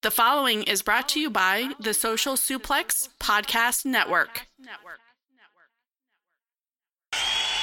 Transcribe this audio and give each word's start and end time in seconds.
The 0.00 0.12
following 0.12 0.62
is 0.62 0.82
brought 0.82 1.08
to 1.08 1.18
you 1.18 1.28
by 1.28 1.72
the 1.80 1.92
Social 1.92 2.34
Suplex 2.34 3.08
Podcast 3.18 3.84
Network. 3.84 4.46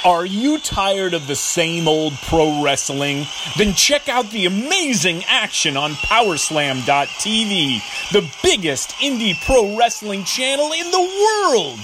Are 0.04 0.26
you 0.26 0.60
tired 0.60 1.14
of 1.14 1.28
the 1.28 1.36
same 1.38 1.88
old 1.88 2.12
pro 2.28 2.62
wrestling? 2.62 3.26
Then 3.58 3.74
check 3.74 4.10
out 4.10 4.30
the 4.32 4.48
amazing 4.48 5.24
action 5.30 5.78
on 5.78 5.92
Powerslam.tv, 5.92 8.12
the 8.12 8.30
biggest 8.44 8.90
indie 8.96 9.42
pro 9.46 9.78
wrestling 9.78 10.26
channel 10.26 10.74
in 10.74 10.92
the 10.92 11.00
world. 11.00 11.80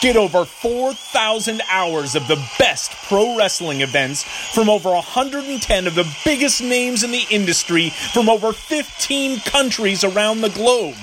Get 0.00 0.16
over 0.16 0.46
4,000 0.46 1.60
hours 1.70 2.14
of 2.14 2.26
the 2.26 2.42
best 2.58 2.90
pro 3.06 3.36
wrestling 3.36 3.82
events 3.82 4.22
from 4.22 4.70
over 4.70 4.88
110 4.88 5.86
of 5.86 5.94
the 5.94 6.10
biggest 6.24 6.62
names 6.62 7.04
in 7.04 7.10
the 7.10 7.26
industry 7.30 7.90
from 7.90 8.30
over 8.30 8.54
15 8.54 9.40
countries 9.40 10.02
around 10.02 10.40
the 10.40 10.48
globe. 10.48 10.96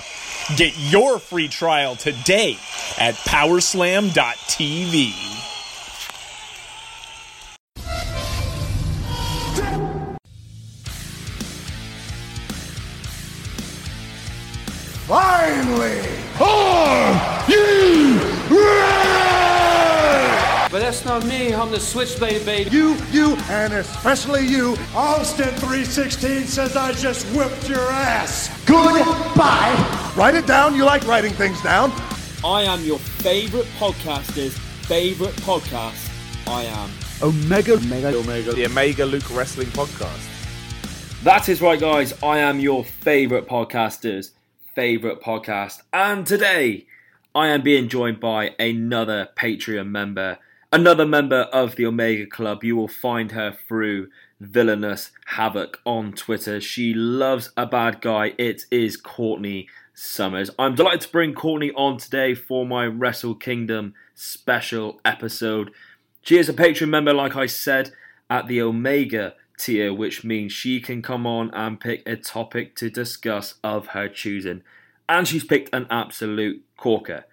Get 0.56 0.76
your 0.80 1.20
free 1.20 1.48
trial 1.48 1.96
today 1.96 2.58
at 2.98 3.14
Powerslam.tv. 3.16 5.14
Finally, 15.08 16.02
are 16.42 17.46
you 17.48 18.07
ready? 21.24 21.26
But 21.26 21.26
that's 21.26 21.26
not 21.26 21.26
me. 21.26 21.54
I'm 21.54 21.72
the 21.72 21.80
switchblade 21.80 22.46
baby. 22.46 22.70
You, 22.70 22.96
you, 23.12 23.36
and 23.50 23.74
especially 23.74 24.46
you. 24.46 24.76
Austin 24.96 25.54
316 25.56 26.46
says 26.46 26.76
I 26.76 26.92
just 26.94 27.26
whipped 27.36 27.70
your 27.70 27.92
ass. 27.92 28.50
Goodbye. 28.66 30.14
Write 30.16 30.36
it 30.36 30.48
down. 30.48 30.76
You 30.76 30.86
like 30.86 31.06
writing 31.08 31.34
things 31.34 31.62
down. 31.62 31.92
I 32.44 32.64
am 32.64 32.84
your 32.84 33.00
favorite 33.00 33.68
podcaster's 33.78 34.58
favorite 34.88 35.36
podcast. 35.38 36.12
I 36.48 36.64
am. 36.64 36.90
Omega, 37.22 37.74
Omega, 37.74 38.18
Omega, 38.18 38.54
the 38.54 38.66
Omega 38.66 39.06
Luke 39.06 39.36
Wrestling 39.36 39.68
Podcast. 39.70 40.34
That 41.24 41.50
is 41.50 41.62
right, 41.62 41.80
guys. 41.80 42.14
I 42.22 42.40
am 42.40 42.60
your 42.60 42.86
favorite 42.86 43.48
podcaster's 43.48 44.32
favorite 44.76 45.20
podcast. 45.22 45.82
And 45.92 46.28
today, 46.28 46.86
I 47.34 47.48
am 47.48 47.64
being 47.64 47.90
joined 47.90 48.20
by 48.20 48.56
another 48.60 49.30
Patreon 49.36 49.90
member, 49.90 50.38
another 50.72 51.06
member 51.06 51.42
of 51.54 51.76
the 51.76 51.86
Omega 51.86 52.26
Club. 52.26 52.64
You 52.64 52.76
will 52.76 52.88
find 52.88 53.32
her 53.32 53.52
through 53.52 54.10
Villainous 54.40 55.12
Havoc 55.28 55.80
on 55.86 56.14
Twitter. 56.14 56.60
She 56.62 56.94
loves 56.94 57.52
a 57.58 57.66
bad 57.66 58.02
guy. 58.02 58.34
It 58.38 58.66
is 58.70 58.98
Courtney 58.98 59.68
Summers. 59.94 60.52
I'm 60.60 60.76
delighted 60.76 61.02
to 61.02 61.10
bring 61.10 61.34
Courtney 61.34 61.72
on 61.72 61.98
today 61.98 62.36
for 62.36 62.66
my 62.66 62.86
Wrestle 62.86 63.36
Kingdom 63.36 63.94
special 64.14 65.00
episode. 65.04 65.72
She 66.22 66.38
is 66.38 66.50
a 66.50 66.54
Patreon 66.54 66.90
member, 66.90 67.14
like 67.14 67.36
I 67.36 67.46
said, 67.46 67.92
at 68.30 68.48
the 68.48 68.62
Omega 68.62 69.36
tier, 69.58 69.94
which 69.94 70.24
means 70.24 70.52
she 70.52 70.80
can 70.80 71.02
come 71.02 71.26
on 71.26 71.50
and 71.54 71.80
pick 71.80 72.08
a 72.08 72.16
topic 72.16 72.76
to 72.76 72.90
discuss 72.90 73.56
of 73.64 73.88
her 73.88 74.08
choosing. 74.08 74.62
And 75.10 75.28
she's 75.28 75.46
picked 75.46 75.74
an 75.74 75.88
absolute 75.90 76.64
corker. 76.76 77.26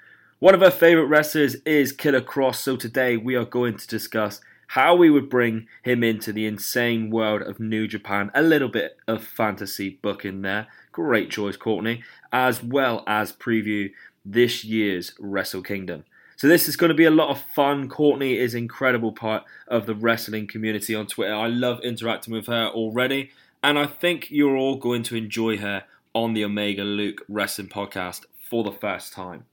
One 0.45 0.55
of 0.55 0.61
her 0.61 0.70
favourite 0.70 1.09
wrestlers 1.09 1.55
is 1.64 1.91
Killer 1.91 2.20
Kross, 2.20 2.56
so 2.56 2.77
today 2.77 3.17
we 3.17 3.34
are 3.34 3.47
going 3.47 3.78
to 3.78 3.87
discuss 3.87 4.42
how 4.67 4.95
we 4.95 5.09
would 5.09 5.31
bring 5.31 5.69
him 5.83 6.05
into 6.05 6.34
the 6.34 6.45
insane 6.45 7.09
world 7.09 7.41
of 7.41 7.61
New 7.61 7.89
Japan. 7.89 8.31
A 8.34 8.42
little 8.42 8.69
bit 8.69 8.98
of 9.09 9.25
fantasy 9.25 9.98
booking 10.03 10.42
there. 10.42 10.67
Great 10.92 11.31
choice, 11.31 11.56
Courtney. 11.56 12.03
As 12.31 12.62
well 12.62 13.05
as 13.06 13.33
preview 13.33 13.91
this 14.23 14.67
year's 14.67 15.14
Wrestle 15.19 15.62
Kingdom. 15.62 16.05
So 16.36 16.47
this 16.47 16.69
is 16.69 16.77
going 16.77 16.91
to 16.91 16.95
be 16.95 17.06
a 17.06 17.11
lot 17.11 17.31
of 17.31 17.41
fun. 17.41 17.89
Courtney 17.89 18.36
is 18.36 18.55
incredible 18.55 19.12
part 19.12 19.45
of 19.67 19.86
the 19.86 19.95
wrestling 19.95 20.46
community 20.46 20.95
on 20.95 21.07
Twitter. 21.07 21.35
I 21.35 21.46
love 21.46 21.80
interacting 21.83 22.35
with 22.35 22.48
her 22.48 22.67
already, 22.67 23.30
and 23.63 23.79
I 23.79 23.86
think 23.86 24.30
you're 24.30 24.58
all 24.58 24.77
going 24.77 25.05
to 25.05 25.17
enjoy 25.17 25.57
her 25.57 25.85
on 26.13 26.35
the 26.35 26.45
Omega 26.45 26.85
Luke 26.85 27.24
Wrestling 27.30 27.69
Podcast 27.69 28.27
for 28.39 28.63
the 28.63 28.73
first 28.73 29.14
time. 29.14 29.46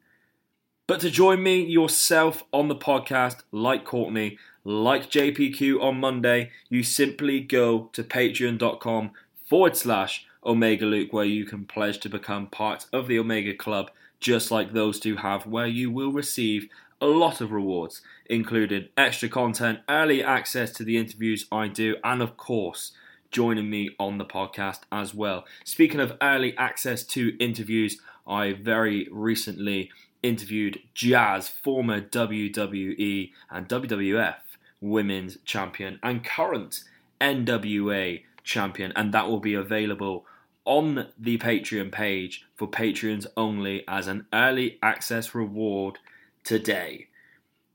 But 0.91 0.99
to 0.99 1.09
join 1.09 1.41
me 1.41 1.63
yourself 1.63 2.43
on 2.51 2.67
the 2.67 2.75
podcast, 2.75 3.43
like 3.53 3.85
Courtney, 3.85 4.37
like 4.65 5.09
JPQ 5.09 5.81
on 5.81 6.01
Monday, 6.01 6.51
you 6.67 6.83
simply 6.83 7.39
go 7.39 7.89
to 7.93 8.03
patreon.com 8.03 9.11
forward 9.45 9.77
slash 9.77 10.25
Omega 10.45 10.85
Luke, 10.85 11.13
where 11.13 11.23
you 11.23 11.45
can 11.45 11.63
pledge 11.63 12.01
to 12.01 12.09
become 12.09 12.47
part 12.47 12.87
of 12.91 13.07
the 13.07 13.17
Omega 13.17 13.53
Club 13.53 13.89
just 14.19 14.51
like 14.51 14.73
those 14.73 14.99
two 14.99 15.15
have, 15.15 15.47
where 15.47 15.65
you 15.65 15.89
will 15.89 16.11
receive 16.11 16.67
a 16.99 17.05
lot 17.05 17.39
of 17.39 17.53
rewards, 17.53 18.01
including 18.25 18.89
extra 18.97 19.29
content, 19.29 19.79
early 19.87 20.21
access 20.21 20.71
to 20.71 20.83
the 20.83 20.97
interviews 20.97 21.45
I 21.53 21.69
do, 21.69 21.95
and 22.03 22.21
of 22.21 22.35
course, 22.35 22.91
joining 23.31 23.69
me 23.69 23.95
on 23.97 24.17
the 24.17 24.25
podcast 24.25 24.81
as 24.91 25.13
well. 25.13 25.45
Speaking 25.63 26.01
of 26.01 26.17
early 26.21 26.53
access 26.57 27.03
to 27.05 27.37
interviews, 27.39 27.97
I 28.27 28.51
very 28.51 29.07
recently 29.09 29.89
interviewed 30.23 30.79
Jazz, 30.93 31.49
former 31.49 32.01
WWE 32.01 33.31
and 33.49 33.67
WWF 33.67 34.35
Women's 34.79 35.37
Champion 35.45 35.99
and 36.01 36.23
current 36.23 36.83
NWA 37.19 38.23
Champion, 38.43 38.91
and 38.95 39.13
that 39.13 39.27
will 39.27 39.39
be 39.39 39.53
available 39.53 40.25
on 40.65 41.07
the 41.17 41.37
Patreon 41.37 41.91
page 41.91 42.45
for 42.55 42.67
patrons 42.67 43.27
only 43.35 43.83
as 43.87 44.07
an 44.07 44.25
early 44.33 44.77
access 44.81 45.33
reward 45.33 45.99
today. 46.43 47.07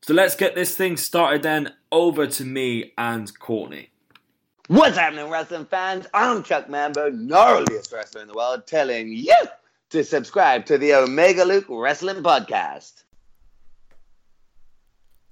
So 0.03 0.15
let's 0.15 0.37
get 0.37 0.55
this 0.55 0.77
thing 0.77 0.97
started 0.97 1.43
then. 1.43 1.73
Over 1.91 2.27
to 2.27 2.45
me 2.45 2.93
and 2.97 3.37
Courtney. 3.39 3.91
What's 4.69 4.97
happening, 4.97 5.31
wrestling 5.31 5.67
fans? 5.67 6.07
I'm 6.13 6.43
Chuck 6.43 6.69
Mambo, 6.69 7.11
gnarliest 7.11 7.93
wrestler 7.93 8.23
in 8.23 8.29
the 8.29 8.35
world, 8.35 8.67
telling 8.67 9.09
you 9.09 9.35
to 9.97 10.05
subscribe 10.05 10.67
to 10.67 10.77
the 10.77 10.93
Omega 10.93 11.43
Luke 11.43 11.65
Wrestling 11.71 12.23
Podcast. 12.23 13.05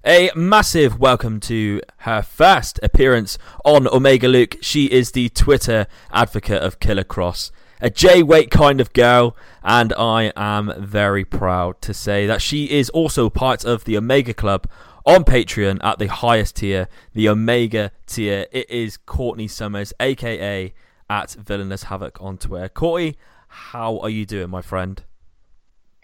A 0.03 0.31
massive 0.35 0.99
welcome 0.99 1.39
to 1.41 1.81
her 1.97 2.23
first 2.23 2.79
appearance 2.81 3.37
on 3.63 3.87
Omega 3.87 4.27
Luke. 4.27 4.55
She 4.61 4.85
is 4.85 5.11
the 5.11 5.29
Twitter 5.29 5.85
advocate 6.11 6.63
of 6.63 6.79
Killer 6.79 7.03
Kross, 7.03 7.51
a 7.79 7.91
Jay 7.91 8.23
White 8.23 8.49
kind 8.49 8.81
of 8.81 8.91
girl, 8.93 9.37
and 9.61 9.93
I 9.99 10.33
am 10.35 10.73
very 10.79 11.25
proud 11.25 11.79
to 11.83 11.93
say 11.93 12.25
that 12.25 12.41
she 12.41 12.65
is 12.65 12.89
also 12.89 13.29
part 13.29 13.63
of 13.65 13.83
the 13.83 13.95
Omega 13.95 14.33
Club 14.33 14.67
on 15.05 15.25
Patreon 15.25 15.77
at 15.83 15.99
the 15.99 16.07
highest 16.07 16.55
tier, 16.55 16.87
the 17.13 17.29
Omega 17.29 17.91
tier. 18.07 18.47
It 18.51 18.67
is 18.71 18.97
Courtney 18.97 19.47
Summers, 19.47 19.93
aka 19.99 20.73
at 21.07 21.33
Villainous 21.33 21.83
Havoc 21.83 22.19
on 22.19 22.39
Twitter. 22.39 22.67
Courtney, 22.67 23.15
how 23.55 23.99
are 23.99 24.09
you 24.09 24.25
doing, 24.25 24.49
my 24.49 24.61
friend? 24.61 25.01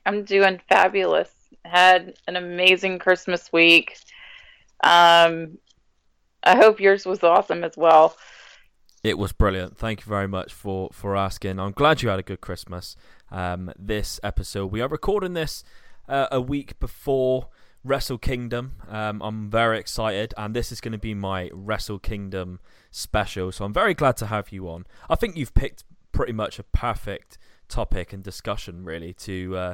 I'm 0.05 0.23
doing 0.23 0.59
fabulous 0.67 1.29
had 1.65 2.15
an 2.27 2.35
amazing 2.35 2.99
Christmas 2.99 3.51
week. 3.51 3.97
Um, 4.83 5.57
I 6.43 6.55
hope 6.55 6.79
yours 6.79 7.05
was 7.05 7.23
awesome 7.23 7.63
as 7.63 7.77
well. 7.77 8.17
It 9.03 9.17
was 9.17 9.31
brilliant. 9.31 9.77
Thank 9.77 10.01
you 10.01 10.09
very 10.09 10.27
much 10.27 10.53
for 10.53 10.89
for 10.91 11.15
asking. 11.15 11.59
I'm 11.59 11.71
glad 11.71 12.01
you 12.01 12.09
had 12.09 12.19
a 12.19 12.23
good 12.23 12.41
Christmas. 12.41 12.95
Um, 13.31 13.71
this 13.77 14.19
episode, 14.23 14.67
we 14.67 14.81
are 14.81 14.87
recording 14.87 15.33
this 15.33 15.63
uh, 16.07 16.27
a 16.31 16.41
week 16.41 16.79
before 16.79 17.47
Wrestle 17.83 18.19
Kingdom. 18.19 18.73
Um, 18.87 19.21
I'm 19.21 19.49
very 19.49 19.79
excited, 19.79 20.33
and 20.37 20.55
this 20.55 20.71
is 20.71 20.81
going 20.81 20.91
to 20.91 20.99
be 20.99 21.15
my 21.15 21.49
Wrestle 21.51 21.97
Kingdom 21.97 22.59
special. 22.91 23.51
So 23.51 23.65
I'm 23.65 23.73
very 23.73 23.95
glad 23.95 24.17
to 24.17 24.27
have 24.27 24.51
you 24.51 24.69
on. 24.69 24.85
I 25.09 25.15
think 25.15 25.35
you've 25.35 25.55
picked 25.55 25.83
pretty 26.21 26.33
much 26.33 26.59
a 26.59 26.63
perfect 26.63 27.39
topic 27.67 28.13
and 28.13 28.21
discussion, 28.21 28.85
really, 28.85 29.11
to 29.11 29.57
uh, 29.57 29.73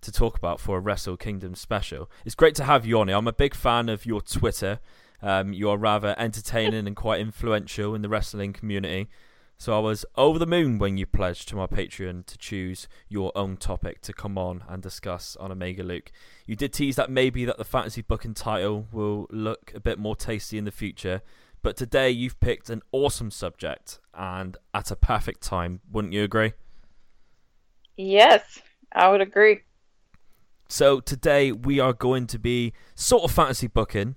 to 0.00 0.10
talk 0.10 0.36
about 0.36 0.58
for 0.58 0.76
a 0.76 0.80
Wrestle 0.80 1.16
Kingdom 1.16 1.54
special. 1.54 2.10
It's 2.24 2.34
great 2.34 2.56
to 2.56 2.64
have 2.64 2.84
you 2.84 2.98
on 2.98 3.06
here. 3.06 3.16
I'm 3.16 3.28
a 3.28 3.32
big 3.32 3.54
fan 3.54 3.88
of 3.88 4.04
your 4.04 4.20
Twitter. 4.20 4.80
Um, 5.22 5.52
you 5.52 5.70
are 5.70 5.76
rather 5.76 6.16
entertaining 6.18 6.88
and 6.88 6.96
quite 6.96 7.20
influential 7.20 7.94
in 7.94 8.02
the 8.02 8.08
wrestling 8.08 8.52
community. 8.52 9.08
So 9.56 9.76
I 9.76 9.78
was 9.78 10.04
over 10.16 10.36
the 10.36 10.48
moon 10.48 10.80
when 10.80 10.96
you 10.96 11.06
pledged 11.06 11.48
to 11.50 11.54
my 11.54 11.68
Patreon 11.68 12.26
to 12.26 12.38
choose 12.38 12.88
your 13.08 13.30
own 13.36 13.56
topic 13.56 14.00
to 14.00 14.12
come 14.12 14.36
on 14.36 14.64
and 14.68 14.82
discuss 14.82 15.36
on 15.36 15.52
Omega 15.52 15.84
Luke. 15.84 16.10
You 16.44 16.56
did 16.56 16.72
tease 16.72 16.96
that 16.96 17.08
maybe 17.08 17.44
that 17.44 17.56
the 17.56 17.64
fantasy 17.64 18.02
booking 18.02 18.34
title 18.34 18.88
will 18.90 19.28
look 19.30 19.70
a 19.76 19.80
bit 19.80 20.00
more 20.00 20.16
tasty 20.16 20.58
in 20.58 20.64
the 20.64 20.72
future, 20.72 21.22
but 21.62 21.76
today 21.76 22.10
you've 22.10 22.40
picked 22.40 22.68
an 22.68 22.82
awesome 22.90 23.30
subject 23.30 24.00
and 24.16 24.56
at 24.72 24.90
a 24.90 24.96
perfect 24.96 25.42
time, 25.42 25.80
wouldn't 25.90 26.14
you 26.14 26.22
agree? 26.22 26.52
Yes, 27.96 28.60
I 28.92 29.10
would 29.10 29.20
agree. 29.20 29.60
So 30.68 31.00
today 31.00 31.52
we 31.52 31.78
are 31.78 31.92
going 31.92 32.26
to 32.28 32.38
be 32.38 32.72
sort 32.94 33.24
of 33.24 33.30
fantasy 33.30 33.66
booking 33.66 34.16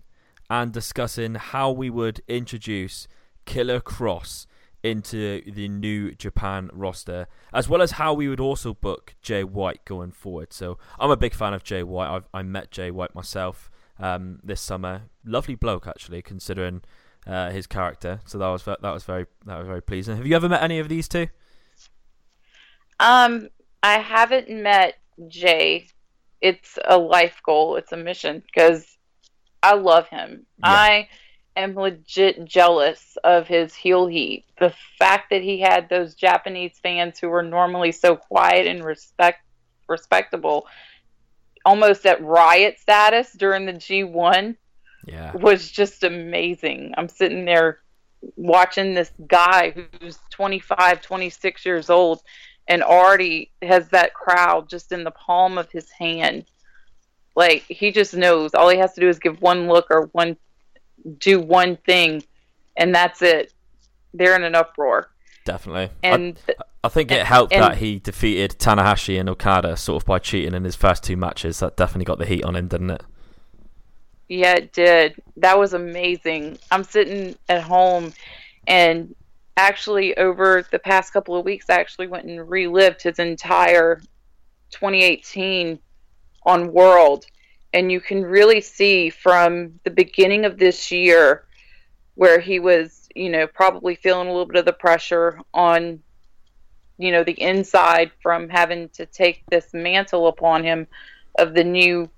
and 0.49 0.71
discussing 0.71 1.35
how 1.35 1.71
we 1.71 1.89
would 1.89 2.21
introduce 2.27 3.07
Killer 3.45 3.79
Kross 3.79 4.47
into 4.83 5.41
the 5.51 5.67
new 5.67 6.13
Japan 6.13 6.69
roster, 6.71 7.27
as 7.53 7.67
well 7.67 7.81
as 7.81 7.91
how 7.91 8.13
we 8.13 8.27
would 8.27 8.39
also 8.39 8.73
book 8.73 9.15
Jay 9.21 9.43
White 9.43 9.83
going 9.85 10.11
forward. 10.11 10.53
So 10.53 10.77
I'm 10.99 11.11
a 11.11 11.17
big 11.17 11.33
fan 11.33 11.53
of 11.53 11.63
Jay 11.63 11.83
White. 11.83 12.09
I've, 12.15 12.27
I 12.33 12.43
met 12.43 12.71
Jay 12.71 12.91
White 12.91 13.13
myself 13.13 13.69
um, 13.99 14.39
this 14.43 14.61
summer. 14.61 15.03
Lovely 15.25 15.55
bloke, 15.55 15.87
actually, 15.87 16.21
considering 16.21 16.81
uh, 17.27 17.51
his 17.51 17.67
character. 17.67 18.21
So 18.25 18.37
that 18.37 18.47
was 18.47 18.63
that 18.63 18.81
was 18.81 19.03
very 19.03 19.25
that 19.45 19.57
was 19.57 19.67
very 19.67 19.81
pleasing. 19.81 20.17
Have 20.17 20.25
you 20.25 20.35
ever 20.35 20.49
met 20.49 20.63
any 20.63 20.79
of 20.79 20.89
these 20.89 21.07
two? 21.07 21.27
Um, 22.99 23.49
I 23.83 23.99
haven't 23.99 24.49
met 24.49 24.95
Jay. 25.27 25.87
It's 26.41 26.77
a 26.85 26.97
life 26.97 27.41
goal. 27.45 27.75
It's 27.75 27.91
a 27.91 27.97
mission 27.97 28.41
because 28.45 28.97
I 29.61 29.75
love 29.75 30.07
him. 30.07 30.45
Yeah. 30.59 30.69
I 30.69 31.09
am 31.55 31.75
legit 31.75 32.45
jealous 32.45 33.17
of 33.23 33.47
his 33.47 33.73
heel 33.75 34.07
heat. 34.07 34.45
The 34.59 34.73
fact 34.99 35.31
that 35.31 35.41
he 35.41 35.59
had 35.59 35.89
those 35.89 36.15
Japanese 36.15 36.79
fans 36.81 37.19
who 37.19 37.29
were 37.29 37.43
normally 37.43 37.91
so 37.91 38.15
quiet 38.15 38.67
and 38.67 38.83
respect 38.83 39.41
respectable, 39.87 40.67
almost 41.65 42.05
at 42.05 42.21
riot 42.21 42.79
status 42.79 43.31
during 43.33 43.65
the 43.65 43.73
G1, 43.73 44.55
yeah. 45.07 45.35
was 45.35 45.71
just 45.71 46.03
amazing. 46.03 46.93
I'm 46.97 47.09
sitting 47.09 47.45
there 47.45 47.79
watching 48.35 48.93
this 48.93 49.11
guy 49.27 49.73
who's 49.99 50.17
25, 50.31 51.01
26 51.01 51.65
years 51.65 51.89
old 51.89 52.21
and 52.67 52.83
already 52.83 53.51
has 53.61 53.89
that 53.89 54.13
crowd 54.13 54.69
just 54.69 54.91
in 54.91 55.03
the 55.03 55.11
palm 55.11 55.57
of 55.57 55.71
his 55.71 55.89
hand. 55.89 56.45
Like 57.35 57.63
he 57.63 57.91
just 57.91 58.13
knows 58.13 58.53
all 58.53 58.69
he 58.69 58.77
has 58.77 58.93
to 58.93 59.01
do 59.01 59.09
is 59.09 59.19
give 59.19 59.41
one 59.41 59.67
look 59.67 59.87
or 59.89 60.09
one 60.11 60.37
do 61.19 61.39
one 61.39 61.77
thing 61.77 62.23
and 62.75 62.93
that's 62.93 63.21
it. 63.21 63.53
They're 64.13 64.35
in 64.35 64.43
an 64.43 64.55
uproar. 64.55 65.09
Definitely. 65.45 65.89
And 66.03 66.39
I, 66.49 66.63
I 66.85 66.89
think 66.89 67.11
it 67.11 67.25
helped 67.25 67.53
and, 67.53 67.63
that 67.63 67.77
he 67.77 67.99
defeated 67.99 68.57
Tanahashi 68.59 69.19
and 69.19 69.29
Okada 69.29 69.77
sort 69.77 70.03
of 70.03 70.05
by 70.05 70.19
cheating 70.19 70.53
in 70.53 70.63
his 70.63 70.75
first 70.75 71.03
two 71.03 71.15
matches. 71.15 71.59
That 71.59 71.77
definitely 71.77 72.05
got 72.05 72.19
the 72.19 72.25
heat 72.25 72.43
on 72.43 72.55
him, 72.55 72.67
didn't 72.67 72.89
it? 72.89 73.03
Yeah, 74.27 74.55
it 74.55 74.73
did. 74.73 75.21
That 75.37 75.57
was 75.57 75.73
amazing. 75.73 76.57
I'm 76.71 76.83
sitting 76.83 77.35
at 77.47 77.61
home 77.61 78.13
and 78.67 79.15
actually 79.55 80.17
over 80.17 80.65
the 80.69 80.79
past 80.79 81.13
couple 81.13 81.35
of 81.35 81.45
weeks 81.45 81.69
I 81.69 81.79
actually 81.79 82.07
went 82.07 82.25
and 82.25 82.49
relived 82.49 83.01
his 83.01 83.19
entire 83.19 84.01
2018 84.71 85.79
on 86.43 86.73
World 86.73 87.25
and 87.73 87.91
you 87.91 87.99
can 87.99 88.23
really 88.23 88.61
see 88.61 89.09
from 89.09 89.79
the 89.83 89.89
beginning 89.89 90.45
of 90.45 90.57
this 90.57 90.91
year 90.91 91.45
where 92.15 92.39
he 92.39 92.59
was, 92.59 93.07
you 93.15 93.29
know, 93.29 93.47
probably 93.47 93.95
feeling 93.95 94.27
a 94.27 94.31
little 94.31 94.45
bit 94.45 94.57
of 94.57 94.65
the 94.65 94.73
pressure 94.73 95.39
on 95.53 96.01
you 96.97 97.11
know 97.11 97.23
the 97.23 97.39
inside 97.39 98.11
from 98.21 98.49
having 98.49 98.89
to 98.89 99.05
take 99.05 99.43
this 99.49 99.73
mantle 99.73 100.27
upon 100.27 100.63
him 100.63 100.87
of 101.37 101.53
the 101.53 101.63
new 101.63 102.09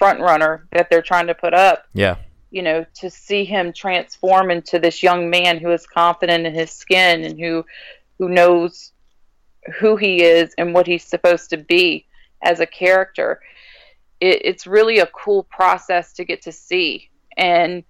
front 0.00 0.18
runner 0.18 0.66
that 0.72 0.88
they're 0.88 1.02
trying 1.02 1.26
to 1.26 1.34
put 1.34 1.52
up. 1.52 1.84
Yeah. 1.92 2.16
You 2.50 2.62
know, 2.62 2.86
to 2.94 3.10
see 3.10 3.44
him 3.44 3.70
transform 3.72 4.50
into 4.50 4.78
this 4.78 5.02
young 5.02 5.28
man 5.28 5.58
who 5.58 5.70
is 5.70 5.86
confident 5.86 6.46
in 6.46 6.54
his 6.54 6.72
skin 6.72 7.24
and 7.24 7.38
who 7.38 7.64
who 8.18 8.30
knows 8.30 8.92
who 9.78 9.96
he 9.96 10.22
is 10.22 10.54
and 10.56 10.72
what 10.72 10.86
he's 10.86 11.04
supposed 11.04 11.50
to 11.50 11.58
be 11.58 12.06
as 12.42 12.60
a 12.60 12.66
character. 12.66 13.40
It, 14.20 14.40
it's 14.42 14.66
really 14.66 15.00
a 15.00 15.06
cool 15.06 15.42
process 15.44 16.14
to 16.14 16.24
get 16.24 16.42
to 16.42 16.52
see. 16.52 17.10
And 17.36 17.84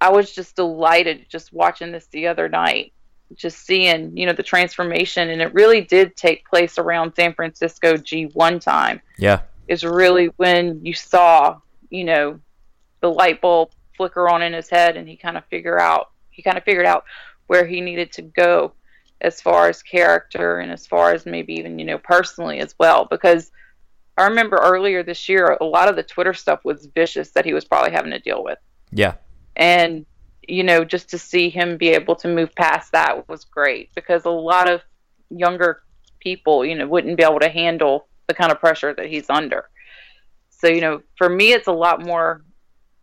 I 0.00 0.10
was 0.10 0.34
just 0.34 0.56
delighted 0.56 1.26
just 1.30 1.54
watching 1.54 1.90
this 1.90 2.06
the 2.08 2.26
other 2.26 2.50
night 2.50 2.92
just 3.34 3.66
seeing 3.66 4.16
you 4.16 4.26
know 4.26 4.32
the 4.32 4.42
transformation 4.42 5.30
and 5.30 5.40
it 5.40 5.52
really 5.54 5.80
did 5.80 6.14
take 6.14 6.46
place 6.46 6.78
around 6.78 7.14
san 7.16 7.34
francisco 7.34 7.94
g1 7.94 8.60
time 8.60 9.00
yeah 9.18 9.40
is 9.68 9.84
really 9.84 10.26
when 10.36 10.84
you 10.84 10.94
saw 10.94 11.58
you 11.90 12.04
know 12.04 12.38
the 13.00 13.10
light 13.10 13.40
bulb 13.40 13.70
flicker 13.96 14.28
on 14.28 14.42
in 14.42 14.52
his 14.52 14.68
head 14.68 14.96
and 14.96 15.08
he 15.08 15.16
kind 15.16 15.36
of 15.36 15.44
figure 15.46 15.80
out 15.80 16.10
he 16.30 16.42
kind 16.42 16.58
of 16.58 16.64
figured 16.64 16.86
out 16.86 17.04
where 17.46 17.66
he 17.66 17.80
needed 17.80 18.12
to 18.12 18.22
go 18.22 18.72
as 19.20 19.40
far 19.40 19.68
as 19.68 19.82
character 19.82 20.58
and 20.58 20.72
as 20.72 20.86
far 20.86 21.12
as 21.12 21.24
maybe 21.24 21.54
even 21.54 21.78
you 21.78 21.84
know 21.84 21.98
personally 21.98 22.58
as 22.60 22.74
well. 22.78 23.06
Because 23.10 23.50
i 24.16 24.24
remember 24.24 24.56
earlier 24.56 25.02
this 25.02 25.28
year 25.28 25.56
a 25.60 25.64
lot 25.64 25.88
of 25.88 25.96
the 25.96 26.02
twitter 26.02 26.32
stuff 26.32 26.60
was 26.64 26.86
vicious 26.94 27.30
that 27.30 27.44
he 27.44 27.52
was 27.52 27.64
probably 27.64 27.92
having 27.92 28.10
to 28.10 28.18
deal 28.18 28.42
with. 28.42 28.58
Yeah. 28.90 29.14
And 29.56 30.06
you 30.48 30.62
know, 30.62 30.84
just 30.84 31.08
to 31.10 31.18
see 31.18 31.48
him 31.48 31.76
be 31.76 31.88
able 31.90 32.16
to 32.16 32.28
move 32.28 32.54
past 32.54 32.92
that 32.92 33.28
was 33.28 33.44
great 33.44 33.90
because 33.94 34.24
a 34.24 34.30
lot 34.30 34.68
of 34.68 34.82
younger 35.30 35.82
people, 36.20 36.64
you 36.64 36.74
know, 36.74 36.86
wouldn't 36.86 37.16
be 37.16 37.22
able 37.22 37.40
to 37.40 37.48
handle 37.48 38.08
the 38.26 38.34
kind 38.34 38.52
of 38.52 38.60
pressure 38.60 38.94
that 38.94 39.06
he's 39.06 39.28
under. 39.30 39.68
So, 40.50 40.68
you 40.68 40.80
know, 40.80 41.02
for 41.16 41.28
me, 41.28 41.52
it's 41.52 41.68
a 41.68 41.72
lot 41.72 42.04
more 42.04 42.42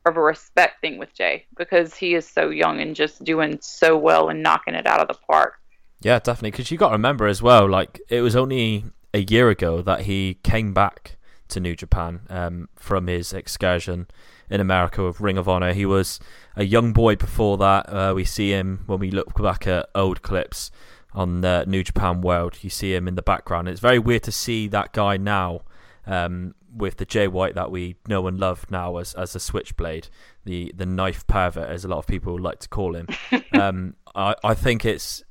of 0.06 0.18
a 0.18 0.22
respect 0.22 0.82
thing 0.82 0.98
with 0.98 1.14
Jay 1.14 1.46
because 1.58 1.94
he 1.94 2.16
is 2.16 2.28
so 2.28 2.50
young 2.50 2.80
and 2.80 2.96
just 2.96 3.24
doing 3.24 3.60
so 3.62 3.98
well 3.98 4.30
and 4.30 4.42
knocking 4.42 4.74
it 4.74 4.88
out 4.88 5.00
of 5.00 5.08
the 5.08 5.22
park. 5.28 5.56
Yeah, 6.02 6.18
definitely. 6.18 6.52
Because 6.52 6.72
you 6.72 6.78
got 6.78 6.90
to 6.90 6.94
remember 6.94 7.28
as 7.28 7.42
well, 7.42 7.70
like, 7.70 8.02
it 8.10 8.22
was 8.22 8.36
only 8.36 8.86
a 9.14 9.20
year 9.20 9.50
ago 9.50 9.82
that 9.82 10.02
he 10.02 10.40
came 10.44 10.74
back 10.74 11.18
to 11.50 11.60
New 11.60 11.76
Japan 11.76 12.22
um, 12.30 12.70
from 12.76 13.08
his 13.08 13.34
excursion 13.34 14.08
in 14.50 14.60
America 14.60 15.04
with 15.04 15.22
Ring 15.22 15.38
of 15.38 15.48
Honor. 15.48 15.74
He 15.74 15.86
was 15.86 16.20
a 16.56 16.64
young 16.64 16.94
boy 16.94 17.16
before 17.16 17.58
that. 17.58 17.88
Uh, 17.88 18.14
we 18.16 18.26
see 18.26 18.52
him 18.52 18.84
when 18.88 19.00
we 19.00 19.12
look 19.12 19.40
back 19.40 19.68
at 19.68 19.90
old 19.94 20.22
clips 20.22 20.72
on 21.13 21.42
the 21.42 21.66
New 21.68 21.84
Japan 21.84 22.22
World. 22.22 22.58
You 22.62 22.69
see 22.69 22.94
him 22.94 23.08
in 23.08 23.16
the 23.16 23.22
background. 23.22 23.68
It's 23.68 23.80
very 23.80 24.00
weird 24.00 24.24
to 24.24 24.31
see 24.31 24.68
that 24.69 24.94
guy 24.94 25.18
now 25.18 25.62
um, 26.06 26.56
with 26.75 26.98
the 26.98 27.06
Jay 27.06 27.28
White 27.28 27.56
that 27.56 27.72
we 27.72 27.96
know 28.08 28.28
and 28.28 28.40
love 28.40 28.69
now 28.69 28.98
as 28.98 29.13
as 29.13 29.36
a 29.36 29.40
Switchblade, 29.40 30.08
the 30.46 30.72
the 30.75 30.86
knife 30.86 31.25
pervert, 31.28 31.69
as 31.69 31.86
a 31.86 31.88
lot 31.88 32.00
of 32.00 32.08
people 32.08 32.40
like 32.40 32.60
to 32.60 32.69
call 32.69 32.96
him. 32.96 33.08
um, 33.54 33.96
I 34.16 34.36
I 34.44 34.54
think 34.54 34.86
it's 34.86 35.24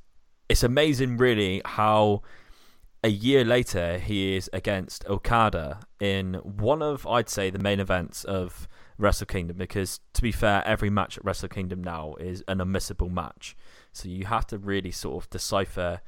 it's 0.49 0.63
amazing, 0.63 1.17
really, 1.17 1.61
how 1.65 2.21
a 3.03 3.09
year 3.09 3.43
later 3.43 3.97
he 3.97 4.35
is 4.35 4.49
against 4.53 5.05
Okada 5.07 5.79
in 5.99 6.35
one 6.35 6.81
of 6.81 7.07
I'd 7.07 7.29
say 7.29 7.49
the 7.49 7.59
main 7.59 7.79
events 7.79 8.23
of 8.23 8.67
Wrestle 8.97 9.25
Kingdom 9.25 9.57
because 9.57 9.99
to 10.13 10.21
be 10.21 10.31
fair, 10.31 10.63
every 10.65 10.89
match 10.89 11.17
at 11.17 11.25
Wrestle 11.25 11.49
Kingdom 11.49 11.83
now 11.83 12.15
is 12.19 12.43
an 12.47 12.59
unmissable 12.59 13.11
match. 13.11 13.55
So 13.93 14.09
you 14.09 14.25
have 14.25 14.47
to 14.47 14.57
really 14.57 14.91
sort 14.91 15.23
of 15.23 15.29
decipher 15.29 16.01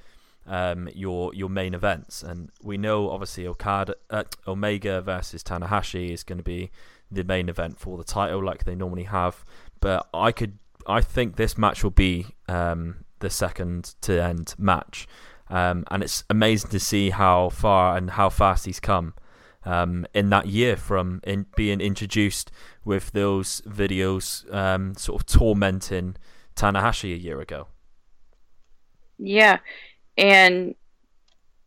um, 0.45 0.89
your 0.93 1.33
your 1.33 1.49
main 1.49 1.73
events, 1.73 2.23
and 2.23 2.49
we 2.61 2.77
know 2.77 3.09
obviously 3.09 3.47
Okada, 3.47 3.95
uh, 4.09 4.23
Omega 4.47 5.01
versus 5.01 5.43
Tanahashi 5.43 6.11
is 6.11 6.23
going 6.23 6.37
to 6.37 6.43
be 6.43 6.71
the 7.11 7.23
main 7.23 7.49
event 7.49 7.79
for 7.79 7.97
the 7.97 8.03
title, 8.03 8.43
like 8.43 8.65
they 8.65 8.75
normally 8.75 9.03
have. 9.03 9.45
But 9.79 10.07
I 10.13 10.31
could, 10.31 10.57
I 10.87 11.01
think 11.01 11.35
this 11.35 11.57
match 11.57 11.83
will 11.83 11.91
be 11.91 12.27
um, 12.49 13.05
the 13.19 13.29
second 13.29 13.95
to 14.01 14.21
end 14.21 14.55
match, 14.57 15.07
um, 15.49 15.85
and 15.89 16.03
it's 16.03 16.23
amazing 16.29 16.71
to 16.71 16.79
see 16.79 17.11
how 17.11 17.49
far 17.49 17.95
and 17.95 18.11
how 18.11 18.29
fast 18.29 18.65
he's 18.65 18.79
come 18.81 19.13
um, 19.65 20.05
in 20.13 20.29
that 20.29 20.47
year 20.47 20.75
from 20.75 21.21
in 21.23 21.45
being 21.55 21.79
introduced 21.79 22.51
with 22.83 23.11
those 23.11 23.61
videos 23.61 24.51
um, 24.53 24.93
sort 24.95 25.21
of 25.21 25.25
tormenting 25.25 26.15
Tanahashi 26.55 27.13
a 27.13 27.17
year 27.17 27.39
ago. 27.39 27.67
Yeah. 29.25 29.59
And, 30.17 30.75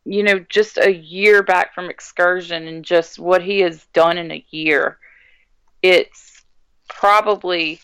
you 0.05 0.23
know, 0.23 0.39
just 0.39 0.77
a 0.77 0.93
year 0.93 1.43
back 1.43 1.75
from 1.75 1.89
excursion 1.89 2.69
and 2.69 2.85
just 2.85 3.19
what 3.19 3.43
he 3.43 3.61
has 3.61 3.87
done 3.95 4.19
in 4.19 4.31
a 4.31 4.45
year, 4.51 4.99
it's 5.83 6.45
probably 6.87 7.81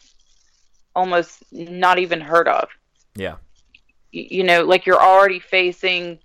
almost 0.95 1.43
not 1.51 1.99
even 1.99 2.21
heard 2.21 2.49
of. 2.49 2.69
Yeah. 3.17 3.37
You 4.13 4.45
know, 4.45 4.63
like 4.65 4.85
you're 4.85 5.01
already 5.01 5.41
facing, 5.41 6.19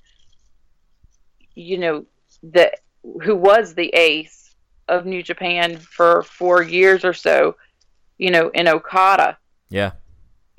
you 1.56 1.78
know, 1.78 2.06
the 2.44 2.74
who 3.24 3.34
was 3.34 3.74
the 3.74 3.88
ace 3.96 4.54
of 4.90 5.06
New 5.06 5.24
Japan 5.24 5.78
for 5.78 6.24
four 6.24 6.62
years 6.62 7.06
or 7.06 7.14
so, 7.14 7.56
you 8.18 8.30
know, 8.30 8.50
in 8.50 8.68
Okada. 8.68 9.38
Yeah. 9.70 9.92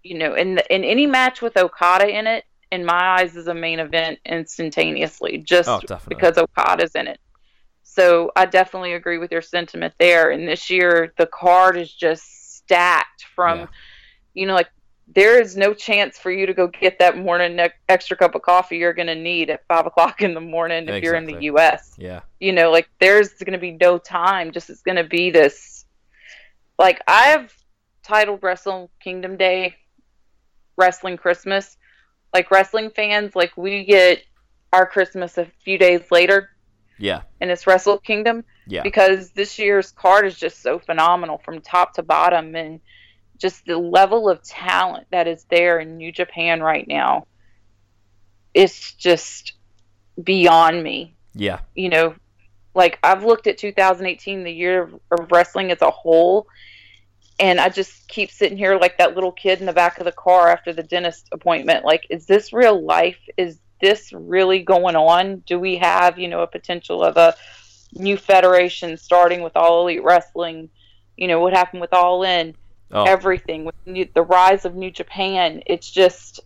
You 0.02 0.16
know, 0.16 0.35
in 0.35 0.54
the, 0.54 0.75
in 0.75 0.85
any 0.85 1.07
match 1.07 1.42
with 1.42 1.59
Okada 1.59 2.09
in 2.09 2.26
it, 2.26 2.45
in 2.70 2.84
my 2.84 3.18
eyes, 3.18 3.37
is 3.37 3.48
a 3.48 3.54
main 3.54 3.78
event 3.78 4.18
instantaneously, 4.25 5.38
just 5.38 5.68
oh, 5.68 5.80
because 6.08 6.37
Okada's 6.38 6.94
in 6.94 7.08
it. 7.08 7.20
So 7.82 8.30
I 8.37 8.46
definitely 8.46 8.92
agree 8.92 9.18
with 9.18 9.32
your 9.32 9.42
sentiment 9.42 9.94
there. 9.98 10.30
And 10.30 10.46
this 10.46 10.70
year, 10.70 11.12
the 11.16 11.26
card 11.26 11.76
is 11.76 11.92
just 11.92 12.56
stacked 12.56 13.25
from, 13.34 13.60
yeah. 13.60 13.66
you 14.34 14.46
know, 14.46 14.54
like 14.54 14.68
there 15.14 15.40
is 15.40 15.56
no 15.56 15.72
chance 15.72 16.18
for 16.18 16.30
you 16.30 16.46
to 16.46 16.52
go 16.52 16.66
get 16.66 16.98
that 16.98 17.16
morning 17.16 17.58
extra 17.88 18.16
cup 18.16 18.34
of 18.34 18.42
coffee 18.42 18.76
you're 18.76 18.92
going 18.92 19.08
to 19.08 19.14
need 19.14 19.48
at 19.48 19.66
five 19.66 19.87
o'clock 19.87 20.20
in 20.20 20.34
the 20.34 20.40
morning 20.40 20.84
if 20.84 20.88
exactly. 20.90 21.06
you're 21.06 21.14
in 21.16 21.26
the 21.26 21.42
U.S. 21.46 21.94
Yeah, 21.98 22.20
you 22.40 22.52
know, 22.52 22.70
like 22.70 22.88
there's 23.00 23.30
going 23.30 23.52
to 23.52 23.58
be 23.58 23.72
no 23.72 23.98
time. 23.98 24.52
Just 24.52 24.70
it's 24.70 24.82
going 24.82 24.96
to 24.96 25.04
be 25.04 25.30
this. 25.30 25.87
Like 26.78 27.00
I've 27.08 27.52
titled 28.02 28.42
Wrestle 28.42 28.90
Kingdom 29.00 29.37
Day, 29.37 29.76
Wrestling 30.76 31.16
Christmas, 31.16 31.76
like 32.32 32.50
wrestling 32.50 32.90
fans, 32.90 33.35
like 33.35 33.56
we 33.56 33.85
get 33.85 34.23
our 34.73 34.87
Christmas 34.87 35.38
a 35.38 35.47
few 35.64 35.78
days 35.78 36.02
later. 36.11 36.50
Yeah, 36.99 37.23
and 37.40 37.50
it's 37.50 37.66
Wrestle 37.66 37.99
Kingdom. 37.99 38.44
Yeah, 38.66 38.82
because 38.82 39.30
this 39.30 39.58
year's 39.58 39.92
card 39.92 40.26
is 40.26 40.37
just 40.37 40.62
so 40.62 40.78
phenomenal 40.78 41.38
from 41.38 41.61
top 41.61 41.94
to 41.94 42.02
bottom. 42.02 42.54
And 42.54 42.80
just 43.38 43.64
the 43.64 43.78
level 43.78 44.28
of 44.28 44.42
talent 44.42 45.06
that 45.11 45.28
is 45.28 45.47
there 45.49 45.78
in 45.78 45.97
New 45.97 46.12
Japan 46.12 46.61
right 46.61 46.87
now. 46.87 47.26
It's 48.52 48.94
just 48.94 49.52
beyond 50.23 50.82
me. 50.82 51.14
yeah, 51.35 51.61
You 51.75 51.88
know, 51.88 52.14
like 52.75 52.99
I've 53.02 53.25
looked 53.25 53.47
at 53.47 53.58
2018, 53.58 54.42
the 54.42 54.50
year 54.50 54.82
of, 54.82 55.00
of 55.12 55.30
wrestling 55.30 55.70
as 55.70 55.80
a 55.82 55.90
whole, 55.90 56.49
and 57.38 57.61
I 57.61 57.68
just 57.68 58.09
keep 58.09 58.30
sitting 58.30 58.59
here 58.59 58.78
like 58.78 58.99
that 58.99 59.14
little 59.14 59.33
kid 59.33 59.61
in 59.61 59.66
the 59.66 59.73
back 59.73 59.99
of 59.99 60.04
the 60.04 60.12
car 60.12 60.49
after 60.49 60.73
the 60.73 60.83
dentist 60.83 61.28
appointment. 61.33 61.85
Like, 61.85 62.07
is 62.11 62.26
this 62.26 62.52
real 62.52 62.83
life? 62.85 63.18
Is 63.37 63.59
this 63.80 64.12
really 64.12 64.62
going 64.62 64.97
on? 64.97 65.38
Do 65.47 65.59
we 65.59 65.76
have, 65.76 66.18
you 66.18 66.28
know, 66.28 66.42
a 66.42 66.47
potential 66.47 67.02
of 67.02 67.16
a 67.16 67.35
new 67.95 68.16
federation 68.16 68.97
starting 68.97 69.42
with 69.42 69.57
All 69.57 69.83
Elite 69.83 70.02
Wrestling? 70.02 70.68
You 71.16 71.28
know, 71.28 71.40
what 71.40 71.52
happened 71.52 71.80
with 71.80 71.92
All 71.92 72.23
In? 72.25 72.54
oh, 72.92 73.04
Everything 73.04 73.64
with 73.64 73.75
new, 73.87 74.09
the 74.14 74.23
rise 74.23 74.64
of 74.64 74.75
New 74.75 74.90
Japan. 74.90 75.62
It's 75.66 75.90
just 75.90 76.40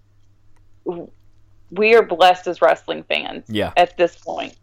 we 1.70 1.94
are 1.94 2.02
blessed 2.02 2.46
as 2.46 2.60
wrestling 2.60 3.04
fans 3.04 3.44
yeah. 3.48 3.72
at 3.76 3.96
this 3.96 4.16
point. 4.16 4.54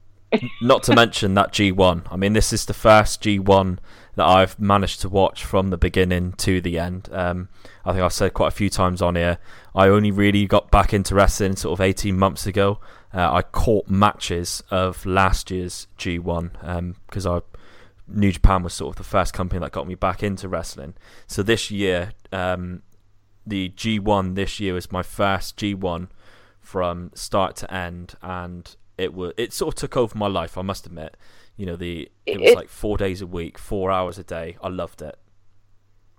Not 0.61 0.83
to 0.83 0.95
mention 0.95 1.33
that 1.33 1.53
G1. 1.53 2.03
I 2.11 2.15
mean, 2.15 2.33
this 2.33 2.53
is 2.53 2.65
the 2.65 2.73
first 2.73 3.23
G1 3.23 3.79
that 4.19 4.27
I've 4.27 4.59
managed 4.59 4.99
to 5.01 5.09
watch 5.09 5.45
from 5.45 5.69
the 5.69 5.77
beginning 5.77 6.33
to 6.33 6.59
the 6.59 6.77
end. 6.77 7.07
Um, 7.13 7.47
I 7.85 7.93
think 7.93 8.03
I've 8.03 8.11
said 8.11 8.33
quite 8.33 8.49
a 8.49 8.51
few 8.51 8.69
times 8.69 9.01
on 9.01 9.15
here. 9.15 9.37
I 9.73 9.87
only 9.87 10.11
really 10.11 10.45
got 10.45 10.69
back 10.69 10.93
into 10.93 11.15
wrestling 11.15 11.55
sort 11.55 11.79
of 11.79 11.81
18 11.81 12.19
months 12.19 12.45
ago. 12.45 12.81
Uh, 13.13 13.31
I 13.31 13.43
caught 13.43 13.87
matches 13.87 14.61
of 14.71 15.05
last 15.05 15.51
year's 15.51 15.87
G1 15.97 16.95
because 17.07 17.25
I 17.25 17.39
New 18.09 18.33
Japan 18.33 18.61
was 18.61 18.73
sort 18.73 18.91
of 18.91 18.97
the 18.97 19.05
first 19.05 19.33
company 19.33 19.61
that 19.61 19.71
got 19.71 19.87
me 19.87 19.95
back 19.95 20.21
into 20.21 20.49
wrestling. 20.49 20.95
So 21.25 21.41
this 21.41 21.71
year, 21.71 22.11
um, 22.33 22.81
the 23.47 23.69
G1 23.69 24.35
this 24.35 24.59
year 24.59 24.73
was 24.73 24.91
my 24.91 25.01
first 25.01 25.55
G1 25.55 26.09
from 26.59 27.11
start 27.13 27.55
to 27.57 27.73
end, 27.73 28.15
and 28.21 28.75
it 28.97 29.13
was 29.13 29.31
it 29.37 29.53
sort 29.53 29.75
of 29.75 29.79
took 29.79 29.95
over 29.95 30.17
my 30.17 30.27
life. 30.27 30.57
I 30.57 30.61
must 30.61 30.85
admit, 30.85 31.15
you 31.59 31.65
know, 31.65 31.75
the 31.75 32.09
it 32.25 32.39
was 32.39 32.51
It- 32.51 32.55
like 32.55 32.69
four 32.69 32.97
days 32.97 33.21
a 33.21 33.27
week, 33.27 33.57
four 33.57 33.91
hours 33.91 34.17
a 34.17 34.23
day. 34.23 34.55
I 34.63 34.69
loved 34.69 35.01
it. 35.01 35.17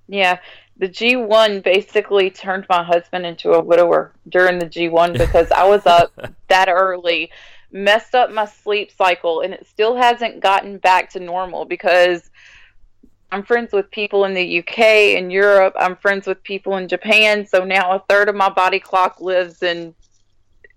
Yeah, 0.06 0.38
the 0.76 0.88
G1 0.88 1.62
basically 1.62 2.30
turned 2.30 2.66
my 2.68 2.82
husband 2.82 3.24
into 3.24 3.52
a 3.52 3.60
widower 3.62 4.12
during 4.28 4.58
the 4.58 4.66
G1 4.66 5.16
because 5.16 5.50
I 5.50 5.64
was 5.66 5.86
up 5.86 6.12
that 6.48 6.68
early, 6.68 7.30
messed 7.72 8.14
up 8.14 8.30
my 8.30 8.44
sleep 8.44 8.90
cycle, 8.92 9.40
and 9.40 9.54
it 9.54 9.66
still 9.66 9.96
hasn't 9.96 10.40
gotten 10.40 10.76
back 10.78 11.08
to 11.10 11.20
normal 11.20 11.64
because 11.64 12.30
I'm 13.32 13.44
friends 13.44 13.72
with 13.72 13.90
people 13.92 14.24
in 14.26 14.34
the 14.34 14.58
UK 14.58 14.80
and 15.16 15.32
Europe. 15.32 15.74
I'm 15.78 15.96
friends 15.96 16.26
with 16.26 16.42
people 16.42 16.76
in 16.76 16.86
Japan. 16.88 17.46
So 17.46 17.64
now 17.64 17.92
a 17.92 18.04
third 18.10 18.28
of 18.28 18.34
my 18.34 18.50
body 18.50 18.80
clock 18.80 19.20
lives 19.22 19.62
in 19.62 19.94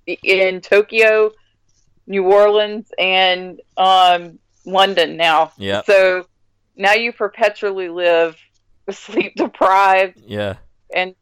in 0.06 0.62
Tokyo, 0.62 1.32
New 2.08 2.24
Orleans, 2.32 2.92
and 3.00 3.60
um, 3.78 4.38
London 4.66 5.18
now. 5.18 5.52
Yeah. 5.58 5.82
So 5.86 6.26
now 6.76 6.94
you 6.94 7.12
perpetually 7.14 7.90
live 7.90 8.38
sleep 8.92 9.36
deprived 9.36 10.20
Yeah. 10.26 10.56
and 10.94 11.16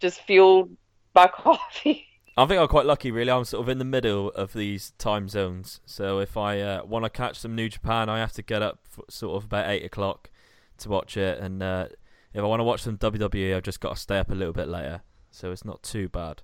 just 0.00 0.20
fueled 0.22 0.76
by 1.12 1.26
coffee. 1.34 2.06
I 2.36 2.46
think 2.46 2.60
I'm 2.60 2.68
quite 2.68 2.86
lucky, 2.86 3.10
really. 3.10 3.30
I'm 3.30 3.44
sort 3.44 3.62
of 3.62 3.68
in 3.68 3.78
the 3.78 3.84
middle 3.84 4.30
of 4.30 4.54
these 4.54 4.92
time 4.96 5.28
zones. 5.28 5.80
So 5.84 6.18
if 6.18 6.36
I 6.36 6.60
uh, 6.60 6.84
want 6.84 7.04
to 7.04 7.10
catch 7.10 7.38
some 7.38 7.54
New 7.54 7.68
Japan, 7.68 8.08
I 8.08 8.18
have 8.20 8.32
to 8.32 8.42
get 8.42 8.62
up 8.62 8.78
sort 9.10 9.36
of 9.36 9.44
about 9.44 9.68
eight 9.68 9.84
o'clock 9.84 10.30
to 10.78 10.88
watch 10.88 11.18
it. 11.18 11.38
And 11.38 11.62
uh, 11.62 11.88
if 12.32 12.40
I 12.40 12.46
want 12.46 12.60
to 12.60 12.64
watch 12.64 12.80
some 12.82 12.96
WWE, 12.96 13.54
I've 13.54 13.62
just 13.62 13.80
got 13.80 13.96
to 13.96 14.00
stay 14.00 14.18
up 14.18 14.30
a 14.30 14.34
little 14.34 14.54
bit 14.54 14.68
later. 14.68 15.02
So 15.30 15.50
it's 15.52 15.64
not 15.64 15.82
too 15.82 16.08
bad 16.08 16.40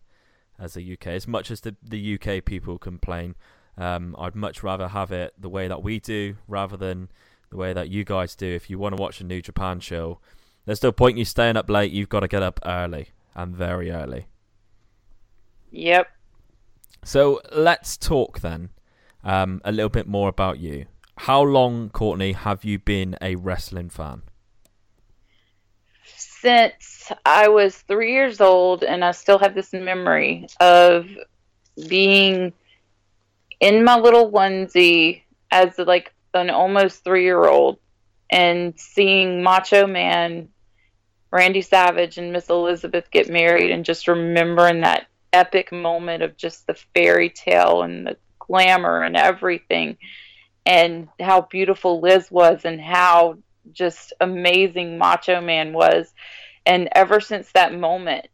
as 0.59 0.75
the 0.75 0.93
UK. 0.93 1.07
As 1.09 1.27
much 1.27 1.51
as 1.51 1.63
the 1.63 1.75
the 1.83 2.19
UK 2.21 2.45
people 2.45 2.77
complain, 2.79 3.35
um, 3.79 4.17
I'd 4.19 4.35
much 4.35 4.63
rather 4.63 4.89
have 4.89 5.13
it 5.13 5.33
the 5.39 5.49
way 5.49 5.69
that 5.69 5.83
we 5.83 6.01
do 6.01 6.37
rather 6.49 6.77
than 6.77 7.09
the 7.51 7.57
way 7.57 7.73
that 7.73 7.89
you 7.89 8.05
guys 8.05 8.35
do. 8.35 8.47
If 8.47 8.69
you 8.69 8.79
want 8.79 8.97
to 8.97 9.01
watch 9.01 9.21
a 9.21 9.25
New 9.25 9.41
Japan 9.41 9.81
show, 9.81 10.19
there's 10.67 10.83
no 10.83 10.93
point 10.93 11.13
in 11.13 11.19
you 11.19 11.25
staying 11.25 11.57
up 11.57 11.71
late. 11.71 11.93
You've 11.93 12.09
got 12.09 12.21
to 12.21 12.29
get 12.29 12.43
up 12.43 12.61
early 12.67 13.11
and 13.35 13.55
very 13.55 13.91
early. 13.91 14.27
Yep. 15.71 16.09
So 17.05 17.41
let's 17.53 17.97
talk 17.97 18.41
then 18.41 18.71
um, 19.23 19.61
a 19.65 19.71
little 19.71 19.89
bit 19.89 20.09
more 20.09 20.29
about 20.29 20.59
you. 20.59 20.87
How 21.17 21.41
long, 21.41 21.91
Courtney, 21.91 22.33
have 22.33 22.65
you 22.65 22.79
been 22.79 23.17
a 23.23 23.37
wrestling 23.37 23.91
fan? 23.91 24.23
Since 26.05 27.13
I 27.25 27.49
was 27.49 27.77
three 27.77 28.13
years 28.13 28.41
old, 28.41 28.85
and 28.85 29.05
I 29.05 29.13
still 29.13 29.39
have 29.39 29.55
this 29.55 29.73
memory 29.73 30.47
of 30.61 31.07
being 31.89 32.53
in 33.61 33.85
my 33.85 33.99
little 33.99 34.31
onesie 34.31 35.23
as 35.51 35.79
like 35.79 36.13
an 36.35 36.51
almost 36.51 37.05
three 37.05 37.25
year 37.25 37.45
old 37.45 37.79
and 38.31 38.79
seeing 38.79 39.43
Macho 39.43 39.87
Man, 39.87 40.49
Randy 41.31 41.63
Savage, 41.63 42.19
and 42.19 42.33
Miss 42.33 42.49
Elizabeth 42.49 43.11
get 43.11 43.29
married, 43.29 43.71
and 43.71 43.85
just 43.85 44.09
remembering 44.09 44.83
that 44.83 45.07
epic 45.33 45.73
moment 45.73 46.23
of 46.23 46.37
just 46.37 46.67
the 46.67 46.75
fairy 46.95 47.31
tale 47.31 47.83
and 47.83 48.07
the 48.07 48.17
glamour 48.39 49.03
and 49.03 49.17
everything, 49.17 49.97
and 50.67 51.09
how 51.21 51.43
beautiful 51.43 52.01
Liz 52.01 52.31
was, 52.31 52.65
and 52.65 52.81
how 52.81 53.39
just 53.73 54.13
amazing 54.21 54.99
Macho 54.99 55.41
Man 55.41 55.73
was. 55.73 56.13
And 56.67 56.89
ever 56.93 57.21
since 57.21 57.51
that 57.53 57.75
moment, 57.75 58.29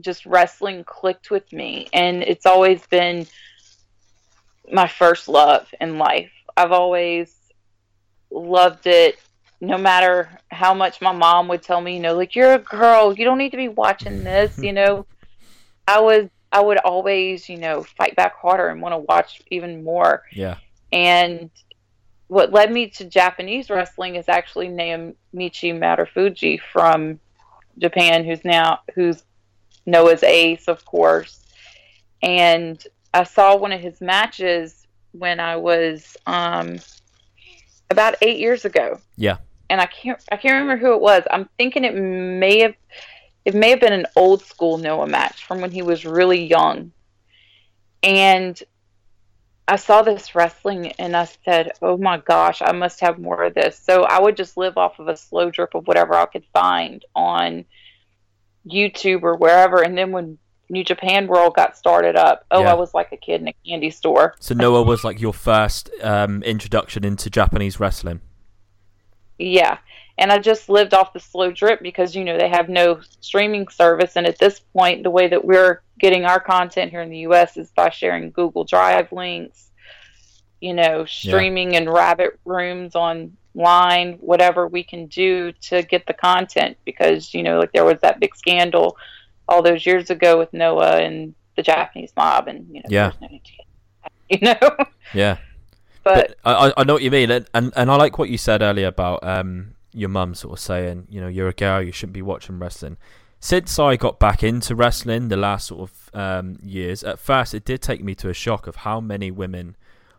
just 0.00 0.26
wrestling 0.26 0.84
clicked 0.84 1.30
with 1.30 1.52
me. 1.52 1.88
And 1.92 2.22
it's 2.22 2.46
always 2.46 2.84
been 2.88 3.26
my 4.72 4.88
first 4.88 5.28
love 5.28 5.66
in 5.80 5.98
life. 5.98 6.30
I've 6.56 6.72
always 6.72 7.34
loved 8.30 8.86
it 8.86 9.18
no 9.60 9.78
matter 9.78 10.28
how 10.50 10.74
much 10.74 11.00
my 11.00 11.12
mom 11.12 11.48
would 11.48 11.62
tell 11.62 11.80
me, 11.80 11.94
you 11.94 12.00
know, 12.00 12.14
like 12.14 12.34
you're 12.34 12.54
a 12.54 12.58
girl, 12.58 13.12
you 13.12 13.24
don't 13.24 13.38
need 13.38 13.50
to 13.50 13.56
be 13.56 13.68
watching 13.68 14.24
this, 14.24 14.58
you 14.58 14.72
know. 14.72 15.06
I 15.88 16.00
was 16.00 16.28
I 16.52 16.60
would 16.60 16.78
always, 16.78 17.48
you 17.48 17.58
know, 17.58 17.82
fight 17.82 18.16
back 18.16 18.36
harder 18.36 18.68
and 18.68 18.80
want 18.80 18.94
to 18.94 18.98
watch 18.98 19.42
even 19.50 19.84
more. 19.84 20.22
Yeah. 20.32 20.56
And 20.92 21.50
what 22.28 22.52
led 22.52 22.72
me 22.72 22.88
to 22.90 23.04
Japanese 23.04 23.70
wrestling 23.70 24.16
is 24.16 24.28
actually 24.28 24.68
Naomichi 24.68 25.14
Marufuji 25.72 26.60
from 26.72 27.20
Japan, 27.78 28.24
who's 28.24 28.44
now 28.44 28.80
who's 28.94 29.22
Noah's 29.86 30.22
ace, 30.22 30.68
of 30.68 30.84
course. 30.84 31.40
And 32.22 32.82
I 33.16 33.24
saw 33.24 33.56
one 33.56 33.72
of 33.72 33.80
his 33.80 34.00
matches 34.02 34.86
when 35.12 35.40
I 35.40 35.56
was 35.56 36.18
um, 36.26 36.78
about 37.90 38.16
eight 38.20 38.38
years 38.38 38.66
ago. 38.66 39.00
Yeah. 39.16 39.38
And 39.70 39.80
I 39.80 39.86
can't 39.86 40.22
I 40.30 40.36
can't 40.36 40.60
remember 40.60 40.76
who 40.76 40.94
it 40.94 41.00
was. 41.00 41.22
I'm 41.30 41.48
thinking 41.56 41.84
it 41.84 41.94
may 41.94 42.60
have 42.60 42.74
it 43.46 43.54
may 43.54 43.70
have 43.70 43.80
been 43.80 43.94
an 43.94 44.06
old 44.16 44.42
school 44.42 44.76
Noah 44.76 45.06
match 45.06 45.44
from 45.44 45.62
when 45.62 45.70
he 45.70 45.80
was 45.80 46.04
really 46.04 46.44
young. 46.44 46.92
And 48.02 48.62
I 49.66 49.76
saw 49.76 50.02
this 50.02 50.34
wrestling 50.34 50.92
and 50.98 51.16
I 51.16 51.24
said, 51.44 51.72
"Oh 51.80 51.96
my 51.96 52.18
gosh, 52.18 52.60
I 52.62 52.72
must 52.72 53.00
have 53.00 53.18
more 53.18 53.44
of 53.44 53.54
this." 53.54 53.78
So 53.78 54.04
I 54.04 54.20
would 54.20 54.36
just 54.36 54.58
live 54.58 54.76
off 54.76 54.98
of 54.98 55.08
a 55.08 55.16
slow 55.16 55.50
drip 55.50 55.74
of 55.74 55.88
whatever 55.88 56.14
I 56.14 56.26
could 56.26 56.44
find 56.52 57.02
on 57.14 57.64
YouTube 58.68 59.22
or 59.22 59.36
wherever. 59.36 59.82
And 59.82 59.96
then 59.96 60.12
when 60.12 60.38
New 60.68 60.84
Japan 60.84 61.26
World 61.26 61.54
got 61.54 61.76
started 61.76 62.16
up, 62.16 62.44
oh, 62.50 62.62
Yeah. 62.62 62.72
I 62.72 62.74
was 62.74 62.94
like 62.94 63.12
a 63.12 63.16
kid 63.16 63.40
in 63.40 63.48
a 63.48 63.54
candy 63.66 63.90
store. 63.90 64.34
So 64.40 64.54
Noah 64.54 64.82
was 64.82 65.04
like 65.04 65.20
your 65.20 65.32
first 65.32 65.90
um, 66.02 66.42
introduction 66.42 67.04
into 67.04 67.30
Japanese 67.30 67.78
wrestling. 67.78 68.20
Yeah. 69.38 69.78
And 70.18 70.32
I 70.32 70.38
just 70.38 70.68
lived 70.68 70.94
off 70.94 71.12
the 71.12 71.20
slow 71.20 71.50
drip 71.52 71.82
because, 71.82 72.16
you 72.16 72.24
know, 72.24 72.38
they 72.38 72.48
have 72.48 72.68
no 72.68 73.00
streaming 73.20 73.68
service. 73.68 74.16
And 74.16 74.26
at 74.26 74.38
this 74.38 74.60
point, 74.60 75.02
the 75.02 75.10
way 75.10 75.28
that 75.28 75.44
we're 75.44 75.82
getting 75.98 76.24
our 76.24 76.40
content 76.40 76.90
here 76.90 77.02
in 77.02 77.10
the 77.10 77.18
U.S. 77.18 77.56
is 77.56 77.70
by 77.70 77.90
sharing 77.90 78.30
Google 78.30 78.64
Drive 78.64 79.12
links, 79.12 79.70
you 80.60 80.72
know, 80.72 81.04
streaming 81.04 81.74
in 81.74 81.88
rabbit 81.88 82.40
rooms 82.46 82.94
online, 82.94 84.14
whatever 84.14 84.66
we 84.66 84.82
can 84.82 85.06
do 85.06 85.52
to 85.52 85.82
get 85.82 86.06
the 86.06 86.14
content. 86.14 86.78
Because, 86.86 87.34
you 87.34 87.42
know, 87.42 87.58
like 87.58 87.72
there 87.72 87.84
was 87.84 88.00
that 88.00 88.18
big 88.18 88.34
scandal 88.34 88.96
all 89.48 89.62
those 89.62 89.86
years 89.86 90.10
ago 90.10 90.38
with 90.38 90.52
Noah 90.52 90.98
and 91.00 91.34
the 91.56 91.62
Japanese 91.62 92.12
mob. 92.16 92.48
And, 92.48 92.66
you 92.68 92.80
know, 92.82 92.88
Yeah. 92.88 93.12
no 93.20 93.28
get, 93.28 93.40
you 94.28 94.38
know? 94.40 94.76
Yeah. 95.14 95.38
but 96.04 96.36
But 96.42 96.50
I, 96.50 96.68
I- 96.68 96.72
I 96.78 96.84
know 96.84 96.94
what 96.94 97.02
you 97.02 97.10
mean, 97.10 97.30
and, 97.30 97.46
and 97.54 97.72
and 97.76 97.90
I 97.90 97.96
like 97.96 98.18
what 98.18 98.28
you 98.28 98.38
said 98.38 98.62
earlier 98.62 98.86
about 98.88 99.22
um 99.24 99.74
your 99.92 100.08
mum 100.10 100.34
sort 100.34 100.52
of 100.54 100.60
saying, 100.60 101.06
you 101.10 101.20
know, 101.20 101.28
you're 101.28 101.48
a 101.48 101.52
girl, 101.54 101.80
you 101.82 101.92
shouldn't 101.92 102.12
be 102.14 102.22
watching 102.22 102.58
wrestling. 102.58 102.96
since 103.40 103.78
I 103.78 103.96
got 103.96 104.18
back 104.18 104.42
into 104.42 104.74
wrestling 104.74 105.28
the 105.28 105.36
last 105.36 105.68
sort 105.68 105.88
of 105.88 106.10
um, 106.14 106.58
years, 106.62 107.02
at 107.04 107.18
first 107.18 107.54
it 107.54 107.64
did 107.64 107.80
take 107.82 108.02
me 108.04 108.14
to 108.16 108.28
a 108.28 108.34
shock 108.34 108.66
of 108.66 108.76
how 108.76 109.00
many 109.00 109.30
women 109.30 109.76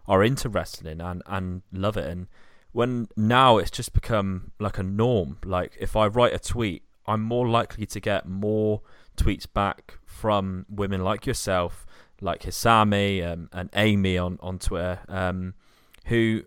are 0.07 0.24
into 0.24 0.50
wrestling 0.50 1.00
and, 1.01 1.22
and 1.27 1.62
love 1.72 1.98
it. 1.98 2.07
And 2.10 2.27
when 2.72 3.07
now 3.15 3.57
it's 3.57 3.72
just 3.72 3.93
become 3.93 4.51
like 4.60 4.77
a 4.77 4.84
norm. 4.84 5.38
Like 5.43 5.75
if 5.79 5.96
I 5.96 6.07
write 6.07 6.34
a 6.34 6.39
tweet, 6.39 6.84
I'm 7.08 7.22
more 7.22 7.48
likely 7.48 7.86
to 7.86 8.00
get 8.00 8.28
more 8.28 8.82
tweets 9.16 9.48
back 9.52 9.98
from 10.06 10.66
women 10.70 11.04
like 11.04 11.26
yourself, 11.26 11.86
like 12.22 12.44
Hisami 12.44 13.26
um, 13.26 13.50
and 13.54 13.70
Amy 13.76 14.18
on 14.18 14.38
on 14.42 14.60
Twitter, 14.60 15.00
um, 15.08 15.54
who 16.06 16.44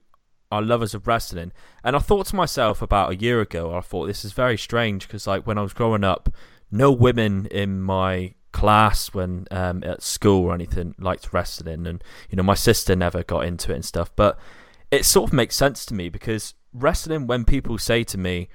are 0.52 0.62
lovers 0.62 0.94
of 0.94 1.06
wrestling. 1.06 1.52
And 1.84 1.94
I 1.94 2.00
thought 2.00 2.26
to 2.26 2.36
myself 2.36 2.82
about 2.82 3.12
a 3.12 3.16
year 3.16 3.40
ago, 3.40 3.74
I 3.74 3.80
thought 3.80 4.06
this 4.06 4.24
is 4.24 4.32
very 4.32 4.58
strange 4.58 5.06
because 5.06 5.26
like 5.26 5.46
when 5.46 5.58
I 5.58 5.62
was 5.62 5.72
growing 5.72 6.04
up, 6.04 6.28
no 6.70 6.90
women 6.90 7.46
in 7.46 7.80
my 7.80 8.34
class 8.52 9.14
when 9.14 9.46
um, 9.50 9.82
at 9.84 10.02
school 10.02 10.46
or 10.46 10.54
anything 10.54 10.94
liked 10.98 11.32
wrestling, 11.32 11.86
and 11.86 12.02
you 12.28 12.36
know 12.36 12.42
my 12.42 12.54
sister 12.54 12.96
never 12.96 13.22
got 13.22 13.44
into 13.44 13.72
it 13.72 13.76
and 13.76 13.84
stuff. 13.84 14.10
But 14.16 14.38
it 14.90 15.04
sort 15.04 15.30
of 15.30 15.32
makes 15.32 15.56
sense 15.56 15.86
to 15.86 15.94
me 15.94 16.08
because 16.08 16.54
wrestling, 16.72 17.26
when 17.26 17.44
people 17.44 17.78
say 17.78 18.04
to 18.04 18.18
me, 18.18 18.48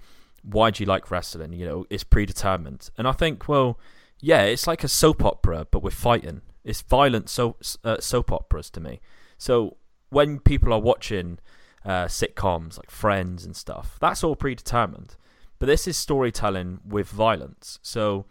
"Why 0.46 0.72
do 0.72 0.84
you 0.84 0.88
like 0.88 1.12
wrestling?" 1.12 1.54
You 1.54 1.66
know, 1.66 1.86
it's 1.90 2.04
predetermined, 2.04 2.90
and 2.98 3.08
I 3.08 3.12
think, 3.12 3.48
well, 3.48 3.80
yeah, 4.20 4.44
it's 4.44 4.68
like 4.68 4.84
a 4.84 4.88
soap 4.88 5.24
opera 5.24 5.68
but 5.70 5.84
with 5.84 5.94
fighting. 5.94 6.42
It's 6.64 6.82
violent 6.82 7.30
so 7.30 7.58
uh, 7.84 8.00
soap 8.00 8.32
operas 8.32 8.70
to 8.72 8.80
me. 8.80 9.00
So 9.38 9.78
when 10.10 10.40
people 10.40 10.74
are 10.74 10.80
watching 10.80 11.40
uh, 11.84 12.06
sitcoms 12.06 12.78
like 12.78 12.90
Friends 12.90 13.46
and 13.46 13.56
stuff, 13.56 13.98
that's 14.00 14.24
all 14.24 14.36
predetermined. 14.36 15.16
But 15.60 15.68
this 15.68 15.88
is 15.88 15.98
storytelling 15.98 16.80
with 16.86 17.08
violence. 17.08 17.80
So 17.82 18.26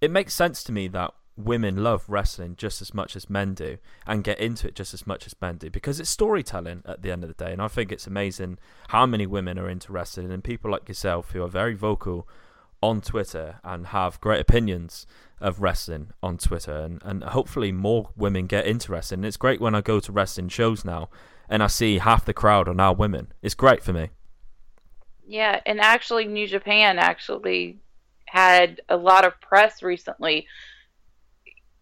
it 0.00 0.10
makes 0.10 0.34
sense 0.34 0.62
to 0.64 0.72
me 0.72 0.88
that 0.88 1.12
women 1.38 1.82
love 1.82 2.04
wrestling 2.08 2.56
just 2.56 2.82
as 2.82 2.92
much 2.92 3.14
as 3.14 3.30
men 3.30 3.54
do 3.54 3.78
and 4.06 4.24
get 4.24 4.40
into 4.40 4.66
it 4.66 4.74
just 4.74 4.92
as 4.92 5.06
much 5.06 5.26
as 5.26 5.34
men 5.40 5.56
do 5.56 5.70
because 5.70 6.00
it's 6.00 6.10
storytelling 6.10 6.82
at 6.84 7.02
the 7.02 7.10
end 7.10 7.22
of 7.22 7.28
the 7.28 7.44
day. 7.44 7.52
And 7.52 7.62
I 7.62 7.68
think 7.68 7.92
it's 7.92 8.06
amazing 8.06 8.58
how 8.88 9.06
many 9.06 9.26
women 9.26 9.58
are 9.58 9.68
into 9.68 9.92
wrestling 9.92 10.32
and 10.32 10.42
people 10.42 10.70
like 10.70 10.88
yourself 10.88 11.30
who 11.30 11.42
are 11.42 11.48
very 11.48 11.74
vocal 11.74 12.28
on 12.82 13.00
Twitter 13.00 13.60
and 13.62 13.88
have 13.88 14.20
great 14.20 14.40
opinions 14.40 15.06
of 15.40 15.60
wrestling 15.60 16.10
on 16.22 16.38
Twitter. 16.38 16.76
And, 16.76 17.00
and 17.04 17.22
hopefully 17.22 17.70
more 17.70 18.10
women 18.16 18.46
get 18.46 18.66
into 18.66 18.90
wrestling. 18.90 19.20
And 19.20 19.26
it's 19.26 19.36
great 19.36 19.60
when 19.60 19.74
I 19.74 19.80
go 19.80 20.00
to 20.00 20.12
wrestling 20.12 20.48
shows 20.48 20.84
now 20.84 21.08
and 21.48 21.62
I 21.62 21.68
see 21.68 21.98
half 21.98 22.24
the 22.24 22.34
crowd 22.34 22.68
are 22.68 22.74
now 22.74 22.92
women. 22.92 23.32
It's 23.42 23.54
great 23.54 23.82
for 23.82 23.92
me. 23.92 24.10
Yeah, 25.26 25.60
and 25.66 25.78
actually, 25.78 26.24
New 26.24 26.46
Japan 26.46 26.98
actually 26.98 27.78
had 28.24 28.80
a 28.88 28.96
lot 28.96 29.26
of 29.26 29.38
press 29.40 29.82
recently 29.82 30.46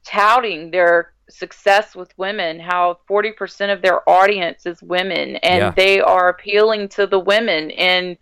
touting 0.06 0.70
their 0.70 1.12
success 1.28 1.94
with 1.94 2.16
women, 2.16 2.60
how 2.60 2.98
40% 3.10 3.72
of 3.72 3.82
their 3.82 4.08
audience 4.08 4.66
is 4.66 4.82
women, 4.82 5.36
and 5.36 5.60
yeah. 5.60 5.70
they 5.70 6.00
are 6.00 6.28
appealing 6.28 6.88
to 6.90 7.06
the 7.06 7.18
women. 7.18 7.70
And 7.72 8.16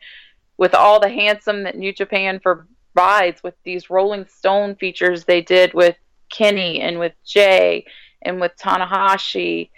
with 0.57 0.75
all 0.75 1.01
the 1.01 1.09
handsome 1.09 1.65
that 1.65 1.77
New 1.77 1.93
Japan 1.93 2.41
provides, 2.41 3.43
with 3.43 3.55
these 3.65 3.91
Rolling 3.91 4.27
Stone 4.27 4.77
features 4.77 5.25
they 5.25 5.43
did 5.43 5.75
with 5.75 5.97
Kenny 6.31 6.81
and 6.81 6.99
with 6.99 7.13
Jay 7.25 7.85
and 8.23 8.41
with 8.41 8.53
Tanahashi 8.57 9.71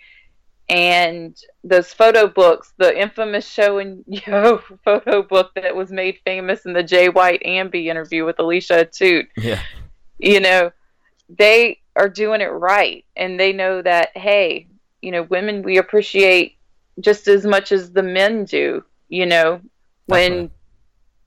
and 0.68 1.36
those 1.62 1.92
photo 1.92 2.26
books, 2.26 2.72
the 2.76 3.00
infamous 3.00 3.48
Sho 3.48 3.78
and 3.78 4.04
Yoh 4.06 4.62
photo 4.84 5.22
book 5.22 5.52
that 5.54 5.76
was 5.76 5.90
made 5.90 6.18
famous 6.24 6.66
in 6.66 6.72
the 6.72 6.82
Jay 6.82 7.08
White 7.08 7.42
Ambi 7.46 7.86
interview 7.86 8.24
with 8.24 8.38
Alicia 8.38 8.84
Atout. 8.84 9.26
Yeah. 9.36 9.60
You 10.18 10.40
know, 10.40 10.72
they 11.28 11.80
are 11.96 12.08
doing 12.08 12.40
it 12.40 12.46
right 12.46 13.04
and 13.16 13.38
they 13.38 13.52
know 13.52 13.82
that 13.82 14.16
hey, 14.16 14.68
you 15.02 15.10
know, 15.10 15.22
women 15.22 15.62
we 15.62 15.78
appreciate 15.78 16.56
just 17.00 17.28
as 17.28 17.44
much 17.44 17.72
as 17.72 17.92
the 17.92 18.02
men 18.02 18.44
do, 18.44 18.84
you 19.08 19.26
know, 19.26 19.60
when 20.06 20.30
Definitely. 20.30 20.50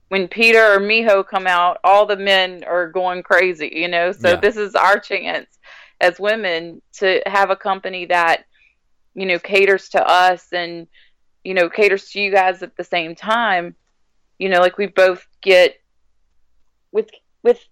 when 0.08 0.28
Pieter 0.28 0.74
or 0.74 0.80
Miho 0.80 1.26
come 1.26 1.46
out, 1.46 1.78
all 1.84 2.06
the 2.06 2.16
men 2.16 2.64
are 2.64 2.90
going 2.90 3.22
crazy, 3.22 3.70
you 3.72 3.88
know. 3.88 4.12
So 4.12 4.30
yeah. 4.30 4.36
this 4.36 4.56
is 4.56 4.74
our 4.74 4.98
chance 4.98 5.58
as 6.00 6.18
women 6.18 6.80
to 6.94 7.22
have 7.26 7.50
a 7.50 7.56
company 7.56 8.06
that 8.06 8.44
you 9.14 9.26
know 9.26 9.38
caters 9.38 9.88
to 9.90 10.02
us 10.02 10.52
and 10.52 10.86
you 11.44 11.54
know 11.54 11.68
caters 11.68 12.10
to 12.10 12.20
you 12.20 12.30
guys 12.30 12.62
at 12.62 12.76
the 12.76 12.84
same 12.84 13.14
time 13.14 13.74
you 14.38 14.48
know 14.48 14.60
like 14.60 14.78
we 14.78 14.86
both 14.86 15.26
get 15.42 15.76
with 16.92 17.10
with 17.42 17.62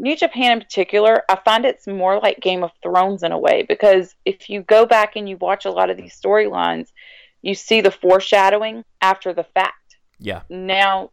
New 0.00 0.16
Japan 0.16 0.52
in 0.52 0.60
particular, 0.60 1.22
I 1.28 1.36
find 1.44 1.66
it's 1.66 1.86
more 1.86 2.18
like 2.18 2.40
Game 2.40 2.64
of 2.64 2.70
Thrones 2.82 3.22
in 3.22 3.32
a 3.32 3.38
way 3.38 3.64
because 3.68 4.14
if 4.24 4.48
you 4.48 4.62
go 4.62 4.86
back 4.86 5.14
and 5.14 5.28
you 5.28 5.36
watch 5.36 5.66
a 5.66 5.70
lot 5.70 5.90
of 5.90 5.98
these 5.98 6.18
storylines, 6.18 6.88
you 7.42 7.54
see 7.54 7.82
the 7.82 7.90
foreshadowing 7.90 8.82
after 9.02 9.34
the 9.34 9.44
fact. 9.44 9.96
Yeah. 10.18 10.42
Now 10.48 11.10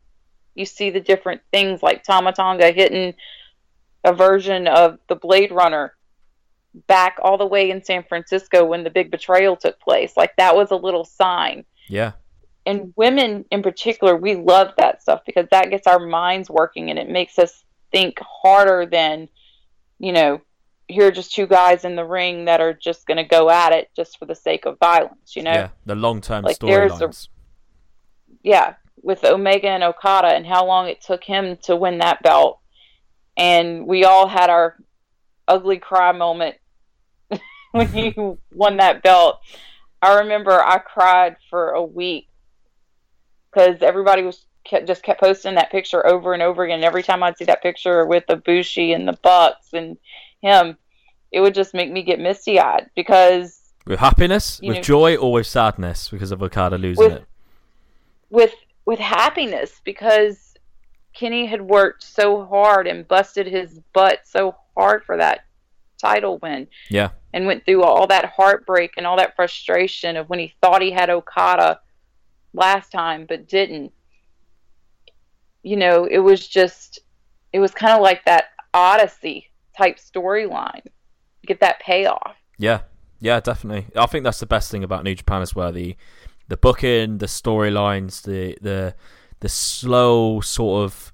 you 0.56 0.65
see 0.65 0.89
the 0.89 1.02
different 1.02 1.41
things 1.52 1.84
like 1.84 2.04
Tama 2.04 2.32
Tonga 2.32 2.71
hitting 2.71 3.13
a 4.06 4.13
version 4.13 4.67
of 4.67 5.00
the 5.10 5.15
Blade 5.15 5.52
Runner 5.52 5.93
back 6.88 7.17
all 7.21 7.38
the 7.38 7.45
way 7.45 7.69
in 7.69 7.84
San 7.84 8.04
Francisco 8.04 8.63
when 8.63 8.86
the 8.86 8.89
big 8.89 9.12
betrayal 9.12 9.58
took 9.58 9.80
place. 9.82 10.15
Like 10.15 10.34
that 10.38 10.56
was 10.56 10.71
a 10.71 10.76
little 10.76 11.04
sign. 11.04 11.65
Yeah. 11.89 12.13
And 12.65 12.93
women 12.95 13.43
in 13.52 13.63
particular, 13.63 14.15
we 14.15 14.36
love 14.36 14.73
that 14.78 15.02
stuff 15.02 15.21
because 15.26 15.47
that 15.52 15.69
gets 15.69 15.88
our 15.88 16.00
minds 16.00 16.50
working 16.50 16.89
and 16.89 16.97
it 16.97 17.10
makes 17.10 17.38
us 17.38 17.65
think 17.91 18.19
harder 18.19 18.86
than, 18.86 19.30
you 20.00 20.12
know, 20.12 20.41
here 20.88 21.08
are 21.08 21.12
just 21.12 21.34
two 21.34 21.47
guys 21.47 21.84
in 21.84 21.95
the 21.95 22.06
ring 22.06 22.45
that 22.45 22.62
are 22.62 22.73
just 22.73 23.06
going 23.06 23.17
to 23.17 23.23
go 23.23 23.50
at 23.50 23.73
it 23.73 23.89
just 23.95 24.17
for 24.17 24.26
the 24.26 24.36
sake 24.36 24.65
of 24.65 24.80
violence, 24.80 25.36
you 25.36 25.43
know? 25.43 25.52
Yeah, 25.52 25.69
the 25.86 25.95
long 25.95 26.21
term 26.21 26.43
like 26.43 26.60
storylines. 26.60 27.28
Yeah, 28.43 28.76
with 29.02 29.23
Omega 29.23 29.67
and 29.69 29.84
Okada 29.84 30.28
and 30.28 30.45
how 30.45 30.65
long 30.65 30.88
it 30.88 31.02
took 31.02 31.23
him 31.23 31.58
to 31.63 31.76
win 31.76 31.97
that 32.00 32.23
belt. 32.23 32.60
And 33.36 33.86
we 33.86 34.06
all 34.06 34.28
had 34.28 34.50
our 34.50 34.78
ugly 35.47 35.78
cry 35.78 36.12
moment 36.12 36.56
when 37.71 37.88
he 37.88 38.15
won 38.54 38.78
that 38.78 39.04
belt. 39.04 39.39
I 40.02 40.19
remember 40.19 40.52
I 40.52 40.78
cried 40.78 41.38
for 41.50 41.71
a 41.71 41.84
week 41.84 42.30
because 43.50 43.82
everybody 43.82 44.23
was 44.23 44.45
kept, 44.68 44.88
just 44.88 45.04
kept 45.04 45.20
posting 45.20 45.56
that 45.56 45.72
picture 45.72 46.06
over 46.06 46.34
and 46.34 46.44
over 46.44 46.64
again. 46.64 46.84
Every 46.84 47.04
time 47.04 47.24
I'd 47.24 47.38
see 47.38 47.46
that 47.46 47.64
picture 47.64 48.06
with 48.06 48.26
the 48.28 48.36
Bushi 48.36 48.94
and 48.94 49.08
the 49.08 49.18
Bucks 49.24 49.74
and 49.74 49.98
him, 50.42 50.78
it 51.32 51.42
would 51.42 51.56
just 51.56 51.74
make 51.74 51.92
me 51.92 52.04
get 52.04 52.20
misty 52.20 52.60
eyed 52.60 52.90
because 52.96 53.62
with 53.86 54.00
happiness, 54.00 54.60
with 54.62 54.78
know, 54.78 54.82
joy, 54.82 55.16
or 55.16 55.32
with 55.32 55.48
sadness 55.48 56.10
because 56.10 56.32
of 56.32 56.44
Okada 56.44 56.78
losing 56.78 57.04
with, 57.04 57.14
it. 57.14 57.26
With 58.30 58.54
with 58.86 59.00
happiness 59.00 59.82
because 59.84 60.54
Kenny 61.14 61.46
had 61.46 61.62
worked 61.62 62.04
so 62.04 62.46
hard 62.46 62.88
and 62.88 63.08
busted 63.08 63.48
his 63.48 63.80
butt 63.94 64.20
so 64.26 64.56
hard 64.76 65.04
for 65.04 65.18
that 65.18 65.46
title 65.98 66.38
win. 66.42 66.68
Yeah. 66.90 67.10
And 67.34 67.46
went 67.46 67.66
through 67.66 67.84
all 67.84 68.08
that 68.08 68.26
heartbreak 68.26 68.92
and 68.98 69.06
all 69.06 69.18
that 69.18 69.36
frustration 69.36 70.16
of 70.16 70.30
when 70.30 70.40
he 70.40 70.54
thought 70.62 70.82
he 70.82 70.92
had 70.92 71.10
Okada 71.10 71.80
last 72.54 72.92
time 72.92 73.26
but 73.28 73.48
didn't. 73.48 73.92
You 75.68 75.76
know, 75.76 76.06
it 76.06 76.20
was 76.20 76.48
just 76.48 77.00
it 77.52 77.60
was 77.60 77.72
kind 77.72 77.94
of 77.94 78.02
like 78.02 78.24
that 78.26 78.46
Odyssey 78.74 79.50
type 79.76 79.98
storyline. 79.98 80.86
Get 81.46 81.60
that 81.60 81.80
payoff. 81.82 82.36
Yeah. 82.58 82.82
Yeah, 83.20 83.40
definitely. 83.40 83.88
I 83.96 84.06
think 84.06 84.24
that's 84.24 84.40
the 84.40 84.46
best 84.46 84.70
thing 84.72 84.84
about 84.84 85.04
New 85.04 85.16
Japan 85.16 85.42
as 85.42 85.56
well. 85.56 85.72
The 85.72 85.96
the 86.48 86.58
booking, 86.58 87.18
the 87.18 87.26
storylines, 87.26 88.22
the 88.24 88.58
the 88.62 88.96
the 89.40 89.50
slow 89.50 90.40
sort 90.42 90.86
of 90.86 91.14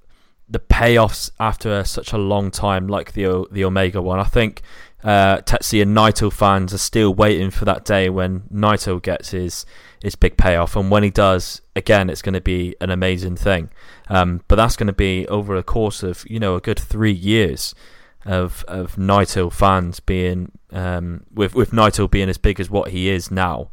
the 0.49 0.59
payoffs 0.59 1.31
after 1.39 1.83
such 1.83 2.13
a 2.13 2.17
long 2.17 2.51
time, 2.51 2.87
like 2.87 3.13
the 3.13 3.47
the 3.51 3.63
Omega 3.63 4.01
one. 4.01 4.19
I 4.19 4.25
think 4.25 4.61
uh, 5.03 5.37
Tetsuya 5.41 5.81
and 5.81 5.95
Naito 5.95 6.31
fans 6.31 6.73
are 6.73 6.77
still 6.77 7.13
waiting 7.13 7.49
for 7.49 7.65
that 7.65 7.83
day 7.83 8.09
when 8.09 8.41
Naito 8.53 9.01
gets 9.01 9.31
his 9.31 9.65
his 10.01 10.15
big 10.15 10.37
payoff, 10.37 10.75
and 10.75 10.89
when 10.89 11.03
he 11.03 11.09
does, 11.09 11.61
again, 11.75 12.09
it's 12.09 12.21
going 12.21 12.33
to 12.33 12.41
be 12.41 12.75
an 12.81 12.89
amazing 12.89 13.35
thing. 13.35 13.69
Um, 14.09 14.41
but 14.47 14.55
that's 14.55 14.75
going 14.75 14.87
to 14.87 14.93
be 14.93 15.27
over 15.27 15.55
a 15.55 15.63
course 15.63 16.03
of 16.03 16.23
you 16.29 16.39
know 16.39 16.55
a 16.55 16.61
good 16.61 16.79
three 16.79 17.11
years 17.11 17.75
of 18.25 18.63
of 18.67 18.95
Naito 18.95 19.51
fans 19.51 19.99
being 19.99 20.51
um, 20.71 21.25
with 21.33 21.53
with 21.53 21.71
Naito 21.71 22.09
being 22.09 22.29
as 22.29 22.37
big 22.37 22.59
as 22.59 22.69
what 22.69 22.91
he 22.91 23.09
is 23.09 23.29
now, 23.29 23.71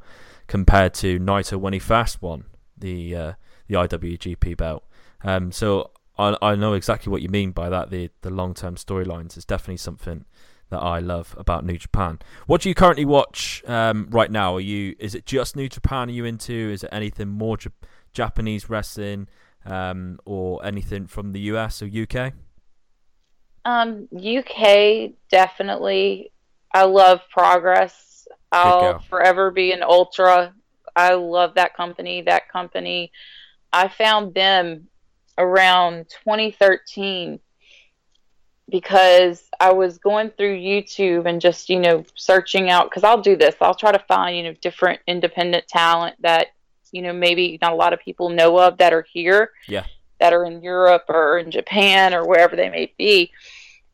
compared 0.48 0.94
to 0.94 1.20
Naito 1.20 1.58
when 1.58 1.72
he 1.72 1.78
first 1.78 2.20
won 2.20 2.44
the 2.76 3.14
uh, 3.14 3.32
the 3.68 3.74
IWGP 3.74 4.56
belt. 4.56 4.84
Um, 5.22 5.52
so 5.52 5.92
I 6.18 6.36
I 6.42 6.54
know 6.56 6.74
exactly 6.74 7.10
what 7.10 7.22
you 7.22 7.28
mean 7.28 7.52
by 7.52 7.68
that. 7.68 7.90
The 7.90 8.10
the 8.22 8.30
long 8.30 8.54
term 8.54 8.74
storylines 8.74 9.36
is 9.36 9.44
definitely 9.44 9.76
something 9.76 10.24
that 10.70 10.78
I 10.78 11.00
love 11.00 11.34
about 11.38 11.64
New 11.64 11.76
Japan. 11.76 12.18
What 12.46 12.62
do 12.62 12.68
you 12.68 12.74
currently 12.74 13.04
watch 13.04 13.62
um, 13.66 14.08
right 14.10 14.30
now? 14.30 14.56
Are 14.56 14.60
you 14.60 14.94
is 14.98 15.14
it 15.14 15.26
just 15.26 15.56
New 15.56 15.68
Japan? 15.68 16.08
Are 16.08 16.12
you 16.12 16.24
into? 16.24 16.52
Is 16.52 16.82
it 16.82 16.90
anything 16.92 17.28
more 17.28 17.56
J- 17.56 17.70
Japanese 18.12 18.70
wrestling 18.70 19.28
um, 19.66 20.18
or 20.24 20.64
anything 20.64 21.06
from 21.06 21.32
the 21.32 21.40
US 21.40 21.82
or 21.82 21.86
UK? 21.86 22.32
Um, 23.64 24.08
UK 24.14 25.12
definitely. 25.30 26.32
I 26.72 26.84
love 26.84 27.20
Progress. 27.30 28.26
I'll 28.52 28.98
forever 29.00 29.50
be 29.50 29.72
an 29.72 29.82
ultra. 29.82 30.54
I 30.96 31.14
love 31.14 31.54
that 31.54 31.76
company. 31.76 32.22
That 32.22 32.48
company. 32.48 33.12
I 33.72 33.88
found 33.88 34.34
them 34.34 34.88
around 35.38 36.06
2013 36.24 37.38
because 38.70 39.42
I 39.58 39.72
was 39.72 39.98
going 39.98 40.30
through 40.30 40.58
YouTube 40.58 41.26
and 41.26 41.40
just, 41.40 41.68
you 41.68 41.80
know, 41.80 42.04
searching 42.14 42.70
out 42.70 42.88
because 42.88 43.04
I'll 43.04 43.20
do 43.20 43.36
this. 43.36 43.54
I'll 43.60 43.74
try 43.74 43.92
to 43.92 43.98
find, 44.06 44.36
you 44.36 44.44
know, 44.44 44.54
different 44.60 45.00
independent 45.06 45.68
talent 45.68 46.16
that, 46.20 46.48
you 46.92 47.02
know, 47.02 47.12
maybe 47.12 47.58
not 47.60 47.72
a 47.72 47.76
lot 47.76 47.92
of 47.92 48.00
people 48.00 48.28
know 48.30 48.58
of 48.58 48.78
that 48.78 48.92
are 48.92 49.06
here 49.12 49.50
Yeah. 49.66 49.84
that 50.18 50.32
are 50.32 50.44
in 50.44 50.62
Europe 50.62 51.04
or 51.08 51.38
in 51.38 51.50
Japan 51.50 52.14
or 52.14 52.26
wherever 52.26 52.56
they 52.56 52.70
may 52.70 52.92
be. 52.96 53.32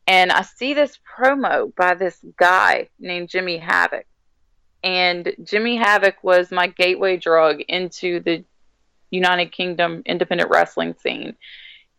And 0.07 0.31
I 0.31 0.43
see 0.43 0.73
this 0.73 0.97
promo 1.17 1.75
by 1.75 1.95
this 1.95 2.17
guy 2.37 2.89
named 2.99 3.29
Jimmy 3.29 3.57
Havoc. 3.57 4.05
And 4.83 5.33
Jimmy 5.43 5.75
Havoc 5.75 6.23
was 6.23 6.51
my 6.51 6.67
gateway 6.67 7.17
drug 7.17 7.61
into 7.61 8.21
the 8.21 8.45
United 9.11 9.51
Kingdom 9.51 10.03
independent 10.05 10.49
wrestling 10.49 10.95
scene. 11.01 11.35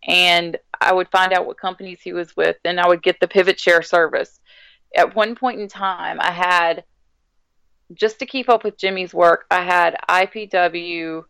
And 0.06 0.56
I 0.80 0.92
would 0.92 1.08
find 1.10 1.32
out 1.32 1.46
what 1.46 1.58
companies 1.58 2.00
he 2.00 2.12
was 2.12 2.36
with, 2.36 2.56
and 2.64 2.78
I 2.80 2.86
would 2.86 3.02
get 3.02 3.18
the 3.20 3.28
pivot 3.28 3.58
share 3.58 3.82
service. 3.82 4.38
At 4.96 5.14
one 5.14 5.34
point 5.34 5.60
in 5.60 5.68
time, 5.68 6.18
I 6.20 6.30
had, 6.30 6.84
just 7.92 8.18
to 8.20 8.26
keep 8.26 8.48
up 8.48 8.64
with 8.64 8.78
Jimmy's 8.78 9.12
work, 9.12 9.46
I 9.50 9.62
had 9.62 9.96
IPW, 10.08 11.24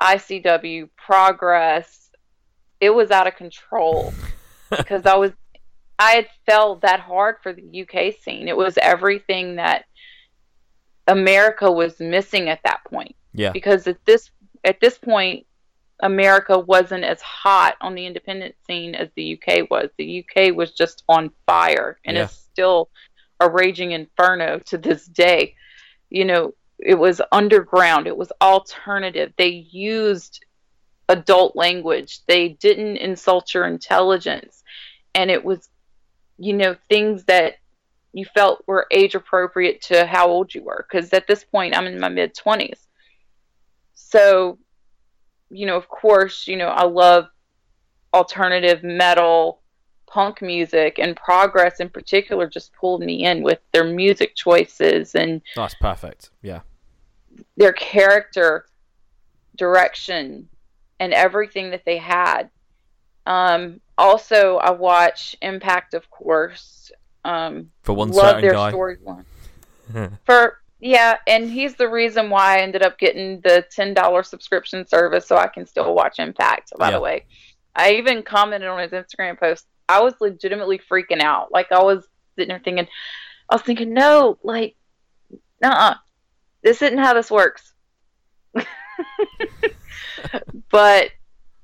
ICW, 0.00 0.88
Progress. 0.96 2.10
It 2.80 2.90
was 2.90 3.10
out 3.10 3.26
of 3.26 3.36
control 3.36 4.12
because 4.70 5.06
I 5.06 5.16
was, 5.16 5.32
I 5.98 6.12
had 6.12 6.28
fell 6.46 6.76
that 6.76 7.00
hard 7.00 7.36
for 7.42 7.52
the 7.52 7.82
UK 7.82 8.14
scene. 8.22 8.48
It 8.48 8.56
was 8.56 8.76
everything 8.80 9.56
that 9.56 9.84
America 11.06 11.70
was 11.70 12.00
missing 12.00 12.48
at 12.48 12.60
that 12.64 12.80
point 12.84 13.14
Yeah. 13.34 13.52
because 13.52 13.86
at 13.86 14.02
this 14.06 14.30
at 14.64 14.80
this 14.80 14.96
point 14.96 15.46
America 16.04 16.58
wasn't 16.58 17.02
as 17.02 17.20
hot 17.22 17.76
on 17.80 17.94
the 17.94 18.04
independent 18.06 18.54
scene 18.66 18.94
as 18.94 19.08
the 19.16 19.32
UK 19.40 19.68
was. 19.70 19.88
The 19.96 20.22
UK 20.24 20.54
was 20.54 20.72
just 20.72 21.02
on 21.08 21.30
fire 21.46 21.98
and 22.04 22.16
Yeah. 22.16 22.24
it's 22.24 22.34
still 22.34 22.90
a 23.40 23.48
raging 23.48 23.92
inferno 23.92 24.58
to 24.66 24.78
this 24.78 25.06
day. 25.06 25.56
You 26.10 26.26
know, 26.26 26.54
it 26.78 26.94
was 26.94 27.22
underground, 27.32 28.06
it 28.06 28.16
was 28.16 28.30
alternative. 28.42 29.32
They 29.38 29.66
used 29.70 30.44
adult 31.08 31.56
language. 31.56 32.20
They 32.26 32.50
didn't 32.50 32.98
insult 32.98 33.54
your 33.54 33.66
intelligence. 33.66 34.62
And 35.14 35.30
it 35.30 35.42
was 35.42 35.68
you 36.36 36.52
know, 36.52 36.76
things 36.88 37.24
that 37.24 37.58
you 38.12 38.24
felt 38.24 38.62
were 38.66 38.86
age 38.90 39.14
appropriate 39.14 39.80
to 39.82 40.04
how 40.04 40.28
old 40.28 40.52
you 40.52 40.62
were 40.64 40.84
because 40.88 41.12
at 41.12 41.26
this 41.28 41.44
point 41.44 41.76
I'm 41.76 41.86
in 41.86 42.00
my 42.00 42.08
mid 42.08 42.34
20s. 42.34 42.78
So, 43.94 44.58
you 45.54 45.66
know, 45.66 45.76
of 45.76 45.88
course, 45.88 46.46
you 46.48 46.56
know, 46.56 46.68
I 46.68 46.84
love 46.84 47.26
alternative 48.12 48.82
metal, 48.82 49.60
punk 50.06 50.42
music, 50.42 50.98
and 50.98 51.16
Progress 51.16 51.80
in 51.80 51.88
particular 51.88 52.48
just 52.48 52.72
pulled 52.74 53.00
me 53.02 53.24
in 53.24 53.42
with 53.42 53.58
their 53.72 53.84
music 53.84 54.34
choices 54.34 55.14
and 55.14 55.40
That's 55.56 55.74
perfect. 55.74 56.30
Yeah. 56.42 56.60
their 57.56 57.72
character 57.72 58.66
direction 59.56 60.48
and 61.00 61.12
everything 61.12 61.70
that 61.70 61.84
they 61.84 61.98
had. 61.98 62.50
Um, 63.26 63.80
also, 63.96 64.56
I 64.58 64.70
watch 64.72 65.36
Impact, 65.42 65.94
of 65.94 66.10
course. 66.10 66.92
Um, 67.24 67.70
For 67.82 67.92
one 67.94 68.10
love 68.10 68.26
certain 68.26 68.42
their 68.42 68.52
guy. 68.52 68.72
storyline. 68.72 69.24
For 70.26 70.60
yeah, 70.84 71.16
and 71.26 71.50
he's 71.50 71.76
the 71.76 71.88
reason 71.88 72.28
why 72.28 72.58
I 72.58 72.60
ended 72.60 72.82
up 72.82 72.98
getting 72.98 73.40
the 73.40 73.64
ten 73.70 73.94
dollar 73.94 74.22
subscription 74.22 74.86
service, 74.86 75.26
so 75.26 75.34
I 75.38 75.46
can 75.46 75.64
still 75.64 75.94
watch 75.94 76.18
Impact. 76.18 76.72
By 76.78 76.88
Yeah. 76.88 76.96
the 76.96 77.00
way, 77.00 77.24
I 77.74 77.92
even 77.94 78.22
commented 78.22 78.68
on 78.68 78.78
his 78.80 78.92
Instagram 78.92 79.40
post. 79.40 79.66
I 79.88 80.02
was 80.02 80.12
legitimately 80.20 80.78
freaking 80.78 81.22
out. 81.22 81.50
Like 81.50 81.72
I 81.72 81.82
was 81.82 82.06
sitting 82.36 82.50
there 82.50 82.60
thinking, 82.62 82.86
I 83.48 83.54
was 83.54 83.62
thinking, 83.62 83.94
no, 83.94 84.38
like, 84.42 84.76
uh, 85.62 85.94
this 86.62 86.82
isn't 86.82 86.98
how 86.98 87.14
this 87.14 87.30
works. 87.30 87.72
but 90.70 91.10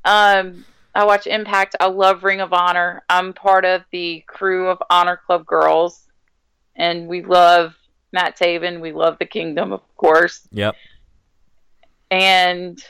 um, 0.07 0.65
I 0.95 1.05
watch 1.05 1.27
Impact. 1.27 1.77
I 1.79 1.89
love 1.89 2.25
Ring 2.25 2.41
of 2.41 2.55
Honor. 2.55 3.03
I'm 3.11 3.35
part 3.35 3.67
of 3.67 3.83
the 3.93 4.25
crew 4.27 4.69
of 4.69 4.83
Honor 4.89 5.21
Club 5.27 5.45
Girls, 5.45 6.07
and 6.75 7.07
we 7.07 7.23
love 7.23 7.75
Matt 8.13 8.39
Taven. 8.39 8.81
We 8.81 8.93
love 8.93 9.17
the 9.19 9.27
Kingdom, 9.27 9.73
of 9.73 9.83
course, 9.97 10.47
Yep. 10.53 10.75
and 12.11 12.83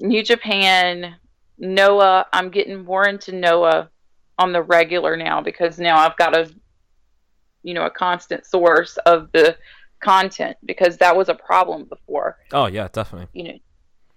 New 0.00 0.22
Japan. 0.22 1.16
Noah. 1.60 2.24
I'm 2.32 2.50
getting 2.50 2.84
more 2.84 3.08
into 3.08 3.32
Noah 3.32 3.90
on 4.38 4.52
the 4.52 4.62
regular 4.62 5.16
now 5.16 5.40
because 5.40 5.78
now 5.80 5.98
I've 5.98 6.16
got 6.16 6.36
a, 6.36 6.48
you 7.64 7.74
know, 7.74 7.84
a 7.84 7.90
constant 7.90 8.46
source 8.46 8.96
of 8.98 9.32
the 9.32 9.56
content 10.00 10.56
because 10.64 10.96
that 10.98 11.16
was 11.16 11.28
a 11.28 11.34
problem 11.34 11.82
before 11.86 12.36
Oh 12.52 12.66
yeah, 12.66 12.86
definitely. 12.92 13.26
you 13.32 13.52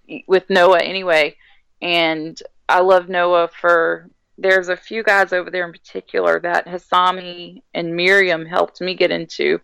know, 0.08 0.18
with 0.28 0.48
Noah 0.48 0.78
anyway. 0.78 1.34
And 1.80 2.40
I 2.68 2.80
love 2.80 3.08
Noah 3.08 3.48
for. 3.60 4.08
There's 4.38 4.68
a 4.68 4.76
few 4.76 5.02
guys 5.02 5.32
over 5.32 5.50
there 5.50 5.66
in 5.66 5.72
particular 5.72 6.38
that 6.40 6.66
Hasami 6.66 7.62
and 7.74 7.94
Miriam 7.96 8.46
helped 8.46 8.80
me 8.80 8.94
get 8.94 9.10
into. 9.10 9.60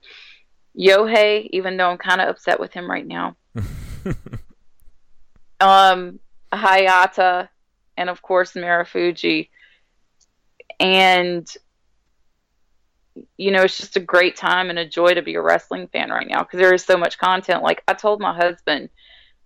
Yohei, 0.79 1.49
even 1.51 1.77
though 1.77 1.91
I'm 1.91 1.99
kind 1.99 2.21
of 2.21 2.29
upset 2.29 2.61
with 2.61 2.73
him 2.73 2.89
right 2.89 3.07
now. 3.07 3.37
um, 5.61 6.21
Hayata, 6.53 7.49
and 7.97 8.09
of 8.09 8.23
course 8.23 8.53
Marufuji. 8.53 9.49
And 10.79 11.49
you 13.37 13.51
know, 13.51 13.63
it's 13.63 13.77
just 13.77 13.97
a 13.97 14.01
great 14.01 14.37
time 14.37 14.71
and 14.71 14.79
a 14.79 14.89
joy 14.89 15.15
to 15.15 15.23
be 15.23 15.35
a 15.35 15.43
wrestling 15.43 15.89
fan 15.89 16.11
right 16.11 16.29
now 16.29 16.45
because 16.45 16.61
there 16.61 16.75
is 16.75 16.85
so 16.85 16.97
much 16.97 17.19
content. 17.19 17.65
Like 17.65 17.83
I 17.89 17.95
told 17.95 18.21
my 18.21 18.33
husband 18.35 18.91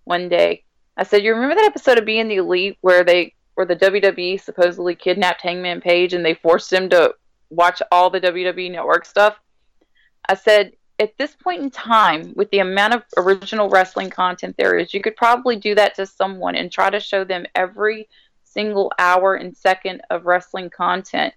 one 0.03 0.29
day, 0.29 0.63
I 0.95 1.03
said, 1.03 1.23
"You 1.23 1.33
remember 1.33 1.55
that 1.55 1.65
episode 1.65 1.97
of 1.97 2.05
Being 2.05 2.27
the 2.27 2.35
Elite 2.35 2.77
where 2.81 3.03
they 3.03 3.33
where 3.55 3.65
the 3.65 3.75
WWE 3.75 4.39
supposedly 4.39 4.93
kidnapped 4.95 5.41
Hangman 5.41 5.81
Page 5.81 6.13
and 6.13 6.23
they 6.23 6.35
forced 6.35 6.71
him 6.71 6.89
to 6.89 7.15
watch 7.49 7.81
all 7.91 8.11
the 8.11 8.21
WWE 8.21 8.71
network 8.71 9.05
stuff?" 9.05 9.39
I 10.29 10.35
said, 10.35 10.73
"At 10.99 11.17
this 11.17 11.35
point 11.35 11.61
in 11.61 11.71
time, 11.71 12.33
with 12.35 12.49
the 12.51 12.59
amount 12.59 12.93
of 12.93 13.03
original 13.17 13.69
wrestling 13.69 14.09
content 14.09 14.55
there 14.57 14.77
is, 14.77 14.93
you 14.93 15.01
could 15.01 15.15
probably 15.15 15.55
do 15.55 15.75
that 15.75 15.95
to 15.95 16.05
someone 16.05 16.55
and 16.55 16.71
try 16.71 16.89
to 16.89 16.99
show 16.99 17.23
them 17.23 17.45
every 17.55 18.07
single 18.43 18.91
hour 18.99 19.35
and 19.35 19.55
second 19.57 20.01
of 20.09 20.25
wrestling 20.25 20.69
content." 20.69 21.33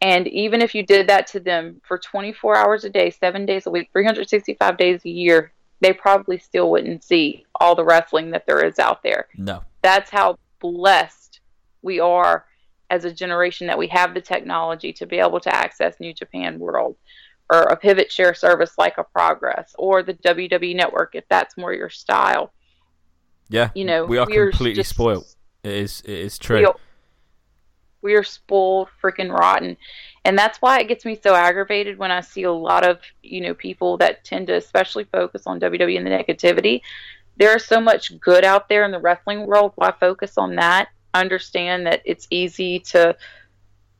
And 0.00 0.28
even 0.28 0.62
if 0.62 0.74
you 0.74 0.84
did 0.84 1.08
that 1.08 1.26
to 1.28 1.40
them 1.40 1.80
for 1.84 1.98
24 1.98 2.56
hours 2.56 2.84
a 2.84 2.90
day, 2.90 3.10
seven 3.10 3.44
days 3.46 3.66
a 3.66 3.70
week, 3.70 3.90
365 3.92 4.76
days 4.76 5.04
a 5.04 5.10
year, 5.10 5.52
they 5.80 5.92
probably 5.92 6.38
still 6.38 6.70
wouldn't 6.70 7.04
see 7.04 7.44
all 7.60 7.74
the 7.74 7.84
wrestling 7.84 8.30
that 8.30 8.46
there 8.46 8.64
is 8.64 8.78
out 8.78 9.02
there. 9.02 9.28
No. 9.36 9.62
That's 9.82 10.10
how 10.10 10.38
blessed 10.60 11.40
we 11.82 12.00
are 12.00 12.46
as 12.90 13.04
a 13.04 13.12
generation 13.12 13.66
that 13.66 13.78
we 13.78 13.88
have 13.88 14.14
the 14.14 14.20
technology 14.20 14.92
to 14.94 15.06
be 15.06 15.18
able 15.18 15.40
to 15.40 15.54
access 15.54 16.00
New 16.00 16.14
Japan 16.14 16.58
World 16.58 16.96
or 17.50 17.62
a 17.62 17.76
pivot 17.76 18.12
share 18.12 18.34
service 18.34 18.72
like 18.78 18.98
a 18.98 19.04
Progress 19.04 19.74
or 19.78 20.02
the 20.02 20.14
WWE 20.14 20.74
Network 20.76 21.14
if 21.14 21.24
that's 21.28 21.56
more 21.56 21.72
your 21.72 21.88
style. 21.90 22.52
Yeah. 23.48 23.70
You 23.74 23.84
know, 23.84 24.04
we 24.04 24.18
are 24.18 24.26
completely 24.26 24.74
just- 24.74 24.90
spoiled. 24.90 25.26
It 25.64 25.72
is. 25.72 26.00
It 26.02 26.10
is 26.10 26.38
We 26.38 26.44
true. 26.46 26.66
are, 26.68 26.76
we 28.02 28.14
are 28.14 28.22
spoiled 28.22 28.88
freaking 29.02 29.36
rotten. 29.36 29.76
And 30.24 30.38
that's 30.38 30.60
why 30.62 30.78
it 30.80 30.88
gets 30.88 31.04
me 31.04 31.18
so 31.20 31.34
aggravated 31.34 31.98
when 31.98 32.10
I 32.10 32.20
see 32.20 32.42
a 32.44 32.52
lot 32.52 32.86
of, 32.86 33.00
you 33.22 33.40
know, 33.40 33.54
people 33.54 33.96
that 33.98 34.24
tend 34.24 34.46
to 34.48 34.54
especially 34.54 35.04
focus 35.04 35.44
on 35.46 35.58
WWE 35.58 35.96
and 35.96 36.06
the 36.06 36.10
negativity. 36.10 36.82
There 37.38 37.56
is 37.56 37.64
so 37.64 37.80
much 37.80 38.18
good 38.20 38.44
out 38.44 38.68
there 38.68 38.84
in 38.84 38.90
the 38.90 39.00
wrestling 39.00 39.46
world. 39.46 39.72
Why 39.76 39.92
focus 39.92 40.36
on 40.36 40.56
that? 40.56 40.88
Understand 41.14 41.86
that 41.86 42.02
it's 42.04 42.26
easy 42.30 42.80
to, 42.80 43.16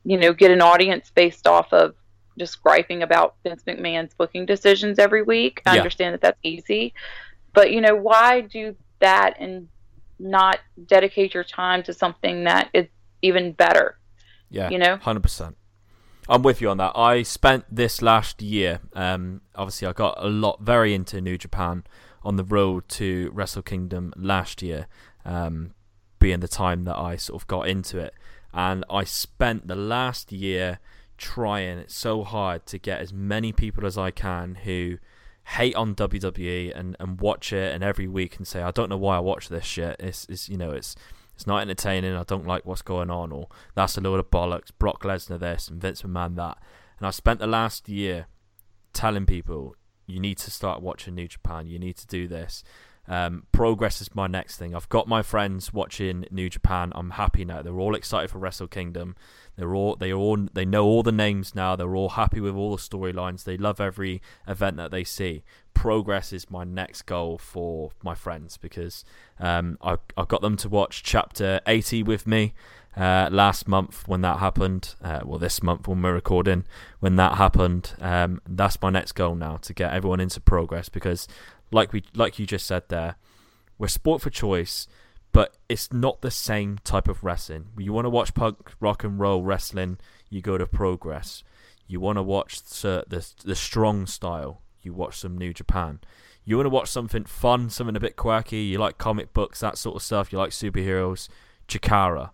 you 0.05 0.17
know, 0.17 0.33
get 0.33 0.51
an 0.51 0.61
audience 0.61 1.11
based 1.13 1.47
off 1.47 1.73
of 1.73 1.95
just 2.39 2.63
griping 2.63 3.03
about 3.03 3.35
Vince 3.43 3.63
McMahon's 3.67 4.13
booking 4.15 4.45
decisions 4.45 4.97
every 4.97 5.21
week. 5.21 5.61
I 5.65 5.75
Yeah. 5.75 5.81
understand 5.81 6.13
that 6.13 6.21
that's 6.21 6.39
easy. 6.41 6.93
But, 7.53 7.71
you 7.71 7.81
know, 7.81 7.95
why 7.95 8.41
do 8.41 8.75
that 8.99 9.35
and 9.39 9.67
not 10.17 10.59
dedicate 10.87 11.33
your 11.33 11.43
time 11.43 11.83
to 11.83 11.93
something 11.93 12.45
that 12.45 12.69
is 12.73 12.87
even 13.21 13.51
better? 13.51 13.97
Yeah, 14.49 14.69
you 14.69 14.79
know? 14.79 14.97
hundred 14.97 15.21
percent. 15.21 15.57
I'm 16.27 16.43
with 16.43 16.61
you 16.61 16.69
on 16.69 16.77
that. 16.77 16.93
I 16.95 17.23
spent 17.23 17.65
this 17.71 18.01
last 18.01 18.41
year. 18.41 18.79
Um, 18.93 19.41
obviously, 19.55 19.87
I 19.87 19.93
got 19.93 20.15
a 20.17 20.27
lot 20.27 20.61
very 20.61 20.93
into 20.93 21.21
New 21.21 21.37
Japan 21.37 21.83
on 22.23 22.35
the 22.35 22.43
road 22.43 22.87
to 22.89 23.31
Wrestle 23.33 23.61
Kingdom 23.61 24.13
last 24.15 24.61
year, 24.61 24.87
um, 25.25 25.73
being 26.19 26.39
the 26.39 26.47
time 26.47 26.83
that 26.83 26.97
I 26.97 27.15
sort 27.15 27.41
of 27.41 27.47
got 27.47 27.67
into 27.67 27.97
it, 27.97 28.13
and 28.53 28.83
I 28.89 29.05
spent 29.05 29.67
the 29.67 29.75
last 29.75 30.31
year 30.31 30.79
trying 31.19 31.83
so 31.87 32.23
hard 32.23 32.65
to 32.67 32.79
get 32.79 33.01
as 33.01 33.13
many 33.13 33.51
people 33.51 33.85
as 33.85 33.97
I 33.97 34.09
can 34.09 34.55
who 34.55 34.97
hate 35.43 35.75
on 35.75 35.95
WWE 35.95 36.71
and, 36.75 36.95
and 36.99 37.19
watch 37.19 37.51
it 37.53 37.73
and 37.73 37.83
every 37.83 38.07
week 38.07 38.37
and 38.37 38.47
say 38.47 38.61
I 38.61 38.71
don't 38.71 38.89
know 38.89 38.97
why 38.97 39.17
I 39.17 39.19
watch 39.19 39.49
this 39.49 39.65
shit. 39.65 39.97
It's, 39.99 40.25
it's 40.29 40.49
you 40.49 40.57
know 40.57 40.71
it's 40.71 40.95
it's 41.35 41.47
not 41.47 41.61
entertaining. 41.61 42.15
I 42.15 42.23
don't 42.23 42.47
like 42.47 42.65
what's 42.65 42.81
going 42.81 43.09
on 43.09 43.31
or 43.31 43.47
that's 43.75 43.97
a 43.97 44.01
load 44.01 44.19
of 44.19 44.29
bollocks. 44.29 44.71
Brock 44.77 45.03
Lesnar 45.03 45.39
this 45.39 45.67
and 45.67 45.81
Vince 45.81 46.01
McMahon 46.01 46.35
that. 46.35 46.57
And 46.97 47.07
I 47.07 47.11
spent 47.11 47.39
the 47.39 47.47
last 47.47 47.87
year 47.87 48.27
telling 48.93 49.25
people 49.25 49.75
you 50.05 50.19
need 50.19 50.37
to 50.39 50.51
start 50.51 50.81
watching 50.81 51.15
New 51.15 51.27
Japan. 51.27 51.67
You 51.67 51.79
need 51.79 51.97
to 51.97 52.07
do 52.07 52.27
this. 52.27 52.63
Um, 53.09 53.47
progress 53.51 54.01
is 54.01 54.13
my 54.13 54.27
next 54.27 54.57
thing. 54.57 54.75
I've 54.75 54.87
got 54.87 55.07
my 55.07 55.23
friends 55.23 55.73
watching 55.73 56.25
New 56.29 56.47
Japan. 56.47 56.91
I'm 56.93 57.11
happy 57.11 57.43
now. 57.43 57.63
They're 57.63 57.79
all 57.79 57.95
excited 57.95 58.29
for 58.29 58.37
Wrestle 58.37 58.67
Kingdom. 58.67 59.15
They're 59.57 59.75
all 59.75 59.95
they 59.95 60.13
all 60.13 60.37
they 60.53 60.63
know 60.63 60.85
all 60.85 61.01
the 61.01 61.11
names 61.11 61.55
now. 61.55 61.75
They're 61.75 61.95
all 61.95 62.09
happy 62.09 62.39
with 62.39 62.55
all 62.55 62.77
the 62.77 62.81
storylines. 62.81 63.43
They 63.43 63.57
love 63.57 63.81
every 63.81 64.21
event 64.47 64.77
that 64.77 64.91
they 64.91 65.03
see. 65.03 65.43
Progress 65.73 66.31
is 66.31 66.51
my 66.51 66.63
next 66.63 67.01
goal 67.03 67.39
for 67.39 67.91
my 68.03 68.13
friends 68.13 68.57
because 68.57 69.03
um, 69.39 69.79
I 69.81 69.97
I 70.15 70.25
got 70.25 70.41
them 70.41 70.55
to 70.57 70.69
watch 70.69 71.01
Chapter 71.01 71.61
80 71.65 72.03
with 72.03 72.27
me. 72.27 72.53
Uh, 72.97 73.29
last 73.31 73.67
month 73.67 74.07
when 74.07 74.21
that 74.21 74.39
happened, 74.39 74.95
uh, 75.01 75.21
well, 75.23 75.37
this 75.37 75.63
month 75.63 75.87
when 75.87 76.01
we're 76.01 76.13
recording, 76.13 76.65
when 76.99 77.15
that 77.15 77.37
happened, 77.37 77.93
um, 78.01 78.41
that's 78.47 78.81
my 78.81 78.89
next 78.89 79.13
goal 79.13 79.35
now 79.35 79.57
to 79.57 79.73
get 79.73 79.93
everyone 79.93 80.19
into 80.19 80.41
progress 80.41 80.89
because 80.89 81.27
like 81.71 81.93
we 81.93 82.03
like 82.15 82.39
you 82.39 82.45
just 82.45 82.65
said 82.65 82.83
there, 82.89 83.15
we're 83.77 83.87
sport 83.87 84.21
for 84.21 84.29
choice, 84.29 84.87
but 85.31 85.57
it's 85.67 85.91
not 85.93 86.21
the 86.21 86.31
same 86.31 86.79
type 86.83 87.07
of 87.07 87.23
wrestling. 87.23 87.67
You 87.77 87.93
want 87.93 88.05
to 88.05 88.09
watch 88.09 88.33
punk 88.33 88.71
rock 88.79 89.03
and 89.03 89.19
roll 89.19 89.43
wrestling, 89.43 89.97
you 90.29 90.41
go 90.41 90.57
to 90.57 90.65
Progress. 90.65 91.43
You 91.87 91.99
want 91.99 92.17
to 92.17 92.23
watch 92.23 92.61
the, 92.61 93.03
the 93.07 93.27
the 93.43 93.55
strong 93.55 94.05
style, 94.05 94.61
you 94.81 94.93
watch 94.93 95.17
some 95.19 95.37
New 95.37 95.53
Japan. 95.53 95.99
You 96.45 96.57
want 96.57 96.65
to 96.65 96.71
watch 96.71 96.89
something 96.89 97.25
fun, 97.25 97.69
something 97.69 97.95
a 97.95 97.99
bit 97.99 98.15
quirky. 98.15 98.61
You 98.61 98.79
like 98.79 98.97
comic 98.97 99.33
books, 99.33 99.59
that 99.59 99.77
sort 99.77 99.95
of 99.95 100.01
stuff. 100.01 100.31
You 100.31 100.39
like 100.39 100.51
superheroes, 100.51 101.29
Chikara. 101.67 102.31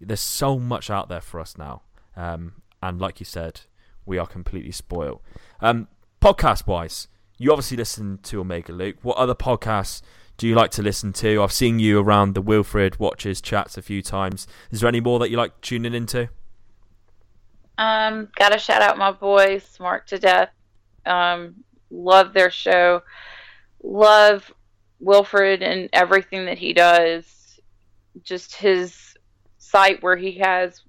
There's 0.00 0.20
so 0.20 0.58
much 0.58 0.90
out 0.90 1.08
there 1.08 1.20
for 1.20 1.38
us 1.38 1.56
now, 1.56 1.82
um, 2.16 2.54
and 2.82 3.00
like 3.00 3.20
you 3.20 3.26
said, 3.26 3.60
we 4.04 4.18
are 4.18 4.26
completely 4.26 4.72
spoiled. 4.72 5.20
Um, 5.60 5.86
podcast 6.20 6.66
wise, 6.66 7.06
you 7.42 7.50
obviously 7.50 7.76
listen 7.76 8.18
to 8.22 8.40
Omega 8.40 8.70
Luke. 8.72 8.96
What 9.02 9.16
other 9.16 9.34
podcasts 9.34 10.00
do 10.36 10.46
you 10.46 10.54
like 10.54 10.70
to 10.72 10.82
listen 10.82 11.12
to? 11.14 11.42
I've 11.42 11.50
seen 11.50 11.80
you 11.80 11.98
around 11.98 12.34
the 12.34 12.40
Wilfred 12.40 13.00
Watches 13.00 13.40
chats 13.40 13.76
a 13.76 13.82
few 13.82 14.00
times. 14.00 14.46
Is 14.70 14.80
there 14.80 14.88
any 14.88 15.00
more 15.00 15.18
that 15.18 15.28
you 15.28 15.36
like 15.36 15.60
tuning 15.60 15.92
into? 15.92 16.28
Um, 17.78 18.28
gotta 18.36 18.60
shout 18.60 18.80
out 18.80 18.96
my 18.96 19.10
boys, 19.10 19.64
Smart 19.64 20.06
to 20.08 20.20
Death. 20.20 20.50
Um, 21.04 21.64
love 21.90 22.32
their 22.32 22.50
show. 22.50 23.02
Love 23.82 24.52
Wilfred 25.00 25.64
and 25.64 25.88
everything 25.92 26.46
that 26.46 26.58
he 26.58 26.72
does. 26.72 27.58
Just 28.22 28.54
his 28.54 29.16
site 29.58 30.00
where 30.00 30.16
he 30.16 30.38
has 30.38 30.82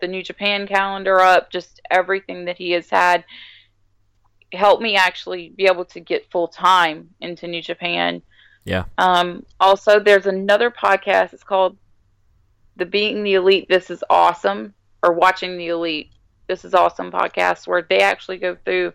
the 0.00 0.06
New 0.06 0.22
Japan 0.22 0.68
calendar 0.68 1.18
up, 1.20 1.50
just 1.50 1.80
everything 1.90 2.44
that 2.44 2.58
he 2.58 2.70
has 2.70 2.88
had 2.88 3.24
helped 4.52 4.82
me 4.82 4.96
actually 4.96 5.50
be 5.50 5.66
able 5.66 5.84
to 5.86 6.00
get 6.00 6.30
full 6.30 6.48
time 6.48 7.10
into 7.20 7.46
New 7.46 7.62
Japan. 7.62 8.22
Yeah. 8.64 8.84
Um, 8.98 9.44
also, 9.58 10.00
there's 10.00 10.26
another 10.26 10.70
podcast. 10.70 11.32
It's 11.32 11.44
called 11.44 11.76
the 12.76 12.86
Being 12.86 13.22
the 13.22 13.34
Elite. 13.34 13.66
This 13.68 13.90
is 13.90 14.04
awesome, 14.10 14.74
or 15.02 15.12
Watching 15.12 15.56
the 15.56 15.68
Elite. 15.68 16.10
This 16.46 16.64
is 16.64 16.74
awesome 16.74 17.12
podcast 17.12 17.66
where 17.66 17.82
they 17.82 18.00
actually 18.00 18.38
go 18.38 18.56
through 18.64 18.92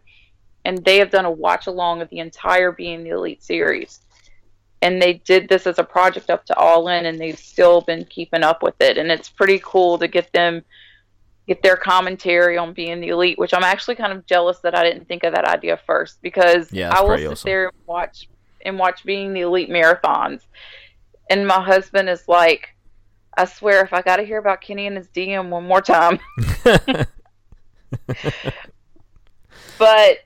and 0.66 0.84
they 0.84 0.98
have 0.98 1.12
done 1.12 1.26
a 1.26 1.32
watch 1.32 1.68
along 1.68 2.02
of 2.02 2.10
the 2.10 2.20
entire 2.20 2.72
Being 2.72 3.04
the 3.04 3.12
Elite 3.12 3.44
series. 3.44 4.02
And 4.82 5.02
they 5.02 5.14
did 5.14 5.48
this 5.48 5.68
as 5.68 5.80
a 5.80 5.84
project 5.84 6.30
up 6.30 6.46
to 6.46 6.58
All 6.58 6.88
In, 6.90 7.06
and 7.06 7.20
they've 7.20 7.40
still 7.40 7.82
been 7.82 8.06
keeping 8.06 8.44
up 8.44 8.62
with 8.62 8.76
it. 8.82 8.98
And 8.98 9.12
it's 9.12 9.30
pretty 9.30 9.60
cool 9.64 9.98
to 10.00 10.08
get 10.08 10.32
them 10.34 10.64
get 11.48 11.62
their 11.62 11.76
commentary 11.76 12.58
on 12.58 12.74
being 12.74 13.02
the 13.02 13.10
elite, 13.10 13.38
which 13.38 13.54
I'm 13.54 13.64
actually 13.64 13.96
kind 13.96 14.12
of 14.12 14.26
jealous 14.26 14.60
that 14.60 14.76
I 14.76 14.84
didn't 14.84 15.08
think 15.08 15.24
of 15.24 15.34
that 15.34 15.46
idea 15.46 15.80
first 15.86 16.22
because 16.22 16.72
Yeah, 16.74 16.90
I 16.90 17.02
will 17.02 17.18
sit 17.18 17.32
awesome. 17.32 17.48
there 17.48 17.66
and 17.66 17.78
watch 17.86 18.28
and 18.66 18.80
watch 18.80 19.04
being 19.04 19.34
the 19.34 19.42
elite 19.42 19.70
marathons. 19.70 20.42
And 21.30 21.48
my 21.48 21.62
husband 21.62 22.10
is 22.10 22.28
like, 22.28 22.70
I 23.38 23.46
swear 23.46 23.84
if 23.84 23.94
I 23.94 24.02
gotta 24.02 24.24
hear 24.24 24.40
about 24.40 24.62
Kenny 24.62 24.88
and 24.88 24.98
his 24.98 25.08
DM 25.10 25.50
one 25.50 25.68
more 25.68 25.82
time. 25.82 26.20
but 29.78 30.18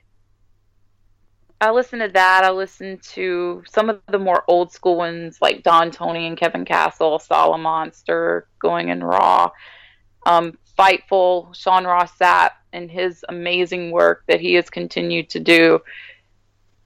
I 1.60 1.70
listen 1.72 1.98
to 1.98 2.08
that. 2.08 2.44
I 2.44 2.50
listen 2.50 2.98
to 3.12 3.62
some 3.68 3.90
of 3.90 4.00
the 4.08 4.18
more 4.18 4.44
old 4.48 4.72
school 4.72 4.96
ones 4.96 5.38
like 5.42 5.62
Don 5.62 5.90
Tony 5.90 6.26
and 6.26 6.36
Kevin 6.36 6.64
Castle, 6.64 7.18
Solomonster, 7.18 8.44
Going 8.60 8.88
in 8.88 9.04
Raw, 9.04 9.50
um, 10.24 10.56
Fightful, 10.80 11.54
Sean 11.54 11.84
Ross 11.84 12.16
Sapp, 12.16 12.50
and 12.72 12.90
his 12.90 13.24
amazing 13.28 13.90
work 13.90 14.24
that 14.28 14.40
he 14.40 14.54
has 14.54 14.70
continued 14.70 15.28
to 15.30 15.40
do. 15.40 15.80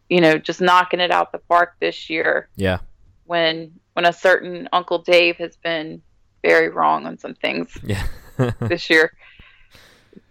You 0.09 0.21
know, 0.21 0.37
just 0.39 0.61
knocking 0.61 1.01
it 1.01 1.11
out 1.11 1.33
the 1.33 1.39
park 1.39 1.75
this 1.81 2.11
year 2.11 2.49
Yeah. 2.57 2.79
when 3.25 3.73
when 3.95 4.05
a 4.05 4.13
certain 4.13 4.69
Uncle 4.73 4.99
Dave 4.99 5.37
has 5.37 5.57
been 5.57 6.03
very 6.43 6.69
wrong 6.69 7.07
on 7.07 7.17
some 7.19 7.35
things 7.35 7.77
Yeah. 7.83 8.05
this 8.61 8.91
year. 8.91 9.13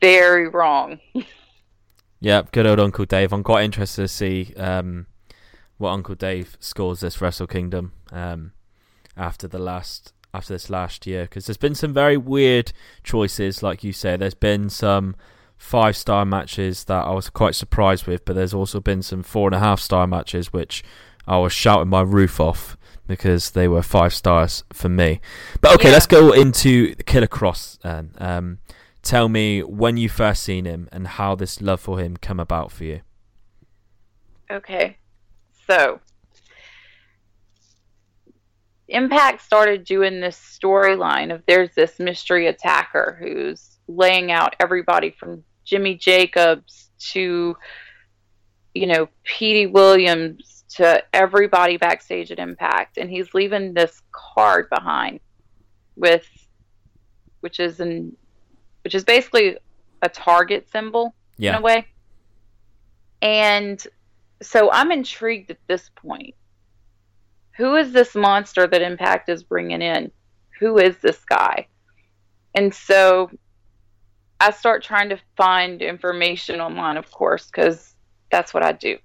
Very 0.02 0.48
wrong. 0.50 1.00
Yeah, 2.20 2.42
good 2.52 2.68
old 2.68 2.80
Uncle 2.80 3.06
Dave. 3.06 3.32
I'm 3.34 3.44
quite 3.44 3.64
interested 3.64 4.02
to 4.04 4.08
see 4.08 4.54
um, 4.58 5.08
what 5.78 5.92
Uncle 5.92 6.16
Dave 6.16 6.58
scores 6.60 7.00
this 7.00 7.22
Wrestle 7.22 7.48
Kingdom 7.48 7.94
um, 8.12 8.52
after 9.18 9.48
the 9.48 9.60
last 9.60 10.14
after 10.34 10.54
this 10.54 10.70
last 10.70 11.06
year 11.06 11.24
because 11.24 11.46
there's 11.46 11.58
been 11.58 11.76
some 11.76 11.94
very 11.94 12.18
weird 12.18 12.72
choices, 13.04 13.62
like 13.62 13.84
you 13.84 13.94
say. 13.94 14.18
There's 14.18 14.34
been 14.34 14.70
some 14.70 15.16
five 15.58 15.96
star 15.96 16.26
matches 16.26 16.86
that 16.86 17.06
I 17.06 17.12
was 17.12 17.30
quite 17.30 17.56
surprised 17.56 18.08
with, 18.08 18.26
but 18.26 18.36
there's 18.36 18.54
also 18.54 18.80
been 18.80 19.02
some 19.02 19.24
four 19.24 19.48
and 19.48 19.56
a 19.56 19.60
half 19.60 19.80
star 19.80 20.08
matches 20.08 20.52
which 20.52 20.84
I 21.28 21.38
was 21.38 21.54
shouting 21.54 21.88
my 21.90 22.02
roof 22.02 22.40
off 22.40 22.76
because 23.08 23.52
they 23.52 23.68
were 23.68 23.82
five 23.84 24.14
stars 24.14 24.64
for 24.74 24.90
me. 24.90 25.22
But 25.62 25.76
okay, 25.76 25.90
Yeah. 25.90 25.94
let's 25.94 26.08
go 26.08 26.32
into 26.34 26.96
Killer 27.06 27.28
Kross 27.28 27.78
then. 27.82 28.12
Um, 28.18 28.58
tell 29.02 29.30
me 29.30 29.62
when 29.62 29.98
you 29.98 30.10
first 30.10 30.44
seen 30.44 30.66
him 30.66 30.90
and 30.92 31.08
how 31.08 31.36
this 31.36 31.62
love 31.62 31.80
for 31.80 32.00
him 32.00 32.18
come 32.18 32.40
about 32.40 32.72
for 32.72 32.86
you. 32.86 33.02
Okay. 34.52 34.98
So 35.68 36.00
Impact 38.94 39.42
started 39.42 39.84
doing 39.84 40.22
this 40.22 40.38
storyline 40.38 41.34
of 41.34 41.44
there's 41.48 41.74
this 41.76 42.00
mystery 42.00 42.48
attacker 42.48 43.18
who's 43.20 43.80
laying 43.88 44.32
out 44.32 44.56
everybody 44.60 45.12
from 45.12 45.44
Jimmy 45.66 45.96
Jacobs 45.96 46.92
to 47.12 47.58
you 48.74 48.88
know 48.88 49.10
Petey 49.24 49.68
Williams 49.68 50.64
to 50.76 51.04
everybody 51.14 51.78
backstage 51.78 52.32
at 52.32 52.40
Impact 52.40 52.98
and 52.98 53.10
he's 53.10 53.34
leaving 53.34 53.74
this 53.74 54.02
card 54.12 54.70
behind 54.70 55.20
with 55.96 56.28
which 57.42 57.60
is 57.60 57.80
an 57.80 58.16
which 58.84 58.96
is 58.96 59.04
basically 59.04 59.58
a 60.02 60.10
target 60.10 60.70
symbol 60.70 61.16
in 61.54 61.56
a 61.56 61.62
way. 61.62 61.88
And 63.22 63.86
so 64.42 64.70
I'm 64.72 64.92
intrigued 64.92 65.50
at 65.52 65.58
this 65.68 65.90
point. 65.96 66.36
Who 67.58 67.76
is 67.76 67.92
this 67.92 68.16
monster 68.16 68.68
that 68.68 68.82
Impact 68.82 69.30
is 69.30 69.44
bringing 69.44 69.82
in? 69.82 70.12
Who 70.60 70.78
is 70.78 70.98
this 70.98 71.24
guy? 71.24 71.68
And 72.56 72.74
so 72.74 73.30
I 74.40 74.52
start 74.52 74.84
trying 74.84 75.10
to 75.10 75.20
find 75.38 75.82
information 75.82 76.60
online, 76.60 76.98
of 76.98 77.10
course, 77.12 77.48
because 77.48 77.96
that's 78.32 78.54
what 78.54 78.64
I 78.64 78.72
do. 78.72 78.98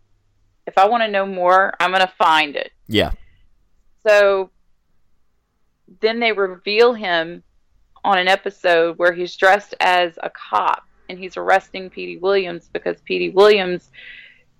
If 0.66 0.76
I 0.76 0.88
want 0.88 1.02
to 1.02 1.10
know 1.10 1.26
more, 1.26 1.74
I'm 1.80 1.90
going 1.90 2.06
to 2.06 2.12
find 2.18 2.56
it. 2.56 2.72
Yeah. 2.88 3.12
So 4.06 4.50
then 6.00 6.20
they 6.20 6.32
reveal 6.32 6.92
him 6.92 7.42
on 8.04 8.18
an 8.18 8.28
episode 8.28 8.98
where 8.98 9.12
he's 9.12 9.36
dressed 9.36 9.74
as 9.80 10.18
a 10.22 10.30
cop 10.30 10.84
and 11.08 11.18
he's 11.18 11.36
arresting 11.36 11.90
Petey 11.90 12.18
Williams 12.18 12.68
because 12.72 13.00
Petey 13.02 13.30
Williams 13.30 13.90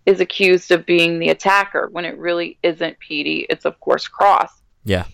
is 0.07 0.21
accused 0.21 0.71
of 0.71 0.87
being 0.87 1.19
the 1.19 1.29
attacker 1.29 1.89
when 1.93 2.05
it 2.05 2.19
really 2.19 2.59
isn't 2.63 2.99
Petey. 2.99 3.47
It's, 3.49 3.65
of 3.65 3.79
course, 3.81 4.09
Kross. 4.09 4.51
Yeah. 4.85 5.05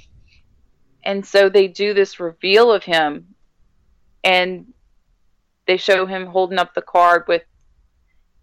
And 1.04 1.24
so 1.24 1.48
they 1.48 1.68
do 1.68 1.94
this 1.94 2.20
reveal 2.20 2.72
of 2.72 2.84
him 2.84 3.34
and 4.22 4.72
they 5.66 5.76
show 5.76 6.06
him 6.06 6.26
holding 6.26 6.58
up 6.58 6.74
the 6.74 6.82
card 6.82 7.24
with 7.28 7.42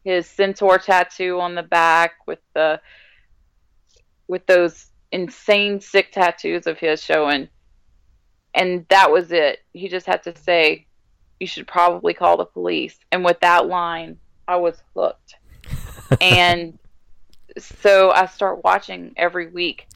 his 0.04 0.28
centaur 0.28 0.78
tattoo 0.78 1.40
on 1.40 1.56
the 1.56 1.64
back 1.64 2.14
with 2.26 2.40
the 2.54 2.82
with 4.28 4.46
those 4.48 4.88
insane 5.12 5.80
sick 5.80 6.12
tattoos 6.12 6.66
of 6.66 6.80
his 6.80 7.04
showing 7.04 7.48
and 8.56 8.86
that 8.90 9.12
was 9.12 9.32
it 9.32 9.60
he 9.74 9.88
just 9.88 10.08
had 10.08 10.24
to 10.24 10.36
say 10.36 10.88
you 11.42 11.48
should 11.48 11.68
probably 11.68 12.14
call 12.14 12.38
the 12.38 12.46
police. 12.46 12.98
And 13.12 13.26
with 13.26 13.40
that 13.40 13.66
line, 13.66 14.18
I 14.48 14.58
was 14.58 14.78
hooked. 14.96 15.36
And 16.20 16.78
so 17.58 18.12
I 18.12 18.26
start 18.28 18.64
watching 18.64 19.14
every 19.18 19.48
week. 19.48 19.88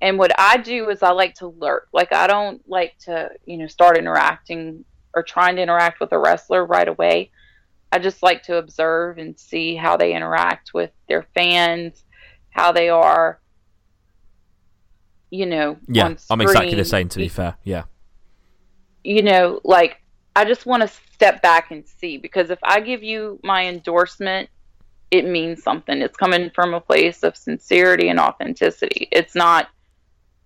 And 0.00 0.18
what 0.18 0.32
I 0.38 0.56
do 0.56 0.90
is 0.90 1.02
I 1.02 1.12
like 1.12 1.34
to 1.36 1.48
lurk. 1.48 1.88
Like 1.92 2.12
I 2.12 2.26
don't 2.26 2.60
like 2.68 2.98
to, 3.04 3.30
you 3.46 3.56
know, 3.56 3.68
start 3.68 3.96
interacting 3.96 4.84
or 5.14 5.22
trying 5.22 5.56
to 5.56 5.62
interact 5.62 6.00
with 6.00 6.12
a 6.12 6.18
wrestler 6.18 6.64
right 6.66 6.88
away. 6.88 7.30
I 7.92 7.98
just 7.98 8.22
like 8.22 8.42
to 8.44 8.56
observe 8.56 9.18
and 9.18 9.38
see 9.38 9.76
how 9.76 9.96
they 9.96 10.14
interact 10.14 10.72
with 10.74 10.90
their 11.08 11.26
fans, 11.34 12.04
how 12.50 12.72
they 12.72 12.88
are, 12.88 13.38
you 15.30 15.46
know. 15.46 15.76
Yeah, 15.86 16.14
I'm 16.30 16.40
exactly 16.40 16.74
the 16.74 16.84
same. 16.84 17.08
To 17.10 17.18
be 17.18 17.28
fair, 17.28 17.56
yeah. 17.62 17.84
You 19.04 19.22
know, 19.22 19.60
like 19.62 20.02
I 20.34 20.46
just 20.46 20.64
want 20.64 20.82
to 20.82 20.88
step 20.88 21.42
back 21.42 21.70
and 21.70 21.86
see 21.86 22.16
because 22.16 22.50
if 22.50 22.58
I 22.62 22.80
give 22.80 23.02
you 23.02 23.38
my 23.44 23.66
endorsement, 23.66 24.48
it 25.12 25.26
means 25.26 25.62
something. 25.62 26.00
It's 26.00 26.16
coming 26.16 26.50
from 26.54 26.72
a 26.72 26.80
place 26.80 27.22
of 27.22 27.36
sincerity 27.36 28.08
and 28.08 28.18
authenticity. 28.18 29.08
It's 29.12 29.34
not 29.34 29.68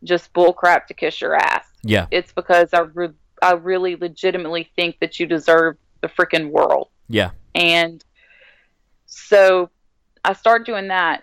just 0.03 0.33
bullcrap 0.33 0.87
to 0.87 0.95
kiss 0.95 1.21
your 1.21 1.37
ass. 1.37 1.65
Yeah. 1.85 2.09
It's 2.11 2.33
because 2.33 2.71
I 2.75 2.81
re- 2.81 3.11
I 3.41 3.53
really 3.53 3.95
legitimately 3.95 4.69
think 4.75 4.99
that 4.99 5.21
you 5.21 5.27
deserve 5.27 5.77
the 6.01 6.09
freaking 6.09 6.51
world. 6.51 6.89
Yeah. 7.09 7.31
And 7.55 8.05
so 9.07 9.71
I 10.25 10.33
started 10.33 10.67
doing 10.67 10.89
that. 10.89 11.23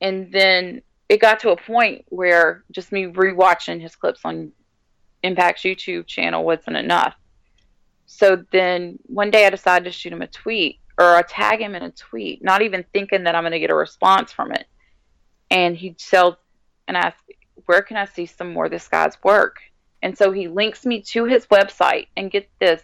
And 0.00 0.32
then 0.32 0.82
it 1.08 1.20
got 1.20 1.38
to 1.40 1.50
a 1.50 1.56
point 1.56 2.04
where 2.08 2.64
just 2.72 2.90
me 2.90 3.04
rewatching 3.04 3.80
his 3.80 3.94
clips 3.94 4.22
on 4.24 4.50
Impact's 5.22 5.62
YouTube 5.62 6.08
channel 6.08 6.44
wasn't 6.44 6.78
enough. 6.78 7.14
So 8.06 8.44
then 8.50 8.98
one 9.06 9.30
day 9.30 9.46
I 9.46 9.50
decided 9.50 9.84
to 9.84 9.92
shoot 9.92 10.12
him 10.12 10.20
a 10.20 10.26
tweet 10.26 10.80
or 10.98 11.16
I 11.16 11.22
tag 11.22 11.60
him 11.60 11.74
in 11.74 11.82
a 11.82 11.90
tweet, 11.90 12.42
not 12.42 12.62
even 12.62 12.84
thinking 12.92 13.24
that 13.24 13.34
I'm 13.34 13.42
going 13.42 13.52
to 13.52 13.58
get 13.58 13.70
a 13.70 13.74
response 13.74 14.32
from 14.32 14.52
it. 14.52 14.66
And 15.50 15.76
he 15.76 15.94
tells 15.94 16.36
and 16.86 16.96
asks, 16.96 17.20
Where 17.66 17.82
can 17.82 17.96
I 17.96 18.04
see 18.04 18.26
some 18.26 18.52
more 18.52 18.66
of 18.66 18.70
this 18.70 18.88
guy's 18.88 19.16
work? 19.22 19.58
And 20.02 20.16
so 20.16 20.32
he 20.32 20.48
links 20.48 20.84
me 20.84 21.00
to 21.02 21.24
his 21.24 21.46
website 21.46 22.08
and 22.16 22.30
get 22.30 22.48
this. 22.60 22.82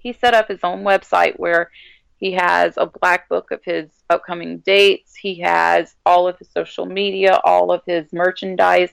He 0.00 0.12
set 0.12 0.34
up 0.34 0.48
his 0.48 0.60
own 0.62 0.82
website 0.82 1.38
where 1.38 1.70
he 2.16 2.32
has 2.32 2.74
a 2.76 2.86
black 2.86 3.28
book 3.28 3.50
of 3.50 3.62
his 3.64 3.90
upcoming 4.08 4.58
dates. 4.58 5.14
He 5.14 5.40
has 5.40 5.94
all 6.06 6.26
of 6.26 6.38
his 6.38 6.48
social 6.50 6.86
media, 6.86 7.38
all 7.44 7.70
of 7.70 7.82
his 7.86 8.12
merchandise, 8.12 8.90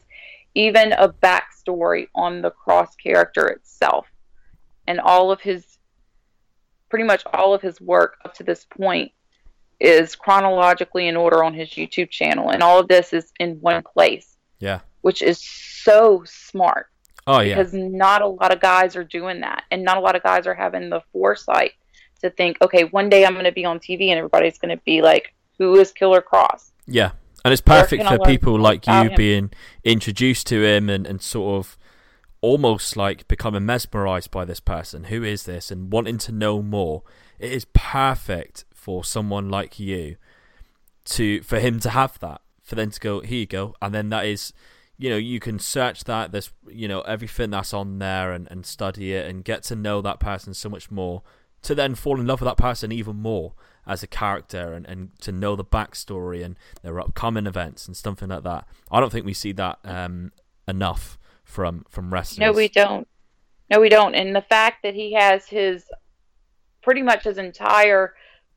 even 0.54 0.92
a 0.92 1.08
backstory 1.08 2.08
on 2.14 2.42
the 2.42 2.52
Kross 2.52 2.90
character 3.02 3.48
itself. 3.48 4.06
And 4.88 5.00
all 5.00 5.32
of 5.32 5.40
his, 5.40 5.71
pretty 6.92 7.06
much 7.06 7.24
all 7.34 7.56
of 7.56 7.62
his 7.62 7.82
work 7.82 8.18
up 8.24 8.36
to 8.36 8.44
this 8.44 8.66
point 8.66 9.12
is 9.80 10.16
chronologically 10.16 11.08
in 11.08 11.18
order 11.18 11.44
on 11.44 11.56
his 11.56 11.70
YouTube 11.70 12.12
channel. 12.12 12.52
And 12.52 12.62
all 12.62 12.80
of 12.80 12.88
this 12.88 13.14
is 13.14 13.32
in 13.40 13.56
one 13.62 13.82
place. 13.82 14.38
Yeah. 14.60 14.82
Which 15.02 15.24
is 15.24 15.40
so 15.40 16.24
smart. 16.26 16.88
Oh 17.26 17.40
yeah. 17.40 17.56
Because 17.56 17.74
not 17.74 18.22
a 18.22 18.28
lot 18.28 18.54
of 18.54 18.60
guys 18.60 18.96
are 18.96 19.04
doing 19.04 19.40
that, 19.42 19.64
and 19.72 19.84
not 19.84 19.98
a 19.98 20.00
lot 20.02 20.16
of 20.16 20.22
guys 20.22 20.46
are 20.46 20.54
having 20.54 20.90
the 20.90 21.02
foresight 21.12 21.72
to 22.22 22.30
think, 22.30 22.58
okay, 22.62 22.84
one 22.84 23.10
day 23.10 23.26
I'm 23.26 23.34
going 23.34 23.46
to 23.46 23.52
be 23.52 23.66
on 23.66 23.80
TV 23.80 24.10
and 24.10 24.18
everybody's 24.18 24.58
going 24.58 24.76
to 24.76 24.84
be 24.84 25.02
like, 25.02 25.34
"Who 25.58 25.76
is 25.80 25.92
Killer 25.92 26.22
Kross?" 26.22 26.72
Yeah, 26.88 27.12
and 27.46 27.52
it's 27.52 27.62
perfect 27.62 28.04
for 28.08 28.18
people 28.20 28.60
like 28.60 28.88
you 28.88 29.12
being 29.16 29.52
introduced 29.84 30.48
to 30.48 30.64
him 30.64 30.90
and 30.90 31.06
and 31.06 31.22
sort 31.22 31.60
of 31.60 31.78
almost 32.42 32.98
like 32.98 33.28
becoming 33.28 33.66
mesmerized 33.66 34.32
by 34.32 34.46
this 34.46 34.60
person. 34.60 35.06
Who 35.06 35.24
is 35.24 35.44
this? 35.44 35.72
And 35.72 35.92
wanting 35.92 36.18
to 36.20 36.32
know 36.32 36.62
more. 36.62 37.04
It 37.40 37.52
is 37.52 37.66
perfect 37.74 38.66
for 38.74 39.04
someone 39.04 39.50
like 39.50 39.80
you 39.80 40.18
to 41.06 41.42
for 41.44 41.60
him 41.60 41.80
to 41.82 41.90
have 41.92 42.20
that. 42.20 42.42
For 42.64 42.76
them 42.76 42.92
to 42.92 43.00
go, 43.00 43.20
here 43.20 43.40
you 43.40 43.46
go, 43.46 43.76
and 43.82 43.94
then 43.94 44.10
that 44.10 44.26
is 44.26 44.54
you 45.02 45.10
know 45.10 45.18
you 45.18 45.40
can 45.40 45.58
search 45.58 46.04
that 46.04 46.32
there's 46.32 46.52
you 46.70 46.88
know 46.88 47.02
everything 47.02 47.50
that's 47.50 47.74
on 47.74 47.98
there 47.98 48.32
and, 48.32 48.48
and 48.52 48.66
study 48.66 49.14
it 49.14 49.28
and 49.28 49.44
get 49.44 49.64
to 49.64 49.76
know 49.76 50.00
that 50.00 50.20
person 50.20 50.54
so 50.54 50.70
much 50.70 50.92
more 50.92 51.24
to 51.64 51.74
then 51.74 51.96
fall 51.96 52.20
in 52.20 52.28
love 52.28 52.40
with 52.40 52.48
that 52.48 52.58
person 52.58 52.92
even 52.92 53.16
more 53.16 53.54
as 53.88 54.04
a 54.04 54.08
character 54.08 54.74
and, 54.74 54.86
and 54.86 55.10
to 55.20 55.32
know 55.32 55.56
the 55.56 55.66
backstory 55.66 56.46
and 56.46 56.56
their 56.84 57.00
upcoming 57.00 57.48
events 57.48 57.88
and 57.88 57.98
something 57.98 58.30
like 58.30 58.44
that 58.44 58.68
i 58.92 59.00
don't 59.00 59.12
think 59.12 59.26
we 59.26 59.34
see 59.34 59.52
that 59.52 59.80
um, 59.84 60.32
enough 60.68 61.18
from 61.52 61.86
from 61.90 62.12
wrestlers. 62.12 62.40
no 62.40 62.52
we 62.54 62.70
don't. 62.70 63.08
No 63.70 63.80
we 63.80 63.90
don't. 63.90 64.16
And 64.16 64.36
the 64.36 64.42
fact 64.42 64.84
that 64.84 64.96
he 64.96 65.14
has 65.14 65.48
his 65.48 65.86
pretty 66.82 67.02
much 67.02 67.26
his 67.26 67.38
entire 67.38 68.16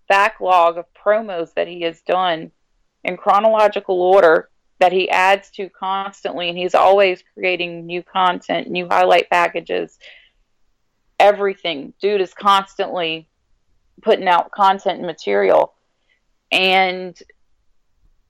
backlog 0.09 0.79
of 0.79 0.87
promos 0.95 1.53
that 1.55 1.69
he 1.69 1.83
has 1.83 2.01
done 2.03 2.51
in 3.03 3.17
chronological 3.17 4.01
order 4.01 4.49
that 4.79 4.93
he 4.93 5.11
adds 5.11 5.51
to 5.51 5.69
constantly 5.69 6.49
and 6.49 6.59
he's 6.59 6.75
always 6.75 7.23
creating 7.35 7.87
new 7.87 8.03
content 8.03 8.69
new 8.69 8.87
highlight 8.89 9.29
packages 9.31 9.99
everything 11.19 11.93
dude 12.01 12.21
is 12.21 12.35
constantly 12.35 13.29
putting 14.03 14.29
out 14.29 14.51
content 14.51 14.99
and 14.99 15.07
material. 15.07 15.75
And 16.53 17.19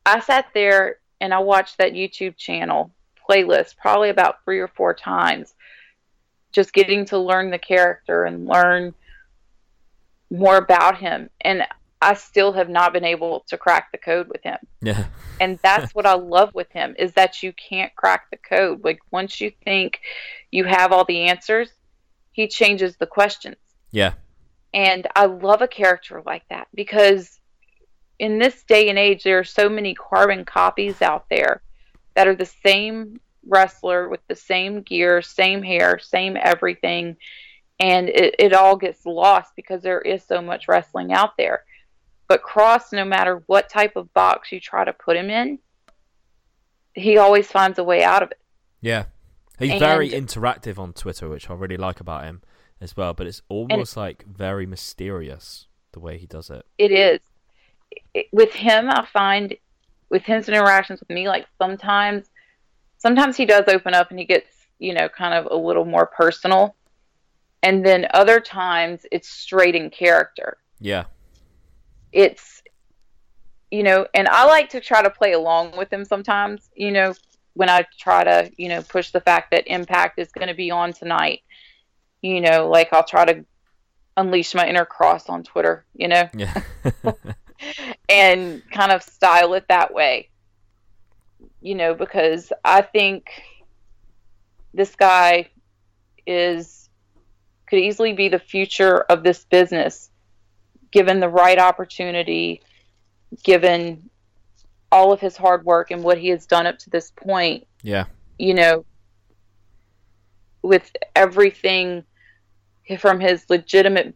i 0.06 0.20
sat 0.20 0.46
there 0.54 0.98
and 1.20 1.34
i 1.34 1.38
watched 1.38 1.78
that 1.78 1.92
youtube 1.92 2.36
channel 2.36 2.92
playlist 3.28 3.76
probably 3.76 4.10
about 4.10 4.44
three 4.44 4.58
or 4.58 4.68
four 4.68 4.94
times 4.94 5.54
just 6.52 6.72
getting 6.72 7.04
to 7.06 7.18
learn 7.18 7.50
the 7.50 7.58
character 7.58 8.24
and 8.24 8.46
learn 8.46 8.94
more 10.30 10.56
about 10.56 10.98
him 10.98 11.28
and 11.40 11.64
I 12.04 12.14
still 12.14 12.52
have 12.52 12.68
not 12.68 12.92
been 12.92 13.04
able 13.04 13.44
to 13.48 13.56
crack 13.56 13.90
the 13.90 13.98
code 13.98 14.28
with 14.28 14.42
him. 14.42 14.58
Yeah. 14.82 15.06
and 15.40 15.58
that's 15.62 15.94
what 15.94 16.04
I 16.04 16.14
love 16.14 16.54
with 16.54 16.70
him 16.70 16.94
is 16.98 17.14
that 17.14 17.42
you 17.42 17.54
can't 17.54 17.94
crack 17.96 18.30
the 18.30 18.36
code. 18.36 18.84
Like 18.84 19.00
once 19.10 19.40
you 19.40 19.52
think 19.64 20.00
you 20.50 20.64
have 20.64 20.92
all 20.92 21.06
the 21.06 21.22
answers, 21.22 21.70
he 22.32 22.46
changes 22.46 22.96
the 22.96 23.06
questions. 23.06 23.56
Yeah. 23.90 24.12
And 24.74 25.06
I 25.16 25.26
love 25.26 25.62
a 25.62 25.68
character 25.68 26.22
like 26.26 26.42
that 26.50 26.68
because 26.74 27.40
in 28.18 28.38
this 28.38 28.62
day 28.64 28.90
and 28.90 28.98
age 28.98 29.22
there 29.22 29.38
are 29.38 29.44
so 29.44 29.68
many 29.68 29.94
carbon 29.94 30.44
copies 30.44 31.00
out 31.00 31.24
there 31.30 31.62
that 32.14 32.28
are 32.28 32.36
the 32.36 32.46
same 32.64 33.20
wrestler 33.46 34.08
with 34.08 34.20
the 34.28 34.36
same 34.36 34.82
gear, 34.82 35.20
same 35.22 35.62
hair, 35.62 35.98
same 35.98 36.36
everything 36.40 37.16
and 37.80 38.08
it, 38.08 38.36
it 38.38 38.52
all 38.52 38.76
gets 38.76 39.04
lost 39.04 39.52
because 39.56 39.82
there 39.82 40.00
is 40.00 40.22
so 40.22 40.40
much 40.40 40.68
wrestling 40.68 41.12
out 41.12 41.36
there 41.36 41.64
but 42.28 42.42
Kross, 42.42 42.92
no 42.92 43.04
matter 43.04 43.42
what 43.46 43.68
type 43.68 43.96
of 43.96 44.12
box 44.14 44.50
you 44.52 44.60
try 44.60 44.84
to 44.84 44.92
put 44.92 45.16
him 45.16 45.30
in, 45.30 45.58
he 46.94 47.18
always 47.18 47.46
finds 47.46 47.78
a 47.78 47.84
way 47.84 48.02
out 48.02 48.22
of 48.22 48.30
it. 48.30 48.40
Yeah. 48.80 49.06
He's 49.58 49.72
and, 49.72 49.80
very 49.80 50.10
interactive 50.10 50.78
on 50.78 50.92
Twitter, 50.92 51.28
which 51.28 51.48
I 51.50 51.54
really 51.54 51.76
like 51.76 52.00
about 52.00 52.24
him 52.24 52.42
as 52.80 52.96
well. 52.96 53.14
But 53.14 53.26
it's 53.26 53.42
almost 53.48 53.96
like 53.96 54.24
very 54.26 54.66
mysterious 54.66 55.68
the 55.92 56.00
way 56.00 56.18
he 56.18 56.26
does 56.26 56.50
it. 56.50 56.64
It 56.78 56.90
is. 56.90 57.20
with 58.32 58.52
him, 58.52 58.90
I 58.90 59.06
find 59.06 59.56
with 60.10 60.22
his 60.22 60.48
interactions 60.48 61.00
with 61.00 61.10
me, 61.10 61.28
like 61.28 61.46
sometimes, 61.58 62.30
sometimes 62.98 63.36
he 63.36 63.46
does 63.46 63.64
open 63.68 63.94
up 63.94 64.10
and 64.10 64.18
he 64.18 64.24
gets, 64.24 64.48
you 64.78 64.94
know, 64.94 65.08
kind 65.08 65.34
of 65.34 65.50
a 65.50 65.56
little 65.56 65.84
more 65.84 66.06
personal. 66.06 66.76
And 67.62 67.84
then 67.84 68.06
other 68.12 68.40
times 68.40 69.06
it's 69.10 69.28
straight 69.28 69.74
in 69.74 69.90
character. 69.90 70.58
Yeah 70.80 71.04
it's 72.14 72.62
you 73.70 73.82
know 73.82 74.06
and 74.14 74.28
i 74.28 74.46
like 74.46 74.70
to 74.70 74.80
try 74.80 75.02
to 75.02 75.10
play 75.10 75.32
along 75.32 75.76
with 75.76 75.92
him 75.92 76.04
sometimes 76.04 76.70
you 76.74 76.92
know 76.92 77.12
when 77.54 77.68
i 77.68 77.84
try 77.98 78.22
to 78.22 78.50
you 78.56 78.68
know 78.68 78.80
push 78.82 79.10
the 79.10 79.20
fact 79.20 79.50
that 79.50 79.66
impact 79.66 80.18
is 80.18 80.30
going 80.30 80.48
to 80.48 80.54
be 80.54 80.70
on 80.70 80.92
tonight 80.92 81.40
you 82.22 82.40
know 82.40 82.68
like 82.68 82.88
i'll 82.92 83.04
try 83.04 83.24
to 83.24 83.44
unleash 84.16 84.54
my 84.54 84.66
inner 84.66 84.86
Kross 84.86 85.28
on 85.28 85.42
twitter 85.42 85.84
you 85.94 86.06
know 86.06 86.28
yeah 86.34 86.62
and 88.08 88.62
kind 88.70 88.92
of 88.92 89.02
style 89.02 89.54
it 89.54 89.64
that 89.68 89.92
way 89.92 90.28
you 91.60 91.74
know 91.74 91.94
because 91.94 92.52
i 92.64 92.82
think 92.82 93.28
this 94.72 94.94
guy 94.96 95.48
is 96.26 96.88
could 97.66 97.78
easily 97.78 98.12
be 98.12 98.28
the 98.28 98.38
future 98.38 99.00
of 99.00 99.22
this 99.22 99.44
business 99.44 100.10
given 100.94 101.18
the 101.18 101.28
right 101.28 101.58
opportunity, 101.58 102.62
given 103.42 104.08
all 104.92 105.12
of 105.12 105.20
his 105.20 105.36
hard 105.36 105.64
work 105.64 105.90
and 105.90 106.04
what 106.04 106.16
he 106.16 106.28
has 106.28 106.46
done 106.46 106.66
up 106.66 106.78
to 106.78 106.88
this 106.88 107.10
point. 107.10 107.66
Yeah. 107.82 108.04
You 108.38 108.54
know, 108.54 108.84
with 110.62 110.88
everything 111.16 112.04
from 112.98 113.18
his 113.18 113.44
legitimate 113.50 114.14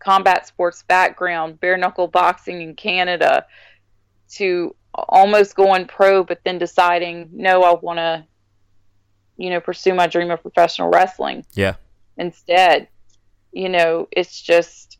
combat 0.00 0.46
sports 0.46 0.82
background, 0.82 1.60
bare 1.60 1.76
knuckle 1.76 2.08
boxing 2.08 2.60
in 2.60 2.74
Canada, 2.74 3.46
to 4.30 4.74
almost 4.94 5.54
going 5.54 5.86
pro, 5.86 6.24
but 6.24 6.40
then 6.44 6.58
deciding, 6.58 7.30
no, 7.32 7.62
I 7.62 7.74
want 7.74 7.98
to, 7.98 8.26
you 9.36 9.50
know, 9.50 9.60
pursue 9.60 9.94
my 9.94 10.06
dream 10.06 10.30
of 10.30 10.42
professional 10.42 10.90
wrestling. 10.90 11.44
Yeah. 11.52 11.74
Instead, 12.16 12.88
you 13.52 13.68
know, 13.68 14.08
it's 14.10 14.40
just 14.40 14.98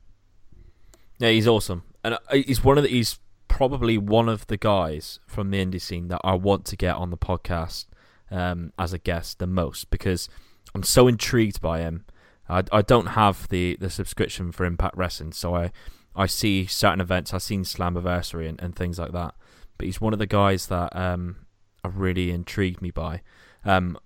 Yeah, 1.18 1.30
he's 1.30 1.48
awesome, 1.48 1.82
and 2.04 2.14
uh, 2.14 2.18
he's 2.32 2.64
one 2.64 2.78
of 2.78 2.84
the, 2.84 2.90
he's 2.90 3.18
probably 3.48 3.98
one 3.98 4.28
of 4.28 4.46
the 4.46 4.56
guys 4.56 5.18
from 5.26 5.50
the 5.50 5.64
indie 5.64 5.80
scene 5.80 6.08
that 6.08 6.20
I 6.24 6.34
want 6.34 6.64
to 6.66 6.76
get 6.76 6.94
on 6.94 7.10
the 7.10 7.18
podcast 7.18 7.86
um, 8.30 8.72
as 8.78 8.92
a 8.92 8.98
guest 8.98 9.38
the 9.38 9.46
most 9.46 9.90
because 9.90 10.28
I'm 10.74 10.82
so 10.82 11.08
intrigued 11.08 11.60
by 11.60 11.80
him. 11.80 12.04
I, 12.50 12.64
I 12.72 12.82
don't 12.82 13.08
have 13.08 13.48
the, 13.48 13.76
the 13.80 13.90
subscription 13.90 14.52
for 14.52 14.64
Impact 14.64 14.96
Wrestling, 14.96 15.32
so 15.32 15.54
I 15.54 15.70
I 16.14 16.26
see 16.26 16.66
certain 16.66 17.00
events. 17.00 17.32
I've 17.32 17.42
seen 17.42 17.62
Slammiversary 17.62 18.48
and, 18.48 18.60
and 18.60 18.74
things 18.74 18.98
like 18.98 19.12
that, 19.12 19.34
but 19.78 19.86
he's 19.86 20.00
one 20.00 20.12
of 20.12 20.18
the 20.18 20.26
guys 20.26 20.66
that 20.66 20.94
um, 20.94 21.36
are 21.84 21.90
really 21.90 22.30
intrigued 22.30 22.82
me 22.82 22.90
by. 22.90 23.22
Um, 23.64 23.96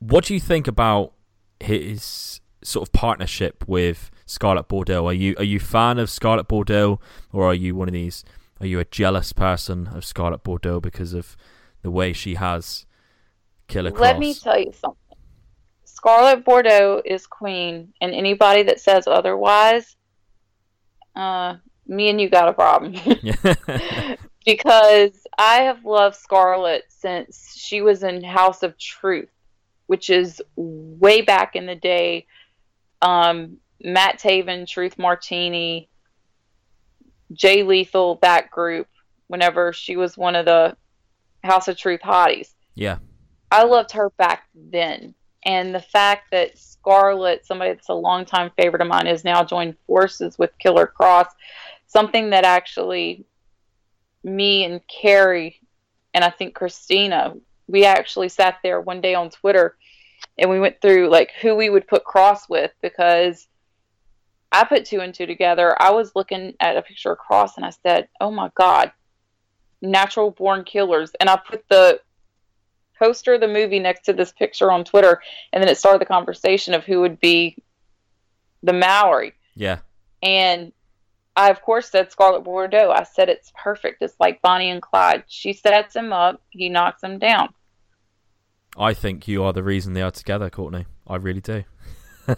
what 0.00 0.24
do 0.24 0.34
you 0.34 0.40
think 0.40 0.66
about 0.66 1.12
his 1.60 2.40
sort 2.62 2.88
of 2.88 2.92
partnership 2.92 3.64
with 3.68 4.10
Scarlett 4.26 4.68
Bordeaux? 4.68 5.06
Are 5.06 5.12
you 5.12 5.34
are 5.38 5.44
you 5.44 5.60
fan 5.60 5.98
of 5.98 6.10
Scarlett 6.10 6.48
Bordeaux, 6.48 7.00
or 7.32 7.44
are 7.44 7.54
you 7.54 7.74
one 7.74 7.88
of 7.88 7.94
these? 7.94 8.24
Are 8.60 8.66
you 8.66 8.80
a 8.80 8.84
jealous 8.84 9.32
person 9.32 9.86
of 9.88 10.04
Scarlett 10.04 10.42
Bordeaux 10.42 10.80
because 10.80 11.12
of 11.12 11.36
the 11.82 11.90
way 11.92 12.12
she 12.12 12.34
has 12.34 12.86
Killer 13.68 13.92
Kross? 13.92 14.00
Let 14.00 14.18
me 14.18 14.34
tell 14.34 14.58
you 14.58 14.72
something. 14.72 15.07
Scarlett 15.98 16.44
Bordeaux 16.44 17.02
is 17.04 17.26
queen, 17.26 17.92
and 18.00 18.14
anybody 18.14 18.62
that 18.62 18.80
says 18.80 19.08
otherwise, 19.08 19.96
uh, 21.16 21.56
me 21.88 22.08
and 22.08 22.20
you 22.20 22.28
got 22.28 22.48
a 22.48 22.52
problem. 22.52 22.92
because 24.46 25.26
I 25.36 25.62
have 25.62 25.84
loved 25.84 26.14
Scarlett 26.14 26.84
since 26.88 27.52
she 27.56 27.82
was 27.82 28.04
in 28.04 28.22
House 28.22 28.62
of 28.62 28.78
Truth, 28.78 29.28
which 29.88 30.08
is 30.08 30.40
way 30.54 31.20
back 31.22 31.56
in 31.56 31.66
the 31.66 31.74
day. 31.74 32.26
Um, 33.02 33.56
Matt 33.82 34.20
Taven, 34.20 34.68
Truth 34.68 34.98
Martini, 34.98 35.88
Jay 37.32 37.64
Lethal, 37.64 38.20
that 38.22 38.52
group, 38.52 38.86
whenever 39.26 39.72
she 39.72 39.96
was 39.96 40.16
one 40.16 40.36
of 40.36 40.44
the 40.44 40.76
House 41.42 41.66
of 41.66 41.76
Truth 41.76 42.02
hotties. 42.04 42.54
Yeah. 42.76 42.98
I 43.50 43.64
loved 43.64 43.90
her 43.92 44.10
back 44.10 44.44
then. 44.54 45.16
And 45.44 45.74
the 45.74 45.80
fact 45.80 46.30
that 46.32 46.58
Scarlett, 46.58 47.46
somebody 47.46 47.72
that's 47.72 47.88
a 47.88 47.94
longtime 47.94 48.50
favorite 48.56 48.82
of 48.82 48.88
mine, 48.88 49.06
has 49.06 49.24
now 49.24 49.44
joined 49.44 49.76
forces 49.86 50.38
with 50.38 50.50
Killer 50.58 50.92
Kross, 50.98 51.28
something 51.86 52.30
that 52.30 52.44
actually 52.44 53.24
me 54.24 54.64
and 54.64 54.80
Carrie 54.88 55.60
and 56.14 56.24
I 56.24 56.30
think 56.30 56.54
Christina, 56.54 57.34
we 57.66 57.84
actually 57.84 58.28
sat 58.28 58.56
there 58.62 58.80
one 58.80 59.00
day 59.00 59.14
on 59.14 59.30
Twitter 59.30 59.76
and 60.36 60.50
we 60.50 60.58
went 60.58 60.80
through 60.80 61.10
like 61.10 61.30
who 61.40 61.54
we 61.54 61.70
would 61.70 61.86
put 61.86 62.04
Kross 62.04 62.48
with 62.48 62.72
because 62.82 63.46
I 64.50 64.64
put 64.64 64.86
two 64.86 65.00
and 65.00 65.14
two 65.14 65.26
together. 65.26 65.80
I 65.80 65.90
was 65.90 66.16
looking 66.16 66.54
at 66.60 66.76
a 66.76 66.82
picture 66.82 67.12
of 67.12 67.18
Kross 67.18 67.56
and 67.56 67.64
I 67.64 67.70
said, 67.70 68.08
"Oh 68.20 68.30
my 68.30 68.50
God, 68.54 68.92
natural 69.82 70.30
born 70.30 70.64
killers!" 70.64 71.12
And 71.20 71.28
I 71.28 71.36
put 71.36 71.64
the 71.68 72.00
poster 72.98 73.34
of 73.34 73.40
the 73.40 73.48
movie 73.48 73.78
next 73.78 74.04
to 74.06 74.12
this 74.12 74.32
picture 74.32 74.70
on 74.70 74.84
Twitter, 74.84 75.20
and 75.52 75.62
then 75.62 75.68
it 75.68 75.78
started 75.78 76.00
the 76.00 76.06
conversation 76.06 76.74
of 76.74 76.84
who 76.84 77.00
would 77.00 77.20
be 77.20 77.56
the 78.62 78.72
Mallory. 78.72 79.34
Yeah. 79.54 79.78
And 80.22 80.72
I, 81.36 81.50
of 81.50 81.62
course, 81.62 81.90
said 81.90 82.10
Scarlett 82.10 82.44
Bordeaux. 82.44 82.90
I 82.90 83.04
said 83.04 83.28
it's 83.28 83.52
perfect. 83.56 84.02
It's 84.02 84.16
like 84.18 84.42
Bonnie 84.42 84.70
and 84.70 84.82
Clyde. 84.82 85.24
She 85.28 85.52
sets 85.52 85.94
him 85.94 86.12
up, 86.12 86.42
he 86.50 86.68
knocks 86.68 87.02
him 87.02 87.18
down. 87.18 87.50
I 88.76 88.94
think 88.94 89.26
you 89.26 89.42
are 89.44 89.52
the 89.52 89.62
reason 89.62 89.92
they 89.92 90.02
are 90.02 90.10
together, 90.10 90.50
Courtney. 90.50 90.86
I 91.06 91.16
really 91.16 91.40
do. 91.40 91.64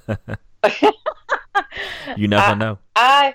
you 2.17 2.29
never 2.29 2.53
I, 2.53 2.55
know. 2.55 2.79
I, 2.95 3.35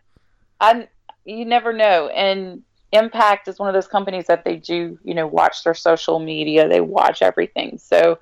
I, 0.59 0.87
you 1.23 1.45
never 1.45 1.73
know. 1.73 2.07
And 2.09 2.63
Impact 2.95 3.47
is 3.47 3.59
one 3.59 3.69
of 3.69 3.73
those 3.73 3.87
companies 3.87 4.25
that 4.27 4.43
they 4.43 4.57
do, 4.57 4.97
you 5.03 5.13
know, 5.13 5.27
watch 5.27 5.63
their 5.63 5.73
social 5.73 6.19
media. 6.19 6.67
They 6.67 6.81
watch 6.81 7.21
everything. 7.21 7.77
So, 7.77 8.19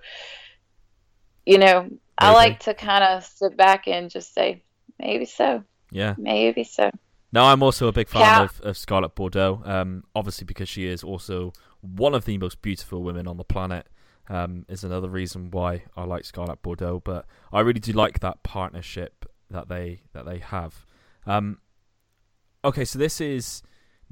you 1.45 1.57
know, 1.57 1.83
maybe. 1.83 1.99
I 2.17 2.33
like 2.33 2.59
to 2.61 2.73
kind 2.73 3.03
of 3.03 3.23
sit 3.23 3.57
back 3.57 3.87
and 3.87 4.09
just 4.09 4.33
say, 4.33 4.63
maybe 4.99 5.25
so. 5.25 5.63
Yeah. 5.91 6.15
Maybe 6.17 6.63
so. 6.63 6.91
No, 7.31 7.45
I'm 7.45 7.63
also 7.63 7.87
a 7.87 7.91
big 7.91 8.07
fan 8.07 8.43
of, 8.43 8.61
of 8.61 8.77
Scarlett 8.77 9.15
Bordeaux. 9.15 9.61
Um, 9.65 10.03
obviously 10.15 10.45
because 10.45 10.69
she 10.69 10.85
is 10.85 11.03
also 11.03 11.53
one 11.81 12.13
of 12.13 12.25
the 12.25 12.37
most 12.37 12.61
beautiful 12.61 13.03
women 13.03 13.27
on 13.27 13.37
the 13.37 13.43
planet. 13.43 13.87
Um, 14.29 14.65
is 14.69 14.85
another 14.85 15.09
reason 15.09 15.51
why 15.51 15.83
I 15.97 16.05
like 16.05 16.23
Scarlett 16.23 16.61
Bordeaux, 16.61 17.01
but 17.03 17.25
I 17.51 17.59
really 17.59 17.81
do 17.81 17.91
like 17.91 18.21
that 18.21 18.41
partnership 18.41 19.25
that 19.49 19.67
they 19.67 20.03
that 20.13 20.25
they 20.25 20.37
have. 20.37 20.85
Um, 21.25 21.59
okay, 22.63 22.85
so 22.85 22.97
this 22.99 23.19
is 23.19 23.63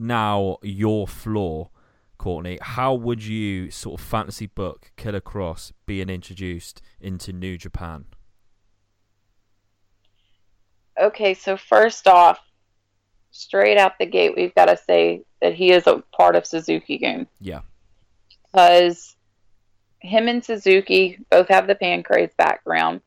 now 0.02 0.58
your 0.62 1.08
floor, 1.08 1.70
Courtney. 2.18 2.58
How 2.62 2.94
would 2.94 3.24
you 3.24 3.72
sort 3.72 4.00
of 4.00 4.06
fantasy 4.06 4.48
book 4.48 4.92
Killer 4.98 5.22
Kross 5.22 5.72
being 5.86 6.10
introduced 6.10 6.82
into 7.00 7.32
New 7.32 7.58
Japan? 7.58 8.06
Okay, 11.00 11.34
so 11.34 11.56
first 11.58 12.08
off, 12.08 12.40
straight 13.32 13.78
out 13.78 13.98
the 13.98 14.06
gate, 14.06 14.34
we've 14.36 14.54
got 14.54 14.66
to 14.66 14.78
say 14.78 15.24
that 15.42 15.54
he 15.54 15.72
is 15.72 15.88
a 15.88 16.04
part 16.16 16.36
of 16.36 16.46
Suzuki-gun. 16.46 17.28
Yeah. 17.40 17.62
Because 18.52 19.16
him 20.00 20.28
and 20.28 20.44
Suzuki 20.44 21.18
both 21.30 21.48
have 21.48 21.68
the 21.68 21.76
Pancrase 21.76 22.36
background. 22.36 23.02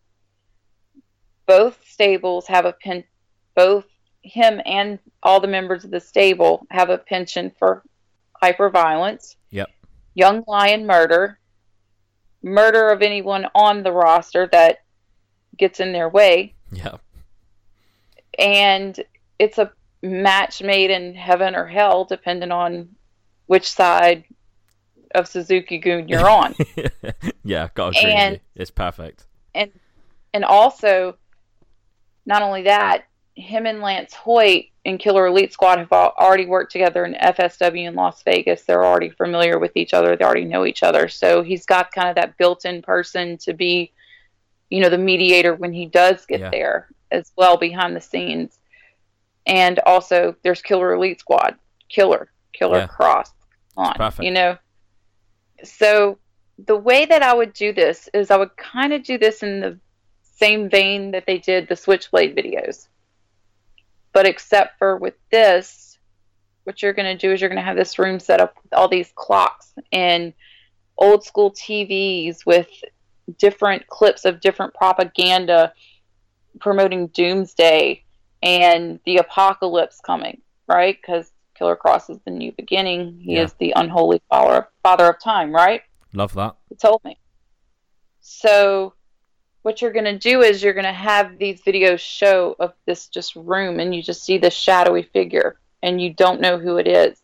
Both 1.46 1.78
stables 1.86 2.46
have 2.46 2.64
a 2.64 2.72
pen. 2.72 3.04
Both 3.54 3.86
him 4.24 4.60
and 4.64 4.98
all 5.22 5.38
the 5.38 5.46
members 5.46 5.84
of 5.84 5.90
the 5.90 6.00
stable 6.00 6.66
have 6.70 6.90
a 6.90 6.98
penchant 6.98 7.56
for 7.58 7.82
hyperviolence. 8.42 9.36
Yep. 9.50 9.70
Young 10.14 10.44
lion 10.48 10.86
murder. 10.86 11.38
Murder 12.42 12.90
of 12.90 13.02
anyone 13.02 13.46
on 13.54 13.82
the 13.82 13.92
roster 13.92 14.48
that 14.52 14.78
gets 15.56 15.80
in 15.80 15.92
their 15.92 16.08
way. 16.08 16.54
Yep. 16.72 17.00
And 18.38 18.98
it's 19.38 19.58
a 19.58 19.70
match 20.02 20.62
made 20.62 20.90
in 20.90 21.14
heaven 21.14 21.54
or 21.54 21.66
hell, 21.66 22.04
depending 22.04 22.50
on 22.50 22.88
which 23.46 23.70
side 23.70 24.24
of 25.14 25.28
Suzuki-gun 25.28 26.08
you're 26.08 26.28
on. 26.28 26.54
yeah, 27.44 27.68
got. 27.74 27.96
And, 27.96 28.40
it's 28.56 28.70
perfect. 28.70 29.26
And 29.54 29.70
and 30.34 30.44
also, 30.44 31.16
not 32.26 32.42
only 32.42 32.62
that, 32.62 33.04
him 33.36 33.66
and 33.66 33.80
Lance 33.80 34.14
Hoyt 34.14 34.66
and 34.84 34.98
Killer 34.98 35.26
Elite 35.26 35.52
Squad 35.52 35.78
have 35.78 35.92
already 35.92 36.46
worked 36.46 36.72
together 36.72 37.04
in 37.04 37.14
FSW 37.14 37.88
in 37.88 37.94
Las 37.94 38.22
Vegas. 38.22 38.62
They're 38.62 38.84
already 38.84 39.10
familiar 39.10 39.58
with 39.58 39.76
each 39.76 39.94
other. 39.94 40.16
They 40.16 40.24
already 40.24 40.44
know 40.44 40.66
each 40.66 40.82
other. 40.82 41.08
So 41.08 41.42
he's 41.42 41.66
got 41.66 41.92
kind 41.92 42.08
of 42.08 42.16
that 42.16 42.36
built-in 42.36 42.82
person 42.82 43.38
to 43.38 43.54
be, 43.54 43.92
you 44.70 44.80
know, 44.80 44.88
the 44.88 44.98
mediator 44.98 45.54
when 45.54 45.72
he 45.72 45.86
does 45.86 46.26
get 46.26 46.40
yeah. 46.40 46.50
there 46.50 46.88
as 47.10 47.32
well 47.36 47.56
behind 47.56 47.96
the 47.96 48.00
scenes. 48.00 48.58
And 49.46 49.78
also, 49.80 50.36
there's 50.42 50.62
Killer 50.62 50.94
Elite 50.94 51.20
Squad, 51.20 51.56
Killer, 51.88 52.30
Killer 52.52 52.78
yeah. 52.78 52.86
Kross 52.86 53.30
on, 53.76 54.12
you 54.20 54.30
know. 54.30 54.56
So 55.64 56.18
the 56.58 56.76
way 56.76 57.04
that 57.04 57.22
I 57.22 57.34
would 57.34 57.52
do 57.52 57.72
this 57.72 58.08
is 58.14 58.30
I 58.30 58.36
would 58.36 58.56
kind 58.56 58.92
of 58.92 59.02
do 59.02 59.18
this 59.18 59.42
in 59.42 59.60
the 59.60 59.78
same 60.22 60.68
vein 60.68 61.10
that 61.12 61.26
they 61.26 61.38
did 61.38 61.68
the 61.68 61.76
Switchblade 61.76 62.36
videos. 62.36 62.88
But 64.14 64.26
except 64.26 64.78
for 64.78 64.96
with 64.96 65.14
this, 65.30 65.98
what 66.62 66.82
you're 66.82 66.94
going 66.94 67.16
to 67.16 67.26
do 67.26 67.32
is 67.32 67.40
you're 67.40 67.50
going 67.50 67.60
to 67.60 67.64
have 67.64 67.76
this 67.76 67.98
room 67.98 68.18
set 68.18 68.40
up 68.40 68.54
with 68.62 68.72
all 68.72 68.88
these 68.88 69.12
clocks 69.14 69.74
and 69.92 70.32
old 70.96 71.24
school 71.24 71.50
TVs 71.50 72.46
with 72.46 72.68
different 73.38 73.86
clips 73.88 74.24
of 74.24 74.40
different 74.40 74.72
propaganda 74.72 75.74
promoting 76.60 77.08
doomsday 77.08 78.02
and 78.42 79.00
the 79.04 79.18
apocalypse 79.18 80.00
coming, 80.00 80.40
right? 80.68 80.96
Because 81.00 81.32
Killer 81.54 81.76
Kross 81.76 82.10
is 82.10 82.18
the 82.24 82.30
new 82.30 82.52
beginning. 82.52 83.18
He 83.20 83.34
yeah. 83.34 83.42
is 83.42 83.54
the 83.54 83.72
unholy 83.76 84.22
father, 84.28 84.68
father 84.82 85.06
of 85.06 85.20
time, 85.20 85.52
right? 85.52 85.82
Love 86.12 86.34
that. 86.34 86.56
He 86.68 86.76
told 86.76 87.02
me. 87.04 87.18
So, 88.20 88.94
what 89.64 89.80
you're 89.80 89.92
going 89.92 90.04
to 90.04 90.18
do 90.18 90.42
is 90.42 90.62
you're 90.62 90.74
going 90.74 90.84
to 90.84 90.92
have 90.92 91.38
these 91.38 91.62
videos 91.62 91.98
show 91.98 92.54
of 92.60 92.74
this 92.84 93.08
just 93.08 93.34
room, 93.34 93.80
and 93.80 93.94
you 93.94 94.02
just 94.02 94.22
see 94.22 94.36
this 94.36 94.52
shadowy 94.52 95.04
figure, 95.04 95.56
and 95.82 96.02
you 96.02 96.12
don't 96.12 96.42
know 96.42 96.58
who 96.58 96.76
it 96.76 96.86
is. 96.86 97.18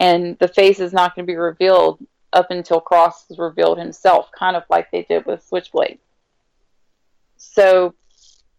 And 0.00 0.36
the 0.40 0.48
face 0.48 0.80
is 0.80 0.92
not 0.92 1.14
going 1.14 1.24
to 1.24 1.32
be 1.32 1.36
revealed 1.36 2.04
up 2.32 2.50
until 2.50 2.80
Kross 2.80 3.28
has 3.28 3.38
revealed 3.38 3.78
himself, 3.78 4.28
kind 4.36 4.56
of 4.56 4.64
like 4.70 4.90
they 4.90 5.04
did 5.04 5.24
with 5.24 5.46
Switchblade. 5.46 6.00
So, 7.36 7.94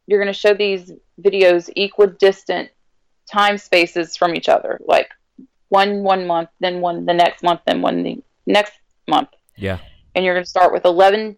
you're 0.07 0.23
going 0.23 0.33
to 0.33 0.39
show 0.39 0.53
these 0.53 0.93
videos 1.21 1.69
equidistant 1.75 2.69
time 3.29 3.57
spaces 3.57 4.15
from 4.15 4.33
each 4.33 4.47
other, 4.47 4.79
like 4.85 5.09
one 5.67 6.03
one 6.03 6.25
month, 6.25 6.47
then 6.61 6.79
one 6.79 7.05
the 7.05 7.13
next 7.13 7.43
month, 7.43 7.59
then 7.67 7.81
one 7.81 8.01
the 8.01 8.23
next 8.45 8.75
month. 9.09 9.27
Yeah. 9.57 9.79
And 10.15 10.23
you're 10.23 10.35
going 10.35 10.45
to 10.45 10.49
start 10.49 10.71
with 10.71 10.85
11 10.85 11.35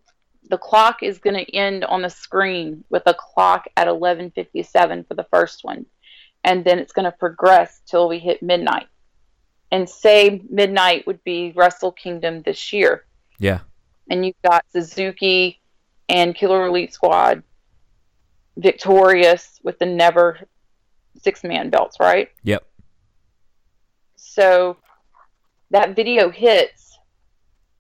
the 0.50 0.58
clock 0.58 1.02
is 1.02 1.18
going 1.20 1.36
to 1.36 1.56
end 1.56 1.84
on 1.86 2.02
the 2.02 2.10
screen 2.10 2.84
with 2.90 3.04
a 3.06 3.14
clock 3.14 3.66
at 3.78 3.88
11:57 3.88 5.08
for 5.08 5.14
the 5.14 5.26
first 5.32 5.64
one 5.64 5.86
and 6.44 6.64
then 6.64 6.78
it's 6.80 6.94
going 6.94 7.06
to 7.06 7.12
progress 7.12 7.82
till 7.86 8.08
we 8.08 8.20
hit 8.20 8.42
midnight 8.44 8.88
and 9.72 9.90
say 9.90 10.42
midnight 10.50 11.06
would 11.08 11.24
be 11.24 11.52
Wrestle 11.56 11.92
Kingdom 11.92 12.42
this 12.44 12.72
year 12.72 13.06
Yeah. 13.40 13.60
and 14.10 14.26
you've 14.26 14.42
got 14.44 14.64
Suzuki 14.72 15.60
and 16.08 16.36
Killer 16.36 16.68
Elite 16.68 16.94
Squad 16.94 17.42
victorious 18.58 19.60
with 19.64 19.80
the 19.80 19.86
never 19.86 20.40
six 21.22 21.44
man 21.44 21.70
belts, 21.70 21.98
right? 22.00 22.30
Yep. 22.44 22.64
So 24.16 24.78
that 25.72 25.96
video 25.96 26.30
hits, 26.30 26.85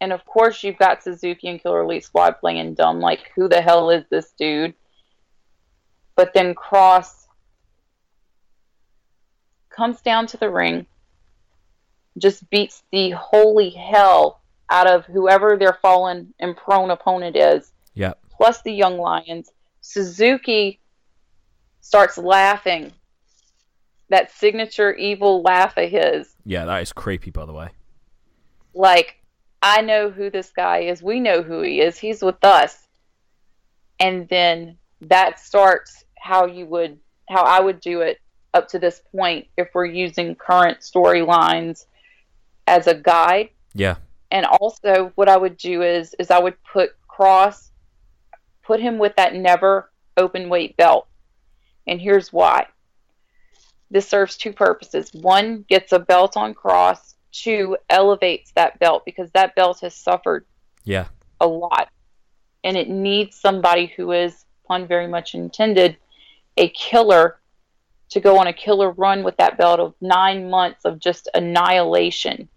and 0.01 0.11
of 0.11 0.25
course 0.25 0.63
you've 0.63 0.77
got 0.77 1.03
Suzuki 1.03 1.47
and 1.47 1.61
Killer 1.61 1.83
Elite 1.83 2.03
Squad 2.03 2.39
playing 2.39 2.73
dumb, 2.75 2.99
like 2.99 3.31
who 3.35 3.47
the 3.47 3.61
hell 3.61 3.89
is 3.89 4.03
this 4.09 4.33
dude? 4.37 4.73
But 6.15 6.33
then 6.33 6.55
Kross 6.55 7.27
comes 9.69 10.01
down 10.01 10.27
to 10.27 10.37
the 10.37 10.49
ring, 10.49 10.85
just 12.17 12.49
beats 12.49 12.83
the 12.91 13.11
holy 13.11 13.69
hell 13.69 14.41
out 14.69 14.87
of 14.87 15.05
whoever 15.05 15.57
their 15.57 15.73
fallen 15.73 16.33
and 16.39 16.55
prone 16.55 16.89
opponent 16.91 17.35
is, 17.35 17.71
Yep. 17.93 18.19
plus 18.31 18.61
the 18.61 18.71
Young 18.73 18.97
Lions. 18.97 19.51
Suzuki 19.81 20.79
starts 21.81 22.17
laughing. 22.17 22.91
That 24.09 24.31
signature 24.31 24.93
evil 24.93 25.41
laugh 25.41 25.77
of 25.77 25.89
his. 25.89 26.35
Yeah, 26.45 26.65
that 26.65 26.81
is 26.81 26.93
creepy, 26.93 27.31
by 27.31 27.45
the 27.45 27.53
way. 27.53 27.69
Like, 28.73 29.17
I 29.67 29.81
know 29.81 30.11
who 30.11 30.29
this 30.29 30.51
guy 30.55 30.81
is. 30.81 31.01
We 31.01 31.19
know 31.19 31.41
who 31.41 31.61
he 31.63 31.81
is. 31.81 31.97
He's 31.97 32.21
with 32.21 32.43
us. 32.43 32.87
And 33.99 34.29
then 34.29 34.77
that 35.01 35.39
starts 35.39 36.05
how 36.19 36.45
you 36.45 36.67
would, 36.67 36.99
how 37.27 37.41
I 37.41 37.61
would 37.61 37.79
do 37.79 38.01
it 38.01 38.19
up 38.53 38.67
to 38.69 38.79
this 38.79 39.01
point 39.11 39.47
if 39.57 39.69
we're 39.73 39.87
using 39.87 40.35
current 40.35 40.81
storylines 40.81 41.85
as 42.67 42.85
a 42.85 42.93
guide. 42.93 43.49
Yeah. 43.73 43.95
And 44.29 44.45
also, 44.45 45.11
what 45.15 45.29
I 45.29 45.37
would 45.37 45.57
do 45.57 45.81
is, 45.81 46.13
is 46.19 46.29
I 46.29 46.37
would 46.37 46.63
put 46.63 46.91
Kross, 47.09 47.71
put 48.61 48.79
him 48.79 48.99
with 48.99 49.15
that 49.15 49.33
never 49.33 49.89
open 50.15 50.47
weight 50.47 50.77
belt. 50.77 51.07
And 51.87 51.99
here's 51.99 52.31
why. 52.31 52.67
This 53.89 54.07
serves 54.07 54.37
two 54.37 54.53
purposes. 54.53 55.09
One, 55.11 55.65
gets 55.67 55.91
a 55.91 55.97
belt 55.97 56.37
on 56.37 56.53
Kross. 56.53 57.14
Two, 57.35 57.77
elevates 57.89 58.51
that 58.53 58.79
belt 58.79 59.03
because 59.05 59.29
that 59.31 59.55
belt 59.55 59.81
has 59.81 59.93
suffered 59.93 60.45
Yeah. 60.85 61.07
a 61.41 61.47
lot. 61.47 61.89
And 62.63 62.77
it 62.77 62.87
needs 62.89 63.37
somebody 63.39 63.87
who 63.87 64.11
is, 64.13 64.45
pun 64.65 64.87
very 64.87 65.07
much 65.07 65.35
intended, 65.35 65.97
a 66.55 66.69
killer 66.69 67.39
to 68.09 68.19
go 68.21 68.37
on 68.39 68.47
a 68.47 68.53
killer 68.53 68.91
run 68.91 69.23
with 69.23 69.35
that 69.37 69.57
belt 69.57 69.79
of 69.79 69.95
nine 69.99 70.49
months 70.49 70.85
of 70.85 70.99
just 70.99 71.27
annihilation 71.33 72.47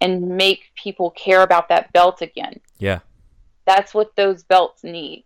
and 0.00 0.28
make 0.36 0.70
people 0.74 1.10
care 1.10 1.42
about 1.42 1.68
that 1.68 1.92
belt 1.92 2.22
again. 2.22 2.60
Yeah. 2.78 3.00
That's 3.64 3.94
what 3.94 4.14
those 4.14 4.42
belts 4.44 4.84
need. 4.84 5.24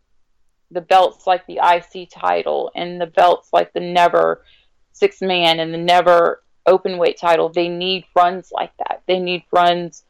The 0.70 0.80
belts 0.80 1.26
like 1.26 1.46
the 1.46 1.61
IC 1.62 2.09
title 2.11 2.70
and 2.74 3.00
the 3.00 3.07
belts 3.07 3.50
like 3.52 3.72
the 3.72 3.80
never 3.80 4.44
six 4.92 5.20
man 5.20 5.61
and 5.61 5.72
the 5.74 5.78
never 5.78 6.42
open 6.66 6.98
weight 6.98 7.18
title, 7.18 7.48
they 7.48 7.68
need 7.68 8.04
runs 8.14 8.50
like 8.52 8.72
that. 8.78 9.02
They 9.06 9.18
need 9.18 9.44
runs 9.52 10.04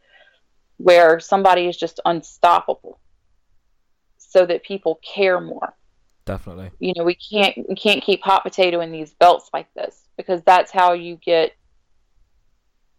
where 0.78 1.20
somebody 1.20 1.66
is 1.66 1.76
just 1.76 2.00
unstoppable 2.04 2.98
so 4.18 4.44
that 4.46 4.64
people 4.64 5.00
care 5.02 5.40
more. 5.40 5.74
Definitely. 6.24 6.70
You 6.78 6.92
know, 6.96 7.04
we 7.04 7.14
can't 7.14 7.68
we 7.68 7.76
can't 7.76 8.02
keep 8.02 8.22
hot 8.22 8.42
potato 8.42 8.80
in 8.80 8.90
these 8.90 9.14
belts 9.14 9.48
like 9.52 9.72
this 9.74 10.08
because 10.16 10.42
that's 10.42 10.72
how 10.72 10.92
you 10.92 11.16
get 11.24 11.52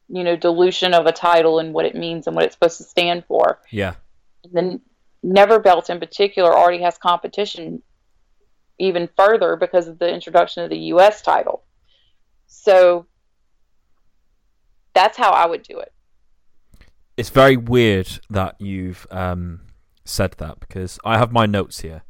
you 0.07 0.23
know 0.23 0.37
dilution 0.37 0.93
of 0.93 1.05
a 1.05 1.11
title 1.11 1.59
and 1.59 1.73
what 1.73 1.85
it 1.85 1.93
means 1.93 2.27
and 2.27 2.35
what 2.35 2.45
it's 2.45 2.55
supposed 2.55 2.77
to 2.77 2.83
stand 2.83 3.25
for. 3.25 3.59
Yeah. 3.69 3.95
The 4.51 4.79
Never 5.23 5.59
belt 5.59 5.89
in 5.89 5.99
particular 5.99 6.55
already 6.55 6.81
has 6.83 6.97
competition 6.97 7.81
even 8.79 9.09
further 9.17 9.55
because 9.55 9.87
of 9.87 9.99
the 9.99 10.07
introduction 10.13 10.63
of 10.63 10.69
the 10.69 10.77
US 10.93 11.21
title. 11.21 11.63
So 12.45 13.07
that's 14.97 15.15
how 15.15 15.29
I 15.29 15.45
would 15.45 15.61
do 15.61 15.77
it. 15.77 15.93
It's 17.17 17.29
very 17.29 17.55
weird 17.55 18.09
that 18.31 18.59
you've 18.59 19.05
um, 19.11 19.61
said 20.05 20.31
that 20.39 20.59
because 20.59 20.97
I 21.05 21.19
have 21.19 21.31
my 21.31 21.45
notes 21.45 21.81
here. 21.81 22.01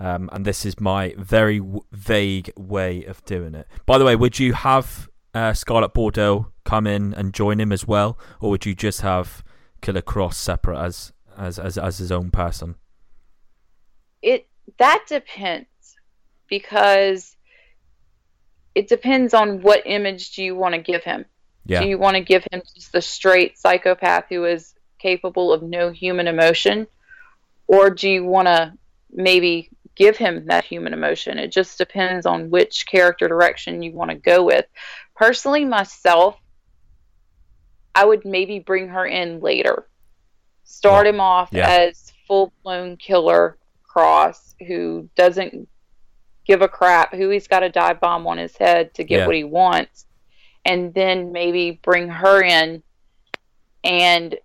Um, 0.00 0.30
and 0.32 0.44
this 0.46 0.64
is 0.64 0.80
my 0.80 1.14
very 1.18 1.58
w- 1.58 1.82
vague 1.92 2.50
way 2.56 3.04
of 3.04 3.22
doing 3.26 3.54
it. 3.54 3.66
By 3.84 3.98
the 3.98 4.04
way, 4.06 4.16
would 4.16 4.38
you 4.38 4.54
have 4.54 5.10
uh, 5.34 5.52
Scarlett 5.52 5.92
Bordeaux 5.92 6.52
come 6.64 6.86
in 6.86 7.12
and 7.12 7.34
join 7.34 7.60
him 7.60 7.70
as 7.70 7.86
well, 7.86 8.18
or 8.40 8.50
would 8.50 8.64
you 8.64 8.74
just 8.74 9.02
have 9.02 9.42
Killer 9.82 10.02
Kross 10.02 10.34
separate 10.34 10.78
as 10.78 11.12
as 11.36 11.58
as, 11.58 11.78
as 11.78 11.98
his 11.98 12.12
own 12.12 12.30
person? 12.30 12.76
It 14.22 14.48
that 14.78 15.04
depends 15.08 15.68
because 16.48 17.36
it 18.74 18.88
depends 18.88 19.32
on 19.32 19.62
what 19.62 19.82
image 19.86 20.32
do 20.32 20.42
you 20.42 20.54
want 20.54 20.74
to 20.74 20.80
give 20.80 21.04
him. 21.04 21.24
Yeah, 21.66 21.82
Do 21.82 21.88
you 21.88 21.98
want 21.98 22.16
to 22.16 22.22
give 22.22 22.46
him 22.50 22.62
just 22.74 22.92
the 22.92 23.02
straight 23.02 23.58
psychopath 23.58 24.26
who 24.28 24.44
is 24.44 24.74
capable 24.98 25.52
of 25.52 25.62
no 25.62 25.90
human 25.90 26.28
emotion? 26.28 26.86
Or 27.66 27.90
do 27.90 28.08
you 28.08 28.24
want 28.24 28.46
to 28.46 28.72
maybe 29.10 29.70
give 29.96 30.16
him 30.16 30.46
that 30.46 30.64
human 30.64 30.92
emotion? 30.92 31.38
It 31.38 31.50
just 31.50 31.78
depends 31.78 32.24
on 32.26 32.50
which 32.50 32.86
character 32.86 33.26
direction 33.26 33.82
you 33.82 33.92
want 33.92 34.10
to 34.10 34.16
go 34.16 34.44
with. 34.44 34.66
Personally, 35.16 35.64
myself, 35.64 36.38
I 37.94 38.04
would 38.04 38.24
maybe 38.24 38.58
bring 38.60 38.88
her 38.88 39.04
in 39.04 39.40
later. 39.40 39.88
Start 40.64 41.06
him 41.06 41.20
off 41.20 41.48
yeah. 41.52 41.68
as 41.68 42.12
full 42.26 42.52
blown 42.62 42.96
Killer 42.96 43.56
Kross 43.88 44.54
who 44.66 45.08
doesn't 45.16 45.68
give 46.44 46.62
a 46.62 46.68
crap 46.68 47.14
who 47.14 47.28
he's 47.30 47.48
got 47.48 47.62
a 47.62 47.68
dive 47.68 48.00
bomb 48.00 48.26
on 48.26 48.38
his 48.38 48.56
head 48.56 48.94
to 48.94 49.04
get 49.04 49.20
Yeah. 49.20 49.26
what 49.26 49.34
he 49.34 49.44
wants 49.44 50.05
and 50.66 50.92
then 50.92 51.32
maybe 51.32 51.80
bring 51.82 52.08
her 52.08 52.42
in 52.42 52.82
and 53.84 54.36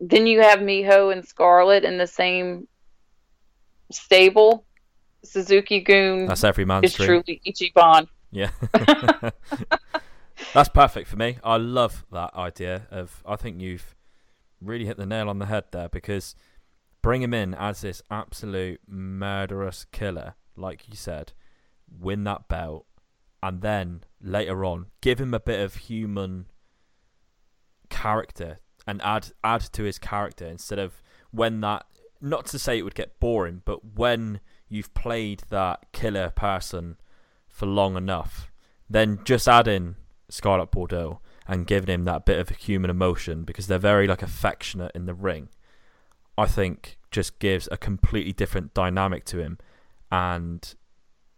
then 0.00 0.26
you 0.26 0.40
have 0.42 0.58
Miho 0.58 1.12
and 1.12 1.24
Scarlett 1.26 1.84
in 1.84 1.96
the 1.96 2.06
same 2.06 2.66
stable. 3.90 4.64
Suzuki-gun 5.24 6.26
that's 6.26 6.42
every 6.42 6.64
man's 6.64 6.86
is 6.86 6.94
dream. 6.94 7.22
truly 7.22 7.40
Ichiban. 7.46 8.08
Yeah. 8.32 8.50
That's 10.52 10.68
perfect 10.68 11.08
for 11.08 11.16
me. 11.16 11.38
I 11.44 11.56
love 11.56 12.04
that 12.10 12.34
idea 12.34 12.88
of 12.90 13.22
I 13.24 13.36
think 13.36 13.60
you've 13.60 13.94
really 14.60 14.86
hit 14.86 14.96
the 14.96 15.06
nail 15.06 15.28
on 15.28 15.38
the 15.38 15.46
head 15.46 15.64
there 15.70 15.88
because 15.88 16.34
bring 17.00 17.22
him 17.22 17.32
in 17.32 17.54
as 17.54 17.82
this 17.82 18.02
absolute 18.10 18.80
murderous 18.86 19.86
killer, 19.92 20.34
like 20.56 20.88
you 20.88 20.96
said, 20.96 21.32
win 21.88 22.24
that 22.24 22.48
belt, 22.48 22.86
and 23.42 23.62
then 23.62 24.02
later 24.22 24.64
on 24.64 24.86
give 25.00 25.20
him 25.20 25.34
a 25.34 25.40
bit 25.40 25.60
of 25.60 25.74
human 25.74 26.46
character 27.90 28.60
and 28.86 29.02
add 29.02 29.28
add 29.44 29.60
to 29.60 29.82
his 29.82 29.98
character 29.98 30.46
instead 30.46 30.78
of 30.78 31.02
when 31.30 31.60
that 31.60 31.84
not 32.20 32.46
to 32.46 32.58
say 32.58 32.78
it 32.78 32.82
would 32.82 32.94
get 32.94 33.18
boring, 33.18 33.62
but 33.64 33.96
when 33.96 34.40
you've 34.68 34.94
played 34.94 35.42
that 35.50 35.80
killer 35.92 36.30
person 36.30 36.96
for 37.48 37.66
long 37.66 37.96
enough, 37.96 38.50
then 38.88 39.18
just 39.24 39.48
add 39.48 39.66
in 39.66 39.96
Scarlett 40.28 40.70
Bordeaux 40.70 41.20
and 41.48 41.66
giving 41.66 41.92
him 41.92 42.04
that 42.04 42.24
bit 42.24 42.38
of 42.38 42.48
human 42.50 42.90
emotion 42.90 43.42
because 43.42 43.66
they're 43.66 43.78
very 43.78 44.06
like 44.06 44.22
affectionate 44.22 44.92
in 44.94 45.06
the 45.06 45.14
ring. 45.14 45.48
I 46.38 46.46
think 46.46 46.96
just 47.10 47.40
gives 47.40 47.68
a 47.72 47.76
completely 47.76 48.32
different 48.32 48.72
dynamic 48.72 49.24
to 49.26 49.38
him 49.38 49.58
and 50.10 50.74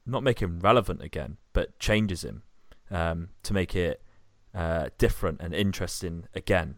not 0.06 0.22
make 0.22 0.40
him 0.40 0.60
relevant 0.60 1.02
again, 1.02 1.38
but 1.54 1.78
changes 1.78 2.22
him 2.22 2.42
um, 2.90 3.28
to 3.42 3.52
make 3.54 3.74
it 3.76 4.02
uh, 4.54 4.88
different 4.98 5.40
and 5.40 5.54
interesting 5.54 6.26
again. 6.34 6.76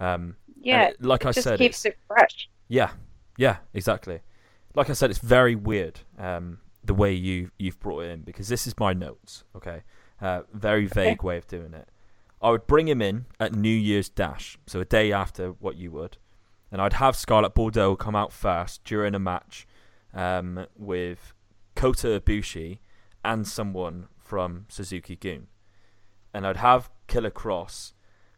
Um, 0.00 0.36
Yeah, 0.60 0.88
it- 0.88 1.02
like 1.04 1.22
it 1.22 1.28
I 1.28 1.32
just 1.32 1.44
said, 1.44 1.58
keeps 1.58 1.84
it 1.84 1.96
fresh. 2.06 2.48
yeah, 2.68 2.90
yeah, 3.36 3.56
exactly. 3.74 4.20
Like 4.74 4.88
I 4.88 4.94
said, 4.94 5.10
it's 5.10 5.18
very 5.18 5.54
weird 5.54 6.00
um, 6.18 6.58
the 6.84 6.94
way 6.94 7.12
you 7.12 7.50
you've 7.58 7.78
brought 7.78 8.00
it 8.04 8.10
in 8.10 8.22
because 8.22 8.48
this 8.48 8.66
is 8.66 8.78
my 8.78 8.92
notes. 8.94 9.44
Okay, 9.54 9.82
uh, 10.20 10.42
very 10.52 10.86
vague 10.86 11.22
way 11.22 11.36
of 11.36 11.46
doing 11.46 11.74
it. 11.74 11.88
I 12.40 12.50
would 12.50 12.66
bring 12.66 12.88
him 12.88 13.00
in 13.02 13.26
at 13.38 13.54
New 13.54 13.68
Year's 13.68 14.08
Dash, 14.08 14.58
so 14.66 14.80
a 14.80 14.84
day 14.84 15.12
after 15.12 15.50
what 15.50 15.76
you 15.76 15.90
would, 15.92 16.16
and 16.72 16.80
I'd 16.80 16.94
have 16.94 17.14
Scarlett 17.16 17.54
Bordeaux 17.54 17.94
come 17.96 18.16
out 18.16 18.32
first 18.32 18.82
during 18.84 19.14
a 19.14 19.18
match 19.20 19.66
um, 20.14 20.66
with 20.76 21.34
Kota 21.76 22.18
Ibushi 22.20 22.78
and 23.24 23.46
someone 23.46 24.08
from 24.32 24.64
Suzuki 24.70 25.14
Gun, 25.14 25.48
and 26.32 26.46
I'd 26.46 26.56
have 26.56 26.88
Killer 27.06 27.30
Kross 27.30 27.92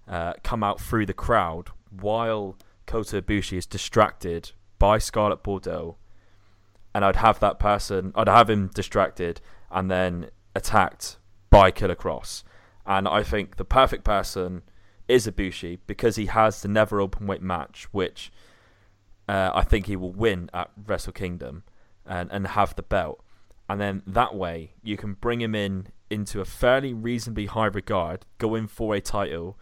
uh, 0.09 0.32
come 0.42 0.64
out 0.64 0.80
through 0.80 1.07
the 1.07 1.12
crowd 1.14 1.68
while 1.88 2.59
Kota 2.84 3.22
Ibushi 3.22 3.59
is 3.59 3.64
distracted 3.64 4.51
by 4.80 4.99
Scarlett 4.99 5.45
Bordeaux, 5.45 5.97
and 6.92 7.05
I'd 7.05 7.14
have 7.14 7.38
that 7.38 7.61
person, 7.61 8.11
I'd 8.16 8.26
have 8.26 8.51
him 8.51 8.72
distracted 8.74 9.40
and 9.70 9.88
then 9.88 10.30
attacked 10.57 11.18
by 11.49 11.70
Killer 11.70 11.95
Kross. 11.95 12.42
And 12.84 13.07
I 13.07 13.22
think 13.22 13.55
the 13.55 13.64
perfect 13.64 14.03
person 14.03 14.62
is 15.07 15.28
Ibushi 15.28 15.78
because 15.86 16.16
he 16.16 16.26
has 16.26 16.61
the 16.61 16.66
never 16.66 17.01
open 17.01 17.28
weight 17.28 17.40
match, 17.40 17.86
which 17.92 18.32
uh, 19.28 19.53
I 19.55 19.62
think 19.62 19.86
he 19.86 19.95
will 19.95 20.12
win 20.12 20.51
at 20.53 20.72
Wrestle 20.76 21.12
Kingdom 21.12 21.62
and, 22.05 22.32
and 22.32 22.49
have 22.49 22.74
the 22.74 22.82
belt. 22.82 23.23
And 23.68 23.80
then 23.80 24.02
that 24.06 24.34
way 24.34 24.74
you 24.82 24.96
can 24.96 25.14
bring 25.14 25.40
him 25.40 25.54
in 25.54 25.88
into 26.10 26.40
a 26.40 26.44
fairly 26.44 26.92
reasonably 26.92 27.46
high 27.46 27.66
regard, 27.66 28.26
go 28.38 28.54
in 28.54 28.66
for 28.66 28.94
a 28.94 29.00
title 29.00 29.58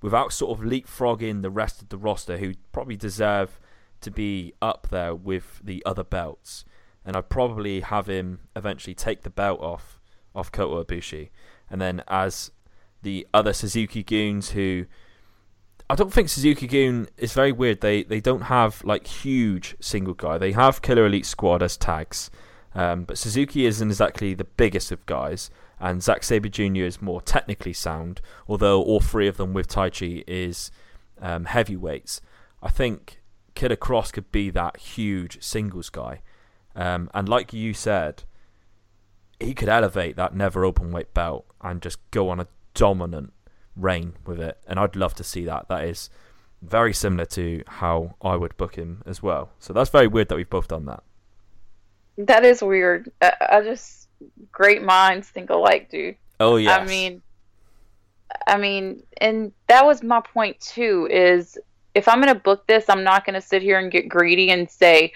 without 0.00 0.32
sort 0.32 0.58
of 0.58 0.64
leapfrogging 0.64 1.42
the 1.42 1.50
rest 1.50 1.80
of 1.80 1.88
the 1.88 1.98
roster 1.98 2.38
who 2.38 2.54
probably 2.72 2.96
deserve 2.96 3.60
to 4.00 4.10
be 4.10 4.52
up 4.60 4.88
there 4.90 5.14
with 5.14 5.60
the 5.62 5.82
other 5.86 6.04
belts. 6.04 6.64
And 7.04 7.16
I'd 7.16 7.28
probably 7.28 7.80
have 7.80 8.06
him 8.06 8.40
eventually 8.56 8.94
take 8.94 9.22
the 9.22 9.30
belt 9.30 9.60
off 9.60 10.00
off 10.34 10.50
Kota 10.50 10.84
Ibushi. 10.84 11.30
And 11.70 11.80
then 11.80 12.02
as 12.08 12.50
the 13.02 13.26
other 13.32 13.52
Suzuki 13.52 14.02
goons 14.02 14.50
who 14.50 14.86
I 15.88 15.94
don't 15.94 16.12
think 16.12 16.30
Suzuki-gun 16.30 17.08
is 17.18 17.34
very 17.34 17.52
weird. 17.52 17.82
They 17.82 18.04
they 18.04 18.20
don't 18.20 18.42
have 18.42 18.82
like 18.84 19.06
huge 19.06 19.76
single 19.80 20.14
guy. 20.14 20.38
They 20.38 20.52
have 20.52 20.80
Killer 20.80 21.06
Elite 21.06 21.26
Squad 21.26 21.62
as 21.62 21.76
tags, 21.76 22.30
um, 22.74 23.04
but 23.04 23.18
Suzuki 23.18 23.66
isn't 23.66 23.88
exactly 23.88 24.34
the 24.34 24.44
biggest 24.44 24.90
of 24.92 25.04
guys. 25.06 25.50
And 25.80 26.02
Zack 26.02 26.22
Sabre 26.22 26.48
Jr. 26.48 26.84
is 26.84 27.02
more 27.02 27.20
technically 27.20 27.72
sound, 27.72 28.20
although 28.48 28.82
all 28.82 29.00
three 29.00 29.28
of 29.28 29.36
them 29.36 29.52
with 29.52 29.68
Taichi 29.68 30.24
is 30.26 30.70
um, 31.20 31.44
heavyweights. 31.44 32.20
I 32.62 32.70
think 32.70 33.20
Killer 33.54 33.76
Kross 33.76 34.12
could 34.12 34.30
be 34.32 34.50
that 34.50 34.78
huge 34.78 35.42
singles 35.42 35.90
guy, 35.90 36.22
um, 36.74 37.10
and 37.12 37.28
like 37.28 37.52
you 37.52 37.74
said, 37.74 38.22
he 39.38 39.52
could 39.52 39.68
elevate 39.68 40.16
that 40.16 40.34
never 40.34 40.64
open 40.64 40.90
weight 40.90 41.12
belt 41.12 41.44
and 41.60 41.82
just 41.82 41.98
go 42.10 42.28
on 42.30 42.40
a 42.40 42.46
dominant 42.72 43.32
reign 43.76 44.14
with 44.24 44.40
it, 44.40 44.58
and 44.66 44.78
I'd 44.78 44.96
love 44.96 45.14
to 45.14 45.24
see 45.24 45.44
that. 45.44 45.68
That 45.68 45.84
is 45.84 46.08
very 46.62 46.94
similar 46.94 47.26
to 47.26 47.62
how 47.66 48.14
I 48.22 48.36
would 48.36 48.56
book 48.56 48.76
him 48.76 49.02
as 49.04 49.22
well. 49.22 49.50
So 49.58 49.72
that's 49.72 49.90
very 49.90 50.06
weird 50.06 50.28
that 50.28 50.36
we've 50.36 50.48
both 50.48 50.68
done 50.68 50.86
that. 50.86 51.02
That 52.18 52.44
is 52.44 52.62
weird. 52.62 53.10
I, 53.20 53.32
I 53.50 53.60
just 53.62 54.08
great 54.52 54.82
minds 54.82 55.28
think 55.28 55.50
alike, 55.50 55.90
dude. 55.90 56.16
Oh 56.40 56.56
yeah. 56.56 56.76
I 56.76 56.86
mean, 56.86 57.22
I 58.46 58.56
mean, 58.58 59.02
and 59.20 59.52
that 59.68 59.84
was 59.84 60.02
my 60.02 60.20
point 60.20 60.60
too. 60.60 61.08
Is 61.10 61.58
if 61.94 62.08
I'm 62.08 62.20
going 62.20 62.32
to 62.32 62.40
book 62.40 62.66
this, 62.66 62.88
I'm 62.88 63.04
not 63.04 63.24
going 63.24 63.34
to 63.34 63.40
sit 63.40 63.62
here 63.62 63.78
and 63.78 63.90
get 63.90 64.08
greedy 64.08 64.50
and 64.50 64.70
say, 64.70 65.12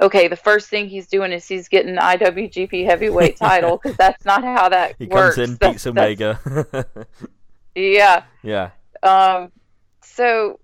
okay, 0.00 0.28
the 0.28 0.36
first 0.36 0.68
thing 0.68 0.88
he's 0.88 1.06
doing 1.06 1.32
is 1.32 1.46
he's 1.46 1.68
getting 1.68 1.94
the 1.94 2.00
IWGP 2.00 2.84
Heavyweight 2.84 3.36
title 3.38 3.78
because 3.82 3.96
that's 3.96 4.24
not 4.24 4.42
how 4.42 4.68
that 4.68 4.96
he 4.98 5.06
works. 5.06 5.36
comes 5.36 5.50
in, 5.50 5.56
That's- 5.56 5.74
beats 5.74 5.86
Omega. 5.86 6.86
Yeah. 7.74 8.24
yeah. 8.42 8.70
Um, 9.02 9.52
so, 10.02 10.58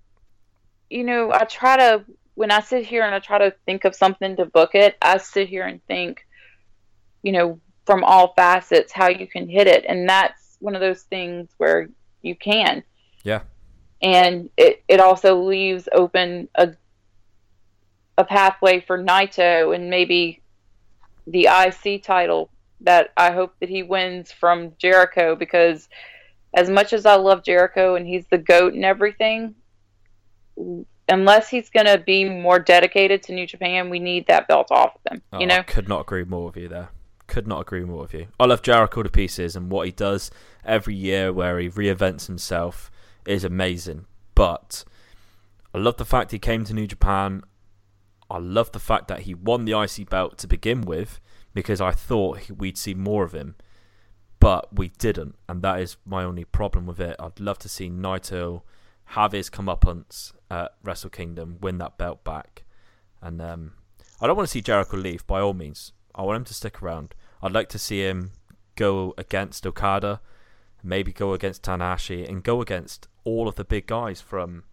you 0.89 1.03
know, 1.03 1.31
I 1.31 1.45
try 1.45 1.77
to, 1.77 2.03
when 2.35 2.51
I 2.51 2.61
sit 2.61 2.85
here 2.85 3.03
and 3.03 3.13
I 3.13 3.19
try 3.19 3.37
to 3.37 3.55
think 3.65 3.85
of 3.85 3.95
something 3.95 4.35
to 4.37 4.45
book 4.45 4.71
it, 4.73 4.97
I 5.01 5.17
sit 5.17 5.49
here 5.49 5.65
and 5.65 5.83
think, 5.85 6.25
you 7.21 7.31
know, 7.31 7.59
from 7.85 8.03
all 8.03 8.33
facets 8.33 8.91
how 8.91 9.09
you 9.09 9.27
can 9.27 9.47
hit 9.47 9.67
it. 9.67 9.85
And 9.87 10.07
that's 10.07 10.57
one 10.59 10.75
of 10.75 10.81
those 10.81 11.03
things 11.03 11.49
where 11.57 11.89
you 12.21 12.35
can. 12.35 12.83
Yeah. 13.23 13.41
And 14.01 14.49
it, 14.57 14.83
it 14.87 14.99
also 14.99 15.43
leaves 15.43 15.87
open 15.91 16.49
a, 16.55 16.73
a 18.17 18.23
pathway 18.23 18.81
for 18.81 18.97
Naito 18.97 19.75
and 19.75 19.89
maybe 19.89 20.41
the 21.27 21.47
IC 21.47 22.03
title 22.03 22.49
that 22.81 23.11
I 23.15 23.31
hope 23.31 23.53
that 23.59 23.69
he 23.69 23.83
wins 23.83 24.31
from 24.31 24.73
Jericho 24.77 25.35
because 25.35 25.87
as 26.53 26.69
much 26.69 26.93
as 26.93 27.05
I 27.05 27.15
love 27.15 27.43
Jericho 27.43 27.95
and 27.95 28.05
he's 28.05 28.25
the 28.27 28.37
goat 28.37 28.73
and 28.73 28.83
everything, 28.83 29.55
unless 31.09 31.49
he's 31.49 31.69
going 31.69 31.85
to 31.85 31.97
be 31.97 32.27
more 32.27 32.59
dedicated 32.59 33.23
to 33.23 33.33
New 33.33 33.45
Japan, 33.47 33.89
we 33.89 33.99
need 33.99 34.27
that 34.27 34.47
belt 34.47 34.67
off 34.71 34.95
of 34.95 35.11
him. 35.11 35.21
Oh, 35.33 35.39
you 35.39 35.47
know, 35.47 35.57
I 35.57 35.63
could 35.63 35.89
not 35.89 36.01
agree 36.01 36.23
more 36.23 36.45
with 36.45 36.57
you 36.57 36.67
there. 36.67 36.89
Could 37.27 37.47
not 37.47 37.61
agree 37.61 37.83
more 37.85 38.01
with 38.01 38.13
you. 38.13 38.27
I 38.39 38.45
love 38.45 38.61
Jericho 38.61 39.03
to 39.03 39.09
pieces, 39.09 39.55
and 39.55 39.71
what 39.71 39.85
he 39.85 39.91
does 39.91 40.29
every 40.65 40.95
year, 40.95 41.31
where 41.31 41.59
he 41.59 41.69
reinvents 41.69 42.27
himself, 42.27 42.91
is 43.25 43.43
amazing. 43.43 44.05
But 44.35 44.83
I 45.73 45.77
love 45.77 45.97
the 45.97 46.05
fact 46.05 46.31
he 46.31 46.39
came 46.39 46.65
to 46.65 46.73
New 46.73 46.87
Japan. 46.87 47.43
I 48.29 48.39
love 48.39 48.71
the 48.71 48.79
fact 48.79 49.07
that 49.07 49.21
he 49.21 49.33
won 49.33 49.65
the 49.65 49.79
IC 49.79 50.09
belt 50.09 50.37
to 50.39 50.47
begin 50.47 50.81
with, 50.81 51.19
because 51.53 51.79
I 51.79 51.91
thought 51.91 52.49
we'd 52.49 52.77
see 52.77 52.93
more 52.93 53.23
of 53.23 53.33
him, 53.33 53.55
but 54.39 54.75
we 54.75 54.89
didn't, 54.89 55.35
and 55.47 55.61
that 55.61 55.79
is 55.79 55.97
my 56.05 56.23
only 56.23 56.43
problem 56.43 56.85
with 56.85 56.99
it. 56.99 57.15
I'd 57.19 57.39
love 57.39 57.59
to 57.59 57.69
see 57.69 57.89
Naito 57.89 58.63
have 59.05 59.31
his 59.31 59.49
comeuppance 59.49 60.33
at 60.49 60.73
Wrestle 60.83 61.09
Kingdom, 61.09 61.57
win 61.61 61.77
that 61.79 61.97
belt 61.97 62.23
back, 62.23 62.63
and 63.21 63.41
um, 63.41 63.73
I 64.21 64.27
don't 64.27 64.35
want 64.35 64.47
to 64.47 64.51
see 64.51 64.61
Jericho 64.61 64.97
leave 64.97 65.25
by 65.27 65.39
all 65.41 65.53
means. 65.53 65.91
I 66.15 66.21
want 66.21 66.37
him 66.37 66.45
to 66.45 66.53
stick 66.53 66.81
around. 66.81 67.15
I'd 67.41 67.51
like 67.51 67.69
to 67.69 67.79
see 67.79 68.01
him 68.01 68.31
go 68.75 69.13
against 69.17 69.65
Okada, 69.67 70.21
maybe 70.83 71.11
go 71.11 71.33
against 71.33 71.63
Tanahashi, 71.63 72.27
and 72.27 72.43
go 72.43 72.61
against 72.61 73.07
all 73.23 73.47
of 73.47 73.55
the 73.55 73.65
big 73.65 73.87
guys 73.87 74.21
from 74.21 74.63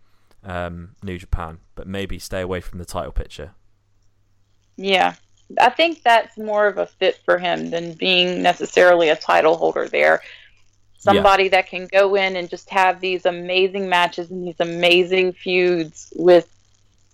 um, 0.44 0.96
New 1.02 1.18
Japan, 1.18 1.58
but 1.74 1.86
maybe 1.86 2.18
stay 2.18 2.40
away 2.40 2.60
from 2.60 2.78
the 2.78 2.84
title 2.84 3.12
picture. 3.12 3.52
yeah. 4.76 5.14
I 5.60 5.70
think 5.70 6.02
that's 6.04 6.38
more 6.38 6.68
of 6.68 6.78
a 6.78 6.86
fit 6.86 7.20
for 7.24 7.36
him 7.36 7.70
than 7.70 7.94
being 7.94 8.40
necessarily 8.40 9.08
a 9.08 9.16
title 9.16 9.56
holder 9.56 9.88
there. 9.88 10.22
Somebody 11.02 11.48
that 11.48 11.66
can 11.68 11.86
go 11.86 12.14
in 12.14 12.36
and 12.36 12.50
just 12.50 12.68
have 12.70 13.00
these 13.00 13.24
amazing 13.24 13.88
matches 13.88 14.30
and 14.30 14.46
these 14.46 14.60
amazing 14.60 15.32
feuds 15.32 16.12
with 16.14 16.46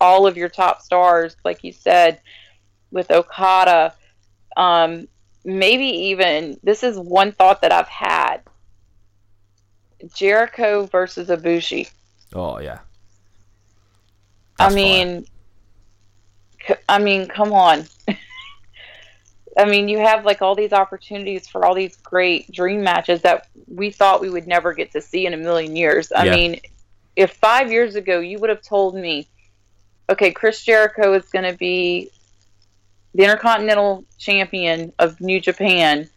all 0.01 0.27
of 0.27 0.37
your 0.37 0.49
top 0.49 0.83
stars, 0.83 1.37
like 1.45 1.63
you 1.63 1.73
said, 1.73 2.21
with 2.91 3.11
Okada. 3.13 3.95
Um, 4.57 5.07
maybe 5.45 5.87
even 5.87 6.59
this 6.65 6.83
is 6.83 6.99
one 6.99 7.31
thought 7.31 7.63
that 7.63 7.71
I've 7.71 7.89
had: 7.89 8.39
Jericho 10.15 10.87
versus 10.87 11.29
Ibushi. 11.29 11.89
Oh 12.35 12.59
yeah. 12.59 12.81
I 14.59 14.65
That's 14.65 14.75
mean, 14.75 15.27
c- 16.67 16.75
I 16.89 16.99
mean, 16.99 17.29
come 17.29 17.53
on. 17.53 17.87
I 19.57 19.65
mean, 19.65 19.89
you 19.89 19.99
have 19.99 20.25
like 20.25 20.43
all 20.43 20.55
these 20.55 20.73
opportunities 20.73 21.49
for 21.49 21.65
all 21.65 21.75
these 21.75 21.97
great 21.97 22.51
dream 22.53 22.83
matches 22.83 23.23
that 23.23 23.49
we 23.67 23.91
thought 23.91 24.21
we 24.21 24.29
would 24.29 24.47
never 24.47 24.75
get 24.75 24.93
to 24.93 25.01
see 25.01 25.27
in 25.27 25.33
a 25.33 25.37
million 25.39 25.75
years. 25.77 26.13
I 26.13 26.25
Yeah. 26.27 26.35
mean, 26.37 26.61
if 27.17 27.33
five 27.33 27.73
years 27.73 27.95
ago 27.95 28.21
you 28.21 28.39
would 28.39 28.51
have 28.51 28.63
told 28.63 28.95
me, 28.95 29.27
okay, 30.11 30.31
Chris 30.31 30.63
Jericho 30.63 31.15
is 31.15 31.25
going 31.31 31.51
to 31.51 31.57
be 31.57 32.11
the 33.15 33.25
Intercontinental 33.25 34.05
Champion 34.19 34.93
of 34.99 35.21
New 35.21 35.41
Japan, 35.41 36.09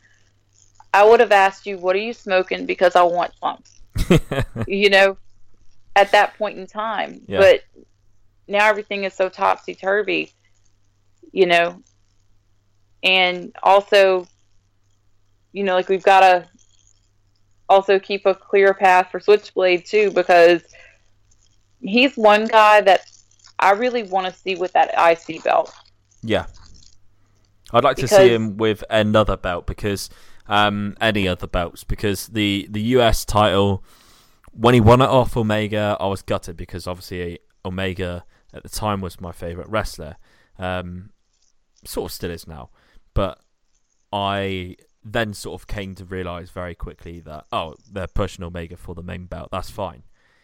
I 0.94 1.06
would 1.06 1.22
have 1.22 1.32
asked 1.32 1.66
you, 1.66 1.78
what 1.78 1.96
are 1.96 2.00
you 2.00 2.14
smoking? 2.14 2.66
Because 2.66 2.96
I 2.96 3.04
want 3.04 3.32
some 3.40 3.64
you 4.68 4.90
know, 4.90 5.18
at 5.96 6.12
that 6.12 6.38
point 6.38 6.58
in 6.58 6.68
time. 6.68 7.22
Yeah. 7.28 7.40
But 7.40 7.62
now 8.48 8.68
everything 8.68 9.04
is 9.06 9.14
so 9.14 9.30
topsy 9.30 9.76
turvy, 9.76 10.32
you 11.32 11.46
know. 11.46 11.82
And 13.04 13.56
also, 13.64 14.28
you 15.52 15.64
know, 15.64 15.76
like 15.76 15.90
we've 15.90 16.04
got 16.04 16.20
to 16.22 16.48
also 17.68 18.00
keep 18.00 18.26
a 18.26 18.34
clear 18.34 18.74
path 18.74 19.10
for 19.12 19.20
Switchblade 19.20 19.86
too, 19.86 20.12
because 20.12 20.62
he's 21.82 22.16
one 22.16 22.46
guy 22.46 22.82
that 22.82 23.02
I 23.60 23.72
really 23.72 24.04
want 24.04 24.28
to 24.28 24.34
see 24.34 24.56
with 24.56 24.74
that 24.74 24.92
IC 24.98 25.44
belt. 25.44 25.74
Yeah. 26.22 26.46
I'd 27.72 27.84
like 27.84 27.98
to 27.98 28.08
see 28.08 28.34
him 28.34 28.58
with 28.58 28.84
another 28.90 29.38
belt 29.38 29.68
because 29.68 30.10
um, 30.48 30.98
any 31.00 31.28
other 31.28 31.46
belts 31.46 31.84
because 31.84 32.28
the 32.28 32.68
the 32.72 32.82
US 32.82 33.24
title 33.24 33.84
when 34.52 34.74
he 34.74 34.82
won 34.82 35.02
it 35.02 35.10
off 35.10 35.38
Omega, 35.38 35.96
I 36.00 36.08
was 36.08 36.22
gutted 36.22 36.58
because 36.58 36.88
obviously 36.88 37.40
Omega 37.64 38.26
at 38.54 38.64
the 38.64 38.70
time 38.70 39.02
was 39.02 39.22
my 39.22 39.32
favorite 39.32 39.70
wrestler. 39.70 40.18
Um, 40.58 41.12
sort 41.86 42.10
of 42.10 42.14
still 42.14 42.32
is 42.32 42.48
now, 42.48 42.70
but 43.14 43.40
I 44.12 44.76
then 45.04 45.34
sort 45.34 45.60
of 45.62 45.68
came 45.68 45.96
to 45.96 46.06
realize 46.06 46.52
very 46.52 46.76
quickly 46.76 47.20
that 47.22 47.46
oh, 47.52 47.76
they're 47.90 48.08
pushing 48.08 48.44
Omega 48.44 48.78
for 48.78 48.96
the 48.96 49.04
main 49.04 49.26
belt. 49.26 49.50
That's 49.52 49.70
fine. 49.70 50.04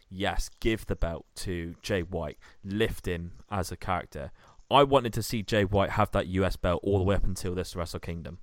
Yes, 0.09 0.49
give 0.59 0.85
the 0.85 0.95
belt 0.95 1.25
to 1.35 1.75
Jay 1.81 2.01
White, 2.01 2.37
lift 2.63 3.07
him 3.07 3.33
as 3.49 3.71
a 3.71 3.77
character. 3.77 4.31
I 4.69 4.83
wanted 4.83 5.13
to 5.13 5.23
see 5.23 5.43
Jay 5.43 5.65
White 5.65 5.91
have 5.91 6.11
that 6.11 6.27
US 6.27 6.55
belt 6.55 6.81
all 6.83 6.97
the 6.97 7.03
way 7.03 7.15
up 7.15 7.25
until 7.25 7.53
this 7.53 7.75
Wrestle 7.75 7.99
Kingdom. 7.99 8.39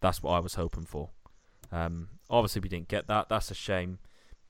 That's 0.00 0.22
what 0.22 0.32
I 0.32 0.40
was 0.40 0.54
hoping 0.54 0.84
for. 0.84 1.10
Um, 1.72 2.08
obviously, 2.30 2.60
we 2.60 2.68
didn't 2.68 2.88
get 2.88 3.08
that. 3.08 3.28
That's 3.28 3.50
a 3.50 3.54
shame. 3.54 3.98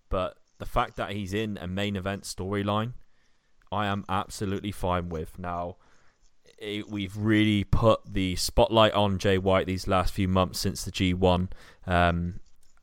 But 0.08 0.36
the 0.58 0.66
fact 0.66 0.96
that 0.96 1.12
he's 1.12 1.32
in 1.32 1.58
a 1.58 1.66
main 1.66 1.96
event 1.96 2.24
storyline, 2.24 2.92
I 3.72 3.86
am 3.86 4.04
absolutely 4.08 4.72
fine 4.72 5.08
with. 5.08 5.38
Now, 5.38 5.76
it, 6.58 6.88
we've 6.88 7.16
really 7.16 7.64
put 7.64 8.00
the 8.06 8.36
spotlight 8.36 8.92
on 8.92 9.18
Jay 9.18 9.38
White 9.38 9.66
these 9.66 9.86
last 9.86 10.12
few 10.12 10.28
months 10.28 10.58
since 10.58 10.84
the 10.84 10.90
G1, 10.90 11.48
um, 11.86 12.40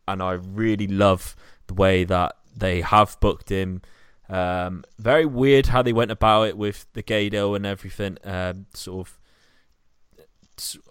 and 0.08 0.24
I 0.24 0.34
really 0.34 0.88
love 0.88 1.36
the 1.68 1.74
way 1.74 2.04
that 2.04 2.36
they 2.56 2.82
have 2.82 3.20
booked 3.20 3.50
him. 3.50 3.82
Um, 4.30 4.84
very 4.98 5.26
weird 5.26 5.68
how 5.68 5.82
they 5.82 5.94
went 5.94 6.12
about 6.12 6.48
it 6.48 6.58
with 6.58 6.88
the 6.94 7.04
Gedo 7.04 7.56
and 7.56 7.66
everything, 7.66 8.18
um, 8.24 8.66
sort 8.74 9.08
of 9.08 9.20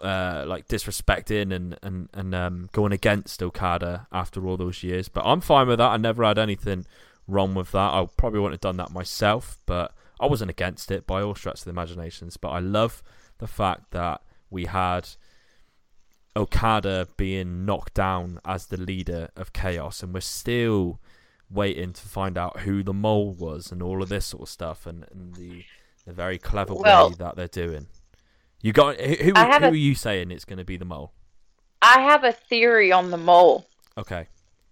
uh, 0.01 0.45
like 0.47 0.67
disrespecting 0.67 1.53
and 1.53 1.77
and 1.81 2.09
and 2.13 2.35
um, 2.35 2.69
going 2.71 2.91
against 2.91 3.41
Okada 3.41 4.07
after 4.11 4.45
all 4.47 4.57
those 4.57 4.83
years. 4.83 5.09
But 5.09 5.25
I'm 5.25 5.41
fine 5.41 5.67
with 5.67 5.79
that. 5.79 5.89
I 5.89 5.97
never 5.97 6.23
had 6.23 6.37
anything 6.37 6.85
wrong 7.27 7.55
with 7.55 7.71
that. 7.71 7.93
I 7.93 8.07
probably 8.17 8.39
wouldn't 8.39 8.63
have 8.63 8.69
done 8.71 8.77
that 8.77 8.91
myself, 8.91 9.57
but 9.65 9.94
I 10.19 10.27
wasn't 10.27 10.51
against 10.51 10.91
it 10.91 11.05
by 11.05 11.21
all 11.21 11.35
stretch 11.35 11.59
of 11.59 11.63
the 11.65 11.69
imaginations. 11.71 12.37
But 12.37 12.49
I 12.49 12.59
love 12.59 13.03
the 13.39 13.47
fact 13.47 13.91
that 13.91 14.21
we 14.49 14.65
had 14.65 15.09
Okada 16.37 17.07
being 17.17 17.65
knocked 17.65 17.93
down 17.93 18.39
as 18.45 18.67
the 18.67 18.77
leader 18.77 19.29
of 19.35 19.53
Chaos, 19.53 20.03
and 20.03 20.13
we're 20.13 20.19
still 20.21 20.99
waiting 21.49 21.93
to 21.93 22.01
find 22.07 22.37
out 22.37 22.61
who 22.61 22.83
the 22.83 22.93
mole 22.93 23.31
was 23.33 23.71
and 23.71 23.81
all 23.81 24.01
of 24.03 24.09
this 24.09 24.25
sort 24.25 24.43
of 24.43 24.49
stuff, 24.49 24.85
and, 24.85 25.05
and 25.11 25.35
the 25.35 25.63
the 26.05 26.13
very 26.13 26.37
clever 26.37 26.75
Well- 26.75 27.09
way 27.09 27.15
that 27.19 27.35
they're 27.35 27.47
doing. 27.47 27.87
You 28.61 28.73
got 28.73 28.99
who? 28.99 29.13
Who, 29.15 29.31
who 29.31 29.31
a- 29.35 29.61
are 29.69 29.73
you 29.75 29.95
saying 29.95 30.31
it's 30.31 30.45
going 30.45 30.57
to 30.59 30.65
be 30.65 30.77
the 30.77 30.85
mole? 30.85 31.13
I 31.81 32.01
have 32.01 32.23
a 32.23 32.31
theory 32.31 32.91
on 32.91 33.11
the 33.11 33.17
mole, 33.17 33.67
Okay. 33.97 34.27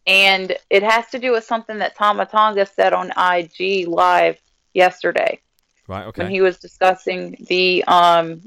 and 0.07 0.57
it 0.69 0.81
has 0.83 1.07
to 1.11 1.19
do 1.19 1.31
with 1.31 1.43
something 1.43 1.77
that 1.77 1.95
Tama 1.95 2.25
Tonga 2.25 2.65
said 2.65 2.93
on 2.93 3.11
IG 3.11 3.87
Live 3.87 4.39
yesterday 4.73 5.39
Right. 5.87 6.05
Okay. 6.07 6.23
when 6.23 6.31
he 6.31 6.41
was 6.41 6.57
discussing 6.59 7.37
the 7.49 7.83
um 7.85 8.41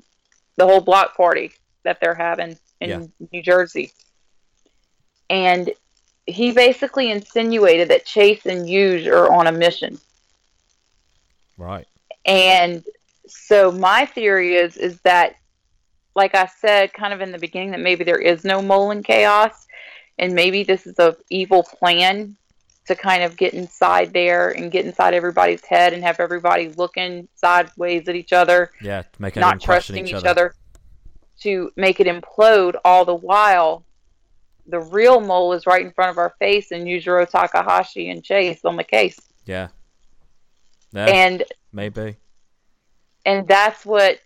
the 0.57 0.67
whole 0.67 0.81
block 0.81 1.17
party 1.17 1.53
that 1.85 1.99
they're 2.01 2.15
having 2.15 2.59
in 2.81 2.89
Yeah. 2.89 3.03
New 3.33 3.43
Jersey. 3.43 3.93
And 5.29 5.71
he 6.27 6.53
basically 6.53 7.11
insinuated 7.11 7.89
that 7.89 8.05
Chase 8.07 8.47
and 8.47 8.67
Hughes 8.69 9.07
are 9.07 9.31
on 9.33 9.47
a 9.47 9.53
mission. 9.53 9.99
right. 11.57 11.87
And 12.25 12.83
so 13.29 13.71
my 13.71 14.07
theory 14.07 14.55
is 14.55 14.77
is 14.77 15.01
that 15.03 15.37
like 16.15 16.35
I 16.35 16.47
said 16.47 16.93
kind 16.93 17.13
of 17.13 17.21
in 17.21 17.33
the 17.33 17.39
beginning 17.39 17.73
that 17.73 17.81
maybe 17.81 18.05
there 18.05 18.19
is 18.19 18.45
no 18.45 18.63
mole 18.63 18.91
in 18.91 19.03
chaos 19.03 19.67
and 20.19 20.35
maybe 20.35 20.63
this 20.65 20.87
is 20.87 20.99
a 20.99 21.17
evil 21.29 21.63
plan 21.63 22.37
to 22.87 22.95
kind 22.95 23.23
of 23.23 23.37
get 23.37 23.53
inside 23.55 24.13
there 24.13 24.51
and 24.51 24.71
get 24.71 24.85
inside 24.85 25.13
everybody's 25.15 25.65
head 25.65 25.93
and 25.93 26.03
have 26.05 26.21
everybody 26.21 26.69
looking 26.71 27.27
sideways 27.35 28.07
at 28.09 28.15
each 28.15 28.33
other, 28.33 28.71
Yeah. 28.81 29.03
Make 29.19 29.37
not 29.37 29.61
trusting 29.61 30.05
each 30.05 30.11
each 30.11 30.15
other. 30.15 30.29
other 30.29 30.55
to 31.41 31.71
make 31.77 32.01
it 32.01 32.07
implode 32.07 32.77
all 32.85 33.05
the 33.05 33.15
while 33.15 33.85
the 34.69 34.81
real 34.81 35.21
mole 35.21 35.53
is 35.53 35.67
right 35.67 35.85
in 35.85 35.93
front 35.93 36.11
of 36.11 36.19
our 36.19 36.35
face 36.39 36.73
and 36.73 36.87
Yujiro 36.87 37.29
Takahashi 37.29 38.09
and 38.11 38.25
Chase 38.25 38.65
on 38.65 38.77
the 38.77 38.85
case. 38.85 39.19
Yeah. 39.45 39.69
Yeah. 40.93 41.07
And 41.07 41.45
maybe. 41.73 42.17
and 43.25 43.47
that's 43.47 43.85
what 43.85 44.19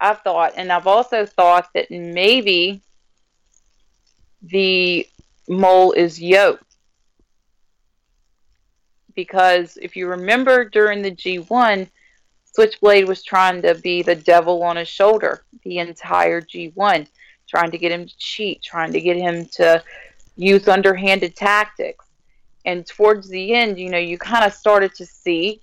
I've 0.00 0.20
thought. 0.22 0.54
And 0.56 0.72
I've 0.72 0.86
also 0.88 1.26
thought 1.26 1.68
that 1.74 1.90
maybe 1.90 2.82
the 4.42 5.06
mole 5.48 5.92
is 5.92 6.20
Yoh. 6.20 6.58
Because 9.14 9.78
if 9.80 9.96
you 9.96 10.08
remember 10.08 10.64
during 10.64 11.02
the 11.02 11.10
G1, 11.10 11.88
Switchblade 12.54 13.08
was 13.08 13.22
trying 13.22 13.62
to 13.62 13.74
be 13.74 14.02
the 14.02 14.14
devil 14.14 14.62
on 14.62 14.76
his 14.76 14.88
shoulder 14.88 15.44
the 15.64 15.78
entire 15.78 16.40
G1, 16.40 17.06
trying 17.48 17.70
to 17.70 17.78
get 17.78 17.92
him 17.92 18.06
to 18.06 18.18
cheat, 18.18 18.62
trying 18.62 18.92
to 18.92 19.00
get 19.00 19.16
him 19.16 19.46
to 19.46 19.82
use 20.36 20.68
underhanded 20.68 21.36
tactics. 21.36 22.04
And 22.64 22.86
towards 22.86 23.28
the 23.28 23.54
end, 23.54 23.78
you 23.78 23.90
know, 23.90 23.98
you 23.98 24.18
kind 24.18 24.44
of 24.44 24.52
started 24.52 24.94
to 24.96 25.06
see 25.06 25.60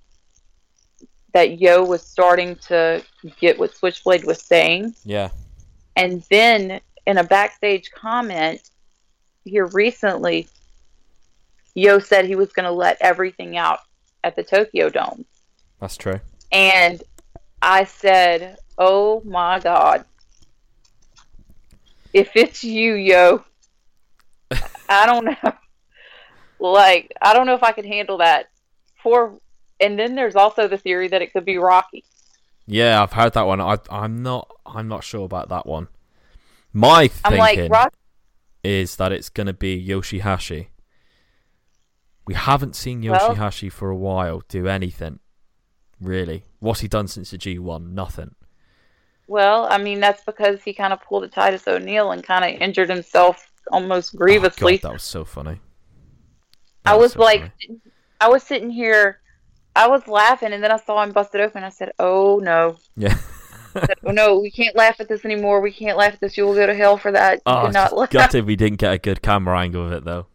that 1.33 1.59
Yoh 1.59 1.83
was 1.83 2.01
starting 2.01 2.55
to 2.67 3.03
get 3.39 3.59
what 3.59 3.75
Switchblade 3.75 4.25
was 4.25 4.41
saying. 4.41 4.95
Yeah. 5.05 5.29
And 5.95 6.23
then 6.29 6.81
in 7.05 7.17
a 7.17 7.23
backstage 7.23 7.91
comment 7.91 8.61
here 9.45 9.67
recently, 9.67 10.47
Yoh 11.79 11.99
said 11.99 12.25
he 12.25 12.35
was 12.35 12.51
going 12.51 12.65
to 12.65 12.71
let 12.71 12.97
everything 12.99 13.57
out 13.57 13.79
at 14.23 14.35
the 14.35 14.43
Tokyo 14.43 14.89
Dome. 14.89 15.25
That's 15.79 15.97
true. 15.97 16.19
And 16.51 17.01
I 17.61 17.85
said, 17.85 18.57
Oh 18.77 19.21
my 19.25 19.59
God. 19.59 20.05
If 22.13 22.35
it's 22.35 22.63
you, 22.63 22.95
Yoh, 22.95 23.43
I 24.89 25.05
don't 25.05 25.25
know. 25.25 25.53
Like, 26.59 27.13
I 27.21 27.33
don't 27.33 27.45
know 27.45 27.53
if 27.53 27.63
I 27.63 27.71
could 27.71 27.85
handle 27.85 28.17
that. 28.17 28.49
For 29.01 29.39
and 29.79 29.97
then 29.97 30.15
there's 30.15 30.35
also 30.35 30.67
the 30.67 30.77
theory 30.77 31.07
that 31.07 31.21
it 31.21 31.31
could 31.31 31.45
be 31.45 31.57
Rocky. 31.57 32.03
Yeah, 32.65 33.01
I've 33.01 33.13
heard 33.13 33.33
that 33.33 33.47
one. 33.47 33.61
I, 33.61 33.77
I'm 33.89 34.21
not. 34.21 34.51
I'm 34.65 34.87
not 34.87 35.03
sure 35.03 35.25
about 35.25 35.49
that 35.49 35.65
one. 35.65 35.87
My 36.73 37.09
I'm 37.23 37.33
thinking 37.33 37.39
like, 37.39 37.71
Rock, 37.71 37.93
is 38.63 38.97
that 38.97 39.11
it's 39.11 39.29
going 39.29 39.47
to 39.47 39.53
be 39.53 39.87
Yoshihashi. 39.87 40.67
We 42.29 42.35
haven't 42.35 42.75
seen 42.75 43.01
Well- 43.01 43.35
Yoshihashi 43.35 43.71
for 43.71 43.89
a 43.89 43.95
while 43.95 44.43
do 44.49 44.67
anything. 44.67 45.17
Really, 45.99 46.43
what's 46.59 46.81
he 46.81 46.87
done 46.87 47.07
since 47.07 47.31
the 47.31 47.39
G1? 47.39 47.89
Nothing. 47.91 48.35
Well, 49.25 49.65
I 49.67 49.79
mean, 49.79 49.99
that's 49.99 50.23
because 50.23 50.61
he 50.61 50.71
kind 50.75 50.93
of 50.93 51.01
pulled 51.01 51.23
a 51.23 51.27
Titus 51.27 51.67
O'Neil 51.67 52.11
and 52.11 52.23
kind 52.23 52.45
of 52.45 52.61
injured 52.61 52.87
himself 52.91 53.49
almost 53.71 54.13
Oh, 54.13 54.19
grievously. 54.19 54.77
God, 54.77 54.89
that 54.89 54.93
was 54.93 55.01
so 55.01 55.25
funny. 55.25 55.59
I 56.85 56.91
That 56.91 56.99
was 56.99 57.13
so 57.13 57.19
like, 57.19 57.41
funny. 57.41 57.79
I 58.21 58.29
was 58.29 58.43
sitting 58.43 58.69
here, 58.69 59.21
I 59.75 59.87
was 59.87 60.07
laughing, 60.07 60.53
and 60.53 60.63
then 60.63 60.71
I 60.71 60.77
saw 60.77 61.01
him 61.01 61.11
busted 61.11 61.41
open. 61.41 61.63
I 61.63 61.69
said, 61.69 61.93
"Oh 61.97 62.39
no, 62.43 62.77
yeah. 62.95 63.17
Said, 63.73 63.89
oh 64.05 64.11
no, 64.11 64.37
we 64.39 64.51
can't 64.51 64.75
laugh 64.75 64.99
at 64.99 65.09
this 65.09 65.25
anymore. 65.25 65.61
We 65.61 65.71
can't 65.71 65.97
laugh 65.97 66.13
at 66.13 66.19
this. 66.19 66.37
You 66.37 66.45
will 66.45 66.53
go 66.53 66.67
to 66.67 66.75
hell 66.75 66.97
for 66.97 67.11
that. 67.11 67.37
You 67.37 67.41
Oh, 67.47 67.63
was 67.65 67.73
cannot 67.73 67.97
laugh." 67.97 68.09
gutted 68.11 68.45
we 68.45 68.55
didn't 68.55 68.77
get 68.77 68.93
a 68.93 68.99
good 68.99 69.23
camera 69.23 69.59
angle 69.59 69.87
of 69.87 69.91
it 69.93 70.05
though. 70.05 70.27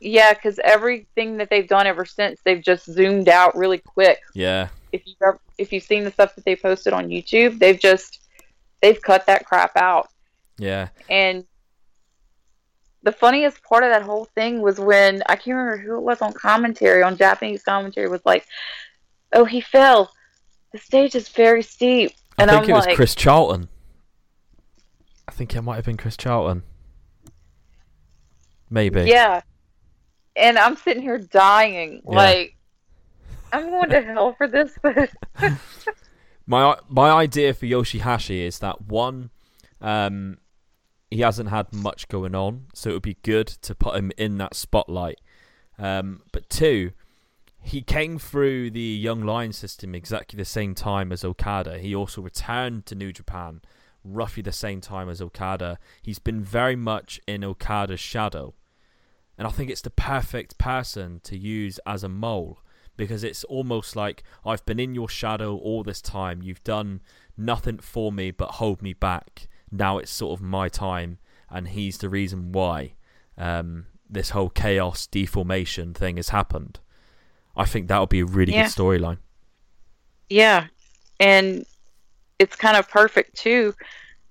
Yeah, 0.00 0.32
because 0.32 0.58
everything 0.64 1.36
that 1.36 1.50
they've 1.50 1.68
done 1.68 1.86
ever 1.86 2.04
since, 2.06 2.40
they've 2.44 2.62
just 2.62 2.86
zoomed 2.86 3.28
out 3.28 3.54
really 3.56 3.78
quick. 3.78 4.18
Yeah, 4.34 4.68
If 4.92 5.02
you 5.06 5.14
if 5.58 5.72
you've 5.72 5.82
seen 5.82 6.04
the 6.04 6.10
stuff 6.10 6.34
that 6.36 6.44
they 6.46 6.56
posted 6.56 6.92
on 6.94 7.08
YouTube, 7.08 7.58
they've 7.58 7.78
just 7.78 8.20
they've 8.80 9.00
cut 9.00 9.26
that 9.26 9.44
crap 9.44 9.76
out. 9.76 10.08
yeah. 10.58 10.88
And 11.10 11.44
the 13.02 13.12
funniest 13.12 13.62
part 13.62 13.82
of 13.82 13.90
that 13.90 14.02
whole 14.02 14.26
thing 14.34 14.60
was 14.62 14.78
when 14.80 15.22
I 15.26 15.36
can't 15.36 15.56
remember 15.56 15.76
who 15.78 15.96
it 15.96 16.02
was 16.02 16.20
on 16.22 16.32
commentary, 16.32 17.02
on 17.02 17.16
Japanese 17.16 17.62
commentary, 17.62 18.08
was 18.08 18.20
like, 18.24 18.46
"Oh, 19.32 19.44
he 19.44 19.60
fell. 19.60 20.12
The 20.72 20.78
stage 20.78 21.14
is 21.14 21.28
very 21.28 21.62
steep." 21.62 22.12
I 22.38 22.42
And 22.42 22.50
think 22.50 22.64
I'm 22.64 22.70
it 22.70 22.72
was 22.74 22.86
like, 22.86 22.96
Chris 22.96 23.14
Charlton. 23.14 23.68
I 25.28 25.32
think 25.32 25.54
it 25.54 25.60
might 25.62 25.76
have 25.76 25.84
been 25.84 25.96
Chris 25.98 26.16
Charlton. 26.16 26.62
Maybe. 28.70 29.02
"Yeah," 29.02 29.42
and 30.40 30.58
I'm 30.58 30.76
sitting 30.76 31.02
here 31.02 31.18
dying, 31.18 32.02
Yeah. 32.08 32.16
like, 32.16 32.56
I'm 33.52 33.68
going 33.70 33.90
to 33.90 34.00
hell 34.02 34.34
for 34.38 34.46
this, 34.48 34.76
but 34.82 35.10
My 36.46 36.76
my 36.88 37.10
idea 37.10 37.54
for 37.54 37.66
Yoshihashi 37.66 38.44
is 38.44 38.58
that 38.58 38.82
one, 38.82 39.30
um, 39.80 40.38
he 41.10 41.20
hasn't 41.20 41.48
had 41.50 41.72
much 41.72 42.08
going 42.08 42.34
on, 42.34 42.66
so 42.74 42.90
it 42.90 42.92
would 42.94 43.02
be 43.02 43.18
good 43.22 43.46
to 43.46 43.74
put 43.74 43.94
him 43.94 44.10
in 44.18 44.38
that 44.38 44.54
spotlight. 44.56 45.20
Um, 45.78 46.22
but 46.32 46.50
two, 46.50 46.90
he 47.62 47.82
came 47.82 48.18
through 48.18 48.72
the 48.72 48.80
Young 48.80 49.22
Lion 49.24 49.52
system 49.52 49.94
exactly 49.94 50.36
the 50.36 50.44
same 50.44 50.74
time 50.74 51.12
as 51.12 51.24
Okada. 51.24 51.78
He 51.78 51.94
also 51.94 52.20
returned 52.20 52.84
to 52.86 52.96
New 52.96 53.12
Japan 53.12 53.60
roughly 54.02 54.42
the 54.42 54.50
same 54.50 54.80
time 54.80 55.08
as 55.08 55.20
Okada. 55.22 55.78
He's 56.02 56.18
been 56.18 56.42
very 56.42 56.74
much 56.76 57.20
in 57.28 57.44
Okada's 57.44 58.00
shadow. 58.00 58.54
And 59.40 59.48
I 59.48 59.52
think 59.52 59.70
it's 59.70 59.80
the 59.80 59.88
perfect 59.88 60.58
person 60.58 61.20
to 61.24 61.34
use 61.34 61.80
as 61.86 62.04
a 62.04 62.10
mole 62.10 62.58
because 62.98 63.24
it's 63.24 63.42
almost 63.44 63.96
like 63.96 64.22
I've 64.44 64.66
been 64.66 64.78
in 64.78 64.94
your 64.94 65.08
shadow 65.08 65.56
all 65.56 65.82
this 65.82 66.02
time. 66.02 66.42
You've 66.42 66.62
done 66.62 67.00
nothing 67.38 67.78
for 67.78 68.12
me 68.12 68.32
but 68.32 68.50
hold 68.50 68.82
me 68.82 68.92
back. 68.92 69.48
Now 69.72 69.96
it's 69.96 70.10
sort 70.10 70.38
of 70.38 70.44
my 70.44 70.68
time, 70.68 71.20
and 71.48 71.68
he's 71.68 71.96
the 71.96 72.10
reason 72.10 72.52
why 72.52 72.96
um, 73.38 73.86
this 74.10 74.28
whole 74.30 74.50
chaos 74.50 75.06
deformation 75.06 75.94
thing 75.94 76.16
has 76.16 76.28
happened. 76.28 76.78
I 77.56 77.64
think 77.64 77.88
that 77.88 77.98
would 77.98 78.10
be 78.10 78.20
a 78.20 78.26
really 78.26 78.52
Yeah. 78.52 78.64
good 78.64 78.72
storyline. 78.74 79.18
yeah, 80.28 80.66
and 81.18 81.64
it's 82.38 82.56
kind 82.56 82.76
of 82.76 82.90
perfect 82.90 83.36
too 83.38 83.74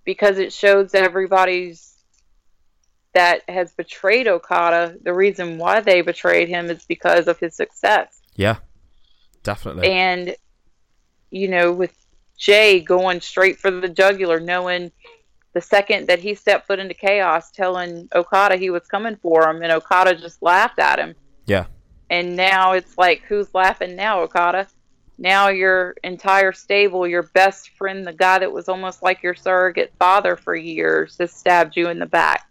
because 0.04 0.38
it 0.38 0.54
shows 0.54 0.94
everybody's 0.94 1.96
that 3.14 3.42
has 3.50 3.74
betrayed 3.74 4.28
Okada. 4.28 4.96
The 5.04 5.14
reason 5.14 5.58
why 5.58 5.80
they 5.82 6.02
betrayed 6.02 6.50
him 6.50 6.70
is 6.70 6.86
because 6.86 7.28
of 7.28 7.40
his 7.40 7.56
success. 7.56 8.22
Yeah, 8.36 8.58
Definitely. 9.44 9.90
And 9.90 10.36
you 11.32 11.48
know, 11.48 11.72
with 11.72 11.94
Jay 12.38 12.80
going 12.80 13.22
straight 13.22 13.60
for 13.60 13.72
the 13.72 13.90
jugular, 13.90 14.40
knowing 14.40 14.92
the 15.54 15.62
second 15.62 16.08
that 16.08 16.20
he 16.20 16.36
stepped 16.36 16.68
foot 16.68 16.80
into 16.80 16.94
chaos, 16.94 17.52
telling 17.52 18.08
Okada 18.14 18.58
he 18.58 18.70
was 18.70 18.88
coming 18.88 19.16
for 19.16 19.50
him, 19.50 19.62
and 19.62 19.72
Okada 19.72 20.16
just 20.16 20.42
laughed 20.42 20.80
at 20.80 21.00
him. 21.00 21.16
Yeah. 21.46 21.66
And 22.10 22.36
now 22.36 22.74
it's 22.74 22.98
like, 22.98 23.22
who's 23.28 23.54
laughing 23.54 23.96
now, 23.96 24.22
Okada? 24.22 24.68
Now 25.18 25.50
your 25.50 25.96
entire 26.04 26.54
stable, 26.54 27.08
your 27.08 27.24
best 27.24 27.72
friend, 27.72 28.08
the 28.08 28.14
guy 28.14 28.40
that 28.40 28.52
was 28.52 28.70
almost 28.70 29.04
like 29.04 29.22
your 29.22 29.36
surrogate 29.36 29.94
father 30.00 30.36
for 30.36 30.56
years, 30.56 31.18
has 31.20 31.34
stabbed 31.34 31.76
you 31.76 31.90
in 31.90 32.00
the 32.00 32.06
back. 32.06 32.46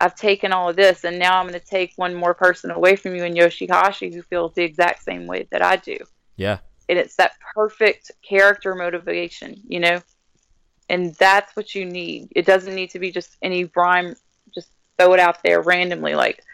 I've 0.00 0.14
taken 0.14 0.52
all 0.52 0.68
of 0.68 0.76
this, 0.76 1.04
and 1.04 1.18
now 1.18 1.38
I'm 1.38 1.46
going 1.46 1.58
to 1.58 1.66
take 1.66 1.92
one 1.96 2.14
more 2.14 2.34
person 2.34 2.70
away 2.70 2.96
from 2.96 3.14
you 3.14 3.24
in 3.24 3.34
Yoshihashi 3.34 4.12
who 4.12 4.22
feels 4.22 4.52
the 4.54 4.62
exact 4.62 5.02
same 5.02 5.26
way 5.26 5.46
that 5.50 5.62
I 5.62 5.76
do. 5.76 5.96
Yeah. 6.36 6.58
And 6.88 6.98
it's 6.98 7.16
that 7.16 7.32
perfect 7.54 8.10
character 8.22 8.74
motivation, 8.74 9.60
you 9.66 9.80
know? 9.80 10.00
And 10.88 11.14
that's 11.14 11.56
what 11.56 11.74
you 11.74 11.86
need. 11.86 12.28
It 12.36 12.44
doesn't 12.44 12.74
need 12.74 12.90
to 12.90 12.98
be 12.98 13.10
just 13.10 13.36
any 13.40 13.70
rhyme, 13.74 14.14
just 14.54 14.68
throw 14.98 15.14
it 15.14 15.20
out 15.20 15.42
there 15.42 15.62
randomly 15.62 16.14
like, 16.14 16.44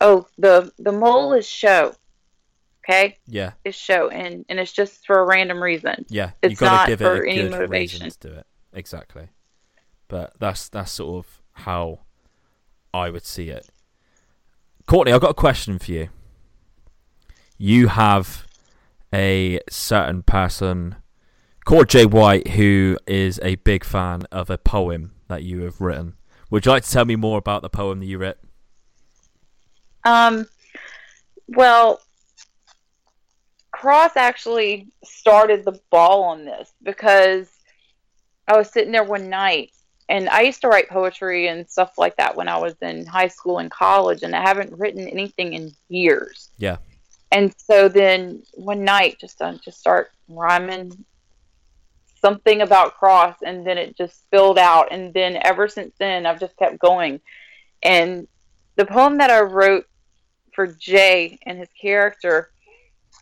oh, 0.00 0.26
the 0.36 0.70
the 0.78 0.92
mole 0.92 1.32
is 1.32 1.48
Sho. 1.48 1.94
Okay? 2.84 3.18
Yeah. 3.26 3.52
It's 3.64 3.78
Sho 3.78 4.08
and, 4.08 4.44
and 4.48 4.58
it's 4.60 4.72
just 4.72 5.06
for 5.06 5.20
a 5.20 5.24
random 5.24 5.62
reason. 5.62 6.04
Yeah. 6.08 6.32
It's 6.42 6.60
not 6.60 6.86
to 6.86 6.92
give 6.92 7.00
it 7.00 7.04
for 7.04 7.22
a 7.22 7.30
any 7.30 7.42
good 7.42 7.52
motivation. 7.52 8.10
to 8.10 8.18
do 8.18 8.34
it. 8.34 8.46
Exactly. 8.74 9.28
But 10.08 10.34
that's 10.38 10.68
that's 10.68 10.92
sort 10.92 11.24
of 11.24 11.42
how 11.52 12.00
I 12.94 13.10
would 13.10 13.24
see 13.24 13.48
it. 13.48 13.68
Courtney, 14.86 15.12
I've 15.12 15.20
got 15.20 15.30
a 15.30 15.34
question 15.34 15.78
for 15.78 15.92
you. 15.92 16.08
You 17.58 17.88
have 17.88 18.46
a 19.14 19.60
certain 19.70 20.22
person 20.22 20.96
called 21.64 21.88
Jay 21.88 22.06
White 22.06 22.48
who 22.48 22.98
is 23.06 23.38
a 23.42 23.54
big 23.56 23.84
fan 23.84 24.22
of 24.32 24.50
a 24.50 24.58
poem 24.58 25.12
that 25.28 25.42
you 25.42 25.62
have 25.62 25.80
written. 25.80 26.14
Would 26.50 26.66
you 26.66 26.72
like 26.72 26.84
to 26.84 26.90
tell 26.90 27.04
me 27.04 27.16
more 27.16 27.38
about 27.38 27.62
the 27.62 27.70
poem 27.70 28.00
that 28.00 28.06
you 28.06 28.18
wrote? 28.18 28.38
Um, 30.04 30.46
well, 31.48 32.00
Kross 33.74 34.16
actually 34.16 34.88
started 35.04 35.64
the 35.64 35.80
ball 35.90 36.24
on 36.24 36.44
this 36.44 36.72
because 36.82 37.48
I 38.46 38.56
was 38.56 38.70
sitting 38.70 38.92
there 38.92 39.04
one 39.04 39.30
night 39.30 39.70
and 40.08 40.28
I 40.28 40.42
used 40.42 40.60
to 40.62 40.68
write 40.68 40.88
poetry 40.88 41.48
and 41.48 41.68
stuff 41.68 41.96
like 41.98 42.16
that 42.16 42.36
when 42.36 42.48
I 42.48 42.58
was 42.58 42.74
in 42.82 43.06
high 43.06 43.28
school 43.28 43.58
and 43.58 43.70
college, 43.70 44.22
and 44.22 44.34
I 44.34 44.40
haven't 44.42 44.78
written 44.78 45.08
anything 45.08 45.54
in 45.54 45.72
years. 45.88 46.48
Yeah. 46.58 46.76
And 47.30 47.54
so 47.56 47.88
then 47.88 48.42
one 48.54 48.84
night, 48.84 49.18
just 49.18 49.40
uh, 49.40 49.54
just 49.64 49.80
start 49.80 50.10
rhyming 50.28 51.04
something 52.20 52.62
about 52.62 52.98
Kross, 52.98 53.36
and 53.44 53.66
then 53.66 53.78
it 53.78 53.96
just 53.96 54.20
spilled 54.20 54.58
out, 54.58 54.88
and 54.90 55.12
then 55.12 55.38
ever 55.42 55.68
since 55.68 55.94
then, 55.98 56.26
I've 56.26 56.40
just 56.40 56.56
kept 56.56 56.78
going. 56.78 57.20
And 57.82 58.28
the 58.76 58.86
poem 58.86 59.18
that 59.18 59.30
I 59.30 59.40
wrote 59.40 59.86
for 60.54 60.66
Jay 60.66 61.38
and 61.44 61.58
his 61.58 61.68
character, 61.80 62.50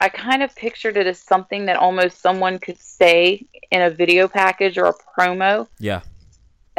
I 0.00 0.08
kind 0.08 0.42
of 0.42 0.54
pictured 0.54 0.96
it 0.96 1.06
as 1.06 1.18
something 1.20 1.66
that 1.66 1.76
almost 1.76 2.20
someone 2.20 2.58
could 2.58 2.78
say 2.78 3.46
in 3.70 3.82
a 3.82 3.90
video 3.90 4.28
package 4.28 4.76
or 4.78 4.86
a 4.86 4.94
promo 5.18 5.68
Yeah. 5.78 6.00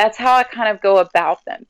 That's 0.01 0.17
how 0.17 0.33
I 0.35 0.43
kind 0.43 0.75
of 0.75 0.81
go 0.81 0.97
about 0.97 1.45
them. 1.45 1.63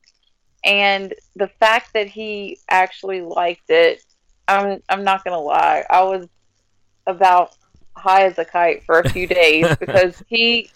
And 0.63 1.13
the 1.35 1.49
fact 1.59 1.93
that 1.95 2.07
he 2.07 2.59
actually 2.69 3.21
liked 3.21 3.69
it, 3.69 4.01
I'm 4.47 4.81
I'm 4.87 5.03
not 5.03 5.25
gonna 5.25 5.39
lie, 5.39 5.83
I 5.89 6.03
was 6.03 6.27
about 7.05 7.57
high 7.97 8.23
as 8.25 8.37
a 8.39 8.45
kite 8.45 8.83
for 8.85 8.99
a 8.99 9.09
few 9.09 9.27
days 9.27 9.67
because 9.79 10.23
he 10.27 10.69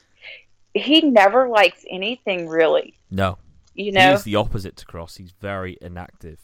he 0.74 1.00
never 1.02 1.48
likes 1.48 1.86
anything 1.90 2.50
really. 2.50 2.96
No. 3.10 3.38
You 3.74 3.94
know? 3.94 4.12
He's 4.12 4.24
the 4.24 4.36
opposite 4.36 4.76
to 4.78 4.86
Kross. 4.86 5.18
He's 5.18 5.32
very 5.40 5.78
inactive 5.82 6.40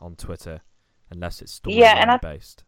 on 0.00 0.16
Twitter 0.16 0.62
unless 1.10 1.42
it's 1.42 1.58
storyline 1.60 1.76
Yeah, 1.80 1.96
and 2.00 2.10
I- 2.10 2.16
based. 2.16 2.64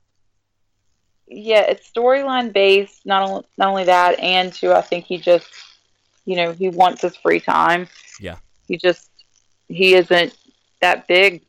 yeah, 1.26 1.60
it's 1.62 1.90
storyline 1.90 2.52
based. 2.52 3.06
Not 3.06 3.22
only 3.30 3.44
not 3.56 3.68
only 3.68 3.84
that, 3.84 4.18
and 4.20 4.52
too, 4.52 4.72
I 4.74 4.82
think 4.82 5.06
he 5.06 5.16
just, 5.16 5.48
you 6.28 6.36
know, 6.36 6.52
he 6.52 6.68
wants 6.68 7.00
his 7.00 7.16
free 7.16 7.40
time. 7.40 7.88
Yeah. 8.20 8.36
He 8.66 8.76
just 8.76 9.08
he 9.68 9.94
isn't 9.94 10.36
that 10.82 11.08
big, 11.08 11.42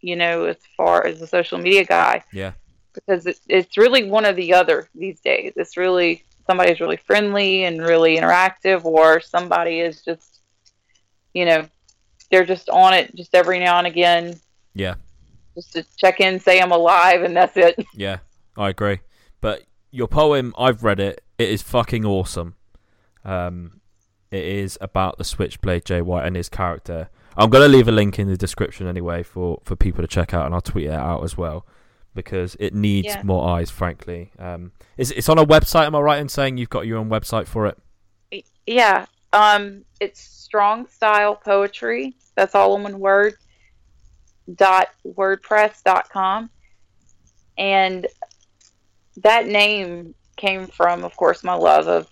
you 0.00 0.14
know, 0.14 0.44
as 0.44 0.58
far 0.76 1.04
as 1.04 1.20
a 1.20 1.26
social 1.26 1.58
media 1.58 1.84
guy. 1.84 2.22
Yeah. 2.32 2.52
Because 2.92 3.26
it, 3.26 3.40
it's 3.48 3.76
really 3.76 4.08
one 4.08 4.24
or 4.24 4.32
the 4.32 4.54
other 4.54 4.88
these 4.94 5.18
days. 5.20 5.54
It's 5.56 5.76
really 5.76 6.22
somebody's 6.46 6.78
really 6.78 6.98
friendly 6.98 7.64
and 7.64 7.80
really 7.82 8.16
interactive, 8.16 8.84
or 8.84 9.18
somebody 9.20 9.80
is 9.80 10.02
just, 10.02 10.38
you 11.32 11.44
know, 11.44 11.66
they're 12.30 12.44
just 12.44 12.68
on 12.70 12.94
it 12.94 13.12
just 13.16 13.34
every 13.34 13.58
now 13.58 13.78
and 13.78 13.88
again, 13.88 14.38
Yeah. 14.74 14.94
just 15.56 15.72
to 15.72 15.84
check 15.96 16.20
in, 16.20 16.38
say 16.38 16.60
I'm 16.60 16.70
alive, 16.70 17.22
and 17.24 17.36
that's 17.36 17.56
it. 17.56 17.84
Yeah, 17.94 18.18
I 18.56 18.68
agree. 18.68 19.00
But 19.40 19.62
your 19.90 20.06
poem, 20.06 20.54
I've 20.56 20.84
read 20.84 21.00
it. 21.00 21.24
It 21.38 21.48
is 21.48 21.62
fucking 21.62 22.04
awesome. 22.04 22.54
Um, 23.24 23.80
it 24.30 24.44
is 24.44 24.76
about 24.80 25.18
the 25.18 25.24
Switchblade 25.24 25.84
Jay 25.84 26.02
White 26.02 26.26
and 26.26 26.36
his 26.36 26.48
character. 26.48 27.08
I'm 27.36 27.50
gonna 27.50 27.68
leave 27.68 27.88
a 27.88 27.92
link 27.92 28.18
in 28.18 28.28
the 28.28 28.36
description 28.36 28.86
anyway 28.86 29.22
for 29.22 29.60
for 29.64 29.76
people 29.76 30.02
to 30.02 30.08
check 30.08 30.34
out, 30.34 30.46
and 30.46 30.54
I'll 30.54 30.60
tweet 30.60 30.86
it 30.86 30.92
out 30.92 31.24
as 31.24 31.36
well 31.36 31.66
because 32.14 32.56
it 32.60 32.74
needs 32.74 33.08
Yeah. 33.08 33.22
more 33.22 33.48
eyes. 33.48 33.70
Frankly, 33.70 34.30
um, 34.38 34.72
it's 34.96 35.10
it's 35.10 35.28
on 35.28 35.38
a 35.38 35.44
website. 35.46 35.86
Am 35.86 35.94
I 35.94 36.00
right 36.00 36.20
in 36.20 36.28
saying 36.28 36.58
you've 36.58 36.70
got 36.70 36.86
your 36.86 36.98
own 36.98 37.08
website 37.08 37.46
for 37.46 37.66
it? 37.66 38.44
Yeah. 38.66 39.06
Um, 39.32 39.84
it's 40.00 40.20
strong 40.20 40.86
style 40.86 41.34
poetry. 41.34 42.14
That's 42.36 42.54
all 42.54 42.76
in 42.76 42.82
one 42.82 42.98
word. 43.00 43.34
Dot 44.56 44.88
wordpress 45.06 45.82
dot 45.82 46.08
com, 46.10 46.50
and 47.56 48.06
that 49.16 49.46
name 49.46 50.14
came 50.36 50.66
from, 50.66 51.02
of 51.02 51.16
course, 51.16 51.42
my 51.42 51.54
love 51.54 51.88
of 51.88 52.08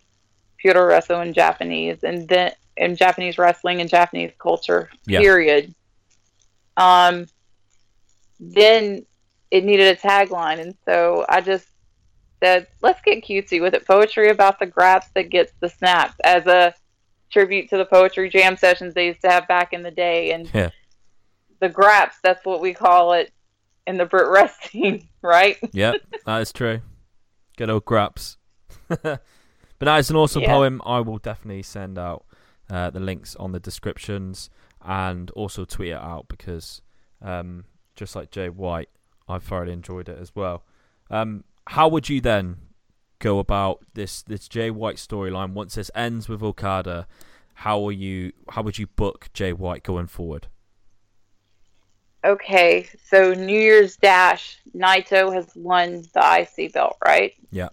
puroresu 0.65 1.21
and 1.21 1.35
Japanese, 1.35 2.03
and 2.03 2.29
then 2.29 2.53
in 2.77 2.97
Japanese 2.97 3.39
wrestling 3.39 3.81
and 3.81 3.91
Japanese 3.91 4.33
culture. 4.39 4.91
Yeah. 5.07 5.21
Period. 5.21 5.75
Um, 6.77 7.27
then 8.41 9.05
it 9.51 9.65
needed 9.65 9.97
a 9.97 10.01
tagline, 10.01 10.61
and 10.61 10.75
so 10.85 11.25
I 11.29 11.41
just 11.41 11.67
said, 12.43 12.67
"Let's 12.81 13.01
get 13.03 13.25
cutesy 13.25 13.61
with 13.61 13.75
it." 13.75 13.87
Poetry 13.87 14.31
about 14.31 14.59
the 14.59 14.67
graps 14.67 15.09
that 15.15 15.31
gets 15.31 15.53
the 15.61 15.69
snaps, 15.69 16.15
as 16.25 16.47
a 16.47 16.75
tribute 17.31 17.69
to 17.71 17.77
the 17.77 17.85
poetry 17.85 18.29
jam 18.29 18.57
sessions 18.57 18.95
they 18.95 19.07
used 19.07 19.23
to 19.23 19.29
have 19.31 19.47
back 19.49 19.73
in 19.73 19.83
the 19.83 19.91
day, 19.91 20.33
and 20.33 20.51
Yeah. 20.55 20.71
the 21.61 21.69
graps. 21.69 22.17
That's 22.23 22.45
what 22.45 22.61
we 22.61 22.73
call 22.75 23.13
it 23.13 23.33
in 23.87 23.97
the 23.99 24.07
Brit 24.07 24.29
wrestling, 24.31 25.09
right? 25.23 25.57
Yep, 25.73 25.97
that 26.27 26.41
is 26.43 26.53
true. 26.53 26.81
Good 27.57 27.71
old 27.71 27.85
graps. 27.85 28.39
but 29.83 29.87
that 29.87 29.99
is 29.99 30.11
an 30.11 30.17
awesome 30.17 30.43
Yeah. 30.43 30.55
poem. 30.55 30.81
I 30.87 31.01
will 31.01 31.19
definitely 31.19 31.65
send 31.65 31.99
out 31.99 32.25
uh, 32.71 32.91
the 32.91 33.01
links 33.01 33.35
on 33.35 33.51
the 33.51 33.59
descriptions 33.59 34.49
and 34.81 35.29
also 35.33 35.65
tweet 35.65 35.89
it 35.89 35.95
out 35.95 36.29
because 36.29 36.83
um, 37.21 37.65
just 37.97 38.15
like 38.15 38.31
Jay 38.31 38.49
White, 38.49 38.91
I 39.27 39.41
thoroughly 39.41 39.73
enjoyed 39.73 40.09
it 40.09 40.17
as 40.21 40.37
well. 40.37 40.63
Um, 41.11 41.43
how 41.67 41.89
would 41.89 42.09
you 42.09 42.21
then 42.21 42.59
go 43.19 43.41
about 43.41 43.81
this 43.95 44.23
this 44.23 44.47
Jay 44.47 44.71
White 44.71 44.99
storyline 44.99 45.53
once 45.53 45.75
this 45.75 45.91
ends 45.97 46.29
with 46.29 46.45
Okada? 46.45 47.09
How 47.55 47.81
will 47.81 47.91
you 47.91 48.35
how 48.51 48.63
would 48.63 48.79
you 48.79 48.87
book 48.87 49.31
Jay 49.33 49.53
White 49.53 49.83
going 49.83 50.07
forward? 50.07 50.47
Okay, 52.25 52.89
so 53.05 53.35
New 53.35 53.59
Year's 53.59 53.97
Dash, 53.97 54.59
Naito 54.77 55.35
has 55.35 55.51
won 55.57 56.05
the 56.15 56.47
IC 56.57 56.73
belt, 56.73 56.97
right? 57.05 57.35
Yeah. 57.51 57.71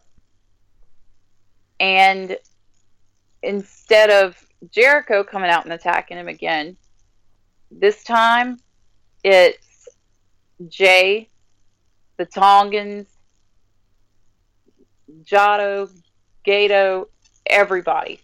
And 1.79 2.37
instead 3.41 4.09
of 4.09 4.37
Jericho 4.71 5.23
coming 5.23 5.49
out 5.49 5.63
and 5.63 5.73
attacking 5.73 6.17
him 6.17 6.27
again, 6.27 6.75
this 7.71 8.03
time 8.03 8.59
it's 9.23 9.87
Jay, 10.67 11.29
the 12.17 12.25
Tongans, 12.25 13.07
Jado, 15.23 15.89
Gedo, 16.45 17.05
everybody 17.45 18.19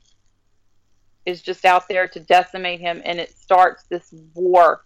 is 1.25 1.41
just 1.41 1.65
out 1.65 1.87
there 1.87 2.07
to 2.07 2.19
decimate 2.19 2.79
him, 2.79 3.01
and 3.03 3.19
it 3.19 3.35
starts 3.35 3.83
this 3.89 4.13
war 4.33 4.85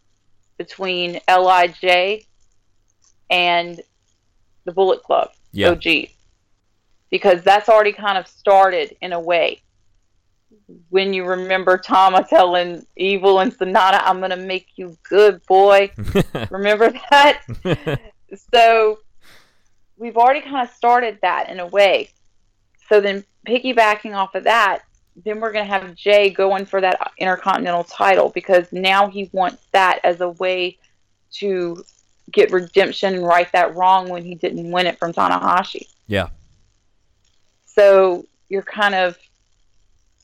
between 0.57 1.20
Lij 1.28 2.24
and 3.30 3.82
the 4.65 4.72
Bullet 4.72 5.03
Club, 5.03 5.32
Yeah. 5.51 5.70
OG, 5.70 6.09
because 7.10 7.41
that's 7.43 7.70
already 7.70 7.93
kind 7.93 8.18
of 8.18 8.28
started 8.28 8.95
in 9.01 9.14
a 9.14 9.20
way. 9.20 9.62
When 10.89 11.14
you 11.14 11.26
remember 11.26 11.78
Tama 11.78 12.26
telling 12.30 12.86
Evil 12.95 13.39
and 13.39 13.51
Sanada, 13.51 14.01
"I'm 14.03 14.20
gonna 14.20 14.38
make 14.38 14.68
you 14.76 14.97
good, 15.03 15.43
boy." 15.45 15.91
remember 16.51 16.91
that? 17.10 17.41
so 18.53 18.99
we've 19.97 20.18
already 20.18 20.41
kind 20.41 20.68
of 20.68 20.74
started 20.74 21.20
that 21.22 21.49
in 21.49 21.60
a 21.60 21.68
way. 21.68 22.10
So 22.88 23.01
then 23.01 23.24
piggybacking 23.47 24.16
off 24.16 24.36
of 24.36 24.45
that, 24.45 24.84
then 25.24 25.39
we're 25.39 25.51
going 25.51 25.66
to 25.66 25.72
have 25.72 25.95
Jay 25.95 26.30
going 26.30 26.66
for 26.66 26.82
that 26.82 27.12
Intercontinental 27.18 27.84
title 27.84 28.30
because 28.30 28.72
now 28.72 29.07
he 29.07 29.30
wants 29.34 29.66
that 29.74 29.99
as 30.03 30.22
a 30.22 30.30
way 30.30 30.78
to 31.34 31.84
get 32.32 32.51
redemption 32.51 33.16
and 33.16 33.26
right 33.26 33.51
that 33.51 33.76
wrong 33.76 34.10
when 34.10 34.24
he 34.24 34.36
didn't 34.36 34.72
win 34.72 34.88
it 34.88 34.97
from 34.97 35.14
Tanahashi. 35.14 35.88
Yeah. 36.07 36.30
So 37.80 38.25
you're 38.49 38.61
kind 38.61 38.93
of 38.93 39.17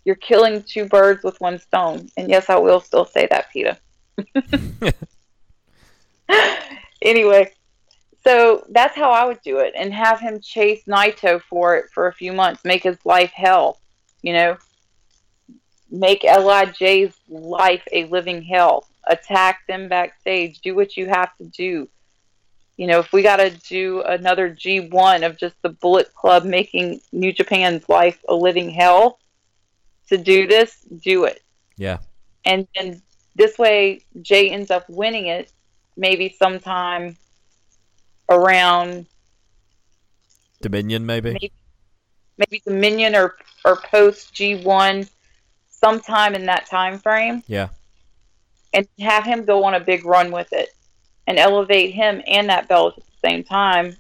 you're 0.04 0.16
killing 0.16 0.62
two 0.62 0.90
birds 0.90 1.24
with 1.24 1.40
one 1.40 1.58
stone. 1.58 2.10
And 2.18 2.30
yes, 2.30 2.50
I 2.50 2.58
will 2.58 2.82
still 2.82 3.06
say 3.06 3.30
that, 3.32 3.50
Peter. 3.54 3.78
anyway, 7.02 7.54
so 8.26 8.66
that's 8.72 8.94
how 8.94 9.10
I 9.10 9.24
would 9.24 9.42
do 9.42 9.60
it 9.60 9.74
and 9.74 9.94
have 9.94 10.20
him 10.20 10.42
chase 10.42 10.84
Naito 10.84 11.42
for 11.42 11.78
it 11.78 11.86
for 11.94 12.08
a 12.08 12.14
few 12.14 12.34
months, 12.34 12.66
make 12.66 12.84
his 12.84 12.98
life 13.06 13.32
hell, 13.34 13.80
you 14.22 14.34
know, 14.34 14.58
make 15.90 16.26
L.I.J.'s 16.26 17.16
life 17.30 17.88
a 17.94 18.04
living 18.08 18.44
hell, 18.44 18.86
attack 19.08 19.66
them 19.66 19.88
backstage, 19.88 20.60
do 20.60 20.76
what 20.76 20.98
you 20.98 21.08
have 21.08 21.34
to 21.38 21.46
do. 21.46 21.88
You 22.78 22.88
know, 22.88 23.00
if 23.00 23.14
we 23.14 23.22
got 23.22 23.38
to 23.38 23.50
do 23.50 24.02
another 24.02 24.50
G1 24.50 25.26
of 25.26 25.38
just 25.38 25.56
the 25.62 25.70
Bullet 25.70 26.14
Club 26.14 26.44
making 26.44 27.00
New 27.14 27.32
Japan's 27.32 27.88
life 27.88 28.20
a 28.28 28.36
living 28.36 28.70
hell 28.70 29.20
to 30.10 30.18
do 30.18 30.46
this, 30.46 30.78
do 31.02 31.24
it. 31.26 31.42
Yeah. 31.78 32.00
And 32.44 32.68
then 32.76 33.02
this 33.36 33.58
way, 33.58 34.02
Jay 34.22 34.50
ends 34.50 34.72
up 34.72 34.90
winning 34.90 35.28
it 35.28 35.52
maybe 35.98 36.36
sometime 36.38 37.16
around 38.30 39.06
Dominion, 40.62 41.06
maybe. 41.06 41.32
maybe, 41.34 41.52
maybe 42.38 42.62
Dominion 42.66 43.16
or 43.16 43.36
or 43.64 43.78
post 43.78 44.34
G 44.34 44.56
one, 44.64 45.08
sometime 45.70 46.36
in 46.36 46.46
that 46.46 46.66
time 46.68 47.00
frame, 47.00 47.44
Yeah. 47.48 47.70
and 48.74 48.88
have 49.00 49.24
him 49.24 49.46
go 49.46 49.64
on 49.64 49.74
a 49.74 49.80
big 49.80 50.06
run 50.06 50.32
with 50.32 50.52
it, 50.54 50.75
and 51.28 51.38
elevate 51.40 51.94
him 51.94 52.22
and 52.28 52.50
that 52.50 52.68
belt 52.68 52.98
at 52.98 53.04
the 53.06 53.30
same 53.30 53.44
time, 53.44 53.96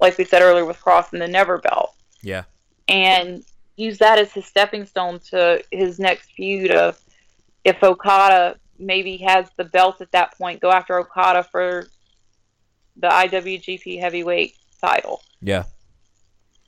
like 0.00 0.18
we 0.18 0.24
said 0.24 0.42
earlier 0.42 0.64
with 0.64 0.80
Kross 0.80 1.12
and 1.12 1.22
the 1.22 1.28
Never 1.28 1.58
belt, 1.58 1.94
Yeah. 2.22 2.44
and 2.88 3.44
use 3.76 3.98
that 3.98 4.18
as 4.18 4.32
his 4.32 4.46
stepping 4.46 4.86
stone 4.86 5.20
to 5.30 5.62
his 5.70 5.98
next 5.98 6.30
feud 6.32 6.70
of 6.70 6.98
if 7.64 7.82
Okada 7.82 8.56
maybe 8.78 9.16
has 9.18 9.48
the 9.56 9.64
belt 9.64 10.00
at 10.00 10.12
that 10.12 10.36
point, 10.38 10.60
go 10.60 10.70
after 10.70 10.98
Okada 10.98 11.42
for 11.44 11.86
the 12.96 13.08
IWGP 13.08 14.00
Heavyweight 14.00 14.54
title. 14.80 15.22
Yeah. 15.40 15.64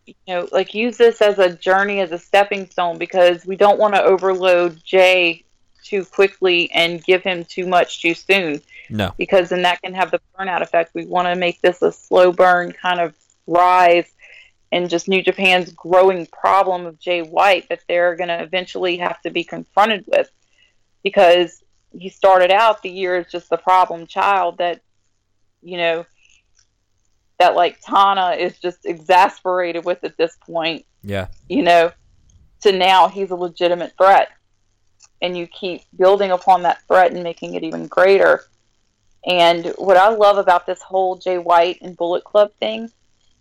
You 0.07 0.15
know, 0.27 0.49
like 0.53 0.75
use 0.75 0.97
this 0.97 1.21
as 1.21 1.39
a 1.39 1.55
journey, 1.55 2.01
as 2.01 2.13
a 2.13 2.19
stepping 2.19 2.69
stone, 2.69 2.99
because 2.99 3.45
we 3.47 3.57
don't 3.57 3.79
want 3.79 3.95
to 3.95 4.03
overload 4.03 4.83
Jay 4.85 5.45
too 5.85 6.05
quickly 6.05 6.71
and 6.73 7.05
give 7.05 7.23
him 7.23 7.45
too 7.45 7.67
much 7.67 8.03
too 8.03 8.15
soon, 8.15 8.61
No. 8.91 9.13
because 9.19 9.51
then 9.51 9.63
that 9.63 9.83
can 9.83 9.95
have 9.95 10.11
the 10.11 10.21
burnout 10.39 10.63
effect. 10.63 10.93
We 10.95 11.07
want 11.07 11.29
to 11.29 11.35
make 11.35 11.61
this 11.61 11.83
a 11.83 11.93
slow 11.93 12.33
burn 12.33 12.73
kind 12.73 13.01
of 13.01 13.15
rise, 13.47 14.07
and 14.71 14.91
just 14.91 15.09
New 15.09 15.23
Japan's 15.23 15.73
growing 15.73 16.27
problem 16.27 16.87
of 16.87 16.99
Jay 16.99 17.23
White 17.23 17.69
that 17.69 17.81
they're 17.89 18.17
going 18.17 18.29
to 18.29 18.43
eventually 18.43 18.99
have 18.99 19.21
to 19.23 19.31
be 19.31 19.45
confronted 19.45 20.05
with, 20.07 20.31
because 21.03 21.63
he 21.93 22.09
started 22.09 22.51
out 22.51 22.83
the 22.83 22.91
year 22.91 23.17
as 23.17 23.27
just 23.31 23.49
the 23.49 23.57
problem 23.57 24.07
child 24.07 24.59
that, 24.59 24.83
you 25.63 25.79
know, 25.79 26.05
that 27.39 27.55
like 27.55 27.79
Tana 27.81 28.33
is 28.33 28.59
just 28.59 28.85
exasperated 28.85 29.85
with 29.85 30.05
at 30.05 30.17
this 30.19 30.37
point, 30.45 30.85
Yeah. 31.03 31.29
you 31.49 31.63
know, 31.63 31.93
to 32.63 32.73
now 32.73 33.09
he's 33.09 33.31
a 33.31 33.37
legitimate 33.37 33.93
threat. 33.97 34.29
And 35.23 35.37
you 35.37 35.47
keep 35.47 35.83
building 35.97 36.31
upon 36.31 36.63
that 36.63 36.83
threat 36.87 37.13
and 37.13 37.23
making 37.23 37.55
it 37.55 37.65
even 37.65 37.87
greater. 37.87 38.45
And 39.27 39.67
what 39.79 39.97
I 39.97 40.09
love 40.11 40.39
about 40.39 40.67
this 40.67 40.81
whole 40.83 41.17
Jay 41.17 41.39
White 41.39 41.79
and 41.83 41.97
Bullet 41.97 42.25
Club 42.25 42.51
thing 42.61 42.91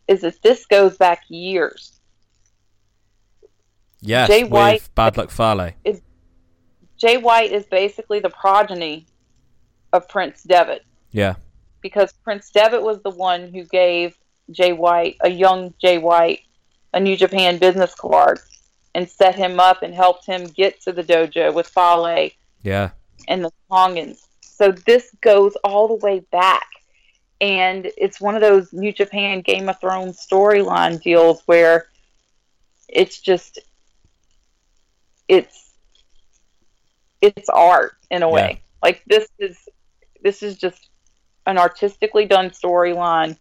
is 0.07 0.21
that 0.21 0.41
this 0.41 0.65
goes 0.65 0.97
back 0.97 1.23
years. 1.29 1.99
Yes. 4.01 4.27
Jay 4.27 4.43
with 4.43 4.51
White- 4.51 4.89
Bad 4.95 5.17
Luck 5.17 5.31
Fale. 5.31 5.71
Jay 6.97 7.17
White 7.17 7.51
is 7.51 7.65
basically 7.65 8.19
the 8.19 8.29
progeny 8.29 9.05
of 9.93 10.07
Prince 10.09 10.43
Devitt. 10.43 10.83
Yeah. 11.11 11.35
because 11.81 12.11
Prince 12.23 12.49
Devitt 12.49 12.81
was 12.81 13.01
the 13.03 13.09
one 13.11 13.47
who 13.53 13.63
gave 13.63 14.17
Jay 14.51 14.73
White, 14.73 15.15
a 15.21 15.29
young 15.29 15.73
Jay 15.79 15.97
White, 15.99 16.41
a 16.93 16.99
New 16.99 17.15
Japan 17.15 17.59
business 17.59 17.93
card 17.95 18.39
and 18.93 19.07
set 19.09 19.35
him 19.35 19.59
up 19.59 19.83
and 19.83 19.93
helped 19.93 20.25
him 20.25 20.45
get 20.47 20.81
to 20.81 20.91
the 20.91 21.03
dojo 21.03 21.53
with 21.53 21.67
Fale 21.67 22.29
Yeah. 22.63 22.89
and 23.27 23.45
the 23.45 23.51
Tongans. 23.71 24.26
So 24.57 24.71
this 24.71 25.13
goes 25.21 25.55
all 25.63 25.87
the 25.87 26.05
way 26.05 26.21
back. 26.31 26.65
And 27.39 27.91
it's 27.97 28.19
one 28.19 28.33
of 28.33 28.41
those 28.41 28.73
New 28.73 28.91
Japan 28.91 29.41
Game 29.41 29.69
of 29.69 29.79
Thrones 29.79 30.25
storyline 30.25 30.99
deals 30.99 31.43
where 31.45 31.85
it's 32.89 33.21
just 33.21 33.59
it's 35.27 35.75
it's 37.21 37.49
art 37.49 37.93
in 38.09 38.23
a 38.23 38.29
way. 38.29 38.61
Like 38.81 39.03
this 39.05 39.27
is 39.37 39.69
this 40.23 40.41
is 40.41 40.57
just 40.57 40.89
an 41.45 41.59
artistically 41.59 42.25
done 42.25 42.49
storyline 42.49 43.37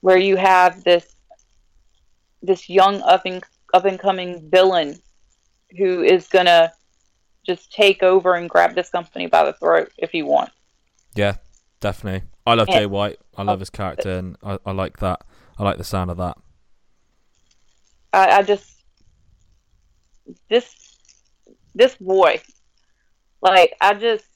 where 0.00 0.16
you 0.16 0.36
have 0.36 0.82
this 0.82 1.14
this 2.40 2.70
young 2.70 3.02
up 3.02 3.26
and 3.26 3.44
up 3.74 3.84
and 3.84 3.98
coming 3.98 4.48
villain 4.48 4.96
who 5.76 6.02
is 6.02 6.26
gonna 6.28 6.72
just 7.46 7.72
take 7.72 8.02
over 8.02 8.34
and 8.34 8.48
grab 8.48 8.74
this 8.74 8.90
company 8.90 9.26
by 9.26 9.44
the 9.44 9.52
throat 9.54 9.92
if 9.98 10.14
you 10.14 10.26
want. 10.26 10.50
Yeah. 11.14 11.36
Definitely. 11.80 12.28
I 12.46 12.54
love 12.54 12.68
Yeah. 12.68 12.80
Jay 12.80 12.86
White. 12.86 13.18
I 13.36 13.42
love 13.42 13.60
his 13.60 13.70
character, 13.70 14.10
and 14.10 14.36
I, 14.42 14.58
I 14.66 14.72
like 14.72 14.98
that. 14.98 15.22
I 15.58 15.64
like 15.64 15.78
the 15.78 15.84
sound 15.84 16.10
of 16.10 16.18
that. 16.18 16.36
I, 18.12 18.28
I 18.38 18.42
just 18.42 18.70
this 20.48 20.98
this 21.74 21.96
boy, 21.96 22.42
like 23.40 23.74
I 23.80 23.94
just 23.94 24.26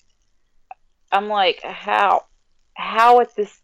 I'm 1.12 1.28
like 1.28 1.60
how 1.62 2.24
how 2.74 3.20
at 3.20 3.34
this 3.36 3.60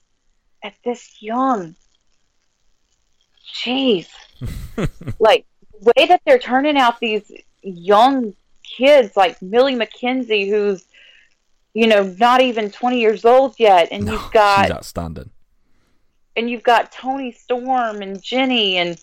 at 0.62 0.74
this 0.84 1.22
young, 1.22 1.74
jeez, 3.55 4.09
like 5.18 5.47
way 5.80 6.07
that 6.07 6.20
they're 6.26 6.38
turning 6.38 6.76
out 6.76 7.01
these 7.01 7.32
young 7.62 8.34
kids 8.77 9.16
like 9.16 9.41
Millie 9.43 9.75
McKenzie, 9.75 10.49
who's 10.49 10.85
you 11.75 11.87
know 11.87 12.03
not 12.18 12.41
even 12.41 12.71
20 12.71 13.01
years 13.01 13.25
old 13.25 13.55
yet, 13.59 13.89
and 13.91 14.05
No, 14.05 14.12
you've 14.12 14.33
got 14.33 14.66
she's 14.66 14.71
outstanding. 14.75 15.31
and 16.37 16.49
you've 16.51 16.62
got 16.62 16.93
Toni 16.93 17.33
Storm 17.33 18.03
and 18.03 18.21
Jenny 18.23 18.77
and 18.79 18.99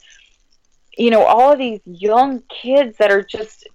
you 0.97 1.09
know 1.11 1.23
all 1.23 1.51
of 1.53 1.59
these 1.59 1.79
young 1.85 2.41
kids 2.49 2.97
that 2.97 3.11
are 3.11 3.23
just 3.23 3.67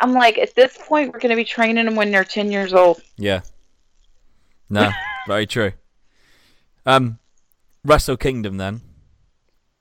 I'm 0.00 0.12
like 0.12 0.38
at 0.38 0.54
this 0.54 0.78
point 0.78 1.12
we're 1.12 1.18
going 1.18 1.30
to 1.30 1.36
be 1.36 1.44
training 1.44 1.84
them 1.84 1.96
when 1.96 2.10
they're 2.12 2.24
10 2.24 2.52
years 2.52 2.72
old. 2.72 3.00
Yeah. 3.16 3.40
No, 4.70 4.90
very 5.26 5.46
true. 5.46 5.72
Um, 6.86 7.18
Wrestle 7.84 8.16
Kingdom. 8.16 8.58
Then 8.58 8.82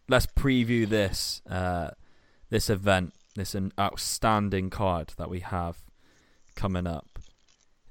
let's 0.10 0.26
preview 0.26 0.88
this 0.88 1.42
uh, 1.50 1.92
this 2.50 2.70
event, 2.70 3.14
this 3.38 3.56
an 3.56 3.72
outstanding 3.80 4.70
card 4.70 5.14
that 5.18 5.30
we 5.30 5.40
have 5.40 5.84
coming 6.56 6.88
up. 6.88 7.20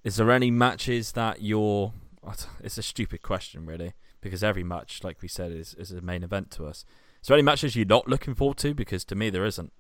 Is 0.05 0.17
there 0.17 0.31
any 0.31 0.51
matches 0.51 1.13
that 1.13 1.43
you're? 1.43 1.93
It's 2.63 2.79
a 2.79 2.83
stupid 2.83 3.23
question, 3.23 3.67
really, 3.67 3.95
because 4.21 4.43
every 4.43 4.65
match, 4.65 5.03
like 5.03 5.23
we 5.23 5.29
said, 5.29 5.53
is 5.53 5.75
is 5.75 5.93
a 5.93 6.01
main 6.01 6.23
event 6.23 6.51
to 6.53 6.67
us. 6.67 6.85
Is 7.23 7.29
there 7.29 7.37
any 7.37 7.43
matches 7.43 7.75
you're 7.75 7.87
not 7.87 8.09
looking 8.09 8.35
forward 8.35 8.59
to? 8.59 8.75
Because 8.75 9.05
to 9.07 9.15
me, 9.15 9.31
there 9.31 9.45
isn't. 9.45 9.73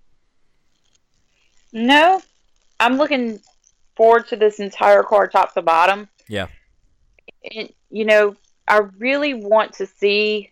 No. 1.72 2.20
I'm 2.80 2.96
looking 2.96 3.40
forward 3.96 4.28
to 4.28 4.36
this 4.36 4.58
entire 4.60 5.02
card 5.02 5.32
top 5.32 5.54
to 5.54 5.62
bottom. 5.62 6.08
Yeah. 6.28 6.48
And, 7.54 7.72
you 7.90 8.04
know, 8.04 8.36
I 8.68 8.78
really 8.98 9.34
want 9.34 9.72
to 9.74 9.86
see 9.86 10.50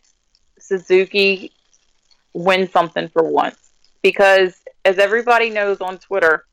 Suzuki 0.59 1.53
win 2.33 2.69
something 2.69 3.09
for 3.09 3.23
once 3.23 3.59
because 4.03 4.55
as 4.85 4.99
everybody 4.99 5.51
knows 5.51 5.81
on 5.81 5.99
Twitter, 5.99 6.45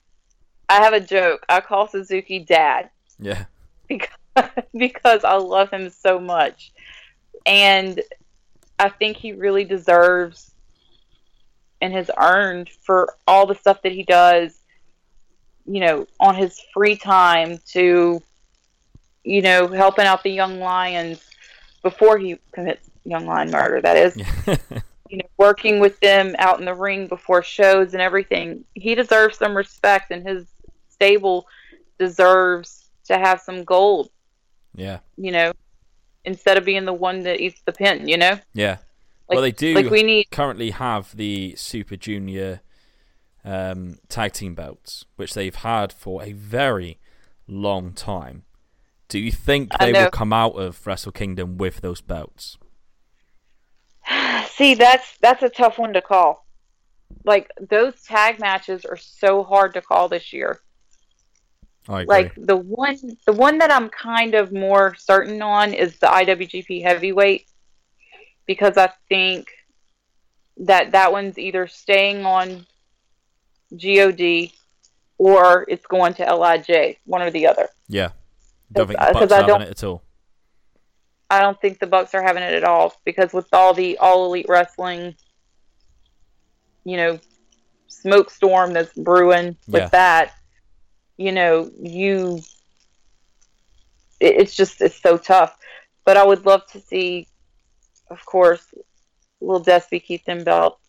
I 0.70 0.82
have 0.82 0.94
a 0.94 1.00
joke. 1.00 1.46
I 1.50 1.60
call 1.62 1.88
Suzuki 1.88 2.40
dad 2.40 2.90
Yeah. 3.20 3.46
because 3.88 4.10
because 4.78 5.24
I 5.26 5.36
love 5.36 5.70
him 5.72 5.90
so 5.90 6.20
much. 6.20 6.72
And 7.46 8.02
I 8.80 8.90
think 8.90 9.18
he 9.18 9.34
really 9.34 9.66
deserves 9.66 10.52
and 11.82 11.92
has 11.94 12.10
earned 12.18 12.70
for 12.70 13.14
all 13.28 13.46
the 13.46 13.56
stuff 13.56 13.82
that 13.82 13.92
he 13.92 14.04
does, 14.04 14.58
you 15.66 15.82
know, 15.82 16.08
on 16.20 16.36
his 16.36 16.60
free 16.74 16.96
time 16.96 17.60
to, 17.74 18.22
you 19.24 19.42
know, 19.42 19.68
helping 19.68 20.06
out 20.06 20.24
the 20.24 20.30
young 20.30 20.60
lions 20.60 21.22
before 21.84 22.18
he 22.18 22.38
commits 22.54 22.90
Young 23.04 23.26
Lion 23.26 23.52
Murder. 23.52 23.82
That 23.82 23.98
is, 23.98 24.16
you 25.12 25.18
know, 25.18 25.26
working 25.38 25.80
with 25.80 26.00
them 26.00 26.36
out 26.40 26.60
in 26.60 26.66
the 26.66 26.74
ring 26.74 27.08
before 27.08 27.44
shows 27.44 27.92
and 27.94 28.02
everything. 28.02 28.64
He 28.74 28.96
deserves 28.96 29.38
some 29.38 29.56
respect, 29.56 30.10
and 30.10 30.26
his 30.26 30.48
stable 30.90 31.48
deserves 32.00 32.90
to 33.06 33.18
have 33.18 33.42
some 33.42 33.66
gold. 33.66 34.10
Yeah. 34.74 35.00
You 35.18 35.34
know, 35.34 35.52
instead 36.24 36.58
of 36.58 36.64
being 36.64 36.86
the 36.86 36.94
one 36.94 37.24
that 37.24 37.42
eats 37.42 37.62
the 37.66 37.74
pin. 37.74 38.08
You 38.08 38.18
know. 38.18 38.40
Yeah. 38.54 38.78
Like, 39.28 39.36
well, 39.36 39.42
they 39.42 39.52
do 39.52 39.74
Like 39.74 39.90
we 39.90 40.04
need. 40.04 40.32
currently 40.32 40.72
have 40.72 41.16
the 41.16 41.56
Super 41.58 41.98
Junior 41.98 42.62
um, 43.44 44.00
tag 44.08 44.32
team 44.32 44.56
belts, 44.56 45.06
which 45.18 45.34
they've 45.34 45.56
had 45.56 45.92
for 45.92 46.24
a 46.24 46.32
very 46.32 47.00
long 47.48 47.92
time. 47.92 48.44
Do 49.10 49.20
you 49.20 49.32
think 49.32 49.72
they 49.78 49.92
will 49.92 50.10
come 50.10 50.32
out 50.32 50.54
of 50.54 50.88
Wrestle 50.88 51.12
Kingdom 51.12 51.58
with 51.58 51.82
those 51.82 52.00
belts? 52.00 52.58
See, 54.52 54.74
that's 54.76 55.18
that's 55.22 55.44
a 55.44 55.50
tough 55.50 55.78
one 55.78 55.94
to 55.94 56.02
call. 56.02 56.46
Like 57.24 57.52
those 57.70 58.02
tag 58.04 58.40
matches 58.40 58.86
are 58.86 58.98
so 58.98 59.44
hard 59.44 59.74
to 59.76 59.82
call 59.82 60.10
this 60.10 60.34
year. 60.34 60.60
I 61.88 62.02
agree. 62.02 62.16
Like 62.16 62.34
the 62.36 62.58
one 62.58 62.98
the 63.26 63.34
one 63.34 63.58
that 63.60 63.72
I'm 63.72 63.90
kind 63.90 64.36
of 64.36 64.52
more 64.52 64.96
certain 64.96 65.42
on 65.42 65.74
is 65.74 65.98
the 66.00 66.08
IWGP 66.08 66.84
Heavyweight 66.84 67.48
because 68.46 68.78
I 68.78 68.92
think 69.10 69.50
that 70.58 70.92
that 70.92 71.12
one's 71.12 71.38
either 71.38 71.68
staying 71.68 72.26
on 72.26 72.66
GOD 73.72 74.52
or 75.18 75.66
it's 75.68 75.86
going 75.88 76.14
to 76.16 76.24
LIJ, 76.36 76.98
one 77.06 77.22
or 77.22 77.32
the 77.32 77.48
other. 77.48 77.70
yeah. 77.88 78.10
Don't 78.74 78.88
think 78.88 79.00
Because 79.00 79.14
the 79.14 79.20
Bucks 79.20 79.32
I 79.34 79.36
are 79.36 79.42
having 79.42 79.48
don't- 79.48 79.62
it 79.64 79.70
at 79.72 79.84
all. 79.84 80.02
I 81.32 81.40
don't 81.40 81.60
think 81.62 81.80
the 81.80 81.88
Bucks 81.88 82.14
are 82.14 82.22
having 82.22 82.44
it 82.44 82.54
at 82.54 82.66
all 82.66 82.94
because 83.06 83.32
with 83.32 83.48
all 83.54 83.74
the 83.74 83.98
all 84.00 84.26
elite 84.26 84.48
wrestling, 84.50 85.16
you 86.84 86.98
know, 86.98 87.20
smoke 87.88 88.30
storm 88.30 88.74
that's 88.74 88.94
brewing 88.94 89.56
with 89.66 89.84
Yeah. 89.84 89.88
that, 89.90 90.34
you 91.16 91.32
know, 91.32 91.72
you 91.82 92.42
it, 94.20 94.42
it's 94.42 94.54
just 94.54 94.82
it's 94.82 95.02
so 95.02 95.18
tough. 95.18 95.58
But 96.04 96.18
I 96.18 96.26
would 96.26 96.46
love 96.46 96.68
to 96.74 96.82
see, 96.82 97.30
of 98.10 98.26
course, 98.26 98.66
El 99.42 99.64
Despy 99.64 100.04
keep 100.04 100.26
them 100.26 100.44
belt. 100.44 100.80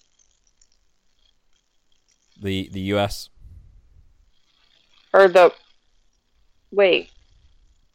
The 2.41 2.69
the 2.73 2.81
US. 2.97 3.29
or 5.15 5.29
the 5.29 5.53
wait 6.73 7.12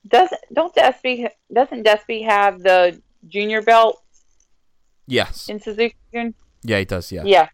doesn't 0.07 0.41
don't 0.53 0.73
Despy 0.75 1.27
doesn't 1.53 1.85
Despy 1.85 2.25
have 2.25 2.61
the 2.61 3.01
junior 3.27 3.61
belt 3.61 4.01
Yes. 5.07 5.47
in 5.49 5.59
Suzuki? 5.59 5.95
Yeah, 6.63 6.79
he 6.79 6.85
does. 6.85 7.11
Yeah. 7.11 7.23
Yeah, 7.25 7.49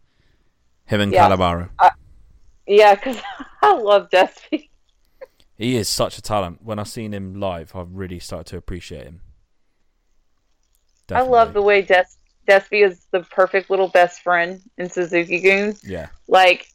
Him 0.86 1.00
and 1.00 1.12
Yeah. 1.12 1.28
Calabaro. 1.28 1.70
Uh, 1.78 1.90
yeah, 2.66 2.94
because 2.94 3.16
I 3.62 3.74
love 3.74 4.08
Despy. 4.10 4.68
He 5.56 5.76
is 5.76 5.88
such 5.88 6.18
a 6.18 6.22
talent. 6.22 6.62
When 6.62 6.78
I 6.78 6.82
seen 6.82 7.14
him 7.14 7.38
live, 7.38 7.76
I've 7.76 7.92
really 7.92 8.18
started 8.18 8.46
to 8.50 8.56
appreciate 8.56 9.04
him. 9.04 9.20
I 11.12 11.20
love 11.22 11.52
the 11.52 11.62
way 11.62 11.82
Des- 11.82 12.04
Despy 12.48 12.84
is 12.84 13.06
the 13.12 13.20
perfect 13.20 13.70
little 13.70 13.88
best 13.88 14.20
friend 14.22 14.60
in 14.78 14.88
Suzuki-gun. 14.90 15.76
Yeah. 15.84 16.08
Like 16.28 16.66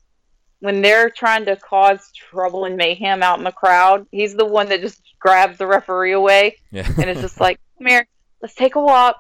when 0.60 0.82
they're 0.82 1.10
trying 1.10 1.46
to 1.46 1.56
cause 1.56 2.12
trouble 2.14 2.66
and 2.66 2.76
mayhem 2.78 3.24
out 3.24 3.38
in 3.38 3.44
the 3.46 3.52
crowd, 3.52 4.06
he's 4.12 4.36
the 4.36 4.46
one 4.46 4.70
that 4.70 4.82
just 4.82 5.02
grabs 5.20 5.58
the 5.58 5.68
referee 5.68 6.12
away 6.14 6.58
Yeah. 6.72 6.88
and 6.98 7.10
it's 7.10 7.22
just 7.22 7.40
like, 7.42 7.60
"Come 7.78 7.88
here, 7.88 8.08
let's 8.42 8.56
take 8.56 8.76
a 8.76 8.82
walk. 8.82 9.18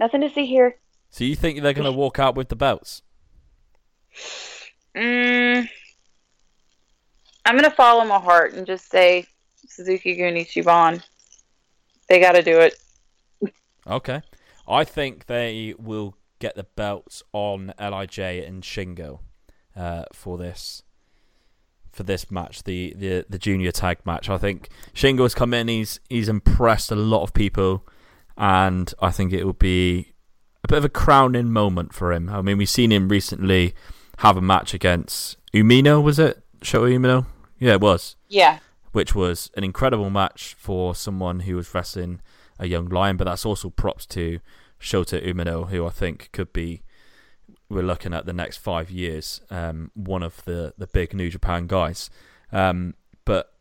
Nothing 0.00 0.20
to 0.22 0.30
see 0.30 0.46
here." 0.46 0.76
so 1.10 1.24
you 1.24 1.34
think 1.36 1.62
they're 1.62 1.72
gonna 1.72 1.92
walk 1.92 2.18
out 2.18 2.34
with 2.36 2.48
the 2.48 2.56
belts? 2.56 3.02
Mm, 4.96 5.68
I'm 7.44 7.56
gonna 7.56 7.70
follow 7.70 8.04
my 8.04 8.18
heart 8.18 8.54
and 8.54 8.66
just 8.66 8.90
say 8.90 9.26
Suzuki 9.68 10.16
Gun 10.16 10.34
Ichiban. 10.34 11.02
They 12.08 12.20
got 12.20 12.32
to 12.32 12.42
do 12.42 12.60
it. 12.60 12.74
Okay. 13.86 14.22
I 14.68 14.84
think 14.84 15.26
they 15.26 15.74
will 15.78 16.16
get 16.38 16.54
the 16.54 16.64
belts 16.64 17.22
on 17.32 17.72
Lij 17.78 18.18
and 18.18 18.62
Shingo 18.62 19.20
uh, 19.76 20.04
for 20.12 20.38
this 20.38 20.82
for 21.96 22.02
this 22.02 22.30
match, 22.30 22.62
the, 22.64 22.94
the 22.96 23.24
the 23.28 23.38
junior 23.38 23.72
tag 23.72 23.98
match. 24.04 24.28
I 24.28 24.36
think 24.36 24.68
Shingo's 24.94 25.34
come 25.34 25.54
in. 25.54 25.68
He's 25.68 25.98
he's 26.08 26.28
impressed 26.28 26.92
a 26.92 26.96
lot 26.96 27.22
of 27.22 27.32
people, 27.32 27.86
and 28.36 28.92
I 29.00 29.10
think 29.10 29.32
it 29.32 29.44
will 29.44 29.54
be 29.54 30.12
a 30.62 30.68
bit 30.68 30.78
of 30.78 30.84
a 30.84 30.90
crowning 30.90 31.50
moment 31.50 31.94
for 31.94 32.12
him. 32.12 32.28
I 32.28 32.42
mean, 32.42 32.58
we've 32.58 32.68
seen 32.68 32.92
him 32.92 33.08
recently 33.08 33.74
have 34.18 34.36
a 34.36 34.42
match 34.42 34.74
against 34.74 35.38
Umino. 35.52 36.02
Was 36.02 36.18
it 36.18 36.42
Shota 36.60 36.94
Umino? 36.94 37.26
Yeah, 37.58 37.72
it 37.72 37.80
was 37.80 38.16
Yeah, 38.28 38.58
which 38.92 39.14
was 39.14 39.50
an 39.56 39.64
incredible 39.64 40.10
match 40.10 40.54
for 40.58 40.94
someone 40.94 41.40
who 41.40 41.56
was 41.56 41.72
wrestling 41.74 42.20
a 42.58 42.66
young 42.66 42.88
lion. 42.88 43.16
But 43.16 43.24
that's 43.24 43.46
also 43.46 43.70
props 43.70 44.04
to 44.06 44.40
Shota 44.78 45.26
Umino, 45.26 45.70
who 45.70 45.86
I 45.86 45.90
think 45.90 46.28
could 46.32 46.52
be. 46.52 46.82
We're 47.68 47.82
looking 47.82 48.14
at 48.14 48.26
the 48.26 48.32
next 48.32 48.58
five 48.58 48.90
years, 48.90 49.40
um, 49.50 49.90
one 49.94 50.22
of 50.22 50.44
the, 50.44 50.72
the 50.78 50.86
big 50.86 51.14
New 51.14 51.30
Japan 51.30 51.66
guys. 51.66 52.10
Um, 52.52 52.94
but 53.24 53.52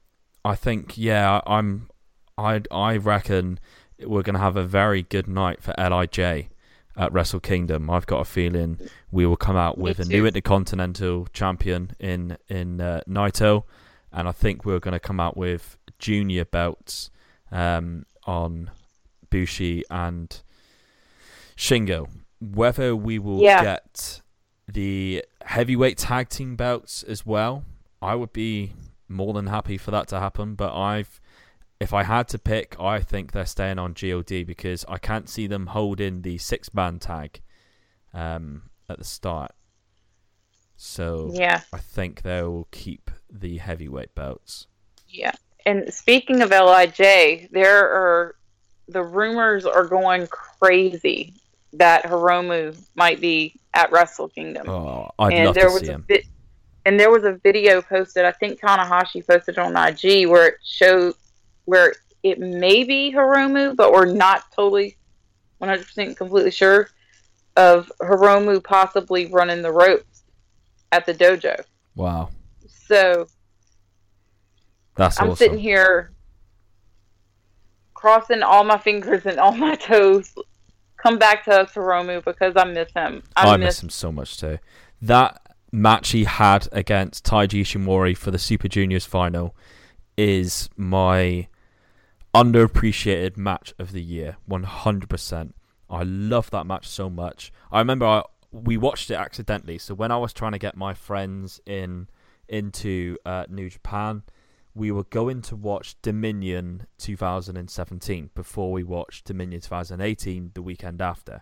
I 0.44 0.56
think, 0.56 0.96
yeah, 0.98 1.42
I'm, 1.48 1.90
I 2.38 2.62
I 2.70 2.98
reckon 2.98 3.60
we're 4.00 4.22
going 4.22 4.36
to 4.36 4.42
have 4.42 4.58
a 4.58 4.64
very 4.64 5.02
good 5.04 5.28
night 5.28 5.64
for 5.64 5.74
Lij 5.78 6.20
at 6.98 7.12
Wrestle 7.12 7.40
Kingdom. 7.40 7.90
I've 7.90 8.06
got 8.06 8.20
a 8.20 8.26
feeling 8.26 8.80
we 9.12 9.26
will 9.26 9.38
come 9.38 9.56
out 9.58 9.78
Me 9.78 9.84
with 9.86 10.00
a 10.00 10.04
too. 10.04 10.10
new 10.10 10.26
Intercontinental 10.26 11.28
champion 11.34 11.92
in 12.00 12.38
in 12.48 12.80
uh, 12.82 13.02
Naito, 13.08 13.64
and 14.12 14.28
I 14.28 14.32
think 14.32 14.66
we're 14.66 14.80
going 14.80 14.94
to 14.94 15.00
come 15.00 15.20
out 15.20 15.36
with 15.36 15.78
junior 15.98 16.46
belts 16.46 17.10
um, 17.52 18.06
on 18.26 18.70
Bushi 19.30 19.84
and 19.90 20.42
Shingo. 21.58 22.08
Whether 22.54 22.96
we 22.96 23.20
will 23.20 23.42
Yeah. 23.42 23.64
get 23.64 24.22
the 24.68 25.24
heavyweight 25.46 25.98
tag 25.98 26.30
team 26.30 26.56
belts 26.56 27.04
as 27.04 27.26
well, 27.26 27.64
I 28.02 28.16
would 28.16 28.34
be 28.34 28.74
more 29.08 29.34
than 29.34 29.48
happy 29.48 29.78
for 29.78 29.92
that 29.92 30.08
to 30.10 30.20
happen. 30.20 30.56
But 30.56 30.76
I've, 30.76 31.22
if 31.80 31.94
I 31.94 32.04
had 32.04 32.28
to 32.30 32.40
pick, 32.40 32.76
I 32.80 33.00
think 33.00 33.32
they're 33.32 33.46
staying 33.46 33.80
on 33.80 33.94
God 33.94 34.26
because 34.46 34.86
I 34.88 34.98
can't 34.98 35.30
see 35.30 35.48
them 35.48 35.68
holding 35.68 36.22
the 36.24 36.38
six 36.38 36.74
man 36.74 37.00
tag 37.00 37.42
um, 38.14 38.64
at 38.90 38.98
the 38.98 39.06
start. 39.06 39.52
So 40.78 41.32
yeah, 41.34 41.62
I 41.72 41.78
think 41.78 42.22
they 42.24 42.42
will 42.42 42.68
keep 42.72 43.10
the 43.30 43.58
heavyweight 43.58 44.14
belts. 44.16 44.68
yeah. 45.08 45.34
And 45.68 45.92
speaking 45.92 46.44
of 46.44 46.52
Lij, 46.52 47.48
there 47.52 47.90
are 47.90 48.36
the 48.88 49.02
rumors 49.02 49.66
are 49.66 49.86
going 49.88 50.28
crazy 50.28 51.34
that 51.78 52.04
Hiromu 52.04 52.78
might 52.96 53.20
be 53.22 53.56
at 53.74 53.92
Wrestle 53.92 54.30
Kingdom. 54.30 54.70
Oh, 54.70 55.12
I'd 55.20 55.34
and 55.34 55.46
love 55.48 55.56
there 55.56 55.68
to 55.68 55.74
was 55.74 55.82
see 55.82 55.90
a 55.90 55.94
him. 55.94 56.06
bit, 56.08 56.26
and 56.86 57.00
there 57.00 57.12
was 57.12 57.24
a 57.24 57.34
video 57.34 57.82
posted. 57.82 58.26
I 58.26 58.32
think 58.32 58.60
Tanahashi 58.60 59.26
posted 59.26 59.58
on 59.58 59.76
IG 59.76 60.28
where 60.28 60.48
it 60.48 60.56
showed 60.64 61.16
where 61.66 61.94
it 62.24 62.40
may 62.40 62.84
be 62.84 63.12
Hiromu, 63.14 63.76
but 63.76 63.92
we're 63.92 64.06
not 64.06 64.52
totally 64.52 64.98
one 65.58 65.70
hundred 65.70 65.86
percent 65.86 66.18
completely 66.18 66.52
sure 66.52 66.90
of 67.58 67.92
Hiromu 68.02 68.64
possibly 68.64 69.28
running 69.28 69.62
the 69.62 69.72
ropes 69.72 70.24
at 70.92 71.06
the 71.06 71.14
dojo. 71.14 71.64
Wow, 71.96 72.30
So 72.68 73.28
that's 74.96 75.20
I'm 75.20 75.28
awesome. 75.30 75.36
sitting 75.38 75.58
here 75.60 76.12
crossing 77.94 78.44
all 78.44 78.64
my 78.66 78.78
fingers 78.78 79.26
and 79.26 79.40
all 79.40 79.56
my 79.56 79.76
toes. 79.76 80.34
Come 81.06 81.20
back 81.20 81.44
to 81.46 81.62
us, 81.62 81.72
Hiromu, 81.74 82.26
because 82.26 82.54
I 82.56 82.64
miss 82.64 82.92
him. 82.96 83.22
I, 83.36 83.50
I 83.50 83.58
miss 83.58 83.84
him 83.84 83.92
so 83.92 84.12
much 84.12 84.40
too. 84.40 84.58
That 85.04 85.40
match 85.72 86.10
he 86.10 86.24
had 86.24 86.68
against 86.72 87.24
Taiji 87.24 87.62
Ishimori 87.62 88.18
for 88.18 88.32
the 88.32 88.40
Super 88.40 88.68
Juniors 88.68 89.06
final 89.06 89.56
is 90.18 90.68
my 90.76 91.48
underappreciated 92.34 93.38
match 93.38 93.72
of 93.78 93.92
the 93.92 94.02
year. 94.02 94.38
One 94.48 94.64
hundred 94.64 95.08
percent. 95.08 95.54
I 95.92 96.02
love 96.02 96.50
that 96.50 96.66
match 96.66 96.88
so 96.88 97.08
much. 97.08 97.54
I 97.72 97.78
remember 97.78 98.08
I, 98.08 98.24
we 98.52 98.76
watched 98.76 99.12
it 99.12 99.16
accidentally. 99.16 99.78
So 99.78 99.94
when 99.94 100.10
I 100.10 100.18
was 100.18 100.34
trying 100.34 100.54
to 100.54 100.58
get 100.58 100.76
my 100.76 100.96
friends 100.96 101.62
in 101.68 102.08
into 102.50 103.18
uh, 103.28 103.46
New 103.48 103.70
Japan, 103.70 104.24
we 104.76 104.92
were 104.92 105.06
going 105.06 105.42
to 105.42 105.56
watch 105.56 105.96
Dominion 106.02 106.86
2017 106.98 108.30
before 108.36 108.72
we 108.72 108.84
watched 108.84 109.26
Dominion 109.26 109.62
2018 109.62 110.52
the 110.54 110.62
weekend 110.62 111.02
after. 111.02 111.42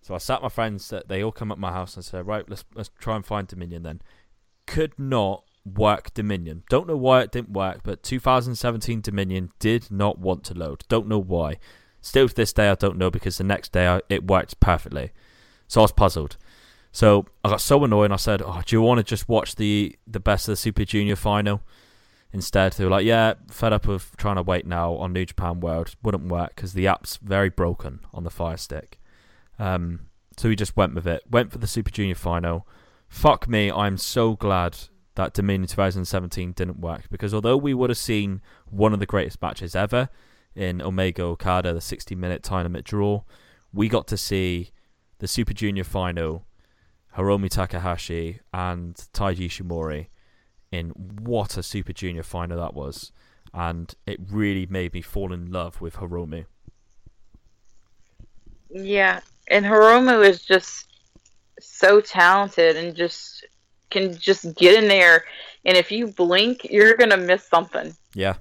So 0.00 0.14
I 0.14 0.18
sat 0.18 0.40
my 0.40 0.48
friends. 0.48 0.90
uh, 0.92 1.02
They 1.06 1.22
all 1.22 1.32
come 1.32 1.52
up 1.52 1.58
my 1.58 1.72
house 1.72 1.96
and 1.96 2.04
said, 2.04 2.26
"Right, 2.26 2.48
let's 2.48 2.64
let's 2.74 2.90
try 2.98 3.16
and 3.16 3.26
find 3.26 3.46
Dominion." 3.46 3.82
Then 3.82 4.00
could 4.66 4.98
not 4.98 5.44
work 5.64 6.14
Dominion. 6.14 6.62
Don't 6.70 6.86
know 6.86 6.96
why 6.96 7.22
it 7.22 7.32
didn't 7.32 7.50
work, 7.50 7.80
but 7.82 8.02
2017 8.02 9.00
Dominion 9.00 9.50
did 9.58 9.90
not 9.90 10.18
want 10.18 10.44
to 10.44 10.54
load. 10.54 10.84
Don't 10.88 11.08
know 11.08 11.18
why. 11.18 11.58
Still 12.00 12.28
to 12.28 12.34
this 12.34 12.52
day, 12.52 12.70
I 12.70 12.76
don't 12.76 12.96
know 12.96 13.10
because 13.10 13.36
the 13.36 13.44
next 13.44 13.72
day 13.72 13.86
I, 13.88 14.00
it 14.08 14.26
worked 14.26 14.58
perfectly. 14.60 15.10
So 15.66 15.80
I 15.80 15.84
was 15.84 15.92
puzzled. 15.92 16.36
So 16.92 17.26
I 17.44 17.50
got 17.50 17.60
so 17.60 17.84
annoyed 17.84 18.10
I 18.10 18.16
said, 18.16 18.42
oh, 18.42 18.62
Do 18.64 18.74
you 18.74 18.82
want 18.82 18.98
to 18.98 19.04
just 19.04 19.28
watch 19.28 19.56
the, 19.56 19.96
the 20.06 20.18
best 20.18 20.48
of 20.48 20.52
the 20.52 20.56
Super 20.56 20.84
Junior 20.84 21.14
final? 21.16 21.62
Instead, 22.32 22.72
they 22.74 22.84
were 22.84 22.90
like, 22.90 23.04
Yeah, 23.04 23.34
fed 23.48 23.72
up 23.72 23.88
of 23.88 24.16
trying 24.16 24.36
to 24.36 24.42
wait 24.42 24.66
now 24.66 24.94
on 24.94 25.12
New 25.12 25.24
Japan 25.26 25.60
World. 25.60 25.94
Wouldn't 26.02 26.28
work 26.28 26.54
because 26.54 26.74
the 26.74 26.86
app's 26.86 27.16
very 27.16 27.48
broken 27.48 28.00
on 28.12 28.24
the 28.24 28.30
Fire 28.30 28.56
Stick. 28.56 29.00
Um, 29.58 30.06
so 30.36 30.48
we 30.48 30.56
just 30.56 30.76
went 30.76 30.94
with 30.94 31.06
it. 31.06 31.22
Went 31.30 31.52
for 31.52 31.58
the 31.58 31.66
Super 31.66 31.90
Junior 31.90 32.14
final. 32.14 32.66
Fuck 33.08 33.48
me, 33.48 33.70
I'm 33.70 33.96
so 33.96 34.36
glad 34.36 34.78
that 35.16 35.34
Dominion 35.34 35.66
2017 35.66 36.52
didn't 36.52 36.80
work 36.80 37.10
because 37.10 37.34
although 37.34 37.56
we 37.56 37.74
would 37.74 37.90
have 37.90 37.98
seen 37.98 38.40
one 38.70 38.92
of 38.92 39.00
the 39.00 39.06
greatest 39.06 39.42
matches 39.42 39.74
ever 39.74 40.08
in 40.54 40.80
Omega 40.80 41.22
Okada, 41.22 41.74
the 41.74 41.80
60 41.80 42.14
minute 42.14 42.42
time 42.42 42.64
limit 42.64 42.84
draw, 42.84 43.22
we 43.72 43.88
got 43.88 44.06
to 44.06 44.16
see 44.16 44.70
the 45.18 45.28
Super 45.28 45.52
Junior 45.52 45.84
final, 45.84 46.46
Hiromu 47.16 47.50
Takahashi 47.50 48.40
and 48.54 48.94
Taiji 49.12 49.46
Ishimori 49.46 50.06
in 50.72 50.90
what 50.90 51.56
a 51.56 51.62
Super 51.62 51.92
Junior 51.92 52.22
final 52.22 52.58
that 52.58 52.74
was. 52.74 53.12
And 53.52 53.94
it 54.06 54.20
really 54.30 54.66
made 54.66 54.92
me 54.92 55.02
fall 55.02 55.32
in 55.32 55.50
love 55.50 55.80
with 55.80 55.96
Hiromu. 55.96 56.46
Yeah, 58.70 59.20
and 59.48 59.64
Hiromu 59.64 60.24
is 60.24 60.42
just 60.42 60.86
so 61.60 62.00
talented 62.00 62.76
and 62.76 62.94
just 62.94 63.44
can 63.90 64.16
just 64.16 64.54
get 64.54 64.80
in 64.80 64.88
there 64.88 65.24
and 65.64 65.76
if 65.76 65.90
you 65.90 66.06
blink 66.06 66.64
you're 66.70 66.94
going 66.94 67.10
to 67.10 67.16
miss 67.16 67.44
something. 67.44 67.94
Yeah. 68.14 68.34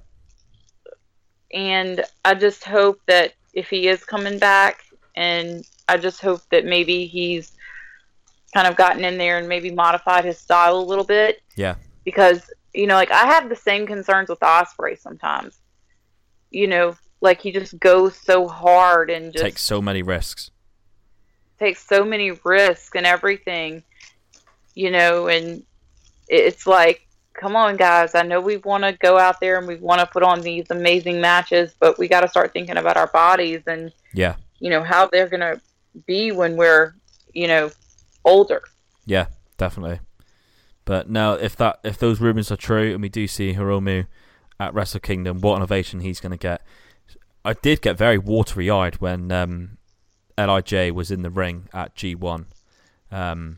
And 1.51 2.03
I 2.23 2.35
just 2.35 2.63
hope 2.63 3.01
that 3.07 3.33
if 3.53 3.69
he 3.69 3.87
is 3.87 4.05
coming 4.05 4.37
back 4.37 4.83
and 5.15 5.65
I 5.87 5.97
just 5.97 6.21
hope 6.21 6.41
that 6.51 6.65
maybe 6.65 7.07
he's 7.07 7.51
kind 8.53 8.67
of 8.67 8.75
gotten 8.75 9.03
in 9.03 9.17
there 9.17 9.39
and 9.39 9.49
maybe 9.49 9.71
modified 9.71 10.25
his 10.25 10.37
style 10.37 10.77
a 10.77 10.85
little 10.85 11.03
bit. 11.03 11.41
Yeah. 11.55 11.75
Because, 12.09 12.51
you 12.73 12.87
know, 12.87 12.95
like 12.95 13.11
I 13.11 13.25
have 13.27 13.49
the 13.49 13.55
same 13.55 13.85
concerns 13.85 14.29
with 14.29 14.39
Ospreay 14.39 14.99
sometimes. 14.99 15.59
You 16.51 16.67
know, 16.67 16.95
like 17.21 17.39
he 17.41 17.51
just 17.51 17.79
goes 17.79 18.15
so 18.15 18.47
hard 18.47 19.09
and 19.09 19.31
just 19.31 19.43
takes 19.43 19.61
so 19.61 19.81
many 19.81 20.01
risks. 20.01 20.51
Takes 21.59 21.85
so 21.85 22.03
many 22.03 22.31
risks 22.43 22.91
and 22.95 23.05
everything. 23.05 23.83
You 24.73 24.91
know, 24.91 25.27
and 25.27 25.63
it's 26.27 26.65
like 26.65 27.07
come 27.39 27.55
on 27.55 27.77
guys, 27.77 28.15
I 28.15 28.23
know 28.23 28.41
we 28.41 28.57
want 28.57 28.83
to 28.83 28.91
go 28.93 29.17
out 29.17 29.39
there 29.39 29.57
and 29.57 29.67
we 29.67 29.77
want 29.77 30.01
to 30.01 30.05
put 30.05 30.23
on 30.23 30.41
these 30.41 30.65
amazing 30.71 31.21
matches, 31.21 31.73
but 31.79 31.97
we 31.97 32.07
got 32.07 32.21
to 32.21 32.27
start 32.27 32.51
thinking 32.51 32.77
about 32.77 32.97
our 32.97 33.07
bodies 33.07 33.61
and 33.65 33.91
yeah. 34.13 34.35
You 34.59 34.69
know, 34.69 34.83
how 34.83 35.07
they're 35.07 35.29
going 35.29 35.39
to 35.39 35.61
be 36.05 36.33
when 36.33 36.57
we're, 36.57 36.93
you 37.33 37.47
know, 37.47 37.71
older. 38.25 38.61
Yeah, 39.05 39.27
definitely. 39.57 40.01
But 40.89 41.07
now, 41.07 41.33
if 41.33 41.55
that 41.57 41.81
if 41.83 41.99
those 41.99 42.19
rumors 42.19 42.51
are 42.51 42.55
true, 42.57 42.93
and 42.93 43.01
we 43.03 43.09
do 43.09 43.27
see 43.27 43.53
Hiromu 43.53 44.07
at 44.59 44.73
Wrestle 44.73 44.99
Kingdom, 44.99 45.39
what 45.39 45.57
an 45.57 45.61
ovation 45.61 45.99
he's 45.99 46.19
going 46.19 46.31
to 46.31 46.37
get. 46.37 46.63
I 47.45 47.53
did 47.53 47.83
get 47.83 47.95
very 47.95 48.17
watery 48.17 48.71
eyed 48.71 48.95
when 48.95 49.31
um, 49.31 49.77
Lij 50.35 50.91
was 50.91 51.11
in 51.11 51.21
the 51.21 51.29
ring 51.29 51.69
at 51.75 51.95
G1, 51.95 52.45
um, 53.11 53.57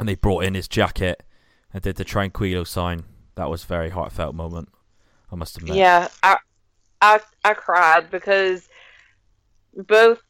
and 0.00 0.08
they 0.08 0.16
brought 0.16 0.42
in 0.42 0.54
his 0.54 0.66
jacket 0.66 1.22
and 1.72 1.80
did 1.80 1.94
the 1.94 2.04
Tranquilo 2.04 2.66
sign. 2.66 3.04
That 3.36 3.48
was 3.48 3.62
a 3.62 3.68
very 3.68 3.90
heartfelt 3.90 4.34
moment. 4.34 4.70
I 5.30 5.36
must 5.36 5.56
admit. 5.56 5.76
Yeah, 5.76 6.08
I 6.24 6.38
I 7.00 7.20
I 7.44 7.54
cried 7.54 8.10
because 8.10 8.68
both 9.86 10.20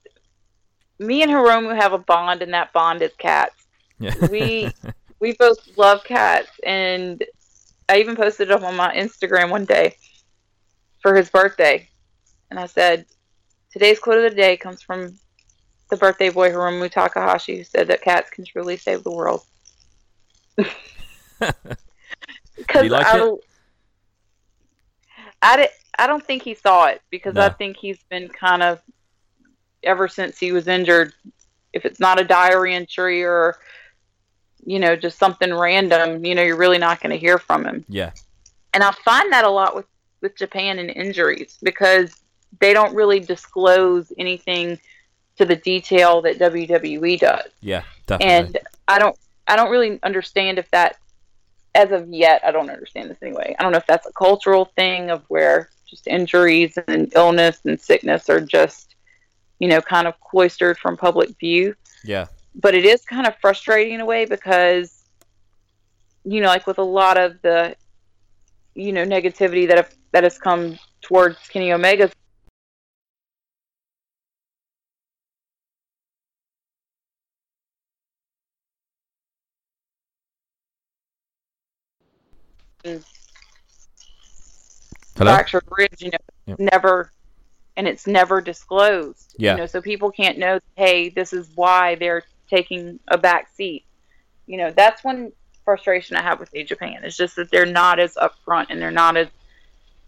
me 0.98 1.22
and 1.22 1.32
Hiromu 1.32 1.74
have 1.74 1.94
a 1.94 1.98
bond, 1.98 2.42
and 2.42 2.52
that 2.52 2.74
bond 2.74 3.00
is 3.00 3.12
cats. 3.16 3.54
Yeah. 3.98 4.12
we 4.30 4.70
we 5.24 5.32
both 5.32 5.58
love 5.78 6.04
cats, 6.04 6.50
and 6.66 7.24
I 7.88 7.96
even 7.96 8.14
posted 8.14 8.50
it 8.50 8.52
up 8.52 8.62
on 8.62 8.76
my 8.76 8.94
Instagram 8.94 9.48
one 9.48 9.64
day 9.64 9.96
for 11.00 11.14
his 11.14 11.30
birthday, 11.30 11.88
and 12.50 12.60
I 12.60 12.66
said, 12.66 13.06
"Today's 13.72 13.98
quote 13.98 14.22
of 14.22 14.30
the 14.30 14.36
day 14.36 14.58
comes 14.58 14.82
from 14.82 15.18
the 15.88 15.96
birthday 15.96 16.28
boy 16.28 16.50
Hiromu 16.50 16.90
Takahashi, 16.90 17.56
who 17.56 17.64
said 17.64 17.88
that 17.88 18.02
cats 18.02 18.28
can 18.28 18.44
truly 18.44 18.76
save 18.76 19.02
the 19.02 19.10
world." 19.10 19.42
Because 22.56 22.88
like 22.88 23.06
I, 23.06 23.16
don't, 23.16 23.40
I, 25.42 25.68
I 25.98 26.06
don't 26.06 26.24
think 26.24 26.42
he 26.42 26.54
saw 26.54 26.86
it 26.86 27.02
because 27.10 27.34
no. 27.34 27.46
I 27.46 27.48
think 27.48 27.76
he's 27.76 27.98
been 28.10 28.28
kind 28.28 28.62
of 28.62 28.80
ever 29.82 30.06
since 30.06 30.38
he 30.38 30.52
was 30.52 30.68
injured. 30.68 31.12
If 31.72 31.84
it's 31.84 31.98
not 31.98 32.20
a 32.20 32.24
diary 32.24 32.74
entry 32.76 33.24
or 33.24 33.56
you 34.64 34.78
know 34.78 34.96
just 34.96 35.18
something 35.18 35.52
random, 35.52 36.24
you 36.24 36.34
know 36.34 36.42
you're 36.42 36.56
really 36.56 36.78
not 36.78 37.00
going 37.00 37.10
to 37.10 37.18
hear 37.18 37.38
from 37.38 37.64
him. 37.64 37.84
Yeah, 37.88 38.12
and 38.72 38.82
I 38.82 38.92
find 38.92 39.32
that 39.32 39.44
a 39.44 39.50
lot 39.50 39.74
with 39.74 39.86
with 40.20 40.36
Japan 40.36 40.78
and 40.78 40.90
injuries 40.90 41.58
because 41.62 42.22
they 42.60 42.72
don't 42.72 42.94
really 42.94 43.20
disclose 43.20 44.12
anything 44.18 44.78
to 45.36 45.44
the 45.44 45.56
detail 45.56 46.22
that 46.22 46.38
WWE 46.38 47.18
does. 47.18 47.50
Yeah, 47.60 47.82
definitely. 48.06 48.34
And 48.34 48.58
I 48.88 48.98
don't 48.98 49.16
I 49.46 49.56
don't 49.56 49.70
really 49.70 50.00
understand 50.02 50.58
if 50.58 50.70
that 50.70 50.96
as 51.74 51.90
of 51.90 52.08
yet, 52.08 52.40
I 52.44 52.52
don't 52.52 52.70
understand 52.70 53.10
this 53.10 53.18
anyway. 53.22 53.54
I 53.58 53.62
don't 53.62 53.72
know 53.72 53.78
if 53.78 53.86
that's 53.86 54.06
a 54.06 54.12
cultural 54.12 54.66
thing 54.76 55.10
of 55.10 55.22
where 55.28 55.70
just 55.88 56.06
injuries 56.06 56.78
and 56.88 57.12
illness 57.14 57.60
and 57.64 57.80
sickness 57.80 58.30
are 58.30 58.40
just, 58.40 58.94
you 59.58 59.68
know, 59.68 59.80
kind 59.80 60.06
of 60.06 60.18
cloistered 60.20 60.78
from 60.78 60.96
public 60.96 61.36
view. 61.38 61.74
Yeah. 62.04 62.26
But 62.54 62.74
it 62.74 62.84
is 62.84 63.02
kind 63.04 63.26
of 63.26 63.34
frustrating 63.40 63.94
in 63.94 64.00
a 64.00 64.06
way 64.06 64.26
because, 64.26 65.04
you 66.24 66.40
know, 66.40 66.48
like 66.48 66.66
with 66.66 66.78
a 66.78 66.84
lot 66.84 67.16
of 67.16 67.40
the, 67.42 67.76
you 68.74 68.92
know, 68.92 69.04
negativity 69.04 69.66
that 69.68 69.76
have, 69.76 69.94
that 70.12 70.24
has 70.24 70.38
come 70.38 70.78
towards 71.02 71.36
Kenny 71.48 71.72
Omega's 71.72 72.12
Hello? 85.16 85.32
fractured 85.32 85.64
ribs, 85.70 86.02
you 86.02 86.10
know, 86.10 86.18
yep. 86.46 86.58
never, 86.58 87.10
and 87.76 87.86
it's 87.88 88.06
never 88.06 88.40
disclosed. 88.40 89.34
Yeah. 89.38 89.52
You 89.52 89.60
know, 89.60 89.66
so 89.66 89.80
people 89.80 90.10
can't 90.10 90.38
know, 90.38 90.58
hey, 90.76 91.08
this 91.08 91.32
is 91.32 91.50
why 91.54 91.94
they're 91.94 92.24
taking 92.48 92.98
a 93.08 93.18
back 93.18 93.48
seat. 93.54 93.84
You 94.46 94.58
know, 94.58 94.70
that's 94.70 95.02
one 95.02 95.32
frustration 95.64 96.16
I 96.16 96.22
have 96.22 96.40
with 96.40 96.52
New 96.52 96.64
Japan. 96.64 97.00
It's 97.02 97.16
just 97.16 97.36
that 97.36 97.50
they're 97.50 97.66
not 97.66 97.98
as 97.98 98.14
upfront 98.14 98.66
and 98.68 98.80
they're 98.80 98.90
not 98.90 99.16
as, 99.16 99.28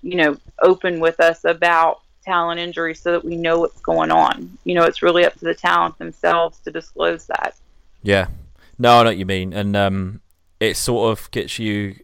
you 0.03 0.17
know, 0.17 0.37
open 0.61 1.01
with 1.01 1.21
us 1.21 1.45
about 1.45 2.01
talent 2.23 2.61
injuries 2.61 3.01
so 3.01 3.13
that 3.13 3.25
we 3.25 3.37
know 3.37 3.61
what's 3.61 3.81
going 3.81 4.11
on. 4.11 4.59
You 4.65 4.75
know, 4.75 4.85
it's 4.85 5.03
really 5.03 5.25
up 5.25 5.35
to 5.35 5.45
the 5.45 5.55
talent 5.55 5.99
themselves 5.99 6.59
to 6.61 6.71
disclose 6.71 7.27
that. 7.27 7.55
Yeah. 8.03 8.29
No, 8.79 8.99
I 8.99 9.03
know 9.05 9.11
what 9.11 9.17
you 9.17 9.27
mean. 9.27 9.53
And 9.53 9.75
um, 9.75 10.21
it 10.61 10.77
sort 10.77 11.13
of 11.13 11.31
gets 11.31 11.59
you 11.59 11.97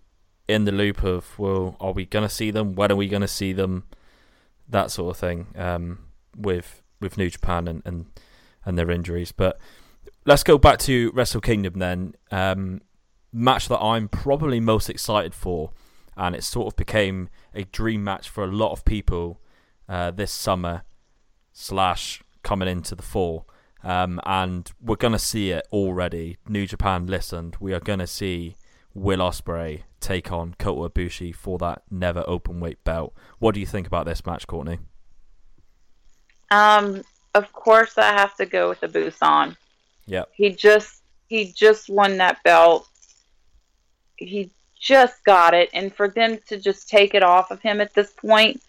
in 0.48 0.64
the 0.64 0.72
loop 0.72 1.02
of 1.02 1.38
well, 1.38 1.76
are 1.80 1.92
we 1.92 2.04
going 2.04 2.26
to 2.26 2.34
see 2.34 2.50
them? 2.50 2.74
When 2.74 2.90
are 2.90 2.96
we 2.96 3.09
going 3.09 3.22
to 3.22 3.28
see 3.28 3.52
them? 3.52 3.84
That 4.68 4.90
sort 4.90 5.14
of 5.14 5.20
thing 5.20 5.48
um, 5.56 5.98
with 6.36 6.82
with 7.00 7.18
New 7.18 7.28
Japan 7.28 7.68
and, 7.68 7.82
and 7.84 8.06
and 8.64 8.78
their 8.78 8.90
injuries. 8.90 9.32
But 9.32 9.59
let's 10.24 10.43
go 10.43 10.59
back 10.59 10.78
to 10.81 11.11
Wrestle 11.15 11.40
Kingdom 11.40 11.74
then. 11.78 12.15
Um, 12.31 12.81
match 13.32 13.69
that 13.69 13.81
I'm 13.81 14.09
probably 14.09 14.61
most 14.61 14.90
excited 14.90 15.35
for, 15.35 15.73
and 16.16 16.35
it 16.35 16.44
sort 16.44 16.69
of 16.69 16.77
became 16.77 17.28
a 17.55 17.65
dream 17.65 18.05
match 18.05 18.28
for 18.28 18.44
a 18.44 18.49
lot 18.49 18.73
of 18.73 18.85
people 18.85 19.40
uh, 19.89 20.11
this 20.11 20.32
summer 20.32 20.82
slash 21.53 22.23
coming 22.43 22.69
into 22.69 22.94
the 22.94 23.03
fall. 23.03 23.49
Um, 23.85 24.20
and 24.24 24.70
we're 24.81 24.97
gonna 24.97 25.19
see 25.19 25.51
it 25.51 25.66
already. 25.73 26.39
New 26.49 26.66
Japan 26.66 27.07
listened. 27.07 27.57
We 27.59 27.73
are 27.73 27.81
gonna 27.81 28.07
see 28.07 28.57
Will 28.94 29.19
Ospreay 29.19 29.82
take 30.01 30.31
on 30.31 30.55
Kota 30.59 30.89
Ibushi 30.89 31.35
for 31.35 31.59
that 31.59 31.82
never 31.90 32.23
open 32.27 32.61
weight 32.61 32.82
belt. 32.85 33.15
What 33.39 33.55
do 33.55 33.61
you 33.61 33.66
think 33.66 33.86
about 33.86 34.07
this 34.07 34.24
match, 34.24 34.47
Courtney? 34.47 34.78
Um, 36.51 37.03
of 37.35 37.53
course, 37.53 37.97
I 37.97 38.12
have 38.12 38.36
to 38.36 38.47
go 38.47 38.69
with 38.69 38.81
the 38.81 38.89
Busan. 38.89 39.57
Yeah. 40.12 40.24
He 40.32 40.51
just 40.51 41.01
he 41.26 41.47
just 41.52 41.89
won 41.89 42.18
that 42.18 42.43
belt. 42.43 42.86
He 44.16 44.51
just 44.78 45.24
got 45.24 45.55
it, 45.55 45.70
and 45.72 45.94
for 45.94 46.09
them 46.09 46.39
to 46.48 46.59
just 46.59 46.90
take 46.90 47.14
it 47.14 47.22
off 47.22 47.51
of 47.51 47.62
him 47.62 47.80
at 47.80 47.94
this 47.94 48.10
point, 48.12 48.62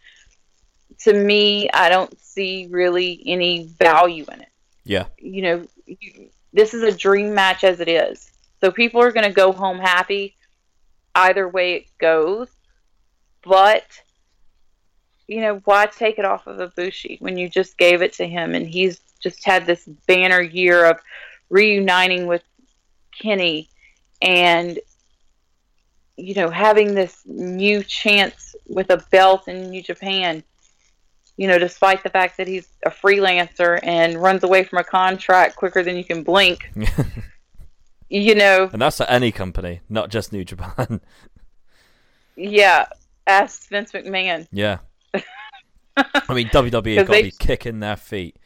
to 0.99 1.13
me, 1.13 1.69
I 1.71 1.89
don't 1.89 2.17
see 2.17 2.67
really 2.71 3.21
any 3.25 3.65
value 3.65 4.23
in 4.31 4.39
it. 4.39 4.47
Yeah. 4.85 5.07
You 5.17 5.41
know, 5.41 5.67
this 6.53 6.73
is 6.73 6.81
a 6.81 6.97
dream 6.97 7.33
match 7.33 7.65
as 7.65 7.81
it 7.81 7.89
is. 7.89 8.31
So 8.61 8.71
people 8.71 9.01
are 9.01 9.11
going 9.11 9.27
to 9.27 9.33
go 9.33 9.51
home 9.51 9.79
happy 9.79 10.37
either 11.13 11.49
way 11.49 11.73
it 11.73 11.87
goes. 11.97 12.47
But 13.43 13.83
you 15.27 15.41
know, 15.41 15.61
why 15.65 15.87
take 15.87 16.19
it 16.19 16.25
off 16.25 16.47
of 16.47 16.73
Ibushi 16.73 17.19
when 17.19 17.37
you 17.37 17.49
just 17.49 17.77
gave 17.77 18.01
it 18.01 18.13
to 18.13 18.27
him 18.27 18.55
and 18.55 18.65
he's 18.65 19.01
just 19.23 19.43
had 19.43 19.65
this 19.65 19.85
banner 20.05 20.41
year 20.41 20.85
of 20.85 20.99
reuniting 21.53 22.25
with 22.25 22.43
Kenny 23.17 23.69
and 24.21 24.79
you 26.17 26.33
know 26.33 26.49
having 26.49 26.95
this 26.95 27.21
new 27.25 27.83
chance 27.83 28.55
with 28.67 28.89
a 28.89 28.97
belt 29.11 29.47
in 29.47 29.69
New 29.69 29.83
Japan. 29.83 30.43
You 31.37 31.47
know, 31.47 31.57
despite 31.57 32.03
the 32.03 32.11
fact 32.11 32.37
that 32.37 32.47
he's 32.47 32.67
a 32.85 32.91
freelancer 32.91 33.79
and 33.81 34.21
runs 34.21 34.43
away 34.43 34.63
from 34.63 34.77
a 34.79 34.83
contract 34.83 35.55
quicker 35.55 35.81
than 35.81 35.97
you 35.97 36.03
can 36.03 36.21
blink. 36.21 36.71
you 38.09 38.35
know, 38.35 38.69
and 38.71 38.81
that's 38.81 39.01
at 39.01 39.09
any 39.09 39.31
company, 39.31 39.81
not 39.89 40.09
just 40.09 40.31
New 40.31 40.43
Japan. 40.43 41.01
yeah, 42.35 42.85
ask 43.25 43.67
Vince 43.69 43.91
McMahon. 43.93 44.47
Yeah. 44.51 44.79
I 45.97 46.33
mean, 46.33 46.49
WWE 46.49 46.95
got 46.97 47.13
to 47.13 47.23
be 47.23 47.31
kicking 47.31 47.79
their 47.79 47.95
feet 47.95 48.37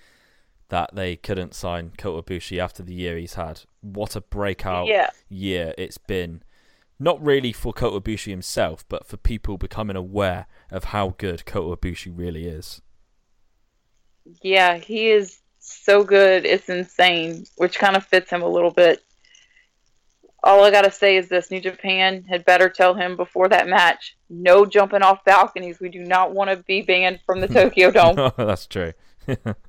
that 0.70 0.92
they 0.94 1.16
couldn't 1.16 1.54
sign 1.54 1.92
Kota 1.98 2.22
Ibushi 2.22 2.60
after 2.60 2.84
the 2.84 2.94
year 2.94 3.18
he's 3.18 3.36
had. 3.36 3.62
What 3.82 4.16
a 4.16 4.22
breakout 4.22 4.88
yeah. 4.88 5.10
year 5.30 5.74
it's 5.78 5.98
been. 5.98 6.44
Not 7.00 7.24
really 7.24 7.54
for 7.54 7.74
Kota 7.74 8.00
Ibushi 8.02 8.32
himself, 8.32 8.84
but 8.90 9.06
for 9.06 9.18
people 9.18 9.58
becoming 9.58 9.96
aware 9.96 10.48
of 10.72 10.86
how 10.86 11.14
good 11.18 11.46
Kota 11.46 11.76
Ibushi 11.76 12.12
really 12.14 12.48
is. 12.48 12.82
Yeah, 14.42 14.78
he 14.78 15.10
is 15.10 15.40
so 15.60 16.04
good. 16.04 16.46
It's 16.46 16.70
insane, 16.70 17.46
which 17.58 17.80
kind 17.80 17.96
of 17.96 18.06
fits 18.06 18.32
him 18.32 18.42
a 18.42 18.50
little 18.50 18.72
bit. 18.72 19.04
All 20.44 20.64
I 20.64 20.72
gotta 20.72 20.92
say 20.92 21.18
is 21.18 21.30
this: 21.30 21.52
New 21.52 21.62
Japan 21.62 22.24
had 22.24 22.46
better 22.46 22.70
tell 22.70 22.94
him 22.94 23.16
before 23.16 23.48
that 23.50 23.68
match, 23.68 24.18
no 24.30 24.66
jumping 24.66 25.02
off 25.02 25.24
balconies. 25.24 25.80
We 25.80 25.90
do 25.90 26.00
not 26.00 26.34
want 26.34 26.50
to 26.50 26.58
be 26.64 26.82
banned 26.82 27.20
from 27.26 27.42
the 27.42 27.48
Tokyo 27.48 27.92
Dome. 27.92 28.18
oh, 28.18 28.34
that's 28.38 28.68
true. 28.68 28.94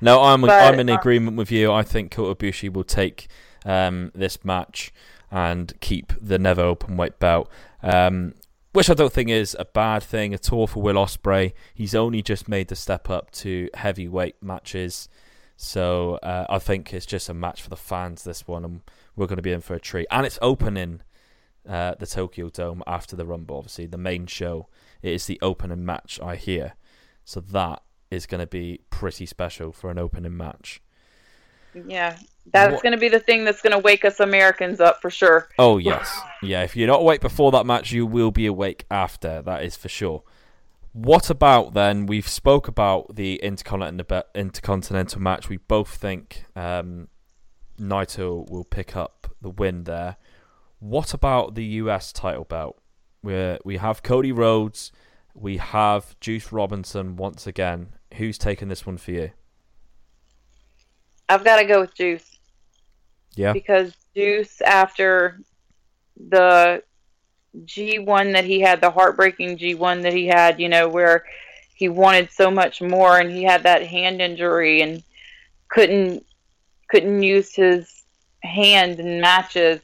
no, 0.00 0.22
I'm 0.22 0.40
but, 0.42 0.50
I'm 0.50 0.80
in 0.80 0.90
uh, 0.90 0.98
agreement 0.98 1.36
with 1.36 1.50
you. 1.50 1.72
I 1.72 1.82
think 1.82 2.10
Kota 2.10 2.34
Ibushi 2.34 2.72
will 2.72 2.84
take 2.84 3.28
um, 3.64 4.10
this 4.14 4.44
match 4.44 4.92
and 5.30 5.72
keep 5.80 6.12
the 6.20 6.38
never 6.38 6.62
open 6.62 6.96
weight 6.96 7.18
belt. 7.18 7.50
Um, 7.82 8.34
which 8.72 8.88
I 8.88 8.94
don't 8.94 9.12
think 9.12 9.28
is 9.28 9.54
a 9.58 9.66
bad 9.66 10.02
thing 10.02 10.32
at 10.32 10.52
all 10.52 10.66
for 10.66 10.82
Will 10.82 10.94
Ospreay. 10.94 11.52
He's 11.74 11.94
only 11.94 12.22
just 12.22 12.48
made 12.48 12.68
the 12.68 12.76
step 12.76 13.10
up 13.10 13.30
to 13.32 13.68
heavyweight 13.74 14.42
matches, 14.42 15.08
so 15.56 16.14
uh, 16.22 16.46
I 16.48 16.58
think 16.58 16.92
it's 16.94 17.06
just 17.06 17.28
a 17.28 17.34
match 17.34 17.60
for 17.62 17.68
the 17.68 17.76
fans. 17.76 18.24
This 18.24 18.48
one, 18.48 18.64
and 18.64 18.80
we're 19.14 19.26
going 19.26 19.36
to 19.36 19.42
be 19.42 19.52
in 19.52 19.60
for 19.60 19.74
a 19.74 19.80
treat. 19.80 20.06
And 20.10 20.24
it's 20.24 20.38
opening 20.40 21.02
uh, 21.68 21.94
the 21.98 22.06
Tokyo 22.06 22.48
Dome 22.48 22.82
after 22.86 23.14
the 23.14 23.26
Rumble. 23.26 23.58
Obviously, 23.58 23.86
the 23.86 23.98
main 23.98 24.26
show 24.26 24.68
it 25.02 25.12
is 25.12 25.26
the 25.26 25.38
opening 25.42 25.84
match. 25.84 26.18
I 26.22 26.36
hear, 26.36 26.74
so 27.24 27.40
that 27.40 27.82
is 28.12 28.26
going 28.26 28.40
to 28.40 28.46
be 28.46 28.80
pretty 28.90 29.26
special 29.26 29.72
for 29.72 29.90
an 29.90 29.98
opening 29.98 30.36
match. 30.36 30.82
Yeah, 31.86 32.18
that's 32.52 32.82
going 32.82 32.92
to 32.92 32.98
be 32.98 33.08
the 33.08 33.18
thing 33.18 33.44
that's 33.44 33.62
going 33.62 33.72
to 33.72 33.78
wake 33.78 34.04
us 34.04 34.20
Americans 34.20 34.78
up 34.78 35.00
for 35.00 35.08
sure. 35.08 35.48
Oh 35.58 35.78
yes, 35.78 36.20
yeah. 36.42 36.62
If 36.62 36.76
you're 36.76 36.88
not 36.88 37.00
awake 37.00 37.22
before 37.22 37.50
that 37.52 37.64
match, 37.64 37.92
you 37.92 38.04
will 38.04 38.30
be 38.30 38.44
awake 38.44 38.84
after. 38.90 39.40
That 39.40 39.64
is 39.64 39.76
for 39.76 39.88
sure. 39.88 40.22
What 40.92 41.30
about 41.30 41.72
then? 41.72 42.04
We've 42.04 42.28
spoke 42.28 42.68
about 42.68 43.16
the 43.16 43.36
intercontinental 43.36 44.24
intercontinental 44.34 45.22
match. 45.22 45.48
We 45.48 45.56
both 45.56 45.88
think 45.88 46.44
um, 46.54 47.08
Naito 47.80 48.48
will 48.50 48.64
pick 48.64 48.94
up 48.94 49.34
the 49.40 49.50
win 49.50 49.84
there. 49.84 50.16
What 50.78 51.14
about 51.14 51.54
the 51.54 51.64
US 51.64 52.12
title 52.12 52.44
belt? 52.44 52.78
Where 53.22 53.58
we 53.64 53.78
have 53.78 54.02
Cody 54.02 54.32
Rhodes, 54.32 54.92
we 55.34 55.56
have 55.56 56.18
Juice 56.20 56.52
Robinson 56.52 57.16
once 57.16 57.46
again. 57.46 57.94
Who's 58.16 58.38
taking 58.38 58.68
this 58.68 58.86
one 58.86 58.98
for 58.98 59.10
you? 59.10 59.30
I've 61.28 61.44
got 61.44 61.60
to 61.60 61.64
go 61.64 61.80
with 61.80 61.94
Juice. 61.94 62.38
Yeah. 63.34 63.52
Because 63.52 63.94
Juice, 64.14 64.60
after 64.60 65.38
the 66.16 66.82
G1 67.64 68.32
that 68.32 68.44
he 68.44 68.60
had, 68.60 68.80
the 68.80 68.90
heartbreaking 68.90 69.58
G1 69.58 70.02
that 70.02 70.12
he 70.12 70.26
had, 70.26 70.60
you 70.60 70.68
know, 70.68 70.88
where 70.88 71.24
he 71.74 71.88
wanted 71.88 72.30
so 72.30 72.50
much 72.50 72.80
more 72.80 73.18
and 73.18 73.30
he 73.30 73.42
had 73.42 73.64
that 73.64 73.86
hand 73.86 74.20
injury 74.20 74.82
and 74.82 75.02
couldn't 75.68 76.24
couldn't 76.88 77.22
use 77.22 77.54
his 77.54 78.04
hand 78.42 79.00
in 79.00 79.20
matches. 79.20 79.80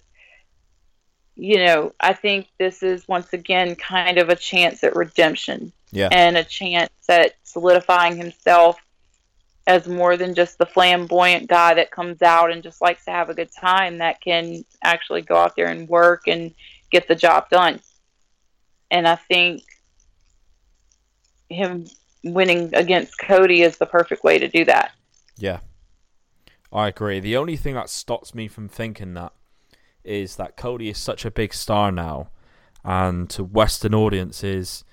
You 1.34 1.64
know, 1.64 1.92
I 1.98 2.12
think 2.12 2.48
this 2.58 2.82
is 2.82 3.08
once 3.08 3.32
again 3.32 3.74
kind 3.76 4.18
of 4.18 4.28
a 4.28 4.36
chance 4.36 4.84
at 4.84 4.94
redemption. 4.94 5.72
Yeah. 5.90 6.08
And 6.12 6.36
a 6.36 6.44
chance 6.44 6.90
at 7.08 7.34
solidifying 7.42 8.16
himself 8.16 8.78
as 9.66 9.86
more 9.86 10.16
than 10.16 10.34
just 10.34 10.58
the 10.58 10.66
flamboyant 10.66 11.48
guy 11.48 11.74
that 11.74 11.90
comes 11.90 12.22
out 12.22 12.50
and 12.50 12.62
just 12.62 12.80
likes 12.80 13.04
to 13.04 13.10
have 13.10 13.28
a 13.28 13.34
good 13.34 13.50
time 13.52 13.98
that 13.98 14.20
can 14.20 14.64
actually 14.82 15.22
go 15.22 15.36
out 15.36 15.56
there 15.56 15.66
and 15.66 15.88
work 15.88 16.26
and 16.26 16.54
get 16.90 17.06
the 17.06 17.14
job 17.14 17.50
done. 17.50 17.80
And 18.90 19.06
I 19.06 19.16
think 19.16 19.62
him 21.50 21.86
winning 22.24 22.74
against 22.74 23.18
Cody 23.18 23.62
is 23.62 23.76
the 23.76 23.86
perfect 23.86 24.24
way 24.24 24.38
to 24.38 24.48
do 24.48 24.64
that. 24.64 24.92
Yeah. 25.36 25.60
I 26.72 26.88
agree. 26.88 27.20
The 27.20 27.36
only 27.36 27.56
thing 27.56 27.74
that 27.74 27.88
stops 27.88 28.34
me 28.34 28.48
from 28.48 28.68
thinking 28.68 29.14
that 29.14 29.32
is 30.04 30.36
that 30.36 30.56
Cody 30.56 30.88
is 30.88 30.98
such 30.98 31.24
a 31.24 31.30
big 31.30 31.52
star 31.52 31.92
now, 31.92 32.30
and 32.84 33.28
to 33.30 33.44
Western 33.44 33.94
audiences, 33.94 34.84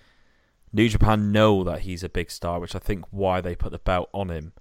New 0.75 0.89
Japan 0.89 1.31
know 1.31 1.63
that 1.63 1.81
he's 1.81 2.03
a 2.03 2.09
big 2.09 2.29
star, 2.29 2.59
which 2.59 2.75
I 2.75 2.79
think 2.79 3.05
why 3.09 3.39
they 3.39 3.55
put 3.55 3.71
the 3.71 3.79
belt 3.79 4.09
on 4.13 4.29
him. 4.29 4.51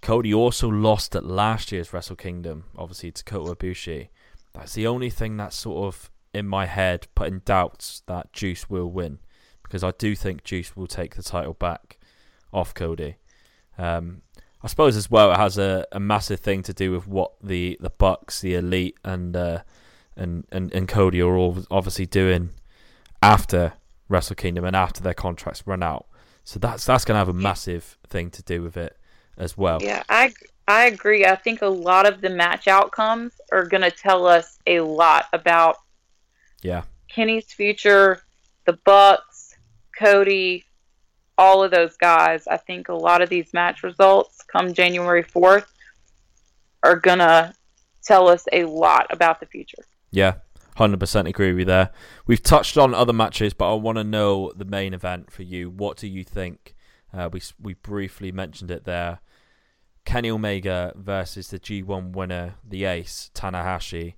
Cody 0.00 0.32
also 0.32 0.68
lost 0.68 1.16
at 1.16 1.24
last 1.24 1.72
year's 1.72 1.92
Wrestle 1.92 2.14
Kingdom, 2.14 2.66
obviously 2.78 3.10
to 3.10 3.24
Kota 3.24 3.56
Ibushi. 3.56 4.10
That's 4.54 4.74
the 4.74 4.86
only 4.86 5.10
thing 5.10 5.36
that's 5.36 5.56
sort 5.56 5.92
of 5.92 6.10
in 6.32 6.46
my 6.46 6.66
head 6.66 7.08
putting 7.16 7.40
doubts 7.40 8.04
that 8.06 8.32
Juice 8.32 8.70
will 8.70 8.88
win, 8.88 9.18
because 9.64 9.82
I 9.82 9.90
do 9.98 10.14
think 10.14 10.44
Juice 10.44 10.76
will 10.76 10.86
take 10.86 11.16
the 11.16 11.24
title 11.24 11.54
back 11.54 11.98
off 12.52 12.72
Cody. 12.72 13.16
Um, 13.78 14.22
I 14.62 14.68
suppose 14.68 14.96
as 14.96 15.10
well 15.10 15.32
it 15.32 15.38
has 15.38 15.58
a, 15.58 15.86
a 15.90 15.98
massive 15.98 16.38
thing 16.38 16.62
to 16.62 16.72
do 16.72 16.92
with 16.92 17.08
what 17.08 17.32
the, 17.42 17.76
the 17.80 17.90
Bucks, 17.90 18.40
the 18.40 18.54
Elite, 18.54 18.96
and 19.04 19.36
uh, 19.36 19.62
and, 20.16 20.46
and 20.52 20.72
and 20.72 20.86
Cody 20.86 21.20
are 21.20 21.36
all 21.36 21.64
obviously 21.68 22.06
doing 22.06 22.50
after 23.20 23.72
Wrestle 24.10 24.36
Kingdom 24.36 24.64
and 24.64 24.76
after 24.76 25.02
their 25.02 25.14
contracts 25.14 25.66
run 25.66 25.82
out. 25.82 26.06
So 26.44 26.58
that's 26.58 26.84
that's 26.84 27.04
going 27.04 27.14
to 27.14 27.18
have 27.18 27.28
a 27.28 27.32
massive 27.32 27.96
thing 28.08 28.30
to 28.30 28.42
do 28.42 28.62
with 28.62 28.76
it 28.76 28.96
as 29.38 29.56
well. 29.56 29.78
Yeah, 29.80 30.02
I 30.08 30.32
I 30.66 30.86
agree. 30.86 31.24
I 31.24 31.36
think 31.36 31.62
a 31.62 31.68
lot 31.68 32.06
of 32.06 32.20
the 32.20 32.30
match 32.30 32.68
outcomes 32.68 33.32
are 33.52 33.66
going 33.66 33.82
to 33.82 33.90
tell 33.90 34.26
us 34.26 34.58
a 34.66 34.80
lot 34.80 35.26
about 35.32 35.76
yeah 36.62 36.82
Kenny's 37.08 37.52
future, 37.52 38.20
the 38.66 38.78
Bucks, 38.84 39.56
Cody, 39.98 40.64
all 41.38 41.62
of 41.62 41.70
those 41.70 41.96
guys. 41.96 42.46
I 42.46 42.56
think 42.56 42.88
a 42.88 42.94
lot 42.94 43.22
of 43.22 43.28
these 43.28 43.52
match 43.54 43.82
results 43.82 44.42
come 44.50 44.74
January 44.74 45.24
4th 45.24 45.66
are 46.82 46.96
going 46.96 47.18
to 47.18 47.52
tell 48.02 48.28
us 48.28 48.46
a 48.52 48.64
lot 48.64 49.06
about 49.10 49.40
the 49.40 49.46
future. 49.46 49.84
Yeah, 50.10 50.34
100% 50.80 51.28
agree 51.28 51.52
with 51.52 51.60
you 51.60 51.64
there. 51.66 51.90
We've 52.26 52.42
touched 52.42 52.78
on 52.78 52.94
other 52.94 53.12
matches, 53.12 53.52
but 53.52 53.70
I 53.70 53.74
want 53.74 53.98
to 53.98 54.04
know 54.04 54.50
the 54.56 54.64
main 54.64 54.94
event 54.94 55.30
for 55.30 55.42
you. 55.42 55.68
What 55.68 55.98
do 55.98 56.08
you 56.08 56.24
think? 56.24 56.74
Uh, 57.12 57.28
we 57.30 57.42
we 57.60 57.74
briefly 57.74 58.32
mentioned 58.32 58.70
it 58.70 58.84
there. 58.84 59.20
Kenny 60.06 60.30
Omega 60.30 60.92
versus 60.96 61.48
the 61.48 61.58
G1 61.58 62.12
winner, 62.12 62.54
the 62.66 62.84
ace, 62.84 63.30
Tanahashi. 63.34 64.14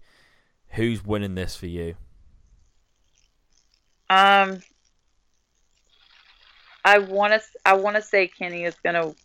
Who's 0.68 1.04
winning 1.04 1.34
this 1.34 1.56
for 1.56 1.66
you? 1.66 1.96
Um, 4.08 4.60
I 6.84 6.98
want 6.98 7.32
to 7.32 7.40
I 7.64 7.74
want 7.74 7.96
to 7.96 8.02
say 8.02 8.28
Kenny 8.28 8.64
is 8.64 8.76
going 8.84 8.94
to 8.94 9.16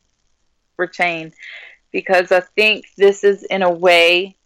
retain 0.78 1.34
because 1.92 2.32
I 2.32 2.40
think 2.40 2.86
this 2.98 3.24
is 3.24 3.44
in 3.44 3.62
a 3.62 3.72
way 3.72 4.37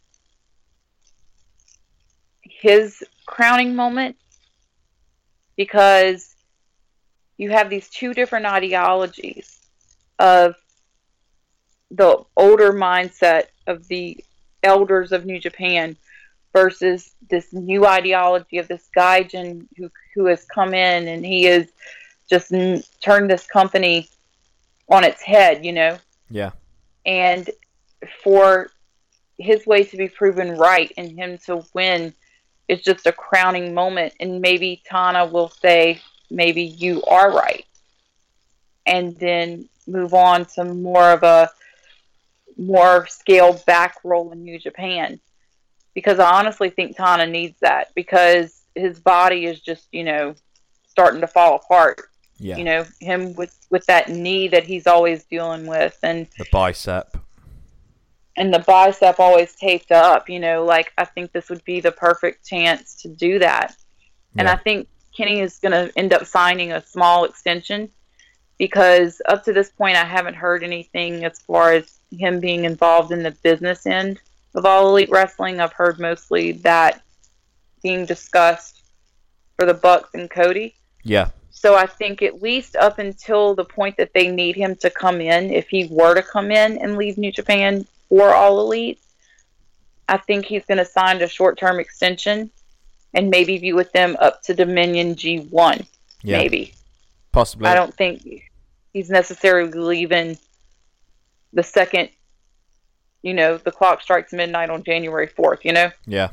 his 2.62 3.04
crowning 3.26 3.76
moment 3.76 4.16
because 5.58 6.36
you 7.38 7.50
have 7.50 7.72
these 7.72 7.90
two 7.90 8.14
different 8.14 8.46
ideologies 8.46 9.60
of 10.20 10.56
the 11.90 12.24
older 12.38 12.72
mindset 12.72 13.46
of 13.66 13.88
the 13.88 14.24
elders 14.62 15.12
of 15.12 15.26
New 15.26 15.40
Japan 15.40 15.98
versus 16.54 17.12
this 17.30 17.52
new 17.52 17.86
ideology 17.86 18.60
of 18.60 18.68
this 18.68 18.88
gaijin 18.96 19.66
who 19.76 19.90
who 20.14 20.26
has 20.28 20.46
come 20.46 20.76
in 20.76 21.08
and 21.08 21.26
he 21.26 21.44
has 21.46 21.68
just 22.30 22.54
n- 22.54 22.84
turned 23.04 23.30
this 23.30 23.48
company 23.48 24.08
on 24.88 25.04
its 25.04 25.22
head, 25.22 25.66
you 25.66 25.74
know. 25.74 25.98
Yeah. 26.30 26.52
And 27.06 27.50
for 28.24 28.70
his 29.40 29.66
way 29.66 29.84
to 29.86 29.98
be 29.98 30.10
proven 30.10 30.58
right 30.58 30.92
and 30.96 31.10
him 31.18 31.40
to 31.46 31.64
win 31.74 32.14
is 32.72 32.82
just 32.82 33.06
a 33.06 33.12
crowning 33.12 33.74
moment 33.74 34.14
and 34.22 34.40
maybe 34.40 34.82
Tana 34.86 35.26
will 35.26 35.50
say 35.50 36.02
maybe 36.30 36.64
you 36.64 37.04
are 37.04 37.30
right 37.30 37.66
and 38.86 39.14
then 39.18 39.68
move 39.86 40.14
on 40.14 40.46
to 40.46 40.64
more 40.64 41.12
of 41.12 41.22
a 41.24 41.50
more 42.58 43.08
scaled 43.08 43.66
back 43.66 43.98
role 44.06 44.32
in 44.32 44.44
New 44.44 44.58
Japan. 44.58 45.20
Because 45.94 46.18
I 46.20 46.32
honestly 46.32 46.70
think 46.70 46.96
Tana 46.96 47.28
needs 47.28 47.60
that 47.60 47.94
because 47.94 48.62
his 48.74 49.02
body 49.02 49.46
is 49.46 49.60
just, 49.60 49.90
you 49.92 50.06
know, 50.06 50.36
starting 50.88 51.20
to 51.20 51.28
fall 51.28 51.56
apart. 51.56 52.00
Yeah. 52.38 52.56
You 52.56 52.64
know, 52.64 52.86
him 53.02 53.36
with 53.36 53.54
with 53.70 53.86
that 53.88 54.10
knee 54.10 54.48
that 54.48 54.64
he's 54.64 54.88
always 54.88 55.26
dealing 55.26 55.68
with 55.68 56.00
and 56.02 56.28
the 56.38 56.46
bicep. 56.54 57.18
And 58.38 58.54
the 58.54 58.60
bicep 58.60 59.20
always 59.20 59.56
taped 59.56 59.92
up, 59.92 60.30
you 60.30 60.40
know, 60.40 60.64
like 60.64 60.94
I 60.98 61.06
think 61.06 61.32
this 61.32 61.50
would 61.50 61.64
be 61.66 61.82
the 61.82 61.92
perfect 61.92 62.48
chance 62.48 63.02
to 63.02 63.10
do 63.10 63.40
that. 63.40 63.76
And 64.38 64.48
I 64.48 64.56
think 64.56 64.88
Kenny 65.16 65.42
is 65.42 65.60
going 65.60 65.74
to 65.74 65.92
end 65.98 66.14
up 66.14 66.26
signing 66.26 66.72
a 66.72 66.82
small 66.86 67.26
extension 67.26 67.90
because 68.58 69.22
up 69.28 69.44
to 69.44 69.54
this 69.54 69.70
point, 69.70 69.98
I 69.98 70.06
haven't 70.06 70.36
heard 70.36 70.64
anything 70.64 71.26
as 71.26 71.40
far 71.40 71.74
as 71.74 72.00
him 72.12 72.40
being 72.40 72.66
involved 72.66 73.12
in 73.12 73.24
the 73.24 73.32
business 73.32 73.86
end 73.86 74.22
of 74.56 74.66
all 74.66 74.90
elite 74.90 75.10
wrestling. 75.10 75.60
I've 75.60 75.74
heard 75.74 76.00
mostly 76.00 76.54
that 76.54 77.02
being 77.84 78.06
discussed 78.06 78.84
for 79.56 79.66
the 79.66 79.74
Bucks 79.74 80.12
and 80.14 80.30
Cody. 80.30 80.76
Yeah. 81.04 81.30
So 81.50 81.76
I 81.76 81.86
think 81.86 82.22
at 82.22 82.42
least 82.42 82.76
up 82.76 83.00
until 83.00 83.56
the 83.56 83.66
point 83.66 83.98
that 83.98 84.14
they 84.14 84.28
need 84.30 84.56
him 84.56 84.76
to 84.78 84.90
come 84.90 85.22
in, 85.22 85.52
if 85.52 85.70
he 85.70 85.88
were 85.92 86.16
to 86.16 86.24
come 86.24 86.52
in 86.52 86.78
and 86.78 86.98
leave 86.98 87.18
New 87.18 87.32
Japan 87.32 87.86
for 88.12 88.34
All 88.36 88.60
Elite, 88.60 89.00
I 90.10 90.18
think 90.18 90.46
he's 90.46 90.66
going 90.66 90.80
to 90.80 90.86
sign 90.86 91.22
a 91.22 91.28
short 91.30 91.58
term 91.58 91.80
extension 91.80 92.52
and 93.14 93.30
maybe 93.30 93.58
be 93.58 93.72
with 93.72 93.90
them 93.94 94.18
up 94.20 94.42
to 94.44 94.54
Dominion 94.54 95.16
G1. 95.16 95.86
Yeah. 96.22 96.38
Maybe. 96.40 96.74
Possibly. 97.32 97.68
I 97.68 97.74
don't 97.76 97.94
think 97.96 98.50
he's 98.92 99.10
necessarily 99.10 99.72
leaving 99.72 100.38
the 101.54 101.64
second, 101.64 102.10
you 103.22 103.34
know, 103.34 103.56
the 103.58 103.72
clock 103.72 104.02
strikes 104.02 104.34
midnight 104.34 104.70
on 104.70 104.84
January 104.84 105.28
4th, 105.28 105.64
you 105.64 105.72
know? 105.72 105.90
Yeah. 106.06 106.32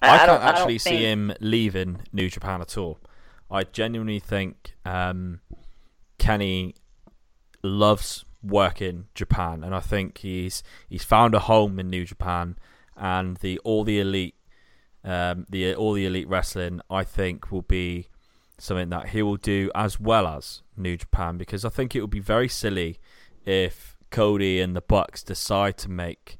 I- 0.00 0.10
I, 0.14 0.18
can't 0.18 0.28
don't- 0.28 0.42
I 0.42 0.48
actually 0.50 0.78
see 0.78 0.90
think- 0.90 1.00
him 1.02 1.32
leaving 1.40 2.02
New 2.12 2.28
Japan 2.30 2.60
at 2.60 2.78
all. 2.78 2.98
I 3.50 3.64
genuinely 3.64 4.20
think 4.20 4.74
um, 4.84 5.40
Kenny 6.18 6.76
loves 7.64 8.24
working 8.42 9.06
Japan, 9.14 9.62
and 9.64 9.74
I 9.74 9.80
think 9.80 10.18
he's 10.18 10.62
he's 10.88 11.04
found 11.04 11.34
a 11.34 11.40
home 11.40 11.78
in 11.78 11.90
New 11.90 12.04
Japan, 12.04 12.56
and 12.96 13.36
the 13.38 13.58
all 13.60 13.84
the 13.84 14.00
elite, 14.00 14.36
um, 15.04 15.46
the 15.48 15.74
all 15.74 15.92
the 15.92 16.06
elite 16.06 16.28
wrestling, 16.28 16.80
I 16.90 17.04
think 17.04 17.50
will 17.50 17.62
be 17.62 18.08
something 18.58 18.90
that 18.90 19.10
he 19.10 19.22
will 19.22 19.36
do 19.36 19.70
as 19.74 19.98
well 19.98 20.26
as 20.26 20.62
New 20.76 20.96
Japan, 20.96 21.38
because 21.38 21.64
I 21.64 21.70
think 21.70 21.94
it 21.94 22.00
would 22.00 22.10
be 22.10 22.20
very 22.20 22.48
silly 22.48 22.98
if 23.44 23.96
Cody 24.10 24.60
and 24.60 24.76
the 24.76 24.82
Bucks 24.82 25.22
decide 25.22 25.78
to 25.78 25.90
make 25.90 26.38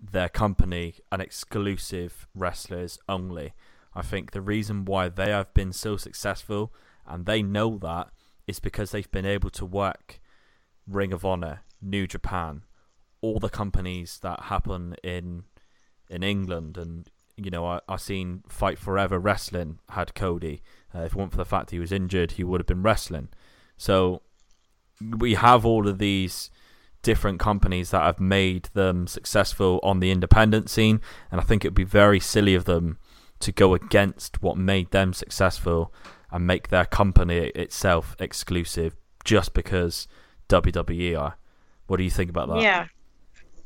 their 0.00 0.28
company 0.28 0.96
an 1.10 1.20
exclusive 1.20 2.26
wrestlers 2.34 2.98
only. 3.08 3.54
I 3.94 4.02
think 4.02 4.30
the 4.30 4.42
reason 4.42 4.84
why 4.84 5.08
they 5.08 5.30
have 5.30 5.52
been 5.54 5.72
so 5.72 5.96
successful 5.96 6.72
and 7.06 7.24
they 7.24 7.42
know 7.42 7.78
that 7.78 8.10
is 8.46 8.60
because 8.60 8.90
they've 8.90 9.10
been 9.10 9.26
able 9.26 9.50
to 9.50 9.64
work 9.64 10.20
Ring 10.86 11.12
of 11.12 11.24
Honor, 11.24 11.62
New 11.80 12.06
Japan, 12.06 12.62
all 13.20 13.38
the 13.38 13.48
companies 13.48 14.18
that 14.22 14.44
happen 14.44 14.94
in 15.02 15.44
in 16.08 16.22
England 16.22 16.78
and 16.78 17.10
you 17.36 17.50
know 17.50 17.66
I 17.66 17.80
I 17.88 17.96
seen 17.96 18.44
Fight 18.48 18.78
Forever 18.78 19.18
Wrestling 19.18 19.80
had 19.90 20.14
Cody. 20.14 20.62
Uh, 20.94 21.00
if 21.00 21.12
it 21.12 21.16
weren't 21.16 21.32
for 21.32 21.36
the 21.38 21.44
fact 21.44 21.70
he 21.70 21.78
was 21.78 21.92
injured, 21.92 22.32
he 22.32 22.44
would 22.44 22.60
have 22.60 22.66
been 22.66 22.82
wrestling. 22.82 23.28
So 23.76 24.22
we 25.00 25.34
have 25.34 25.66
all 25.66 25.88
of 25.88 25.98
these 25.98 26.50
different 27.02 27.38
companies 27.38 27.90
that 27.90 28.02
have 28.02 28.18
made 28.18 28.64
them 28.72 29.06
successful 29.06 29.78
on 29.82 30.00
the 30.00 30.10
independent 30.10 30.70
scene, 30.70 31.00
and 31.30 31.40
I 31.40 31.44
think 31.44 31.64
it 31.64 31.68
would 31.68 31.74
be 31.74 31.84
very 31.84 32.18
silly 32.18 32.54
of 32.54 32.64
them 32.64 32.98
to 33.40 33.52
go 33.52 33.74
against 33.74 34.42
what 34.42 34.56
made 34.56 34.90
them 34.90 35.12
successful 35.12 35.92
and 36.30 36.46
make 36.46 36.68
their 36.68 36.86
company 36.86 37.48
itself 37.54 38.16
exclusive 38.18 38.96
just 39.24 39.54
because 39.54 40.08
WWE 40.48 41.18
are. 41.18 41.36
What 41.86 41.96
do 41.98 42.04
you 42.04 42.10
think 42.10 42.30
about 42.30 42.48
that? 42.48 42.60
Yeah. 42.62 42.86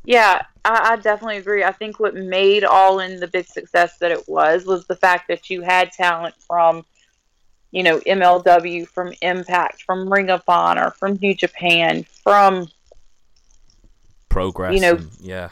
Yeah, 0.04 0.40
I, 0.64 0.92
I 0.92 0.96
definitely 0.96 1.36
agree. 1.36 1.62
I 1.62 1.72
think 1.72 2.00
what 2.00 2.14
made 2.14 2.64
All 2.64 3.00
In 3.00 3.20
the 3.20 3.28
big 3.28 3.46
success 3.46 3.98
that 3.98 4.10
it 4.10 4.26
was 4.28 4.64
was 4.64 4.86
the 4.86 4.96
fact 4.96 5.28
that 5.28 5.50
you 5.50 5.60
had 5.60 5.92
talent 5.92 6.34
from, 6.46 6.84
you 7.70 7.82
know, 7.82 7.98
MLW, 8.00 8.88
from 8.88 9.12
Impact, 9.20 9.82
from 9.82 10.10
Ring 10.10 10.30
of 10.30 10.42
Honor, 10.48 10.90
from 10.92 11.18
New 11.20 11.34
Japan, 11.34 12.04
from 12.24 12.66
Progress. 14.30 14.74
You 14.74 14.80
know- 14.80 14.96
and- 14.96 15.10
yeah. 15.20 15.50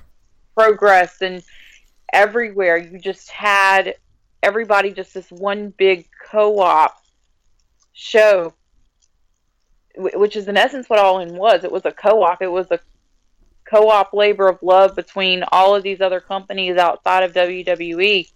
Progress, 0.56 1.20
and 1.22 1.42
everywhere. 2.12 2.78
You 2.78 2.98
just 2.98 3.30
had 3.30 3.94
everybody 4.42 4.90
just 4.92 5.14
this 5.14 5.30
one 5.30 5.72
big 5.76 6.08
co 6.30 6.58
op 6.60 7.00
show, 7.92 8.52
which 9.98 10.36
is 10.36 10.48
in 10.48 10.56
essence 10.56 10.88
what 10.88 10.98
All 10.98 11.18
In 11.20 11.36
was. 11.36 11.64
It 11.64 11.72
was 11.72 11.84
a 11.84 11.92
co 11.92 12.22
op, 12.22 12.40
it 12.42 12.50
was 12.50 12.70
a 12.70 12.80
co-op 13.68 14.12
labor 14.14 14.48
of 14.48 14.62
love 14.62 14.96
between 14.96 15.44
all 15.52 15.74
of 15.74 15.82
these 15.82 16.00
other 16.00 16.20
companies 16.20 16.76
outside 16.76 17.22
of 17.22 17.32
WWE. 17.34 18.30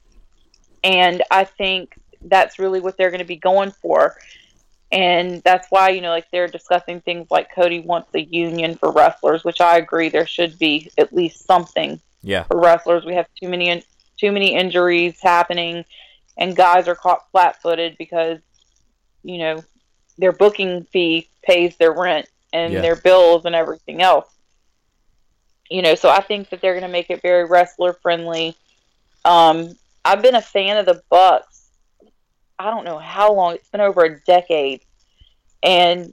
And 0.84 1.22
I 1.30 1.44
think 1.44 1.94
that's 2.20 2.58
really 2.58 2.80
what 2.80 2.96
they're 2.96 3.10
going 3.10 3.20
to 3.20 3.24
be 3.26 3.36
going 3.36 3.70
for. 3.70 4.16
And 4.90 5.42
that's 5.42 5.68
why, 5.70 5.88
you 5.90 6.02
know, 6.02 6.10
like 6.10 6.26
they're 6.30 6.48
discussing 6.48 7.00
things 7.00 7.28
like 7.30 7.54
Cody 7.54 7.80
wants 7.80 8.10
a 8.14 8.20
union 8.20 8.76
for 8.76 8.90
wrestlers, 8.92 9.42
which 9.42 9.60
I 9.60 9.78
agree 9.78 10.10
there 10.10 10.26
should 10.26 10.58
be 10.58 10.90
at 10.98 11.14
least 11.14 11.46
something 11.46 11.98
Yeah. 12.22 12.42
for 12.44 12.60
wrestlers. 12.60 13.04
We 13.04 13.14
have 13.14 13.26
too 13.40 13.48
many 13.48 13.70
in- 13.70 13.82
too 14.18 14.32
many 14.32 14.54
injuries 14.54 15.18
happening, 15.20 15.84
and 16.36 16.54
guys 16.54 16.88
are 16.88 16.94
caught 16.94 17.30
flat-footed 17.30 17.96
because 17.96 18.38
you 19.24 19.38
know 19.38 19.64
their 20.18 20.32
booking 20.32 20.84
fee 20.84 21.28
pays 21.42 21.76
their 21.76 21.92
rent 21.92 22.28
and 22.52 22.72
Yeah. 22.72 22.80
their 22.82 22.96
bills 22.96 23.44
and 23.44 23.54
everything 23.54 24.02
else. 24.02 24.28
You 25.70 25.82
know, 25.82 25.94
so 25.94 26.10
I 26.10 26.20
think 26.20 26.50
that 26.50 26.60
they're 26.60 26.74
going 26.74 26.82
to 26.82 26.88
make 26.88 27.08
it 27.10 27.22
very 27.22 27.44
wrestler 27.46 27.94
friendly. 27.94 28.54
Um, 29.24 29.74
I've 30.04 30.20
been 30.22 30.34
a 30.34 30.42
fan 30.42 30.76
of 30.76 30.86
the 30.86 31.02
Bucks. 31.08 31.70
I 32.58 32.70
don't 32.70 32.84
know 32.84 32.98
how 32.98 33.32
long. 33.32 33.54
It's 33.54 33.68
been 33.70 33.80
over 33.80 34.04
a 34.04 34.20
decade, 34.20 34.82
and 35.62 36.12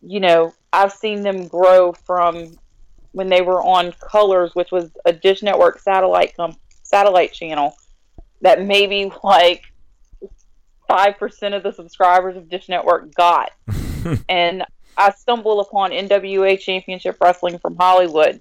you 0.00 0.20
know, 0.20 0.54
I've 0.72 0.92
seen 0.92 1.22
them 1.22 1.48
grow 1.48 1.92
from 1.92 2.56
when 3.12 3.28
they 3.28 3.40
were 3.40 3.62
on 3.62 3.92
Colors, 3.92 4.54
which 4.54 4.70
was 4.70 4.90
a 5.04 5.12
Dish 5.12 5.42
Network 5.42 5.78
satellite 5.78 6.36
com- 6.36 6.56
satellite 6.82 7.32
channel 7.32 7.74
that 8.42 8.62
maybe 8.62 9.10
like 9.22 9.62
five 10.94 11.18
percent 11.18 11.54
of 11.54 11.62
the 11.62 11.72
subscribers 11.72 12.36
of 12.36 12.48
Dish 12.48 12.68
Network 12.68 13.12
got, 13.14 13.50
and 14.28 14.64
I 14.96 15.10
stumble 15.10 15.60
upon 15.60 15.90
NWA 15.90 16.58
Championship 16.58 17.16
Wrestling 17.20 17.58
from 17.58 17.76
Hollywood, 17.76 18.40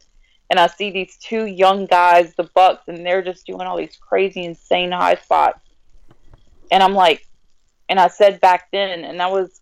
and 0.50 0.60
I 0.60 0.68
see 0.68 0.92
these 0.92 1.18
two 1.18 1.46
young 1.46 1.88
guys, 1.88 2.36
the 2.36 2.44
Bucks, 2.44 2.88
and 2.88 3.06
they're 3.06 3.24
just 3.24 3.48
doing 3.48 3.62
all 3.62 3.78
these 3.78 3.98
crazy, 3.98 4.44
insane 4.44 4.92
high 4.92 5.16
spots, 5.16 5.62
and 6.72 6.84
I'm 6.84 6.94
like, 6.94 7.26
and 7.90 8.00
I 8.00 8.08
said 8.08 8.40
back 8.40 8.70
then, 8.72 9.04
and 9.04 9.20
that 9.20 9.32
was, 9.32 9.62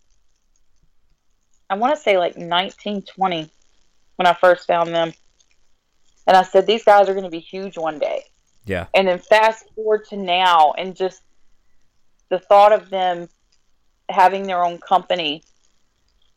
I 1.70 1.76
want 1.76 1.96
to 1.96 2.00
say 2.00 2.18
like 2.18 2.34
1920 2.34 3.50
when 4.16 4.26
I 4.26 4.34
first 4.34 4.66
found 4.66 4.94
them. 4.94 5.12
And 6.26 6.36
I 6.36 6.42
said, 6.44 6.66
these 6.66 6.84
guys 6.84 7.08
are 7.08 7.14
going 7.14 7.24
to 7.24 7.30
be 7.30 7.40
huge 7.40 7.76
one 7.76 7.98
day. 7.98 8.22
Yeah. 8.64 8.86
And 8.94 9.08
then 9.08 9.18
fast 9.18 9.64
forward 9.74 10.04
to 10.10 10.16
now, 10.16 10.72
and 10.78 10.94
just 10.94 11.22
the 12.32 12.38
thought 12.38 12.72
of 12.72 12.88
them 12.88 13.28
having 14.08 14.44
their 14.44 14.64
own 14.64 14.78
company 14.78 15.42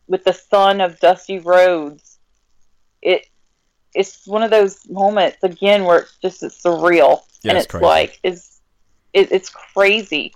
with 0.07 0.25
the 0.25 0.33
son 0.33 0.81
of 0.81 0.99
Dusty 0.99 1.39
Rhodes, 1.39 2.19
it 3.01 3.25
it's 3.93 4.27
one 4.27 4.43
of 4.43 4.51
those 4.51 4.87
moments 4.89 5.37
again 5.41 5.85
where 5.85 5.99
it's 5.99 6.17
just 6.21 6.43
it's 6.43 6.61
surreal, 6.61 7.21
Yeah, 7.43 7.51
and 7.51 7.57
it's 7.57 7.67
crazy. 7.67 7.85
like 7.85 8.19
it's 8.23 8.59
it, 9.13 9.31
it's 9.31 9.49
crazy, 9.49 10.33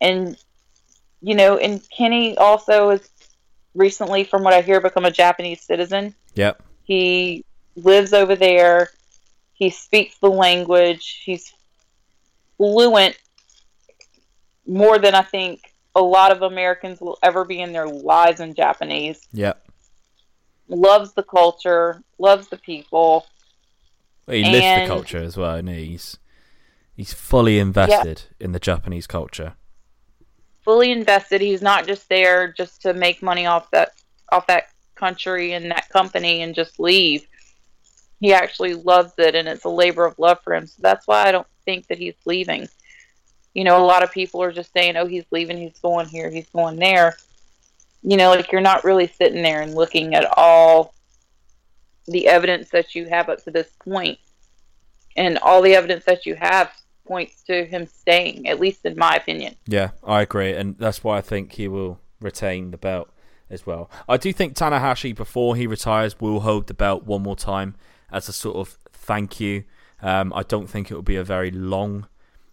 and 0.00 0.34
you 1.20 1.34
know, 1.34 1.58
and 1.58 1.86
Kenny 1.90 2.34
also 2.38 2.88
is 2.88 3.06
recently, 3.74 4.24
from 4.24 4.44
what 4.44 4.54
I 4.54 4.62
hear, 4.62 4.80
become 4.80 5.04
a 5.04 5.10
Japanese 5.10 5.60
citizen. 5.60 6.14
Yep. 6.36 6.62
He 6.84 7.44
lives 7.76 8.14
over 8.14 8.34
there. 8.34 8.88
He 9.52 9.68
speaks 9.68 10.16
the 10.18 10.30
language. 10.30 11.22
He's 11.22 11.52
fluent 12.56 13.16
more 14.66 14.98
than 14.98 15.14
I 15.14 15.22
think 15.22 15.74
a 15.94 16.02
lot 16.02 16.32
of 16.32 16.42
Americans 16.42 17.00
will 17.00 17.18
ever 17.22 17.44
be 17.44 17.60
in 17.60 17.72
their 17.72 17.86
lives 17.86 18.40
in 18.40 18.54
Japanese. 18.54 19.20
Yep. 19.32 19.64
Loves 20.68 21.12
the 21.12 21.22
culture, 21.22 22.02
loves 22.18 22.48
the 22.48 22.56
people. 22.56 23.26
He 24.26 24.42
lives 24.42 24.82
the 24.82 24.86
culture 24.86 25.22
as 25.22 25.36
well, 25.36 25.56
and 25.56 25.68
he's 25.68 26.16
he's 26.96 27.12
fully 27.12 27.58
invested 27.58 28.22
in 28.40 28.52
the 28.52 28.58
Japanese 28.58 29.06
culture. 29.06 29.54
fully 30.64 30.90
invested. 30.90 31.40
He's 31.40 31.62
not 31.62 31.86
just 31.86 32.08
there 32.08 32.52
just 32.52 32.82
to 32.82 32.94
make 32.94 33.22
money 33.22 33.46
off 33.46 33.70
that 33.70 33.92
off 34.32 34.46
that 34.46 34.68
country 34.94 35.52
and 35.52 35.70
that 35.70 35.88
company 35.90 36.42
and 36.42 36.54
just 36.54 36.80
leave. 36.80 37.26
He 38.20 38.32
actually 38.32 38.74
loves 38.74 39.12
it 39.18 39.34
and 39.34 39.46
it's 39.46 39.64
a 39.64 39.68
labor 39.68 40.06
of 40.06 40.18
love 40.18 40.38
for 40.42 40.54
him. 40.54 40.66
So 40.66 40.76
that's 40.80 41.06
why 41.06 41.28
I 41.28 41.32
don't 41.32 41.46
think 41.66 41.86
that 41.88 41.98
he's 41.98 42.14
leaving. 42.24 42.66
You 43.54 43.64
know, 43.64 43.82
a 43.82 43.86
lot 43.86 44.02
of 44.02 44.12
people 44.12 44.42
are 44.42 44.52
just 44.52 44.72
saying, 44.72 44.96
oh, 44.96 45.06
he's 45.06 45.24
leaving, 45.30 45.56
he's 45.56 45.78
going 45.78 46.06
here, 46.06 46.28
he's 46.30 46.48
going 46.48 46.76
there. 46.76 47.16
You 48.02 48.16
know, 48.16 48.30
like 48.30 48.52
you're 48.52 48.60
not 48.60 48.84
really 48.84 49.06
sitting 49.06 49.42
there 49.42 49.62
and 49.62 49.74
looking 49.74 50.14
at 50.14 50.26
all 50.36 50.94
the 52.06 52.28
evidence 52.28 52.70
that 52.70 52.94
you 52.94 53.06
have 53.06 53.28
up 53.28 53.42
to 53.44 53.50
this 53.50 53.70
point. 53.78 54.18
And 55.16 55.38
all 55.38 55.62
the 55.62 55.74
evidence 55.76 56.04
that 56.06 56.26
you 56.26 56.34
have 56.34 56.72
points 57.06 57.42
to 57.44 57.64
him 57.64 57.86
staying, 57.86 58.48
at 58.48 58.58
least 58.58 58.84
in 58.84 58.96
my 58.96 59.14
opinion. 59.14 59.54
Yeah, 59.66 59.90
I 60.02 60.22
agree. 60.22 60.52
And 60.52 60.76
that's 60.78 61.04
why 61.04 61.18
I 61.18 61.20
think 61.20 61.52
he 61.52 61.68
will 61.68 62.00
retain 62.20 62.72
the 62.72 62.76
belt 62.76 63.10
as 63.48 63.64
well. 63.64 63.90
I 64.08 64.16
do 64.16 64.32
think 64.32 64.54
Tanahashi, 64.54 65.14
before 65.14 65.54
he 65.54 65.66
retires, 65.66 66.20
will 66.20 66.40
hold 66.40 66.66
the 66.66 66.74
belt 66.74 67.04
one 67.04 67.22
more 67.22 67.36
time 67.36 67.76
as 68.10 68.28
a 68.28 68.32
sort 68.32 68.56
of 68.56 68.76
thank 68.92 69.38
you. 69.38 69.64
Um, 70.02 70.32
I 70.34 70.42
don't 70.42 70.68
think 70.68 70.90
it 70.90 70.94
will 70.94 71.02
be 71.02 71.16
a 71.16 71.24
very 71.24 71.50
long 71.50 72.08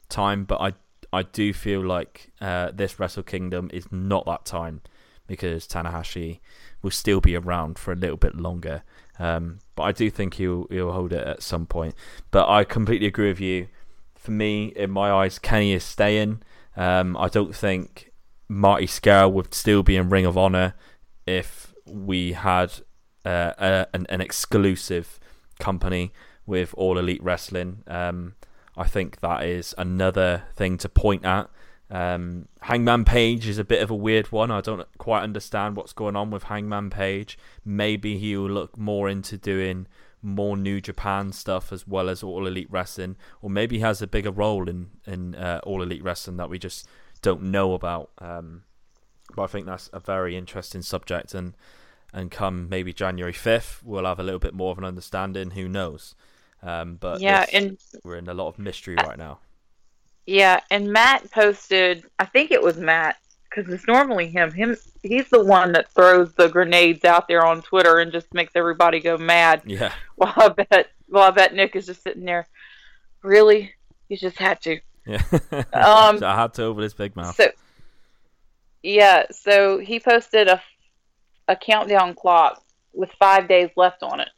time, 0.10 0.44
but 0.44 0.61
I 0.61 0.73
I 1.13 1.23
do 1.23 1.53
feel 1.53 1.85
like 1.85 2.31
uh, 2.39 2.71
this 2.73 2.99
Wrestle 2.99 3.23
Kingdom 3.23 3.69
is 3.73 3.91
not 3.91 4.25
that 4.25 4.45
time 4.45 4.81
because 5.27 5.67
Tanahashi 5.67 6.39
will 6.81 6.91
still 6.91 7.21
be 7.21 7.35
around 7.35 7.77
for 7.77 7.91
a 7.91 7.95
little 7.95 8.17
bit 8.17 8.35
longer. 8.35 8.83
Um, 9.19 9.59
but 9.75 9.83
I 9.83 9.91
do 9.91 10.09
think 10.09 10.35
he'll 10.35 10.67
he'll 10.69 10.91
hold 10.91 11.13
it 11.13 11.25
at 11.25 11.43
some 11.43 11.65
point. 11.65 11.95
But 12.31 12.49
I 12.49 12.63
completely 12.63 13.07
agree 13.07 13.27
with 13.27 13.39
you. 13.39 13.67
For 14.15 14.31
me, 14.31 14.73
in 14.75 14.91
my 14.91 15.11
eyes, 15.11 15.39
Kenny 15.39 15.73
is 15.73 15.83
staying. 15.83 16.41
Um, 16.75 17.17
I 17.17 17.27
don't 17.27 17.55
think 17.55 18.11
Marty 18.47 18.88
Scurll 18.88 19.31
would 19.31 19.53
still 19.53 19.83
be 19.83 19.95
in 19.95 20.09
Ring 20.09 20.25
of 20.25 20.38
Honor 20.38 20.73
if 21.25 21.73
we 21.85 22.33
had 22.33 22.71
uh, 23.25 23.53
a, 23.57 23.88
an, 23.93 24.05
an, 24.09 24.21
exclusive 24.21 25.19
company 25.59 26.11
with 26.45 26.73
All 26.77 26.97
Elite 26.97 27.23
Wrestling. 27.23 27.83
Um, 27.88 28.35
I 28.77 28.88
think 28.88 29.19
that 29.19 29.43
is 29.43 29.76
another 29.77 30.43
thing 30.56 30.77
to 30.77 30.89
point 30.89 31.26
at. 31.26 31.49
Um, 31.89 32.48
Hangman 32.61 33.03
Page 33.03 33.48
is 33.48 33.57
a 33.57 33.65
bit 33.65 33.81
of 33.81 33.91
a 33.91 33.95
weird 33.95 34.31
one. 34.31 34.49
I 34.49 34.61
don't 34.61 34.88
quite 34.98 35.23
understand 35.23 35.76
what's 35.76 35.91
going 35.91 36.15
on 36.15 36.31
with 36.31 36.43
Hangman 36.43 36.89
Page. 36.89 37.38
Maybe 37.65 38.18
he 38.18 38.38
will 38.38 38.49
look 38.49 38.77
more 38.77 39.10
into 39.10 39.38
doing 39.38 39.88
more 40.22 40.56
New 40.56 40.80
Japan 40.80 41.34
stuff 41.34 41.73
as 41.73 41.85
well 41.85 42.07
as 42.10 42.23
All 42.23 42.48
Elite 42.48 42.69
Wrestling, 42.69 43.18
or 43.41 43.49
maybe 43.49 43.77
he 43.77 43.81
has 43.81 44.02
a 44.02 44.07
bigger 44.07 44.31
role 44.31 44.69
in 44.69 44.91
in 45.06 45.35
uh, 45.35 45.60
All 45.64 45.81
Elite 45.81 46.03
Wrestling 46.03 46.38
that 46.38 46.49
we 46.49 46.60
just 46.60 46.88
don't 47.22 47.43
know 47.43 47.73
about. 47.73 48.11
Um, 48.19 48.64
but 49.35 49.43
I 49.43 49.48
think 49.48 49.65
that's 49.65 49.89
a 49.91 49.99
very 49.99 50.38
interesting 50.38 50.81
subject, 50.81 51.34
and 51.34 51.56
and 52.14 52.31
come 52.31 52.69
maybe 52.69 52.93
January 52.93 53.34
fifth, 53.34 53.81
we'll 53.84 54.06
have 54.06 54.19
a 54.19 54.23
little 54.23 54.39
bit 54.39 54.53
more 54.53 54.72
of 54.72 54.77
an 54.77 54.85
understanding. 54.85 55.52
Who 55.52 55.68
knows? 55.68 56.15
Um, 56.63 56.97
but 56.99 57.19
yeah, 57.19 57.45
and 57.51 57.77
we're 58.03 58.17
in 58.17 58.27
a 58.27 58.33
lot 58.33 58.47
of 58.47 58.59
mystery 58.59 58.95
right 58.95 59.17
now. 59.17 59.39
Yeah, 60.25 60.59
and 60.69 60.91
Matt 60.91 61.29
posted. 61.31 62.05
I 62.19 62.25
think 62.25 62.51
it 62.51 62.61
was 62.61 62.77
Matt 62.77 63.17
because 63.49 63.71
it's 63.71 63.88
normally 63.88 64.29
him. 64.29 64.51
Him, 64.51 64.77
he's 65.01 65.29
the 65.29 65.43
one 65.43 65.71
that 65.73 65.91
throws 65.93 66.33
the 66.33 66.47
grenades 66.47 67.03
out 67.03 67.27
there 67.27 67.45
on 67.45 67.61
Twitter 67.61 67.99
and 67.99 68.11
just 68.11 68.33
makes 68.33 68.53
everybody 68.55 68.99
go 68.99 69.17
mad. 69.17 69.63
Yeah. 69.71 69.93
Well, 70.17 70.33
I 70.35 70.49
bet. 70.49 70.91
Well, 71.09 71.23
I 71.23 71.31
bet 71.31 71.53
Nick 71.53 71.75
is 71.75 71.88
just 71.88 72.03
sitting 72.03 72.25
there. 72.25 72.47
Really, 73.23 73.73
you 74.07 74.17
just 74.17 74.38
had 74.38 74.61
to. 74.61 74.79
Yeah. 75.05 75.21
um, 75.73 76.19
so 76.19 76.27
I 76.27 76.35
had 76.35 76.53
to 76.55 76.63
open 76.63 76.83
his 76.83 76.93
big 76.93 77.15
mouth. 77.15 77.35
So, 77.35 77.49
yeah, 78.83 79.25
so 79.31 79.79
he 79.79 79.99
posted 79.99 80.47
a 80.47 80.61
a 81.47 81.55
countdown 81.55 82.13
clock 82.13 82.63
with 82.93 83.09
five 83.19 83.47
days 83.47 83.69
left 83.75 84.03
on 84.03 84.19
it. 84.19 84.29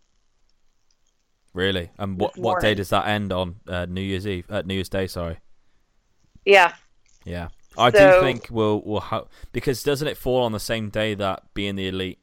Really? 1.53 1.91
And 1.97 2.19
what 2.19 2.38
what 2.38 2.61
day 2.61 2.73
does 2.73 2.89
that 2.89 3.07
end 3.07 3.31
on? 3.31 3.57
Uh, 3.67 3.85
New 3.85 4.01
Year's 4.01 4.25
Eve, 4.27 4.45
uh, 4.49 4.63
New 4.65 4.73
Year's 4.73 4.89
Day. 4.89 5.07
Sorry. 5.07 5.39
Yeah. 6.45 6.73
Yeah, 7.25 7.49
I 7.77 7.91
so, 7.91 8.19
do 8.19 8.25
think 8.25 8.47
we'll 8.51 8.81
we'll 8.85 8.99
ha- 8.99 9.25
because 9.51 9.84
doesn't 9.84 10.07
it 10.07 10.17
fall 10.17 10.43
on 10.43 10.51
the 10.51 10.59
same 10.59 10.89
day 10.89 11.13
that 11.15 11.53
being 11.53 11.75
the 11.75 11.88
elite 11.88 12.19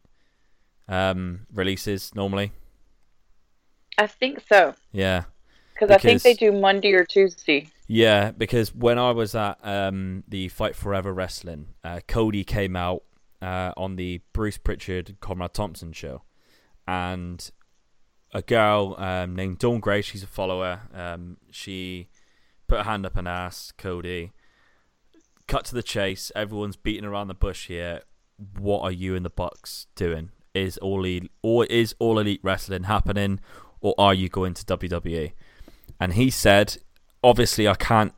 um, 0.89 1.47
releases 1.53 2.15
normally? 2.15 2.53
I 3.97 4.07
think 4.07 4.43
so. 4.49 4.75
Yeah. 4.93 5.25
Because 5.73 5.91
I 5.91 5.99
think 5.99 6.23
they 6.23 6.35
do 6.35 6.53
Monday 6.53 6.93
or 6.93 7.05
Tuesday. 7.05 7.69
Yeah, 7.87 8.33
because 8.33 8.75
when 8.75 8.99
I 8.99 9.13
was 9.13 9.35
at 9.35 9.59
um, 9.63 10.25
the 10.29 10.49
Fight 10.49 10.77
Forever 10.77 11.13
Wrestling, 11.13 11.69
uh, 11.83 12.01
Cody 12.07 12.45
came 12.45 12.77
out 12.77 13.03
uh, 13.41 13.73
on 13.77 13.97
the 13.97 14.21
Bruce 14.35 14.59
Pritchard 14.59 15.17
Conrad 15.21 15.55
Thompson 15.55 15.93
show, 15.93 16.23
and 16.87 17.51
a 18.33 18.43
girl 18.43 18.95
um, 18.99 19.35
named 19.35 19.59
Dawn 19.59 19.81
Gray, 19.81 20.03
she's 20.03 20.23
a 20.23 20.29
follower. 20.29 20.83
Um, 20.95 21.39
she 21.51 22.09
put 22.67 22.79
her 22.79 22.85
hand 22.85 23.07
up 23.07 23.17
and 23.17 23.27
asked 23.27 23.77
Cody, 23.77 24.33
"Cut 25.47 25.65
to 25.67 25.75
the 25.75 25.83
chase. 25.83 26.31
Everyone's 26.35 26.77
beating 26.77 27.05
around 27.05 27.29
the 27.29 27.35
bush 27.35 27.67
here. 27.67 28.03
What 28.59 28.83
are 28.83 28.93
you 28.93 29.17
and 29.17 29.25
the 29.25 29.31
Bucks 29.31 29.87
doing? 29.95 30.31
Is 30.55 30.79
all 30.79 31.01
elite, 31.01 31.31
or 31.43 31.67
is 31.67 31.95
all 31.99 32.19
elite 32.19 32.41
wrestling 32.43 32.85
happening, 32.85 33.41
or 33.81 33.95
are 33.99 34.15
you 34.15 34.29
going 34.29 34.55
to 34.55 34.65
WWE?" 34.65 35.33
And 35.99 36.15
he 36.15 36.31
said, 36.31 36.79
"Obviously, 37.23 37.67
I 37.69 37.75
can't 37.75 38.15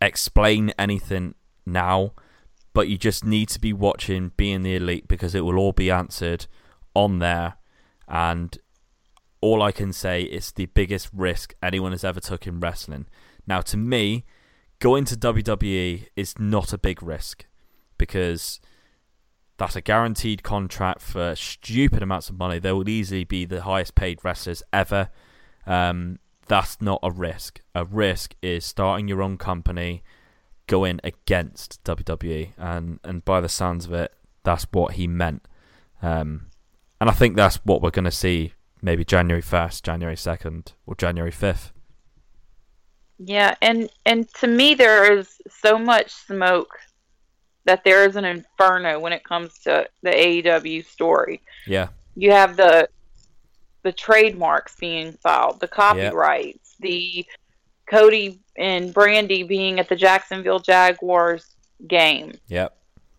explain 0.00 0.72
anything 0.78 1.34
now." 1.64 2.12
but 2.76 2.88
you 2.88 2.98
just 2.98 3.24
need 3.24 3.48
to 3.48 3.58
be 3.58 3.72
watching 3.72 4.32
being 4.36 4.62
the 4.62 4.76
elite 4.76 5.08
because 5.08 5.34
it 5.34 5.40
will 5.40 5.56
all 5.56 5.72
be 5.72 5.90
answered 5.90 6.46
on 6.94 7.20
there 7.20 7.54
and 8.06 8.58
all 9.40 9.62
I 9.62 9.72
can 9.72 9.92
say 9.92 10.22
is 10.22 10.52
the 10.52 10.66
biggest 10.66 11.10
risk 11.12 11.54
anyone 11.62 11.92
has 11.92 12.04
ever 12.04 12.20
took 12.20 12.46
in 12.46 12.60
wrestling. 12.60 13.06
Now 13.46 13.60
to 13.62 13.76
me, 13.76 14.24
going 14.78 15.04
to 15.06 15.16
WWE 15.16 16.06
is 16.16 16.38
not 16.38 16.72
a 16.72 16.78
big 16.78 17.02
risk 17.02 17.46
because 17.98 18.60
that's 19.58 19.76
a 19.76 19.80
guaranteed 19.80 20.42
contract 20.42 21.00
for 21.00 21.34
stupid 21.34 22.02
amounts 22.02 22.28
of 22.28 22.38
money. 22.38 22.58
They 22.58 22.72
will 22.72 22.88
easily 22.88 23.24
be 23.24 23.44
the 23.44 23.62
highest 23.62 23.94
paid 23.94 24.24
wrestlers 24.24 24.62
ever. 24.72 25.08
Um, 25.66 26.18
that's 26.46 26.80
not 26.80 27.00
a 27.02 27.10
risk. 27.10 27.60
A 27.74 27.84
risk 27.84 28.34
is 28.42 28.64
starting 28.64 29.08
your 29.08 29.22
own 29.22 29.38
company 29.38 30.02
going 30.66 31.00
against 31.02 31.82
WWE, 31.84 32.52
and 32.56 33.00
and 33.02 33.24
by 33.24 33.40
the 33.40 33.48
sounds 33.48 33.86
of 33.86 33.92
it, 33.92 34.12
that's 34.44 34.66
what 34.72 34.94
he 34.94 35.06
meant. 35.06 35.46
Um, 36.02 36.46
and 37.00 37.10
I 37.10 37.12
think 37.12 37.36
that's 37.36 37.56
what 37.64 37.82
we're 37.82 37.90
going 37.90 38.04
to 38.04 38.10
see 38.10 38.52
maybe 38.86 39.04
January 39.04 39.42
first, 39.42 39.84
January 39.84 40.16
second, 40.16 40.72
or 40.86 40.94
January 40.94 41.32
fifth. 41.32 41.72
Yeah, 43.18 43.56
and 43.60 43.90
and 44.06 44.32
to 44.34 44.46
me, 44.46 44.74
there 44.74 45.12
is 45.18 45.40
so 45.60 45.76
much 45.76 46.12
smoke 46.12 46.78
that 47.64 47.82
there 47.84 48.06
is 48.08 48.16
an 48.16 48.24
inferno 48.24 49.00
when 49.00 49.12
it 49.12 49.24
comes 49.24 49.58
to 49.64 49.88
the 50.02 50.10
AEW 50.10 50.86
story. 50.86 51.42
Yeah, 51.66 51.88
you 52.14 52.30
have 52.30 52.56
the 52.56 52.88
the 53.82 53.92
trademarks 53.92 54.76
being 54.76 55.12
filed, 55.12 55.60
the 55.60 55.68
copyrights, 55.68 56.76
yep. 56.78 56.88
the 56.88 57.26
Cody 57.90 58.40
and 58.56 58.94
Brandi 58.94 59.46
being 59.46 59.78
at 59.80 59.88
the 59.88 59.96
Jacksonville 59.96 60.58
Jaguars 60.60 61.56
game. 61.86 62.32
Yep. 62.48 62.76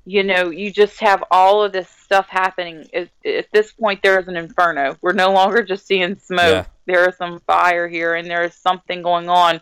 You 0.10 0.24
know, 0.24 0.52
you 0.52 0.72
just 0.72 1.02
have 1.02 1.22
all 1.32 1.62
of 1.62 1.74
this 1.74 1.90
stuff 1.90 2.30
happening. 2.30 2.88
At, 2.94 3.10
at 3.26 3.52
this 3.52 3.74
point, 3.74 4.02
there 4.02 4.18
is 4.18 4.30
an 4.30 4.38
inferno. 4.38 4.96
We're 5.02 5.12
no 5.12 5.34
longer 5.34 5.64
just 5.64 5.86
seeing 5.86 6.18
smoke. 6.18 6.40
Yeah. 6.40 6.66
There 6.86 7.10
is 7.10 7.18
some 7.18 7.40
fire 7.42 7.90
here, 7.90 8.16
and 8.16 8.26
there 8.30 8.46
is 8.46 8.54
something 8.54 9.02
going 9.02 9.28
on. 9.28 9.60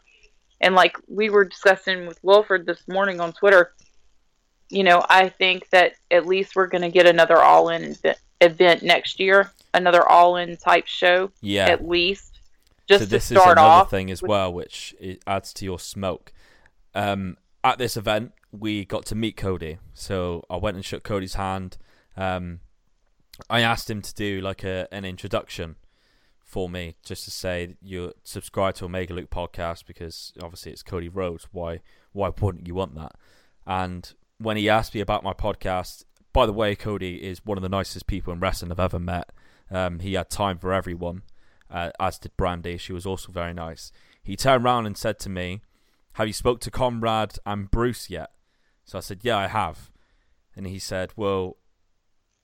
And 0.62 0.76
like 0.76 0.98
we 1.08 1.32
were 1.32 1.46
discussing 1.46 2.06
with 2.06 2.24
Wilford 2.24 2.68
this 2.68 2.88
morning 2.88 3.20
on 3.20 3.34
Twitter, 3.34 3.74
you 4.70 4.84
know, 4.84 5.04
I 5.10 5.30
think 5.30 5.68
that 5.72 5.94
at 6.12 6.28
least 6.28 6.56
we're 6.56 6.68
going 6.68 6.84
to 6.84 6.92
get 6.92 7.08
another 7.08 7.42
all-in 7.42 7.96
event 8.40 8.84
next 8.84 9.20
year, 9.20 9.52
another 9.74 10.08
all-in 10.08 10.58
type 10.58 10.86
show. 10.86 11.32
Yeah. 11.42 11.66
At 11.70 11.88
least 11.88 12.40
just 12.88 13.06
so 13.06 13.10
this 13.10 13.32
is 13.32 13.38
another 13.38 13.62
off, 13.62 13.90
thing 13.90 14.12
as 14.12 14.22
well, 14.22 14.54
which 14.54 14.94
adds 15.26 15.54
to 15.56 15.66
your 15.66 15.80
smoke. 15.80 16.32
Um, 16.94 17.38
at 17.64 17.80
this 17.80 17.98
event, 17.98 18.34
we 18.60 18.86
got 18.86 19.06
to 19.08 19.16
meet 19.16 19.38
Cody, 19.38 19.78
so 19.94 20.44
I 20.50 20.58
went 20.58 20.76
and 20.76 20.86
shook 20.86 21.04
Cody's 21.04 21.36
hand. 21.36 21.78
Um, 22.18 22.60
I 23.50 23.62
asked 23.62 23.90
him 23.90 24.02
to 24.02 24.14
do 24.14 24.42
like 24.42 24.64
a 24.64 24.88
an 24.92 25.06
introduction 25.06 25.76
for 26.44 26.70
me, 26.70 26.96
just 27.04 27.26
to 27.26 27.32
say 27.32 27.76
you 27.82 28.14
subscribe 28.24 28.76
to 28.76 28.86
Omega 28.86 29.14
Luke 29.14 29.30
podcast 29.30 29.86
because 29.86 30.34
obviously 30.42 30.72
it's 30.72 30.84
Cody 30.84 31.10
Rhodes. 31.10 31.48
Why 31.52 31.82
why 32.14 32.32
wouldn't 32.40 32.68
you 32.68 32.76
want 32.76 32.96
that? 32.96 33.14
And 33.66 34.14
when 34.38 34.58
he 34.58 34.70
asked 34.70 34.94
me 34.94 35.02
about 35.02 35.24
my 35.24 35.34
podcast, 35.34 36.06
by 36.34 36.46
the 36.46 36.54
way, 36.54 36.76
Cody 36.76 37.24
is 37.24 37.46
one 37.46 37.58
of 37.58 37.62
the 37.62 37.70
nicest 37.70 38.08
people 38.08 38.32
in 38.34 38.40
wrestling 38.40 38.72
I've 38.72 38.80
ever 38.80 39.00
met. 39.00 39.32
Um, 39.72 40.00
he 40.00 40.14
had 40.14 40.30
time 40.30 40.58
for 40.60 40.74
everyone 40.74 41.24
uh, 41.70 41.92
as 42.00 42.18
did 42.18 42.36
Brandi. 42.38 42.80
She 42.80 42.94
was 42.94 43.06
also 43.06 43.32
very 43.32 43.54
nice. 43.54 43.92
He 44.24 44.36
turned 44.36 44.64
around 44.64 44.86
and 44.86 44.98
said 44.98 45.20
to 45.20 45.30
me, 45.30 45.62
"Have 46.14 46.28
you 46.28 46.34
spoke 46.34 46.60
to 46.62 46.72
Conrad 46.72 47.38
and 47.46 47.70
Bruce 47.70 48.10
yet?" 48.10 48.32
So 48.86 48.98
I 48.98 49.02
said, 49.02 49.20
"Yeah, 49.24 49.38
I 49.38 49.48
have." 49.48 49.92
And 50.56 50.66
he 50.68 50.80
said, 50.80 51.12
"Well, 51.16 51.58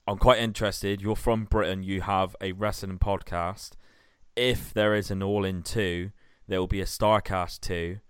I'm 0.06 0.18
quite 0.18 0.40
interested. 0.40 1.00
You're 1.00 1.16
from 1.16 1.44
Britain. 1.44 1.82
You 1.82 2.00
have 2.02 2.34
a 2.40 2.52
wrestling 2.52 2.98
podcast. 2.98 3.72
If 4.34 4.74
there 4.74 4.94
is 4.94 5.10
an 5.10 5.22
All 5.22 5.44
In 5.44 5.62
two, 5.62 6.10
there 6.48 6.58
will 6.58 6.66
be 6.66 6.80
a 6.80 6.86
Starcast 6.86 7.60
two. 7.60 8.00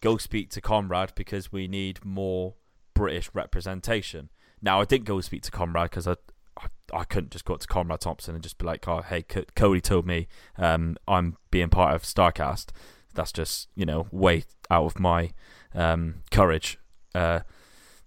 Go 0.00 0.18
speak 0.18 0.50
to 0.50 0.60
Conrad 0.60 1.12
because 1.14 1.50
we 1.50 1.66
need 1.66 2.04
more 2.04 2.54
British 2.92 3.30
representation. 3.32 4.28
Now, 4.60 4.80
I 4.80 4.84
didn't 4.84 5.06
go 5.06 5.20
speak 5.22 5.42
to 5.42 5.50
Conrad 5.50 5.90
because 5.90 6.06
I, 6.06 6.16
I, 6.58 6.66
I 6.92 7.04
couldn't 7.04 7.32
just 7.32 7.46
go 7.46 7.54
up 7.54 7.60
to 7.60 7.66
Conrad 7.66 8.00
Thompson 8.00 8.34
and 8.34 8.42
just 8.42 8.58
be 8.58 8.66
like, 8.66 8.86
"Oh, 8.86 9.00
hey, 9.00 9.24
C- 9.32 9.46
Cody 9.56 9.80
told 9.80 10.06
me 10.06 10.28
um, 10.58 10.96
I'm 11.08 11.38
being 11.50 11.70
part 11.70 11.94
of 11.94 12.02
Starcast." 12.02 12.68
That's 13.14 13.32
just 13.32 13.68
you 13.74 13.86
know 13.86 14.06
way 14.10 14.44
out 14.70 14.84
of 14.84 15.00
my 15.00 15.30
um, 15.74 16.16
courage 16.30 16.78
uh, 17.14 17.40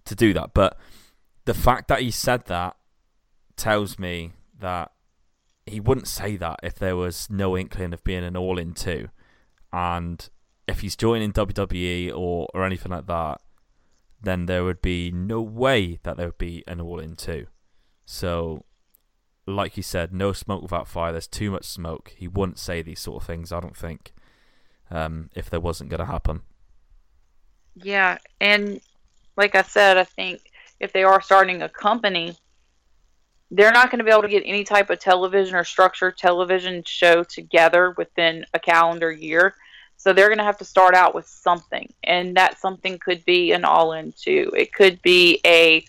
to 0.04 0.14
do 0.14 0.32
that. 0.34 0.54
But 0.54 0.78
the 1.44 1.54
fact 1.54 1.88
that 1.88 2.00
he 2.00 2.10
said 2.10 2.46
that 2.46 2.76
tells 3.56 3.98
me 3.98 4.32
that 4.58 4.92
he 5.66 5.80
wouldn't 5.80 6.08
say 6.08 6.36
that 6.36 6.60
if 6.62 6.74
there 6.74 6.96
was 6.96 7.28
no 7.30 7.56
inkling 7.56 7.92
of 7.92 8.02
being 8.04 8.24
an 8.24 8.36
all 8.36 8.58
in 8.58 8.72
two. 8.72 9.08
And 9.72 10.28
if 10.66 10.80
he's 10.80 10.96
joining 10.96 11.32
WWE 11.32 12.10
or, 12.10 12.48
or 12.54 12.64
anything 12.64 12.92
like 12.92 13.06
that, 13.06 13.40
then 14.20 14.46
there 14.46 14.64
would 14.64 14.82
be 14.82 15.10
no 15.10 15.40
way 15.40 15.98
that 16.02 16.16
there 16.16 16.26
would 16.26 16.38
be 16.38 16.64
an 16.66 16.80
all 16.80 16.98
in 16.98 17.16
two. 17.16 17.46
So, 18.04 18.64
like 19.46 19.76
you 19.76 19.82
said, 19.82 20.12
no 20.12 20.32
smoke 20.32 20.62
without 20.62 20.88
fire. 20.88 21.12
There's 21.12 21.26
too 21.26 21.50
much 21.50 21.64
smoke. 21.64 22.12
He 22.16 22.26
wouldn't 22.26 22.58
say 22.58 22.82
these 22.82 23.00
sort 23.00 23.22
of 23.22 23.26
things, 23.26 23.52
I 23.52 23.60
don't 23.60 23.76
think, 23.76 24.12
um, 24.90 25.30
if 25.34 25.48
there 25.50 25.60
wasn't 25.60 25.90
going 25.90 26.00
to 26.00 26.06
happen. 26.06 26.42
Yeah, 27.74 28.18
and 28.40 28.80
like 29.38 29.54
I 29.54 29.62
said, 29.62 29.96
I 29.96 30.04
think 30.04 30.40
if 30.80 30.92
they 30.92 31.04
are 31.04 31.22
starting 31.22 31.62
a 31.62 31.68
company, 31.68 32.36
they're 33.52 33.72
not 33.72 33.90
going 33.90 34.00
to 34.00 34.04
be 34.04 34.10
able 34.10 34.22
to 34.22 34.28
get 34.28 34.42
any 34.44 34.64
type 34.64 34.90
of 34.90 34.98
television 34.98 35.54
or 35.54 35.64
structured 35.64 36.18
television 36.18 36.82
show 36.84 37.22
together 37.22 37.94
within 37.96 38.44
a 38.52 38.58
calendar 38.58 39.10
year. 39.10 39.54
So 39.96 40.12
they're 40.12 40.28
going 40.28 40.38
to 40.38 40.44
have 40.44 40.58
to 40.58 40.64
start 40.64 40.94
out 40.94 41.14
with 41.14 41.26
something, 41.26 41.92
and 42.04 42.36
that 42.36 42.58
something 42.58 42.98
could 42.98 43.24
be 43.24 43.52
an 43.52 43.64
all-in 43.64 44.12
too. 44.20 44.52
It 44.56 44.72
could 44.72 45.00
be 45.02 45.40
a, 45.46 45.84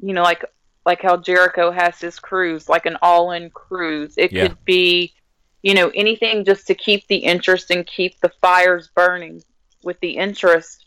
you 0.00 0.12
know, 0.12 0.22
like 0.22 0.44
like 0.84 1.02
how 1.02 1.16
Jericho 1.16 1.70
has 1.70 2.00
his 2.00 2.18
cruise, 2.18 2.68
like 2.68 2.86
an 2.86 2.96
all-in 3.00 3.50
cruise. 3.50 4.14
It 4.16 4.32
Yeah. 4.32 4.48
could 4.48 4.64
be, 4.64 5.14
you 5.62 5.74
know, 5.74 5.90
anything 5.94 6.44
just 6.44 6.66
to 6.66 6.74
keep 6.74 7.06
the 7.06 7.18
interest 7.18 7.70
and 7.70 7.86
keep 7.86 8.20
the 8.20 8.32
fires 8.40 8.90
burning 8.94 9.42
with 9.84 9.98
the 10.00 10.16
interest 10.16 10.81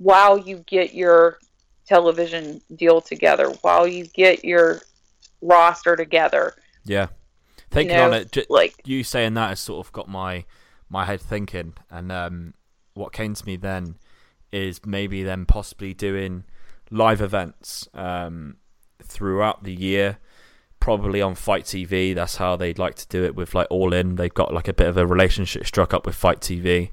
while 0.00 0.38
you 0.38 0.64
get 0.66 0.94
your 0.94 1.38
television 1.86 2.60
deal 2.74 3.00
together, 3.00 3.50
while 3.60 3.86
you 3.86 4.06
get 4.06 4.44
your 4.44 4.80
roster 5.42 5.94
together. 5.94 6.54
Yeah. 6.84 7.08
Thinking 7.70 7.96
know, 7.96 8.06
on 8.06 8.14
it, 8.14 8.32
j- 8.32 8.46
like- 8.48 8.80
you 8.84 9.04
saying 9.04 9.34
that 9.34 9.50
has 9.50 9.60
sort 9.60 9.86
of 9.86 9.92
got 9.92 10.08
my 10.08 10.44
my 10.88 11.04
head 11.04 11.20
thinking, 11.20 11.74
and 11.88 12.10
um, 12.10 12.54
what 12.94 13.12
came 13.12 13.34
to 13.34 13.46
me 13.46 13.54
then 13.54 13.94
is 14.50 14.80
maybe 14.84 15.22
then 15.22 15.46
possibly 15.46 15.94
doing 15.94 16.42
live 16.90 17.20
events 17.20 17.88
um, 17.94 18.56
throughout 19.00 19.62
the 19.62 19.72
year, 19.72 20.18
probably 20.80 21.22
on 21.22 21.36
FITE 21.36 21.64
TV. 21.64 22.12
That's 22.12 22.36
how 22.36 22.56
they'd 22.56 22.78
like 22.78 22.96
to 22.96 23.06
do 23.06 23.22
it 23.22 23.36
with 23.36 23.54
like 23.54 23.68
All 23.70 23.92
In. 23.92 24.16
They've 24.16 24.34
got 24.34 24.52
like 24.52 24.66
a 24.66 24.72
bit 24.72 24.88
of 24.88 24.96
a 24.96 25.06
relationship 25.06 25.64
struck 25.64 25.94
up 25.94 26.06
with 26.06 26.16
FITE 26.16 26.40
TV. 26.40 26.90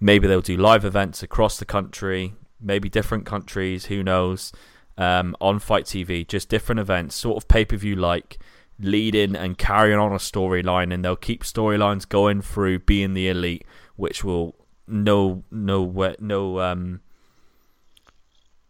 Maybe 0.00 0.26
they'll 0.26 0.40
do 0.40 0.56
live 0.56 0.86
events 0.86 1.22
across 1.22 1.58
the 1.58 1.66
country, 1.66 2.32
maybe 2.64 2.88
different 2.88 3.26
countries. 3.26 3.86
Who 3.86 4.02
knows? 4.02 4.52
Um, 4.96 5.36
on 5.40 5.58
FITE 5.58 5.84
TV, 5.84 6.26
just 6.26 6.48
different 6.48 6.80
events, 6.80 7.16
sort 7.16 7.36
of 7.36 7.48
pay 7.48 7.64
per 7.64 7.76
view 7.76 7.96
like 7.96 8.38
leading 8.78 9.36
and 9.36 9.58
carrying 9.58 9.98
on 9.98 10.12
a 10.12 10.16
storyline, 10.16 10.92
and 10.92 11.04
they'll 11.04 11.16
keep 11.16 11.42
storylines 11.42 12.08
going 12.08 12.42
through 12.42 12.80
being 12.80 13.14
the 13.14 13.28
elite, 13.28 13.64
which 13.96 14.24
will 14.24 14.54
no 14.86 15.42
no 15.50 16.14
no 16.20 16.60
um 16.60 17.00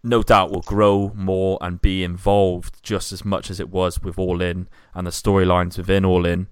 no 0.05 0.23
doubt 0.23 0.51
will 0.51 0.61
grow 0.61 1.11
more 1.15 1.59
and 1.63 1.81
be 1.81 2.05
involved 2.05 2.81
just 2.83 3.11
as 3.11 3.25
much 3.25 3.51
as 3.51 3.59
it 3.59 3.71
was 3.71 4.03
with 4.03 4.19
All 4.19 4.43
In 4.43 4.69
and 4.93 5.07
the 5.07 5.11
storylines 5.11 5.79
within 5.79 6.05
All 6.05 6.27
In, 6.27 6.49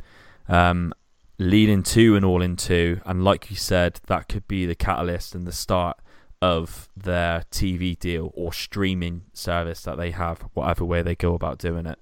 um, 0.48 0.94
leading 1.38 1.82
to 1.82 2.16
and 2.16 2.24
All 2.24 2.40
In 2.40 2.56
two, 2.56 3.02
and 3.04 3.22
like 3.22 3.50
you 3.50 3.56
said, 3.56 4.00
that 4.06 4.28
could 4.28 4.48
be 4.48 4.64
the 4.64 4.74
catalyst 4.74 5.34
and 5.34 5.46
the 5.46 5.52
start 5.52 5.98
of 6.42 6.88
their 6.96 7.44
TV 7.52 7.96
deal 7.96 8.32
or 8.34 8.52
streaming 8.52 9.22
service 9.32 9.82
that 9.82 9.96
they 9.96 10.10
have, 10.10 10.40
whatever 10.54 10.84
way 10.84 11.00
they 11.00 11.14
go 11.14 11.34
about 11.34 11.58
doing 11.58 11.86
it. 11.86 11.98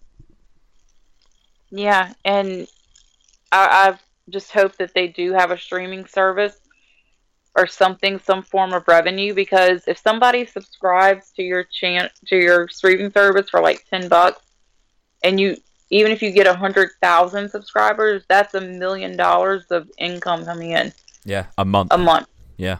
Yeah, 1.70 2.14
and 2.24 2.66
I, 3.52 3.90
I 3.90 3.98
just 4.30 4.50
hope 4.50 4.76
that 4.78 4.94
they 4.94 5.08
do 5.08 5.32
have 5.34 5.50
a 5.50 5.58
streaming 5.58 6.06
service 6.06 6.56
or 7.54 7.66
something, 7.66 8.18
some 8.18 8.42
form 8.42 8.72
of 8.72 8.88
revenue. 8.88 9.34
Because 9.34 9.86
if 9.86 9.98
somebody 9.98 10.46
subscribes 10.46 11.30
to 11.32 11.42
your 11.42 11.64
chan- 11.64 12.10
to 12.26 12.36
your 12.36 12.66
streaming 12.68 13.12
service 13.12 13.50
for 13.50 13.60
like 13.60 13.84
ten 13.90 14.08
bucks, 14.08 14.40
and 15.22 15.38
you 15.38 15.58
even 15.90 16.12
if 16.12 16.22
you 16.22 16.30
get 16.30 16.46
a 16.46 16.54
hundred 16.54 16.90
thousand 17.02 17.50
subscribers, 17.50 18.24
that's 18.28 18.54
a 18.54 18.60
million 18.60 19.16
dollars 19.16 19.66
of 19.70 19.88
income 19.98 20.44
coming 20.44 20.70
in 20.70 20.92
Yeah, 21.24 21.46
a 21.58 21.64
month. 21.64 21.92
a 21.92 21.98
month. 21.98 22.26
Yeah, 22.56 22.78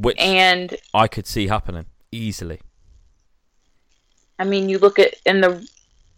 which 0.00 0.18
And 0.18 0.76
I 0.94 1.08
could 1.08 1.26
see 1.26 1.48
happening 1.48 1.86
easily. 2.10 2.60
I 4.38 4.44
mean, 4.44 4.68
you 4.68 4.78
look 4.78 4.98
at 4.98 5.14
and 5.26 5.42
the 5.42 5.68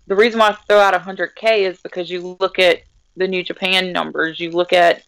the 0.07 0.15
reason 0.15 0.41
why 0.41 0.51
I 0.51 0.53
throw 0.53 0.79
out 0.79 0.95
100k 0.95 1.59
is 1.59 1.81
because 1.81 2.11
you 2.11 2.37
look 2.41 2.59
at 2.59 2.83
the 3.17 3.29
New 3.29 3.43
Japan 3.43 3.93
numbers, 3.93 4.41
you 4.41 4.51
look 4.51 4.73
at 4.73 5.03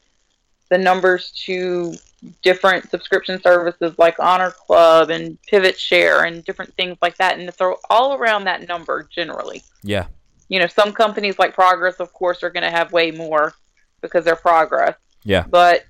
the 0.71 0.79
numbers 0.79 1.31
to 1.47 1.95
different 2.43 2.91
subscription 2.91 3.41
services 3.41 3.95
like 3.99 4.19
Honor 4.19 4.51
Club 4.51 5.11
and 5.11 5.41
Pivot 5.43 5.79
Share 5.79 6.25
and 6.25 6.45
different 6.45 6.75
things 6.75 6.97
like 7.03 7.17
that, 7.19 7.39
and 7.39 7.53
throw 7.55 7.77
all 7.91 8.15
around 8.15 8.45
that 8.45 8.67
number 8.67 9.07
generally. 9.15 9.63
Yeah, 9.83 10.07
You 10.49 10.59
know, 10.59 10.67
some 10.67 10.93
companies 10.93 11.39
like 11.39 11.55
Progress, 11.55 12.01
of 12.01 12.13
course, 12.13 12.43
are 12.43 12.51
going 12.51 12.63
to 12.63 12.71
have 12.71 12.93
way 12.93 13.11
more 13.11 13.55
because 14.01 14.25
they're 14.25 14.37
Progress, 14.37 14.97
yeah, 15.23 15.45
but 15.49 15.85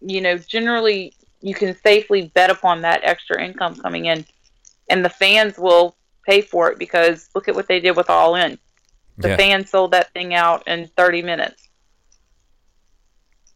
you 0.00 0.20
know, 0.20 0.38
generally 0.38 1.14
you 1.40 1.54
can 1.54 1.76
safely 1.76 2.30
bet 2.34 2.50
upon 2.50 2.82
that 2.82 3.00
extra 3.04 3.42
income 3.42 3.76
coming 3.76 4.06
in, 4.06 4.24
and 4.88 5.04
the 5.04 5.10
fans 5.10 5.58
will 5.58 5.96
pay 6.26 6.40
for 6.40 6.70
it 6.70 6.78
because 6.78 7.28
look 7.34 7.48
at 7.48 7.54
what 7.54 7.68
they 7.68 7.80
did 7.80 7.96
with 7.96 8.10
All 8.10 8.34
In. 8.34 8.58
The 9.18 9.30
yeah, 9.30 9.36
fans 9.36 9.70
sold 9.70 9.92
that 9.92 10.12
thing 10.12 10.34
out 10.34 10.66
in 10.68 10.88
30 10.96 11.22
minutes. 11.22 11.68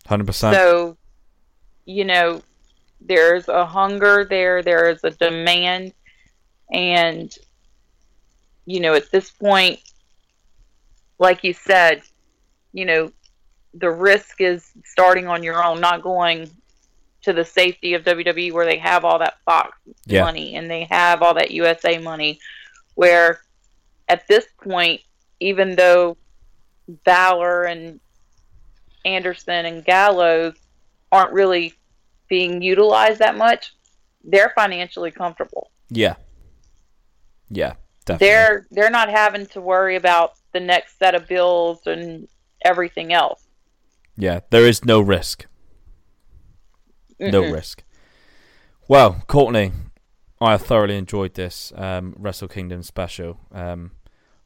hundred 0.06 0.26
percent. 0.26 0.56
So, 0.56 0.96
you 1.84 2.04
know, 2.04 2.42
there's 3.00 3.48
a 3.48 3.64
hunger 3.64 4.24
there, 4.24 4.62
there 4.62 4.90
is 4.90 5.04
a 5.04 5.10
demand, 5.10 5.92
and, 6.72 7.32
you 8.66 8.80
know, 8.80 8.94
at 8.94 9.10
this 9.10 9.30
point, 9.30 9.80
like 11.18 11.44
you 11.44 11.52
said, 11.52 12.02
you 12.72 12.84
know, 12.84 13.12
the 13.74 13.90
risk 13.90 14.40
is 14.40 14.68
starting 14.84 15.28
on 15.28 15.42
your 15.42 15.62
own, 15.62 15.80
not 15.80 16.02
going 16.02 16.50
to 17.23 17.32
the 17.32 17.44
safety 17.44 17.94
of 17.94 18.05
WWE 18.05 18.53
where 18.53 18.66
they 18.66 18.78
have 18.78 19.05
all 19.05 19.19
that 19.19 19.35
Fox 19.44 19.77
Yeah. 20.07 20.23
money 20.23 20.57
and 20.57 20.70
they 20.70 20.85
have 20.85 21.23
all 21.23 21.35
that 21.35 21.51
USA 21.51 21.99
money. 21.99 22.39
Where 22.94 23.40
at 24.09 24.27
this 24.28 24.47
point, 24.62 25.01
even 25.40 25.77
though 25.77 26.16
Balor 27.05 27.65
and 27.65 28.01
Anderson 29.05 29.66
and 29.66 29.85
Gallows 29.85 30.55
aren't 31.11 31.32
really 31.32 31.74
being 32.28 32.62
utilized 32.62 33.19
that 33.20 33.36
much, 33.36 33.73
they're 34.24 34.53
financially 34.55 35.11
comfortable. 35.11 35.70
Yeah, 35.89 36.15
yeah, 37.51 37.74
definitely. 38.05 38.27
They're 38.27 38.66
they're 38.70 38.90
not 38.90 39.09
having 39.11 39.47
to 39.47 39.61
worry 39.61 39.97
about 39.97 40.35
the 40.53 40.61
next 40.61 40.99
set 40.99 41.15
of 41.15 41.27
bills 41.28 41.86
and 41.86 42.28
everything 42.65 43.12
else. 43.12 43.47
Yeah, 44.16 44.40
there 44.51 44.66
is 44.66 44.85
no 44.85 45.01
risk. 45.01 45.47
No 47.31 47.43
risk. 47.53 47.82
Well, 48.89 49.23
Courtney, 49.27 49.73
I 50.40 50.57
thoroughly 50.57 50.97
enjoyed 50.97 51.35
this 51.35 51.73
um, 51.77 52.15
Wrestle 52.19 52.49
Kingdom 52.49 52.82
special. 52.82 53.39
Um, 53.53 53.93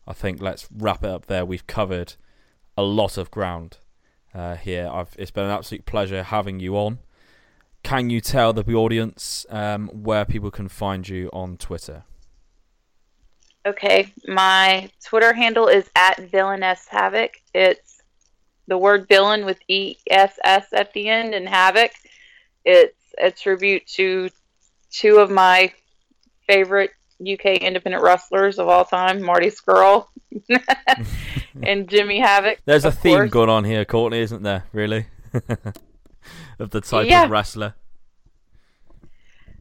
I 0.07 0.13
think 0.13 0.41
let's 0.41 0.69
wrap 0.71 1.03
it 1.03 1.11
up 1.11 1.27
there. 1.27 1.45
We've 1.45 1.67
covered 1.67 2.15
a 2.77 2.83
lot 2.83 3.17
of 3.17 3.31
ground 3.31 3.79
uh, 4.35 4.57
here. 4.57 4.89
I've, 4.93 5.17
it's 5.19 5.31
been 5.31 5.45
an 5.45 5.51
absolute 5.51 5.87
pleasure 5.87 6.23
having 6.23 6.61
you 6.61 6.77
on. 6.77 6.99
Can 7.83 8.11
you 8.11 8.21
tell 8.21 8.53
the 8.53 8.75
audience 8.75 9.47
um, 9.49 9.89
where 9.89 10.25
people 10.25 10.51
can 10.51 10.69
find 10.69 11.09
you 11.09 11.31
on 11.33 11.57
Twitter? 11.57 12.05
Okay, 13.65 14.13
my 14.29 14.91
Twitter 15.05 15.33
handle 15.33 15.67
is 15.67 15.89
at 15.97 16.19
villainess 16.31 16.87
havoc. 16.89 17.41
It's 17.55 18.03
the 18.69 18.79
word 18.79 19.09
villain 19.09 19.45
with 19.45 19.59
E 19.69 19.97
S 20.09 20.39
S 20.45 20.67
at 20.73 20.93
the 20.93 21.09
end 21.09 21.35
and 21.35 21.49
havoc. 21.49 21.93
It's 22.67 22.99
a 23.17 23.31
tribute 23.31 23.87
to 23.95 24.29
two 24.91 25.19
of 25.19 25.31
my 25.31 25.73
favorite 26.49 26.91
UK 27.23 27.63
independent 27.63 28.03
wrestlers 28.03 28.59
of 28.59 28.69
all 28.69 28.85
time, 28.85 29.23
Marty 29.23 29.51
Scurll 29.51 30.09
and 31.63 31.89
Jimmy 31.89 32.19
Havoc. 32.19 32.59
There's 32.65 32.85
a 32.85 32.91
theme 32.93 33.19
course. 33.19 33.31
going 33.31 33.49
on 33.49 33.65
here, 33.65 33.85
Courtney, 33.85 34.19
isn't 34.21 34.43
there? 34.43 34.65
Really, 34.73 35.07
of 36.59 36.71
the 36.71 36.81
type 36.81 37.09
Yeah. 37.09 37.25
of 37.25 37.31
wrestler. 37.31 37.75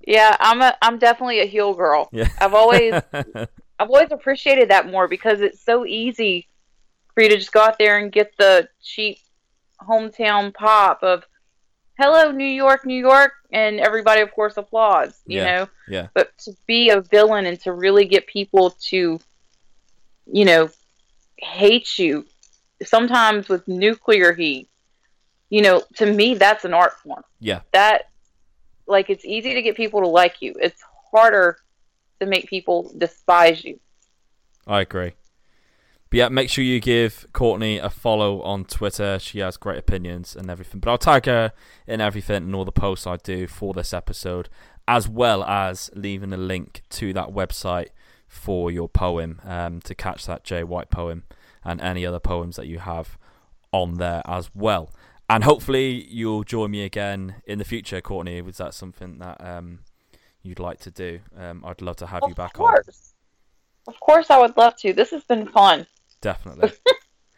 Yeah, 0.08 0.36
I'm 0.40 0.62
a 0.62 0.76
I'm 0.82 1.00
definitely 1.00 1.40
a 1.42 1.46
heel 1.46 1.74
girl. 1.74 2.10
Yeah. 2.12 2.28
I've 2.40 2.54
always 2.54 2.94
I've 3.14 3.48
always 3.90 4.12
appreciated 4.12 4.70
that 4.70 4.88
more 4.90 5.08
because 5.08 5.42
it's 5.42 5.62
so 5.64 5.86
easy 5.86 6.48
for 7.14 7.24
you 7.24 7.30
to 7.30 7.38
just 7.38 7.52
go 7.52 7.62
out 7.62 7.78
there 7.80 7.98
and 7.98 8.12
get 8.12 8.36
the 8.38 8.68
cheap 8.84 9.20
hometown 9.82 10.54
pop 10.54 11.04
of 11.04 11.24
"Hello, 11.98 12.32
New 12.32 12.44
York, 12.46 12.86
New 12.86 13.00
York," 13.00 13.34
and 13.52 13.80
everybody, 13.80 14.22
of 14.22 14.32
course, 14.32 14.58
applauds. 14.58 15.22
You 15.26 15.40
Yeah. 15.40 15.46
know, 15.46 15.70
yeah. 15.88 16.08
but 16.14 16.38
to 16.40 16.52
be 16.68 16.90
a 16.90 17.02
villain 17.02 17.46
and 17.46 17.60
to 17.62 17.72
really 17.74 18.06
get 18.06 18.28
people 18.28 18.72
to, 18.90 19.20
you 20.26 20.46
know, 20.46 20.70
hate 21.38 21.98
you, 21.98 22.26
sometimes 22.84 23.50
with 23.50 23.68
nuclear 23.68 24.34
heat. 24.34 24.70
You 25.50 25.62
know, 25.62 25.84
to 25.96 26.06
me, 26.06 26.34
that's 26.34 26.66
an 26.66 26.74
art 26.74 27.00
form 27.00 27.24
Yeah. 27.40 27.62
that 27.72 28.10
like 28.88 29.10
it's 29.10 29.26
easy 29.26 29.54
to 29.54 29.62
get 29.62 29.76
people 29.76 30.02
to 30.02 30.08
like 30.08 30.42
you. 30.42 30.56
It's 30.62 30.82
harder 31.12 31.58
to 32.20 32.26
make 32.26 32.48
people 32.48 32.92
despise 32.98 33.64
you. 33.64 33.80
I 34.68 34.82
agree. 34.82 35.14
But 36.16 36.20
yeah, 36.20 36.30
make 36.30 36.50
sure 36.50 36.64
you 36.64 36.80
give 36.80 37.28
Courtney 37.34 37.78
a 37.78 37.90
follow 37.90 38.42
on 38.44 38.64
Twitter. 38.64 39.20
She 39.20 39.40
has 39.40 39.58
great 39.58 39.78
opinions 39.78 40.34
and 40.34 40.50
everything. 40.50 40.80
But 40.80 40.90
I'll 40.90 40.98
tag 40.98 41.26
her 41.26 41.52
in 41.88 42.00
everything 42.00 42.38
and 42.38 42.56
all 42.56 42.64
the 42.64 42.72
posts 42.72 43.06
I 43.06 43.18
do 43.18 43.48
for 43.48 43.74
this 43.74 43.94
episode, 43.94 44.48
as 44.88 45.10
well 45.10 45.44
as 45.44 45.92
leaving 45.94 46.32
a 46.32 46.38
link 46.38 46.84
to 46.92 47.12
that 47.12 47.32
website 47.32 47.90
for 48.30 48.72
your 48.72 48.88
poem 48.88 49.42
um, 49.44 49.82
to 49.82 49.94
catch 49.94 50.26
that 50.26 50.46
Jay 50.46 50.64
White 50.64 50.90
poem 50.90 51.24
and 51.66 51.82
any 51.82 52.06
other 52.06 52.22
poems 52.22 52.56
that 52.56 52.68
you 52.68 52.80
have 52.80 53.18
on 53.74 53.96
there 53.96 54.22
as 54.24 54.50
well. 54.56 54.94
And 55.30 55.44
hopefully 55.44 56.08
you'll 56.10 56.46
join 56.46 56.72
me 56.72 56.86
again 56.86 57.42
in 57.44 57.60
the 57.60 57.66
future, 57.66 58.00
Courtney. 58.00 58.42
Was 58.42 58.56
that 58.56 58.74
something 58.74 59.20
that 59.20 59.46
um, 59.46 59.80
you'd 60.42 60.60
like 60.60 60.80
to 60.80 60.92
do? 60.92 61.20
Um, 61.38 61.66
I'd 61.66 61.82
love 61.82 61.98
to 61.98 62.08
have 62.08 62.22
you 62.24 62.30
Of 62.30 62.36
back 62.38 62.58
on. 62.58 62.74
Of 63.88 64.00
course 64.00 64.32
I 64.32 64.40
would 64.40 64.56
love 64.56 64.78
to. 64.78 64.94
This 64.94 65.12
has 65.12 65.26
been 65.26 65.48
fun. 65.50 65.86
Definitely. 66.22 66.72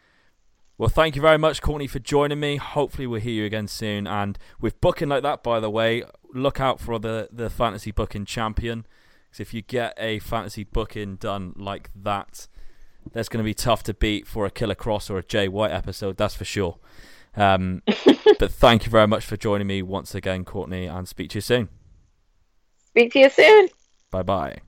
well, 0.78 0.88
thank 0.88 1.16
you 1.16 1.22
very 1.22 1.38
much, 1.38 1.62
Courtney, 1.62 1.86
for 1.86 1.98
joining 1.98 2.40
me. 2.40 2.56
Hopefully, 2.56 3.06
we'll 3.06 3.20
hear 3.20 3.32
you 3.32 3.44
again 3.44 3.68
soon. 3.68 4.06
And 4.06 4.38
with 4.60 4.80
booking 4.80 5.08
like 5.08 5.22
that, 5.22 5.42
by 5.42 5.60
the 5.60 5.70
way, 5.70 6.04
look 6.32 6.60
out 6.60 6.80
for 6.80 6.98
the 6.98 7.28
the 7.32 7.50
fantasy 7.50 7.90
booking 7.90 8.24
champion. 8.24 8.86
Because 9.28 9.40
if 9.40 9.54
you 9.54 9.62
get 9.62 9.94
a 9.98 10.18
fantasy 10.20 10.64
booking 10.64 11.16
done 11.16 11.52
like 11.56 11.90
that, 11.94 12.48
that's 13.12 13.28
going 13.28 13.42
to 13.42 13.44
be 13.44 13.54
tough 13.54 13.82
to 13.84 13.94
beat 13.94 14.26
for 14.26 14.46
a 14.46 14.50
Killer 14.50 14.74
Kross 14.74 15.10
or 15.10 15.18
a 15.18 15.22
Jay 15.22 15.48
White 15.48 15.72
episode. 15.72 16.16
That's 16.16 16.34
for 16.34 16.44
sure. 16.44 16.78
Um, 17.36 17.82
but 18.38 18.50
thank 18.52 18.84
you 18.84 18.90
very 18.90 19.06
much 19.06 19.24
for 19.24 19.36
joining 19.36 19.66
me 19.66 19.82
once 19.82 20.14
again, 20.14 20.44
Courtney, 20.44 20.86
and 20.86 21.06
speak 21.06 21.30
to 21.30 21.36
you 21.36 21.42
soon. 21.42 21.68
Speak 22.86 23.12
to 23.12 23.18
you 23.20 23.30
soon. 23.30 23.68
Bye 24.10 24.22
bye. 24.22 24.58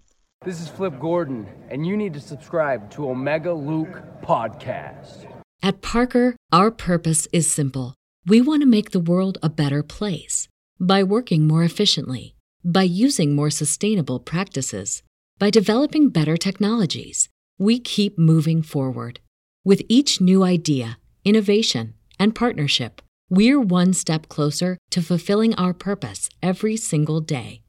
This 0.43 0.63
is 0.63 0.69
Flip 0.69 0.99
Gordon, 0.99 1.47
and 1.69 1.87
you 1.87 1.99
need 1.99 2.15
to 2.15 2.21
subscribe 2.21 2.91
to 2.93 3.11
Omega 3.11 3.53
Luke 3.53 4.03
Podcast. 4.23 5.27
At 5.63 5.83
Parker, 5.83 6.35
our 6.51 6.71
purpose 6.71 7.29
is 7.31 7.47
simple. 7.47 7.95
We 8.25 8.41
want 8.41 8.63
to 8.63 8.67
make 8.67 8.93
the 8.93 9.01
world 9.01 9.37
a 9.43 9.51
better 9.51 9.83
place 9.83 10.49
by 10.81 11.03
working 11.03 11.47
more 11.47 11.63
efficiently, 11.63 12.37
by 12.65 12.85
using 12.85 13.35
more 13.35 13.51
sustainable 13.51 14.19
practices, 14.19 15.03
by 15.39 15.51
developing 15.51 16.09
better 16.09 16.39
technologies. 16.39 17.29
We 17.59 17.79
keep 17.79 18.19
moving 18.19 18.63
forward. 18.63 19.21
With 19.63 19.83
each 19.91 20.23
new 20.23 20.43
idea, 20.43 20.97
innovation, 21.23 21.93
and 22.19 22.35
partnership, 22.35 23.03
we're 23.29 23.61
one 23.61 23.93
step 23.93 24.31
closer 24.31 24.79
to 24.89 25.03
fulfilling 25.03 25.55
our 25.57 25.75
purpose 25.75 26.31
every 26.43 26.79
single 26.79 27.21
day. 27.21 27.61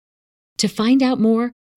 To 0.59 0.69
find 0.69 1.03
out 1.03 1.19
more, 1.19 1.51